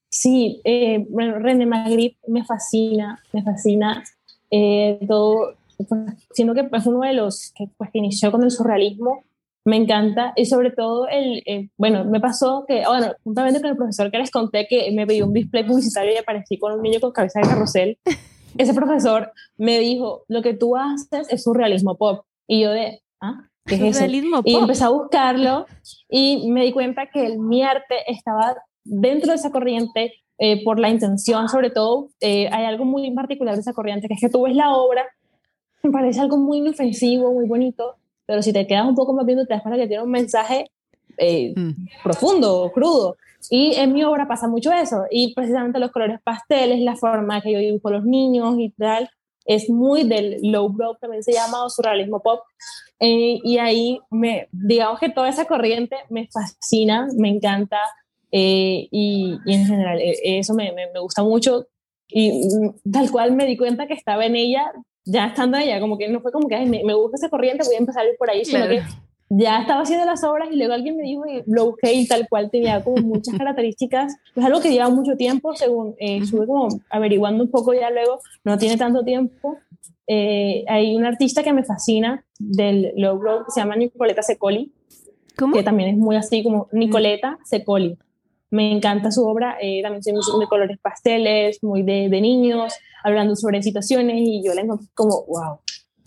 Sí, 0.10 0.60
eh, 0.66 1.06
bueno, 1.10 1.40
René 1.40 1.66
Magritte 1.66 2.20
me 2.28 2.44
fascina, 2.44 3.24
me 3.32 3.42
fascina 3.42 4.04
eh, 4.52 5.00
todo, 5.08 5.56
pues, 5.78 6.02
siendo 6.32 6.54
que 6.54 6.68
es 6.72 6.86
uno 6.86 7.02
de 7.02 7.14
los 7.14 7.54
que, 7.56 7.70
pues, 7.78 7.90
que 7.92 8.00
inició 8.00 8.32
con 8.32 8.44
el 8.44 8.52
surrealismo 8.52 9.24
me 9.66 9.78
encanta 9.78 10.32
y 10.36 10.46
sobre 10.46 10.70
todo 10.70 11.08
el, 11.08 11.42
eh, 11.48 11.70
bueno, 11.76 12.06
me 12.06 12.20
pasó 12.20 12.66
que, 12.68 12.84
bueno, 12.86 13.14
juntamente 13.24 13.60
con 13.60 13.72
el 13.72 13.76
profesor 13.76 14.12
que 14.12 14.20
les 14.20 14.30
conté 14.30 14.68
que 14.68 14.92
me 14.92 15.08
pidió 15.08 15.26
un 15.26 15.34
display 15.34 15.66
publicitario 15.66 16.14
y 16.14 16.18
aparecí 16.18 16.60
con 16.60 16.74
un 16.74 16.84
niño 16.84 17.00
con 17.00 17.12
cabeza 17.12 17.40
de 17.40 17.48
carrusel, 17.48 17.98
ese 18.58 18.74
profesor 18.76 19.32
me 19.58 19.80
dijo, 19.80 20.24
lo 20.28 20.44
que 20.44 20.54
tú 20.54 20.76
haces 20.78 21.28
es 21.32 21.44
surrealismo 21.44 21.98
pop. 21.98 22.26
Y 22.48 22.62
yo 22.62 22.72
de, 22.72 23.02
¿ah? 23.22 23.50
¿Qué 23.66 23.76
es 23.76 23.98
eso? 23.98 24.06
Pop. 24.32 24.44
Y 24.46 24.56
empecé 24.56 24.84
a 24.84 24.90
buscarlo 24.90 25.66
y 26.08 26.52
me 26.52 26.64
di 26.64 26.72
cuenta 26.72 27.08
que 27.08 27.26
el, 27.26 27.40
mi 27.40 27.64
arte 27.64 27.96
estaba 28.06 28.56
dentro 28.84 29.32
de 29.32 29.38
esa 29.38 29.52
corriente 29.52 30.14
eh, 30.38 30.64
por 30.64 30.80
la 30.80 30.90
intención, 30.90 31.50
sobre 31.50 31.72
todo, 31.72 32.10
eh, 32.20 32.50
hay 32.52 32.66
algo 32.66 32.86
muy 32.86 33.10
particular 33.12 33.56
de 33.56 33.62
esa 33.62 33.74
corriente, 33.74 34.08
que 34.08 34.14
es 34.14 34.20
que 34.20 34.30
tú 34.30 34.44
ves 34.44 34.56
la 34.56 34.76
obra, 34.76 35.06
me 35.82 35.92
parece 35.92 36.20
algo 36.20 36.38
muy 36.38 36.60
inofensivo, 36.60 37.32
muy 37.32 37.48
bonito, 37.48 37.96
pero 38.26 38.42
si 38.42 38.54
te 38.54 38.68
quedas 38.68 38.88
un 38.88 38.96
poco 38.96 39.14
más 39.14 39.26
viendo 39.26 39.46
te 39.46 39.54
das 39.54 39.62
cuenta 39.62 39.80
que 39.80 39.88
tiene 39.88 40.04
un 40.04 40.12
mensaje 40.12 40.72
eh, 41.18 41.54
mm. 41.56 41.88
profundo, 42.04 42.72
crudo. 42.74 43.18
Y 43.50 43.76
en 43.76 43.94
mi 43.94 44.04
obra 44.04 44.28
pasa 44.28 44.48
mucho 44.48 44.72
eso. 44.72 45.06
Y 45.12 45.34
precisamente 45.34 45.80
los 45.80 45.92
colores 45.92 46.20
pasteles, 46.24 46.80
la 46.82 46.96
forma 46.96 47.42
que 47.42 47.52
yo 47.52 47.60
dibujo 47.60 47.90
a 47.90 47.92
los 47.92 48.06
niños 48.06 48.56
y 48.58 48.70
tal, 48.72 49.10
es 49.46 49.70
muy 49.70 50.04
del 50.04 50.40
low 50.42 50.70
brow, 50.70 50.96
también 51.00 51.24
se 51.24 51.34
llama, 51.34 51.64
o 51.64 51.70
surrealismo 51.70 52.22
pop. 52.22 52.42
Eh, 53.00 53.40
y 53.44 53.58
ahí, 53.60 54.00
me, 54.10 54.48
digamos 54.52 55.00
que 55.00 55.10
toda 55.10 55.30
esa 55.30 55.46
corriente 55.46 55.96
me 56.10 56.28
fascina, 56.28 57.08
me 57.18 57.30
encanta. 57.30 57.80
Eh, 58.32 58.88
y, 58.92 59.38
y, 59.46 59.54
en 59.54 59.66
general, 59.66 60.00
eh, 60.00 60.18
eso 60.24 60.54
me, 60.56 60.72
me, 60.72 60.92
me 60.92 61.00
gusta 61.00 61.24
mucho. 61.24 61.68
Y 62.08 62.32
mm, 62.32 62.92
tal 62.92 63.12
cual 63.12 63.34
me 63.34 63.46
di 63.46 63.58
cuenta 63.58 63.88
que 63.88 63.94
estaba 63.94 64.26
en 64.26 64.36
ella 64.36 64.72
ya 65.06 65.28
estando 65.28 65.58
allá, 65.58 65.80
como 65.80 65.98
que 65.98 66.10
no 66.10 66.22
fue 66.22 66.32
como 66.32 66.48
que 66.48 66.56
Ay, 66.56 66.68
me, 66.68 66.84
me, 66.84 66.94
gusta 66.94 67.18
esa 67.18 67.30
corriente, 67.30 67.64
voy 67.66 67.76
a 67.76 67.80
empezar 67.80 68.06
a 68.06 68.10
ir 68.10 68.18
por 68.18 68.30
ahí, 68.30 68.44
claro. 68.44 68.72
sino 68.72 68.84
que 68.84 69.06
ya 69.30 69.62
estaba 69.62 69.82
haciendo 69.82 70.06
las 70.06 70.24
obras 70.24 70.50
y 70.52 70.56
luego 70.56 70.74
alguien 70.74 70.98
me 70.98 71.04
dijo 71.04 71.26
y 71.26 71.44
lo 71.48 71.66
busqué 71.66 71.94
y 71.94 72.08
tal 72.08 72.28
cual 72.30 72.52
tenía 72.52 72.84
como 72.84 72.98
muchas 72.98 73.36
características, 73.38 74.16
es 74.36 74.46
algo 74.46 74.62
que 74.62 74.72
lleva 74.72 74.90
mucho 74.90 75.16
tiempo, 75.16 75.56
según 75.56 75.96
eh, 76.00 76.18
estuve 76.18 76.46
como 76.46 76.68
averiguando 76.90 77.44
un 77.44 77.50
poco 77.50 77.74
ya 77.74 77.90
luego, 77.90 78.20
no 78.44 78.58
tiene 78.58 78.78
tanto 78.78 79.04
tiempo. 79.04 79.58
Eh, 80.08 80.64
hay 80.68 80.96
un 80.96 81.06
artista 81.06 81.42
que 81.42 81.54
me 81.54 81.64
fascina 81.64 82.24
del 82.38 82.94
low 82.96 83.20
road 83.20 83.46
que 83.46 83.52
se 83.52 83.62
llama 83.62 83.76
Nicoleta 83.76 84.22
Secoli, 84.22 84.72
¿Cómo? 85.36 85.56
que 85.56 85.64
también 85.64 85.90
es 85.90 85.98
muy 85.98 86.16
así 86.16 86.44
como 86.44 86.68
Nicoleta 86.72 87.40
Secoli. 87.44 87.98
Me 88.52 88.72
encanta 88.72 89.12
su 89.12 89.26
obra, 89.26 89.58
eh, 89.60 89.82
también 89.82 90.04
tiene 90.04 90.20
de 90.20 90.48
colores 90.48 90.78
pasteles, 90.78 91.64
muy 91.64 91.82
de, 91.82 92.10
de, 92.10 92.22
niños, 92.22 92.74
hablando 93.06 93.36
sobre 93.36 93.62
situaciones 93.62 94.16
y 94.18 94.44
yo 94.44 94.54
la 94.54 94.62
encontré 94.62 94.88
como, 94.94 95.26
wow, 95.28 95.60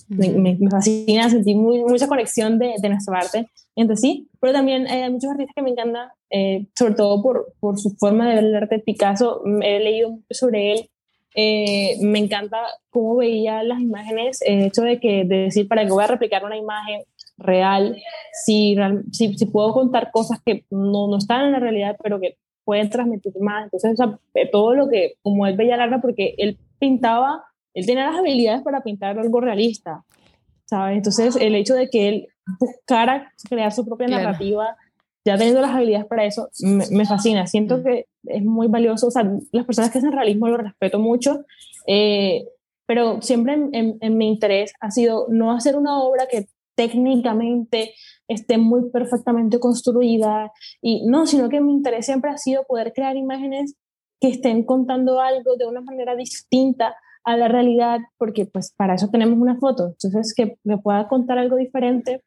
me, 0.08 0.30
me, 0.30 0.58
fascina, 0.70 1.30
sentí 1.30 1.54
muy, 1.54 1.84
mucha 1.84 2.08
conexión 2.08 2.58
de, 2.58 2.74
de 2.80 2.88
nuestra 2.88 3.14
parte 3.14 3.46
entre 3.76 3.96
sí, 3.96 4.28
pero 4.40 4.52
también 4.52 4.86
eh, 4.86 5.04
hay 5.04 5.10
muchos 5.10 5.30
artistas 5.30 5.54
que 5.54 5.62
me 5.62 5.70
encantan, 5.70 6.08
eh, 6.30 6.66
sobre 6.76 6.94
todo 6.94 7.22
por, 7.22 7.54
por 7.60 7.78
su 7.78 7.90
forma 7.90 8.28
de 8.28 8.34
ver 8.34 8.44
el 8.44 8.56
arte 8.56 8.80
Picasso, 8.80 9.42
he 9.62 9.78
leído 9.78 10.18
sobre 10.30 10.72
él, 10.72 10.90
eh, 11.36 11.96
me 12.00 12.18
encanta 12.18 12.58
cómo 12.90 13.16
veía 13.16 13.62
las 13.62 13.80
imágenes, 13.80 14.42
el 14.42 14.64
hecho 14.64 14.82
de 14.82 14.98
que 14.98 15.24
de 15.24 15.36
decir, 15.44 15.68
para 15.68 15.84
que 15.84 15.92
voy 15.92 16.02
a 16.02 16.08
replicar 16.08 16.44
una 16.44 16.56
imagen 16.56 17.02
real, 17.36 17.96
si, 18.44 18.76
si, 19.12 19.34
si, 19.34 19.46
puedo 19.46 19.72
contar 19.72 20.10
cosas 20.10 20.40
que 20.44 20.64
no, 20.70 21.06
no 21.06 21.18
están 21.18 21.46
en 21.46 21.52
la 21.52 21.60
realidad, 21.60 21.96
pero 22.02 22.18
que 22.18 22.36
pueden 22.64 22.90
transmitir 22.90 23.32
más. 23.40 23.64
Entonces, 23.64 23.92
o 23.92 23.96
sea, 23.96 24.18
todo 24.50 24.74
lo 24.74 24.88
que, 24.88 25.14
como 25.22 25.46
él 25.46 25.56
veía 25.56 25.76
larga, 25.76 26.00
porque 26.00 26.34
él 26.38 26.58
pintaba, 26.78 27.44
él 27.74 27.86
tenía 27.86 28.10
las 28.10 28.18
habilidades 28.18 28.62
para 28.62 28.82
pintar 28.82 29.18
algo 29.18 29.40
realista, 29.40 30.04
¿sabes? 30.64 30.96
Entonces, 30.96 31.36
el 31.36 31.54
hecho 31.54 31.74
de 31.74 31.88
que 31.88 32.08
él 32.08 32.28
buscara 32.58 33.32
crear 33.48 33.72
su 33.72 33.84
propia 33.84 34.06
claro. 34.06 34.24
narrativa, 34.24 34.76
ya 35.24 35.36
teniendo 35.36 35.60
las 35.60 35.72
habilidades 35.72 36.06
para 36.06 36.24
eso, 36.24 36.48
me, 36.60 36.84
me 36.90 37.04
fascina. 37.04 37.46
Siento 37.46 37.78
mm. 37.78 37.84
que 37.84 38.06
es 38.24 38.42
muy 38.42 38.68
valioso. 38.68 39.08
O 39.08 39.10
sea, 39.10 39.30
las 39.52 39.66
personas 39.66 39.90
que 39.90 39.98
hacen 39.98 40.12
realismo 40.12 40.48
lo 40.48 40.56
respeto 40.56 40.98
mucho. 40.98 41.44
Eh, 41.86 42.46
pero 42.86 43.20
siempre 43.20 43.52
en, 43.52 43.98
en, 44.00 44.16
mi 44.16 44.28
interés 44.28 44.72
ha 44.80 44.90
sido 44.90 45.26
no 45.28 45.52
hacer 45.52 45.76
una 45.76 46.00
obra 46.00 46.26
que 46.26 46.46
técnicamente 46.74 47.92
esté 48.28 48.56
muy 48.56 48.90
perfectamente 48.90 49.58
construida, 49.58 50.52
y 50.80 51.04
no, 51.06 51.26
sino 51.26 51.48
que 51.48 51.60
mi 51.60 51.72
interés 51.72 52.06
siempre 52.06 52.30
ha 52.30 52.38
sido 52.38 52.64
poder 52.64 52.92
crear 52.94 53.16
imágenes 53.16 53.74
que 54.20 54.28
estén 54.28 54.64
contando 54.64 55.20
algo 55.20 55.56
de 55.56 55.66
una 55.66 55.80
manera 55.80 56.16
distinta 56.16 56.96
a 57.24 57.36
la 57.36 57.48
realidad, 57.48 58.00
porque 58.16 58.46
pues 58.46 58.72
para 58.76 58.94
eso 58.94 59.08
tenemos 59.10 59.38
una 59.38 59.58
foto, 59.58 59.88
entonces 59.88 60.34
que 60.34 60.56
me 60.64 60.78
pueda 60.78 61.08
contar 61.08 61.38
algo 61.38 61.56
diferente 61.56 62.22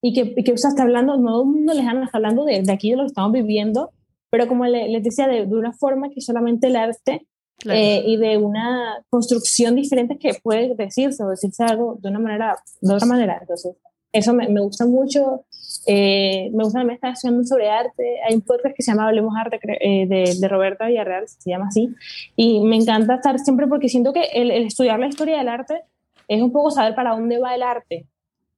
y 0.00 0.12
que, 0.12 0.34
y 0.36 0.44
que 0.44 0.52
o 0.52 0.56
sea, 0.56 0.70
está 0.70 0.82
hablando, 0.82 1.16
no 1.16 1.32
todo 1.32 1.42
el 1.42 1.48
mundo 1.48 1.74
lejano, 1.74 2.04
está 2.04 2.18
hablando 2.18 2.44
de, 2.44 2.62
de, 2.62 2.72
aquí, 2.72 2.90
de 2.90 2.96
lo 2.96 3.02
que 3.02 3.08
estamos 3.08 3.32
viviendo, 3.32 3.90
pero 4.30 4.46
como 4.46 4.66
le, 4.66 4.88
les 4.88 5.02
decía, 5.02 5.26
de, 5.26 5.46
de, 5.46 5.56
una 5.56 5.72
forma 5.72 6.10
que 6.10 6.20
solamente 6.20 6.66
el 6.66 6.76
arte 6.76 7.26
claro. 7.56 7.80
eh, 7.80 8.02
y 8.06 8.16
de 8.16 8.36
una 8.36 9.02
construcción 9.08 9.74
diferente 9.74 10.18
que 10.18 10.34
puede 10.42 10.74
decirse 10.74 11.24
o 11.24 11.30
decirse 11.30 11.64
algo 11.64 11.98
de 12.00 12.10
una 12.10 12.18
manera, 12.18 12.56
de 12.80 12.94
otra 12.94 13.06
manera, 13.06 13.38
entonces 13.40 13.76
eso 14.12 14.32
me, 14.32 14.48
me 14.48 14.60
gusta 14.60 14.86
mucho, 14.86 15.44
eh, 15.86 16.50
me 16.52 16.64
gusta 16.64 16.80
también 16.80 16.96
estar 16.96 17.12
estudiando 17.12 17.44
sobre 17.44 17.70
arte. 17.70 18.20
Hay 18.26 18.34
un 18.34 18.42
podcast 18.42 18.74
que 18.74 18.82
se 18.82 18.92
llama 18.92 19.08
Hablemos 19.08 19.34
Arte 19.36 19.58
eh, 19.80 20.06
de, 20.06 20.36
de, 20.38 20.48
Roberta 20.48 20.86
Villarreal, 20.86 21.28
se 21.28 21.50
llama 21.50 21.66
así. 21.68 21.94
Y 22.36 22.60
me 22.60 22.76
encanta 22.76 23.16
estar 23.16 23.38
siempre 23.38 23.66
porque 23.66 23.88
siento 23.88 24.12
que 24.12 24.22
el, 24.32 24.50
el, 24.50 24.66
estudiar 24.66 24.98
la 24.98 25.06
historia 25.06 25.38
del 25.38 25.48
arte 25.48 25.82
es 26.28 26.42
un 26.42 26.52
poco 26.52 26.70
saber 26.70 26.94
para 26.94 27.10
dónde 27.10 27.38
va 27.38 27.54
el 27.54 27.62
arte. 27.62 28.06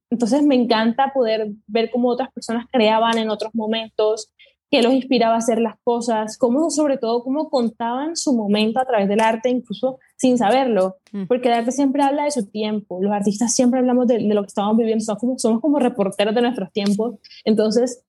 Entonces 0.09 0.43
me 0.43 0.55
encanta 0.55 1.11
poder 1.13 1.49
ver 1.67 1.89
cómo 1.91 2.09
otras 2.09 2.31
personas 2.31 2.65
creaban 2.71 3.17
en 3.17 3.29
otros 3.29 3.53
momentos, 3.53 4.31
qué 4.69 4.81
los 4.81 4.93
inspiraba 4.93 5.35
a 5.35 5.39
hacer 5.39 5.59
las 5.59 5.75
cosas, 5.83 6.37
cómo, 6.37 6.69
sobre 6.69 6.97
todo, 6.97 7.23
cómo 7.23 7.49
contaban 7.49 8.15
su 8.15 8.35
momento 8.35 8.79
a 8.79 8.85
través 8.85 9.07
del 9.07 9.21
arte, 9.21 9.49
incluso 9.49 9.99
sin 10.17 10.37
saberlo, 10.37 10.97
porque 11.27 11.47
el 11.47 11.53
arte 11.53 11.71
siempre 11.71 12.03
habla 12.03 12.25
de 12.25 12.31
su 12.31 12.45
tiempo, 12.47 12.99
los 13.01 13.11
artistas 13.11 13.55
siempre 13.55 13.79
hablamos 13.79 14.07
de, 14.07 14.15
de 14.15 14.33
lo 14.33 14.41
que 14.41 14.47
estamos 14.47 14.75
viviendo, 14.75 15.03
somos 15.03 15.19
como, 15.19 15.39
somos 15.39 15.61
como 15.61 15.79
reporteros 15.79 16.35
de 16.35 16.41
nuestros 16.41 16.71
tiempos, 16.71 17.15
entonces 17.45 18.03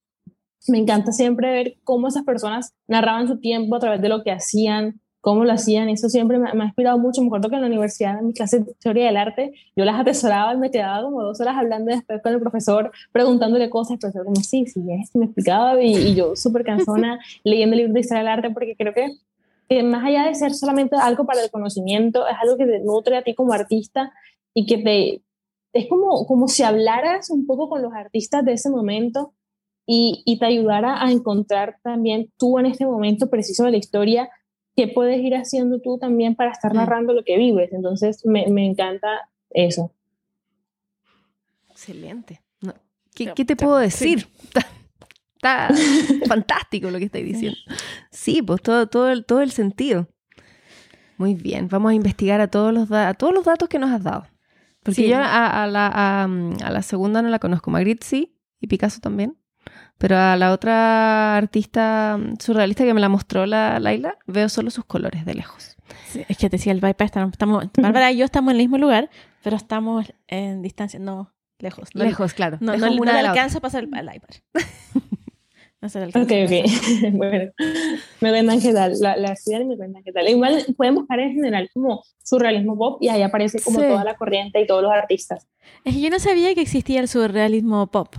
me 0.66 0.78
encanta 0.78 1.12
siempre 1.12 1.51
ver 1.51 1.76
cómo 1.85 2.09
esas 2.09 2.24
personas 2.24 2.74
narraban 2.89 3.28
su 3.28 3.39
tiempo 3.39 3.76
a 3.76 3.80
través 3.80 4.01
de 4.01 4.09
lo 4.09 4.22
que 4.22 4.32
hacían, 4.32 5.01
cómo 5.20 5.45
lo 5.45 5.53
hacían, 5.53 5.89
eso 5.89 6.09
siempre 6.09 6.39
me, 6.39 6.53
me, 6.55 6.62
ha 6.62 6.66
inspirado 6.66 6.99
mucho. 6.99 7.20
Me 7.20 7.27
acuerdo 7.28 7.49
que 7.49 7.57
en 7.57 7.62
la 7.62 7.66
universidad, 7.66 8.19
en 8.19 8.28
mi 8.28 8.32
clase 8.32 8.61
de 8.61 8.74
teoría 8.74 9.07
del 9.07 9.16
arte, 9.16 9.53
yo 9.77 9.85
las 9.85 9.99
atesoraba 9.99 10.55
y 10.55 10.59
me 10.59 10.70
quedaba 10.70 11.03
como 11.03 11.23
dos 11.23 11.40
horas 11.40 11.57
hablando 11.57 11.90
después 11.90 12.23
con 12.23 12.32
el 12.32 12.40
profesor, 12.40 12.93
preguntándole 13.12 13.69
cosas, 13.70 13.93
el 13.93 13.99
profesor 13.99 14.24
como, 14.24 14.36
sí, 14.36 14.66
sí, 14.66 14.81
es, 14.90 15.15
me 15.15 15.27
explicaba 15.27 15.82
y, 15.82 15.95
y 15.95 16.15
yo 16.15 16.36
súper 16.36 16.65
cansona 16.65 17.19
leyendo 17.45 17.77
libros 17.77 17.95
de 17.95 18.01
historia 18.01 18.20
del 18.20 18.28
arte 18.28 18.51
porque 18.51 18.77
creo 18.77 18.95
que, 18.95 19.16
que 19.69 19.82
más 19.82 20.05
allá 20.05 20.24
de 20.24 20.35
ser 20.35 20.55
solamente 20.55 20.97
algo 20.97 21.27
para 21.27 21.43
el 21.43 21.51
conocimiento, 21.51 22.27
es 22.27 22.36
algo 22.40 22.57
que 22.57 22.66
te 22.66 22.81
nutre 22.81 23.16
a 23.16 23.23
ti 23.23 23.35
como 23.35 23.53
artista 23.53 24.12
y 24.55 24.66
que 24.66 24.78
te... 24.78 25.23
Es 25.74 25.86
como, 25.89 26.27
como 26.27 26.49
si 26.49 26.62
hablaras 26.62 27.28
un 27.28 27.47
poco 27.47 27.69
con 27.69 27.82
los 27.82 27.93
artistas 27.93 28.43
de 28.45 28.55
ese 28.55 28.70
momento 28.70 29.35
y, 29.86 30.23
y 30.24 30.39
te 30.39 30.47
ayudara 30.47 31.05
a 31.05 31.11
encontrar 31.11 31.77
también 31.82 32.32
tú 32.39 32.59
en 32.59 32.66
este 32.66 32.86
momento 32.86 33.28
preciso 33.28 33.65
de 33.65 33.73
la 33.73 33.77
historia 33.77 34.31
qué 34.78 34.86
puedes 34.86 35.20
ir 35.20 35.34
haciendo 35.34 35.80
tú 35.80 35.98
también 35.98 36.36
para 36.36 36.52
estar 36.52 36.72
narrando 36.72 37.12
lo 37.12 37.24
que 37.24 37.36
vives. 37.36 37.72
Entonces, 37.72 38.24
me, 38.24 38.46
me 38.46 38.64
encanta 38.64 39.28
eso. 39.50 39.92
Excelente. 41.68 42.42
No. 42.60 42.74
¿Qué, 43.12 43.32
¿Qué, 43.34 43.44
te 43.44 43.56
puedo 43.56 43.76
decir? 43.76 44.20
Sí. 44.20 44.28
Está, 45.34 45.68
fantástico 46.28 46.90
lo 46.92 46.98
que 46.98 47.06
estáis 47.06 47.24
diciendo. 47.24 47.59
Sí, 48.12 48.40
pues 48.40 48.62
todo, 48.62 48.86
todo, 48.86 49.10
el, 49.10 49.24
todo 49.24 49.40
el 49.40 49.50
sentido. 49.50 50.06
Muy 51.16 51.34
bien, 51.34 51.66
vamos 51.68 51.90
a 51.90 51.94
investigar 51.94 52.40
a 52.40 52.46
todos 52.46 52.72
los, 52.72 52.92
a 52.92 53.14
todos 53.14 53.34
los 53.34 53.44
datos 53.44 53.68
que 53.68 53.80
nos 53.80 53.90
has 53.90 54.05
dado. 54.05 54.26
Porque 54.84 55.02
sí. 55.02 55.09
yo 55.09 55.16
a, 55.16 55.64
a, 55.64 55.66
la, 55.66 55.90
a, 55.92 56.24
a, 56.24 56.70
la 56.70 56.82
segunda 56.82 57.20
no 57.20 57.28
la 57.30 57.40
conozco, 57.40 57.72
Magritte 57.72 58.06
sí, 58.06 58.36
y 58.60 58.68
Picasso 58.68 59.00
también. 59.00 59.36
Pero 59.99 60.16
a 60.16 60.36
la 60.36 60.53
otra 60.53 61.36
artista 61.36 62.19
surrealista 62.39 62.85
que 62.85 62.95
me 62.95 63.01
la 63.01 63.09
mostró 63.09 63.47
la 63.47 63.81
Laila, 63.81 64.16
veo 64.27 64.49
solo 64.49 64.70
sus 64.70 64.85
colores 64.85 65.24
de 65.24 65.35
lejos. 65.35 65.77
Sí, 66.07 66.24
es 66.28 66.36
que 66.39 66.49
te 66.49 66.57
decía 66.57 66.73
el 66.73 66.81
bypass, 66.81 67.07
estamos, 67.07 67.32
estamos, 67.32 67.69
Bárbara 67.77 68.12
y 68.12 68.19
yo 68.19 68.24
estamos 68.24 68.53
en 68.53 68.57
el 68.57 68.62
mismo 68.62 68.78
lugar, 68.78 69.11
pero 69.43 69.57
estamos 69.57 70.12
en 70.28 70.62
distancia, 70.62 70.99
no 71.01 71.32
lejos. 71.59 71.95
No, 71.95 72.05
lejos, 72.05 72.35
claro. 72.35 72.59
No, 72.61 72.73
lejos 72.73 72.90
no, 72.90 73.05
no 73.05 73.12
le 73.12 73.19
alcanza 73.19 73.59
a 73.59 73.61
pasar 73.61 73.85
el, 73.85 73.90
el 73.97 74.15
iPad. 74.15 74.28
no 75.81 75.89
se 75.89 75.99
le 75.99 76.05
alcanza. 76.07 76.35
Ok, 76.35 76.40
ok. 76.47 77.12
bueno, 77.12 77.51
me 78.20 78.31
cuentan 78.31 78.61
qué 78.61 78.73
tal. 78.73 78.93
La, 79.01 79.16
la 79.16 79.35
y 79.47 79.65
me 79.65 79.77
cuentan 79.77 80.03
qué 80.05 80.12
tal. 80.12 80.28
Igual 80.28 80.65
pueden 80.77 80.95
buscar 80.95 81.19
en 81.20 81.35
general 81.35 81.69
como 81.74 82.03
surrealismo 82.23 82.77
pop 82.77 83.03
y 83.03 83.09
ahí 83.09 83.23
aparece 83.23 83.61
como 83.61 83.81
sí. 83.81 83.86
toda 83.86 84.05
la 84.05 84.16
corriente 84.16 84.61
y 84.61 84.66
todos 84.66 84.82
los 84.82 84.93
artistas. 84.93 85.49
Es 85.85 85.95
que 85.95 86.01
yo 86.01 86.11
no 86.11 86.19
sabía 86.19 86.55
que 86.55 86.61
existía 86.61 87.01
el 87.01 87.09
surrealismo 87.09 87.86
pop. 87.89 88.15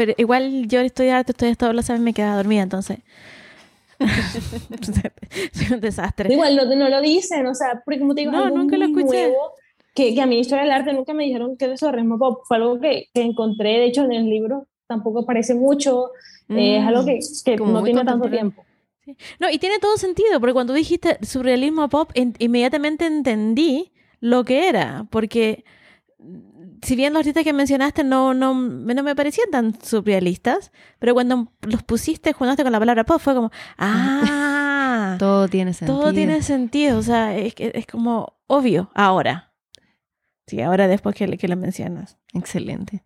Pero 0.00 0.14
igual 0.16 0.66
yo 0.66 0.80
estoy 0.80 1.10
arte, 1.10 1.32
estoy 1.32 1.54
todos 1.56 1.74
los 1.74 1.84
sabes 1.84 2.00
me 2.00 2.14
quedaba 2.14 2.36
dormida, 2.36 2.62
entonces. 2.62 3.00
Soy 5.52 5.74
un 5.74 5.80
desastre. 5.82 6.32
Igual 6.32 6.56
no, 6.56 6.64
no, 6.74 6.88
lo 6.88 7.02
dicen, 7.02 7.46
o 7.46 7.54
sea, 7.54 7.82
porque 7.84 8.00
como 8.00 8.14
te 8.14 8.22
digo, 8.22 8.32
no, 8.32 8.48
nunca 8.48 8.78
lo 8.78 8.86
escuché. 8.86 9.28
Nuevo, 9.28 9.52
que, 9.94 10.14
que, 10.14 10.22
a 10.22 10.26
mí 10.26 10.40
historia 10.40 10.62
del 10.64 10.72
arte 10.72 10.94
nunca 10.94 11.12
me 11.12 11.24
dijeron 11.24 11.54
que 11.58 11.70
eso 11.70 11.92
ritmo 11.92 12.18
pop. 12.18 12.44
Fue 12.48 12.56
algo 12.56 12.80
que, 12.80 13.10
que, 13.12 13.20
encontré, 13.20 13.72
de 13.72 13.84
hecho, 13.88 14.02
en 14.04 14.12
el 14.12 14.30
libro 14.30 14.68
tampoco 14.86 15.18
aparece 15.18 15.52
mucho. 15.52 16.12
Mm, 16.48 16.56
eh, 16.56 16.78
es 16.78 16.86
algo 16.86 17.04
que, 17.04 17.18
que 17.44 17.56
no 17.58 17.82
tiene 17.82 18.02
tanto 18.02 18.30
tiempo. 18.30 18.64
Sí. 19.04 19.14
No, 19.38 19.50
y 19.50 19.58
tiene 19.58 19.80
todo 19.80 19.98
sentido, 19.98 20.40
porque 20.40 20.54
cuando 20.54 20.72
dijiste 20.72 21.18
surrealismo 21.22 21.90
pop, 21.90 22.10
in, 22.14 22.32
inmediatamente 22.38 23.04
entendí 23.04 23.92
lo 24.20 24.44
que 24.44 24.66
era, 24.70 25.06
porque 25.10 25.62
si 26.82 26.96
bien 26.96 27.12
los 27.12 27.20
artistas 27.20 27.44
que 27.44 27.52
mencionaste 27.52 28.04
no, 28.04 28.34
no, 28.34 28.54
no 28.54 29.02
me 29.02 29.14
parecían 29.14 29.50
tan 29.50 29.80
surrealistas, 29.82 30.72
pero 30.98 31.14
cuando 31.14 31.52
los 31.62 31.82
pusiste, 31.82 32.32
juntaste 32.32 32.62
con 32.62 32.72
la 32.72 32.78
palabra 32.78 33.04
pop, 33.04 33.20
fue 33.20 33.34
como, 33.34 33.50
ah, 33.78 35.16
todo 35.18 35.48
tiene 35.48 35.72
sentido. 35.72 36.00
Todo 36.00 36.12
tiene 36.12 36.42
sentido, 36.42 36.98
o 36.98 37.02
sea, 37.02 37.36
es, 37.36 37.54
es 37.56 37.86
como 37.86 38.40
obvio 38.46 38.90
ahora. 38.94 39.52
Sí, 40.46 40.60
ahora 40.60 40.88
después 40.88 41.14
que, 41.14 41.38
que 41.38 41.48
lo 41.48 41.56
mencionas. 41.56 42.18
Excelente. 42.34 43.04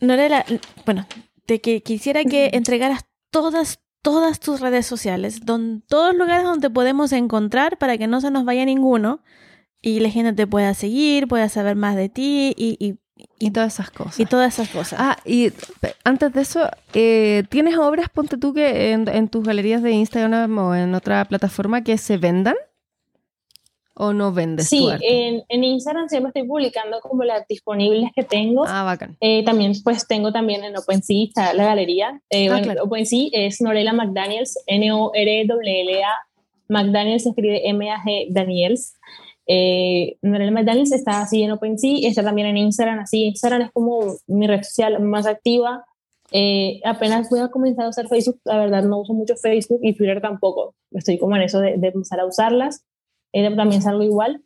Norela, 0.00 0.44
bueno, 0.84 1.06
te 1.46 1.60
que 1.60 1.82
quisiera 1.82 2.24
que 2.24 2.50
entregaras 2.52 3.06
todas, 3.30 3.80
todas 4.02 4.40
tus 4.40 4.60
redes 4.60 4.86
sociales, 4.86 5.44
don, 5.44 5.82
todos 5.86 6.12
los 6.12 6.18
lugares 6.18 6.44
donde 6.44 6.70
podemos 6.70 7.12
encontrar 7.12 7.78
para 7.78 7.96
que 7.96 8.06
no 8.06 8.20
se 8.20 8.30
nos 8.30 8.44
vaya 8.44 8.64
ninguno 8.64 9.22
y 9.84 10.00
la 10.00 10.08
gente 10.08 10.32
te 10.32 10.46
pueda 10.46 10.72
seguir, 10.72 11.28
pueda 11.28 11.48
saber 11.50 11.76
más 11.76 11.94
de 11.94 12.08
ti 12.08 12.54
y, 12.56 12.76
y, 12.80 12.94
y 13.38 13.50
todas 13.50 13.74
esas 13.74 13.90
cosas. 13.90 14.18
Y 14.18 14.24
todas 14.24 14.54
esas 14.54 14.70
cosas. 14.70 14.98
Ah, 14.98 15.18
y 15.26 15.52
antes 16.04 16.32
de 16.32 16.40
eso, 16.40 16.66
eh, 16.94 17.44
¿tienes 17.50 17.76
obras, 17.76 18.08
ponte 18.08 18.38
tú, 18.38 18.54
que 18.54 18.92
en, 18.92 19.06
en, 19.08 19.28
tus 19.28 19.44
galerías 19.44 19.82
de 19.82 19.92
Instagram 19.92 20.56
o 20.56 20.74
en 20.74 20.94
otra 20.94 21.26
plataforma 21.26 21.84
que 21.84 21.98
se 21.98 22.16
vendan? 22.16 22.56
¿O 23.96 24.14
no 24.14 24.32
vendes 24.32 24.68
sí, 24.70 24.78
tu 24.78 24.88
arte? 24.88 25.04
En, 25.06 25.44
en 25.50 25.64
Instagram 25.64 26.08
siempre 26.08 26.28
estoy 26.28 26.48
publicando 26.48 26.98
como 27.00 27.22
las 27.22 27.46
disponibles 27.46 28.10
que 28.16 28.24
tengo. 28.24 28.64
Ah, 28.66 28.84
bacán. 28.84 29.18
Eh, 29.20 29.44
también 29.44 29.74
pues 29.84 30.08
tengo 30.08 30.32
también 30.32 30.64
en 30.64 30.76
OpenSea 30.78 31.24
está 31.28 31.52
la 31.52 31.66
galería. 31.66 32.22
Eh, 32.30 32.48
ah, 32.48 32.52
bueno, 32.52 32.64
claro. 32.64 32.84
OpenSea 32.84 33.28
es 33.32 33.60
Norela 33.60 33.92
McDaniels, 33.92 34.58
N-O-R-L-L-A. 34.66 36.12
McDaniels 36.68 37.24
se 37.24 37.28
escribe 37.28 37.68
M-A-G 37.68 38.28
Daniels. 38.30 38.94
Eh, 39.46 40.16
Norel 40.22 40.52
McDaniels 40.52 40.92
está 40.92 41.22
así 41.22 41.42
en 41.42 41.52
OpenSea, 41.52 42.08
está 42.08 42.22
también 42.22 42.48
en 42.48 42.56
Instagram, 42.56 43.00
así 43.00 43.24
Instagram 43.24 43.62
es 43.62 43.72
como 43.72 44.16
mi 44.26 44.46
red 44.46 44.62
social 44.62 45.00
más 45.00 45.26
activa. 45.26 45.84
Eh, 46.30 46.80
apenas 46.84 47.28
voy 47.30 47.40
a 47.40 47.48
comenzar 47.48 47.84
a 47.84 47.90
usar 47.90 48.08
Facebook, 48.08 48.40
la 48.44 48.58
verdad 48.58 48.82
no 48.82 48.98
uso 49.00 49.12
mucho 49.12 49.36
Facebook 49.36 49.80
y 49.82 49.94
Twitter 49.94 50.20
tampoco, 50.20 50.74
estoy 50.90 51.18
como 51.18 51.36
en 51.36 51.42
eso 51.42 51.60
de, 51.60 51.76
de 51.76 51.88
empezar 51.88 52.18
a 52.18 52.26
usarlas, 52.26 52.84
eh, 53.32 53.54
también 53.54 53.82
salgo 53.82 54.02
igual. 54.02 54.42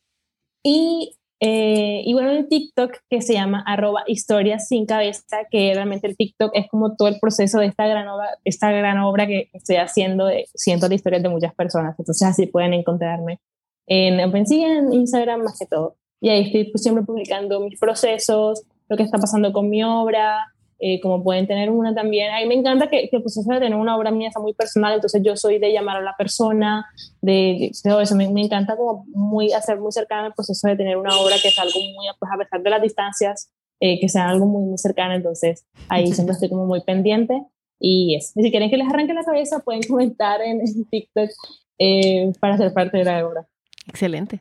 Y, 0.63 1.17
eh, 1.41 2.03
y 2.05 2.13
bueno, 2.13 2.31
en 2.33 2.49
TikTok 2.49 2.97
que 3.09 3.23
se 3.23 3.35
llama 3.35 3.63
arroba 3.65 4.03
historias 4.07 4.69
sin 4.69 4.87
cabeza, 4.87 5.25
que 5.51 5.73
realmente 5.73 6.09
el 6.09 6.17
TikTok 6.17 6.51
es 6.55 6.69
como 6.69 6.97
todo 6.97 7.09
el 7.09 7.21
proceso 7.21 7.61
de 7.61 7.67
esta 7.67 7.87
gran 7.87 8.09
obra, 8.09 8.37
esta 8.45 8.73
gran 8.73 8.99
obra 8.99 9.27
que 9.27 9.49
estoy 9.53 9.77
haciendo 9.77 10.27
de 10.27 10.47
cientos 10.55 10.89
de 10.89 10.97
historias 10.97 11.23
de 11.23 11.29
muchas 11.29 11.55
personas, 11.55 11.95
entonces 11.99 12.29
así 12.29 12.47
pueden 12.47 12.75
encontrarme 12.75 13.41
en 13.89 14.21
OpenSea, 14.21 14.79
en 14.79 14.93
Instagram 14.93 15.43
más 15.43 15.59
que 15.59 15.67
todo. 15.67 15.97
Y 16.21 16.29
ahí 16.29 16.43
estoy 16.43 16.65
pues, 16.65 16.83
siempre 16.83 17.05
publicando 17.05 17.61
mis 17.61 17.79
procesos, 17.79 18.63
lo 18.89 18.97
que 18.97 19.03
está 19.03 19.19
pasando 19.19 19.53
con 19.53 19.69
mi 19.69 19.83
obra, 19.83 20.53
eh, 20.81 21.01
como 21.01 21.25
pueden 21.25 21.47
tener 21.47 21.71
una 21.71 21.95
también. 21.95 22.33
A 22.33 22.41
mí 22.41 22.47
me 22.47 22.55
encanta 22.55 22.89
que, 22.89 23.09
que 23.09 23.17
el 23.17 23.23
proceso 23.23 23.51
de 23.51 23.59
tener 23.59 23.77
una 23.77 23.97
obra 23.97 24.11
mía 24.11 24.31
sea 24.31 24.43
muy 24.43 24.53
personal, 24.53 24.95
entonces 24.95 25.23
yo 25.25 25.37
soy 25.37 25.59
de 25.59 25.73
llamar 25.73 25.97
a 25.97 26.03
la 26.03 26.15
persona, 26.17 26.87
de, 27.21 27.71
de 27.83 27.91
todo 27.91 28.01
eso. 28.01 28.15
Me, 28.15 28.29
me, 28.29 28.43
encanta 28.43 28.77
como 28.77 29.05
muy, 29.09 29.53
hacer 29.53 29.81
muy 29.81 29.91
cercano 29.91 30.29
el 30.29 30.35
proceso 30.35 30.69
de 30.69 30.77
tener 30.77 30.97
una 30.97 31.17
obra 31.19 31.37
que 31.41 31.49
es 31.49 31.59
algo 31.59 31.81
muy, 31.81 32.07
pues 32.19 32.31
a 32.33 32.37
pesar 32.37 32.63
de 32.63 32.71
las 32.71 32.83
distancias, 32.83 33.51
eh, 33.81 33.99
que 34.01 34.09
sea 34.09 34.29
algo 34.29 34.47
muy, 34.47 34.65
muy 34.65 34.79
cercano, 34.79 35.15
entonces 35.15 35.67
ahí 35.89 36.13
siempre 36.13 36.35
estoy 36.35 36.49
como 36.49 36.67
muy 36.67 36.83
pendiente. 36.83 37.43
Y 37.81 38.17
eso. 38.17 38.33
Y 38.37 38.43
si 38.43 38.51
quieren 38.51 38.71
que 38.71 38.77
les 38.77 38.89
arranque 38.89 39.15
la 39.15 39.25
cabeza, 39.25 39.61
pueden 39.61 39.83
comentar 39.89 40.41
en, 40.43 40.61
en 40.61 40.85
TikTok 40.85 41.31
eh, 41.79 42.33
para 42.41 42.57
ser 42.57 42.73
parte 42.73 42.99
de 42.99 43.05
la 43.05 43.27
obra. 43.27 43.47
Excelente. 43.89 44.41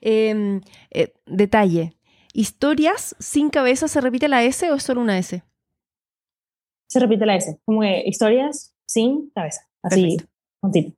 Em, 0.00 0.60
eh, 0.90 1.12
detalle. 1.26 1.94
¿Historias 2.32 3.16
sin 3.18 3.50
cabeza 3.50 3.88
se 3.88 4.00
repite 4.00 4.28
la 4.28 4.42
S 4.44 4.70
o 4.70 4.74
es 4.76 4.82
solo 4.82 5.00
una 5.00 5.18
S? 5.18 5.42
Se 6.88 7.00
repite 7.00 7.26
la 7.26 7.36
S, 7.36 7.58
como 7.64 7.80
que 7.80 8.04
historias 8.06 8.74
sin 8.86 9.30
cabeza, 9.30 9.62
así, 9.82 10.16
continuo. 10.60 10.92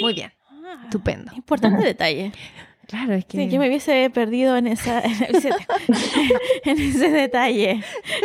Muy 0.00 0.14
bien. 0.14 0.30
Ah, 0.50 0.82
Estupendo. 0.84 1.32
Importante 1.34 1.84
detalle. 1.84 2.32
Claro, 2.86 3.14
es 3.14 3.24
que... 3.26 3.36
Sí, 3.36 3.48
yo 3.50 3.58
me 3.58 3.68
hubiese 3.68 4.08
perdido 4.10 4.56
en, 4.56 4.66
esa, 4.66 5.00
en, 5.00 5.12
ese, 5.36 5.50
en 6.64 6.78
ese 6.80 7.10
detalle. 7.10 7.82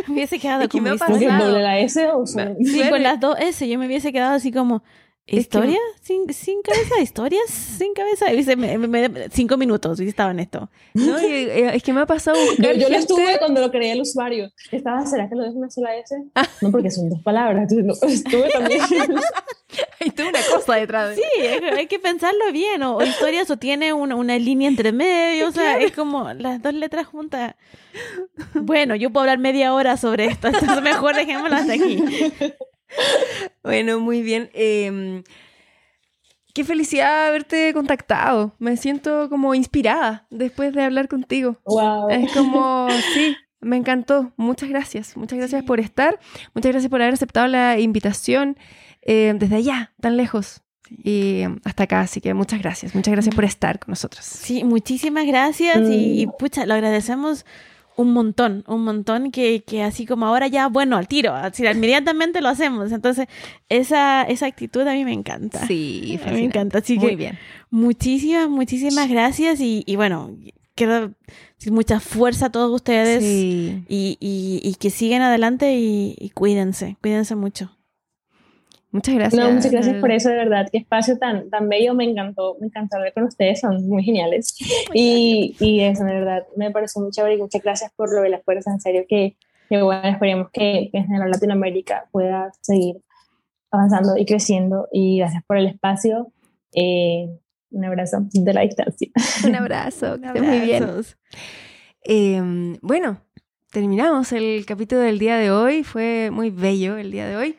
Me 0.07 0.13
hubiese 0.13 0.39
quedado 0.39 0.61
Es 0.63 0.67
que 0.69 0.77
como 0.77 0.83
me 0.83 0.95
ha 0.95 0.97
¿Como 1.05 1.19
que 1.19 1.25
pasado. 1.25 1.47
doble 1.49 1.63
la 1.63 1.79
S 1.79 2.07
o 2.11 2.25
solo- 2.25 2.55
Sí, 2.63 2.81
con 2.89 3.01
las 3.03 3.19
dos 3.19 3.35
S, 3.39 3.67
yo 3.67 3.77
me 3.79 3.87
hubiese 3.87 4.13
quedado 4.13 4.35
así 4.35 4.51
como. 4.51 4.83
Que- 5.25 5.37
¿Historia? 5.37 5.79
¿Sin, 6.01 6.31
sin 6.33 6.61
cabeza? 6.61 6.99
¿Historias 7.01 7.49
sin 7.49 7.93
cabeza? 7.93 8.31
Y 8.33 8.37
dice, 8.37 8.55
me- 8.55 8.77
me- 8.77 9.09
me- 9.09 9.29
cinco 9.29 9.55
minutos 9.57 9.99
y 10.01 10.07
estaba 10.07 10.31
en 10.31 10.39
esto. 10.41 10.69
No, 10.93 11.19
y, 11.21 11.25
eh, 11.25 11.75
es 11.75 11.81
que 11.83 11.93
me 11.93 12.01
ha 12.01 12.05
pasado 12.05 12.37
Yo, 12.37 12.45
buscar 12.51 12.75
yo 12.75 12.89
lo 12.89 12.95
estuve 12.97 13.39
cuando 13.39 13.61
lo 13.61 13.71
creé 13.71 13.93
el 13.93 14.01
usuario. 14.01 14.49
Estaba, 14.71 15.05
¿será 15.05 15.29
que 15.29 15.35
lo 15.35 15.43
dejo 15.43 15.55
una 15.57 15.69
sola 15.71 15.95
S? 15.97 16.15
No, 16.61 16.71
porque 16.71 16.91
son 16.91 17.09
dos 17.09 17.21
palabras. 17.21 17.71
No, 17.71 17.93
estuve 18.07 18.49
también. 18.51 18.81
Hay 19.99 20.11
toda 20.11 20.29
una 20.29 20.39
cosa 20.53 20.75
detrás 20.75 21.09
de 21.09 21.15
Sí, 21.15 21.23
hay 21.41 21.63
hay 21.79 21.87
que 21.87 21.97
pensarlo 21.97 22.51
bien. 22.51 22.83
O, 22.83 22.97
o 22.97 23.03
historias 23.03 23.49
o 23.49 23.57
tiene 23.57 23.93
una, 23.93 24.15
una 24.15 24.37
línea 24.37 24.67
entre 24.67 24.91
medio. 24.91 25.47
O 25.47 25.51
sea, 25.51 25.79
es 25.79 25.93
como 25.93 26.31
las 26.33 26.61
dos 26.61 26.73
letras 26.73 27.07
juntas. 27.07 27.55
Bueno, 28.53 28.95
yo 28.95 29.09
puedo 29.09 29.21
hablar 29.21 29.39
media 29.39 29.73
hora 29.73 29.97
sobre 29.97 30.25
esto. 30.25 30.47
Entonces 30.49 30.81
mejor 30.83 31.15
dejémoslo 31.15 31.55
hasta 31.55 31.73
aquí. 31.73 32.03
Bueno, 33.63 33.99
muy 33.99 34.21
bien. 34.21 34.49
Eh, 34.53 35.23
qué 36.53 36.63
felicidad 36.63 37.27
haberte 37.27 37.73
contactado. 37.73 38.53
Me 38.59 38.75
siento 38.77 39.29
como 39.29 39.55
inspirada 39.55 40.27
después 40.29 40.73
de 40.73 40.83
hablar 40.83 41.07
contigo. 41.07 41.57
wow. 41.65 42.09
Es 42.09 42.31
como, 42.33 42.87
sí, 43.13 43.35
me 43.61 43.77
encantó. 43.77 44.33
Muchas 44.35 44.69
gracias. 44.69 45.15
Muchas 45.15 45.39
gracias 45.39 45.63
por 45.63 45.79
estar. 45.79 46.19
Muchas 46.53 46.71
gracias 46.73 46.89
por 46.89 47.01
haber 47.01 47.13
aceptado 47.13 47.47
la 47.47 47.79
invitación 47.79 48.57
eh, 49.01 49.33
desde 49.35 49.55
allá, 49.55 49.93
tan 50.01 50.17
lejos. 50.17 50.61
Y 50.89 51.43
hasta 51.63 51.83
acá, 51.83 52.01
así 52.01 52.19
que 52.21 52.33
muchas 52.33 52.59
gracias. 52.59 52.93
Muchas 52.93 53.13
gracias 53.13 53.33
por 53.33 53.45
estar 53.45 53.79
con 53.79 53.93
nosotros. 53.93 54.25
Sí, 54.25 54.63
muchísimas 54.65 55.25
gracias 55.25 55.77
y, 55.89 56.21
y, 56.21 56.27
Mm. 56.27 56.31
pucha, 56.37 56.65
lo 56.65 56.73
agradecemos 56.73 57.45
un 57.95 58.11
montón, 58.13 58.63
un 58.67 58.83
montón 58.83 59.31
que, 59.31 59.63
que 59.63 59.83
así 59.83 60.05
como 60.05 60.25
ahora 60.25 60.47
ya, 60.47 60.67
bueno, 60.67 60.97
al 60.97 61.07
tiro, 61.07 61.33
así 61.33 61.63
inmediatamente 61.65 62.41
lo 62.41 62.49
hacemos. 62.49 62.91
Entonces, 62.91 63.27
esa, 63.69 64.23
esa 64.23 64.45
actitud 64.47 64.81
a 64.87 64.93
mí 64.93 65.05
me 65.05 65.13
encanta. 65.13 65.65
Sí, 65.67 66.19
A 66.25 66.29
mí 66.31 66.37
me 66.37 66.43
encanta, 66.45 66.79
así 66.79 66.97
Muy 66.97 67.09
que 67.09 67.15
bien. 67.15 67.39
muchísimas, 67.69 68.49
muchísimas 68.49 69.09
gracias 69.09 69.59
y, 69.59 69.83
y 69.85 69.95
bueno, 69.95 70.35
quiero 70.75 71.13
mucha 71.71 71.99
fuerza 71.99 72.47
a 72.47 72.51
todos 72.51 72.73
ustedes 72.73 73.23
Sí. 73.23 73.83
y, 73.87 74.17
y, 74.19 74.59
y 74.67 74.75
que 74.75 74.89
sigan 74.89 75.21
adelante 75.21 75.75
y, 75.77 76.15
y 76.19 76.29
cuídense, 76.31 76.97
cuídense 77.01 77.35
mucho. 77.35 77.77
Muchas 78.93 79.15
gracias. 79.15 79.43
No, 79.43 79.51
muchas 79.51 79.71
gracias 79.71 79.95
por 79.95 80.11
eso, 80.11 80.29
de 80.29 80.35
verdad. 80.35 80.67
Qué 80.71 80.77
espacio 80.77 81.17
tan, 81.17 81.49
tan 81.49 81.67
bello. 81.67 81.95
Me 81.95 82.03
encantó, 82.03 82.57
me 82.61 82.67
encantó 82.67 82.97
hablar 82.97 83.11
con 83.13 83.23
ustedes. 83.23 83.59
Son 83.59 83.87
muy 83.87 84.03
geniales. 84.03 84.55
Y, 84.93 85.55
y 85.59 85.81
eso, 85.81 86.03
de 86.03 86.13
verdad, 86.13 86.43
me 86.55 86.69
pareció 86.69 87.01
muy 87.01 87.09
chévere. 87.09 87.35
Y 87.35 87.37
muchas 87.39 87.63
gracias 87.63 87.91
por 87.95 88.13
lo 88.13 88.21
de 88.21 88.29
las 88.29 88.43
fuerzas. 88.43 88.71
En 88.71 88.81
serio, 88.81 89.05
que, 89.09 89.35
que 89.67 89.81
bueno, 89.81 90.07
esperemos 90.07 90.51
que, 90.51 90.89
que 90.91 90.99
en 90.99 91.07
general 91.07 91.31
Latinoamérica 91.31 92.05
pueda 92.11 92.51
seguir 92.61 92.97
avanzando 93.71 94.15
y 94.15 94.25
creciendo. 94.25 94.87
Y 94.91 95.17
gracias 95.17 95.43
por 95.47 95.57
el 95.57 95.65
espacio. 95.65 96.31
Eh, 96.75 97.27
un 97.71 97.85
abrazo 97.85 98.19
de 98.31 98.53
la 98.53 98.61
distancia. 98.61 99.09
Un 99.43 99.55
abrazo. 99.59 100.21
Que 100.21 100.27
estés 100.27 100.43
muy 100.43 100.59
bien. 100.59 100.87
Eh, 102.03 102.77
bueno, 102.83 103.21
terminamos 103.71 104.31
el 104.33 104.63
capítulo 104.67 105.01
del 105.01 105.17
día 105.17 105.37
de 105.37 105.49
hoy. 105.49 105.83
Fue 105.83 106.29
muy 106.31 106.51
bello 106.51 106.97
el 106.97 107.09
día 107.09 107.27
de 107.27 107.35
hoy. 107.35 107.57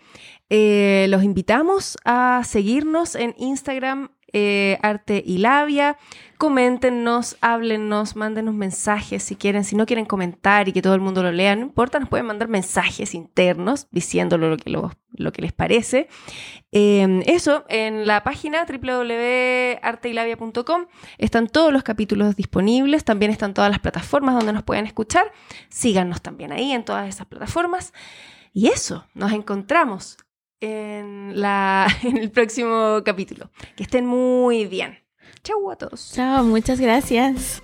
Eh, 0.51 1.07
los 1.09 1.25
invitamos 1.25 1.97
a 2.05 2.43
seguirnos 2.45 3.15
en 3.15 3.35
Instagram, 3.39 4.11
eh, 4.33 4.79
Arte 4.83 5.23
y 5.25 5.39
Labia. 5.39 5.97
Coméntenos, 6.39 7.37
háblennos, 7.41 8.17
mándenos 8.17 8.55
mensajes 8.55 9.23
si 9.23 9.37
quieren. 9.37 9.63
Si 9.65 9.77
no 9.77 9.87
quieren 9.87 10.05
comentar 10.05 10.69
y 10.69 10.73
que 10.73 10.83
todo 10.83 10.95
el 10.95 11.01
mundo 11.01 11.23
lo 11.23 11.31
lea, 11.31 11.55
no 11.55 11.63
importa, 11.63 12.01
nos 12.01 12.09
pueden 12.09 12.27
mandar 12.27 12.49
mensajes 12.49 13.15
internos 13.15 13.87
diciéndolo 13.93 14.51
lo 14.51 14.57
que, 14.57 14.71
lo, 14.71 14.91
lo 15.13 15.31
que 15.33 15.41
les 15.41 15.53
parece. 15.53 16.09
Eh, 16.73 17.23
eso, 17.27 17.65
en 17.69 18.09
la 18.09 18.25
página 18.25 18.67
www.arteylabia.com 18.67 20.87
están 21.19 21.47
todos 21.47 21.73
los 21.73 21.85
capítulos 21.85 22.35
disponibles, 22.35 23.05
también 23.05 23.31
están 23.31 23.55
todas 23.55 23.71
las 23.71 23.79
plataformas 23.79 24.35
donde 24.35 24.53
nos 24.53 24.65
pueden 24.65 24.87
escuchar. 24.87 25.31
Síganos 25.69 26.23
también 26.23 26.51
ahí 26.51 26.73
en 26.73 26.85
todas 26.85 27.09
esas 27.09 27.29
plataformas. 27.29 27.93
Y 28.53 28.67
eso, 28.69 29.07
nos 29.15 29.31
encontramos 29.33 30.19
en, 32.05 32.17
el 32.17 32.31
próximo 32.31 33.03
capítulo. 33.05 33.51
Que 33.77 33.83
estén 33.85 34.07
muy 34.07 34.67
bien. 34.67 34.99
Chau 35.43 35.71
a 35.71 35.77
todos. 35.77 36.13
Chao, 36.15 36.45
muchas 36.45 36.81
gracias. 36.81 37.63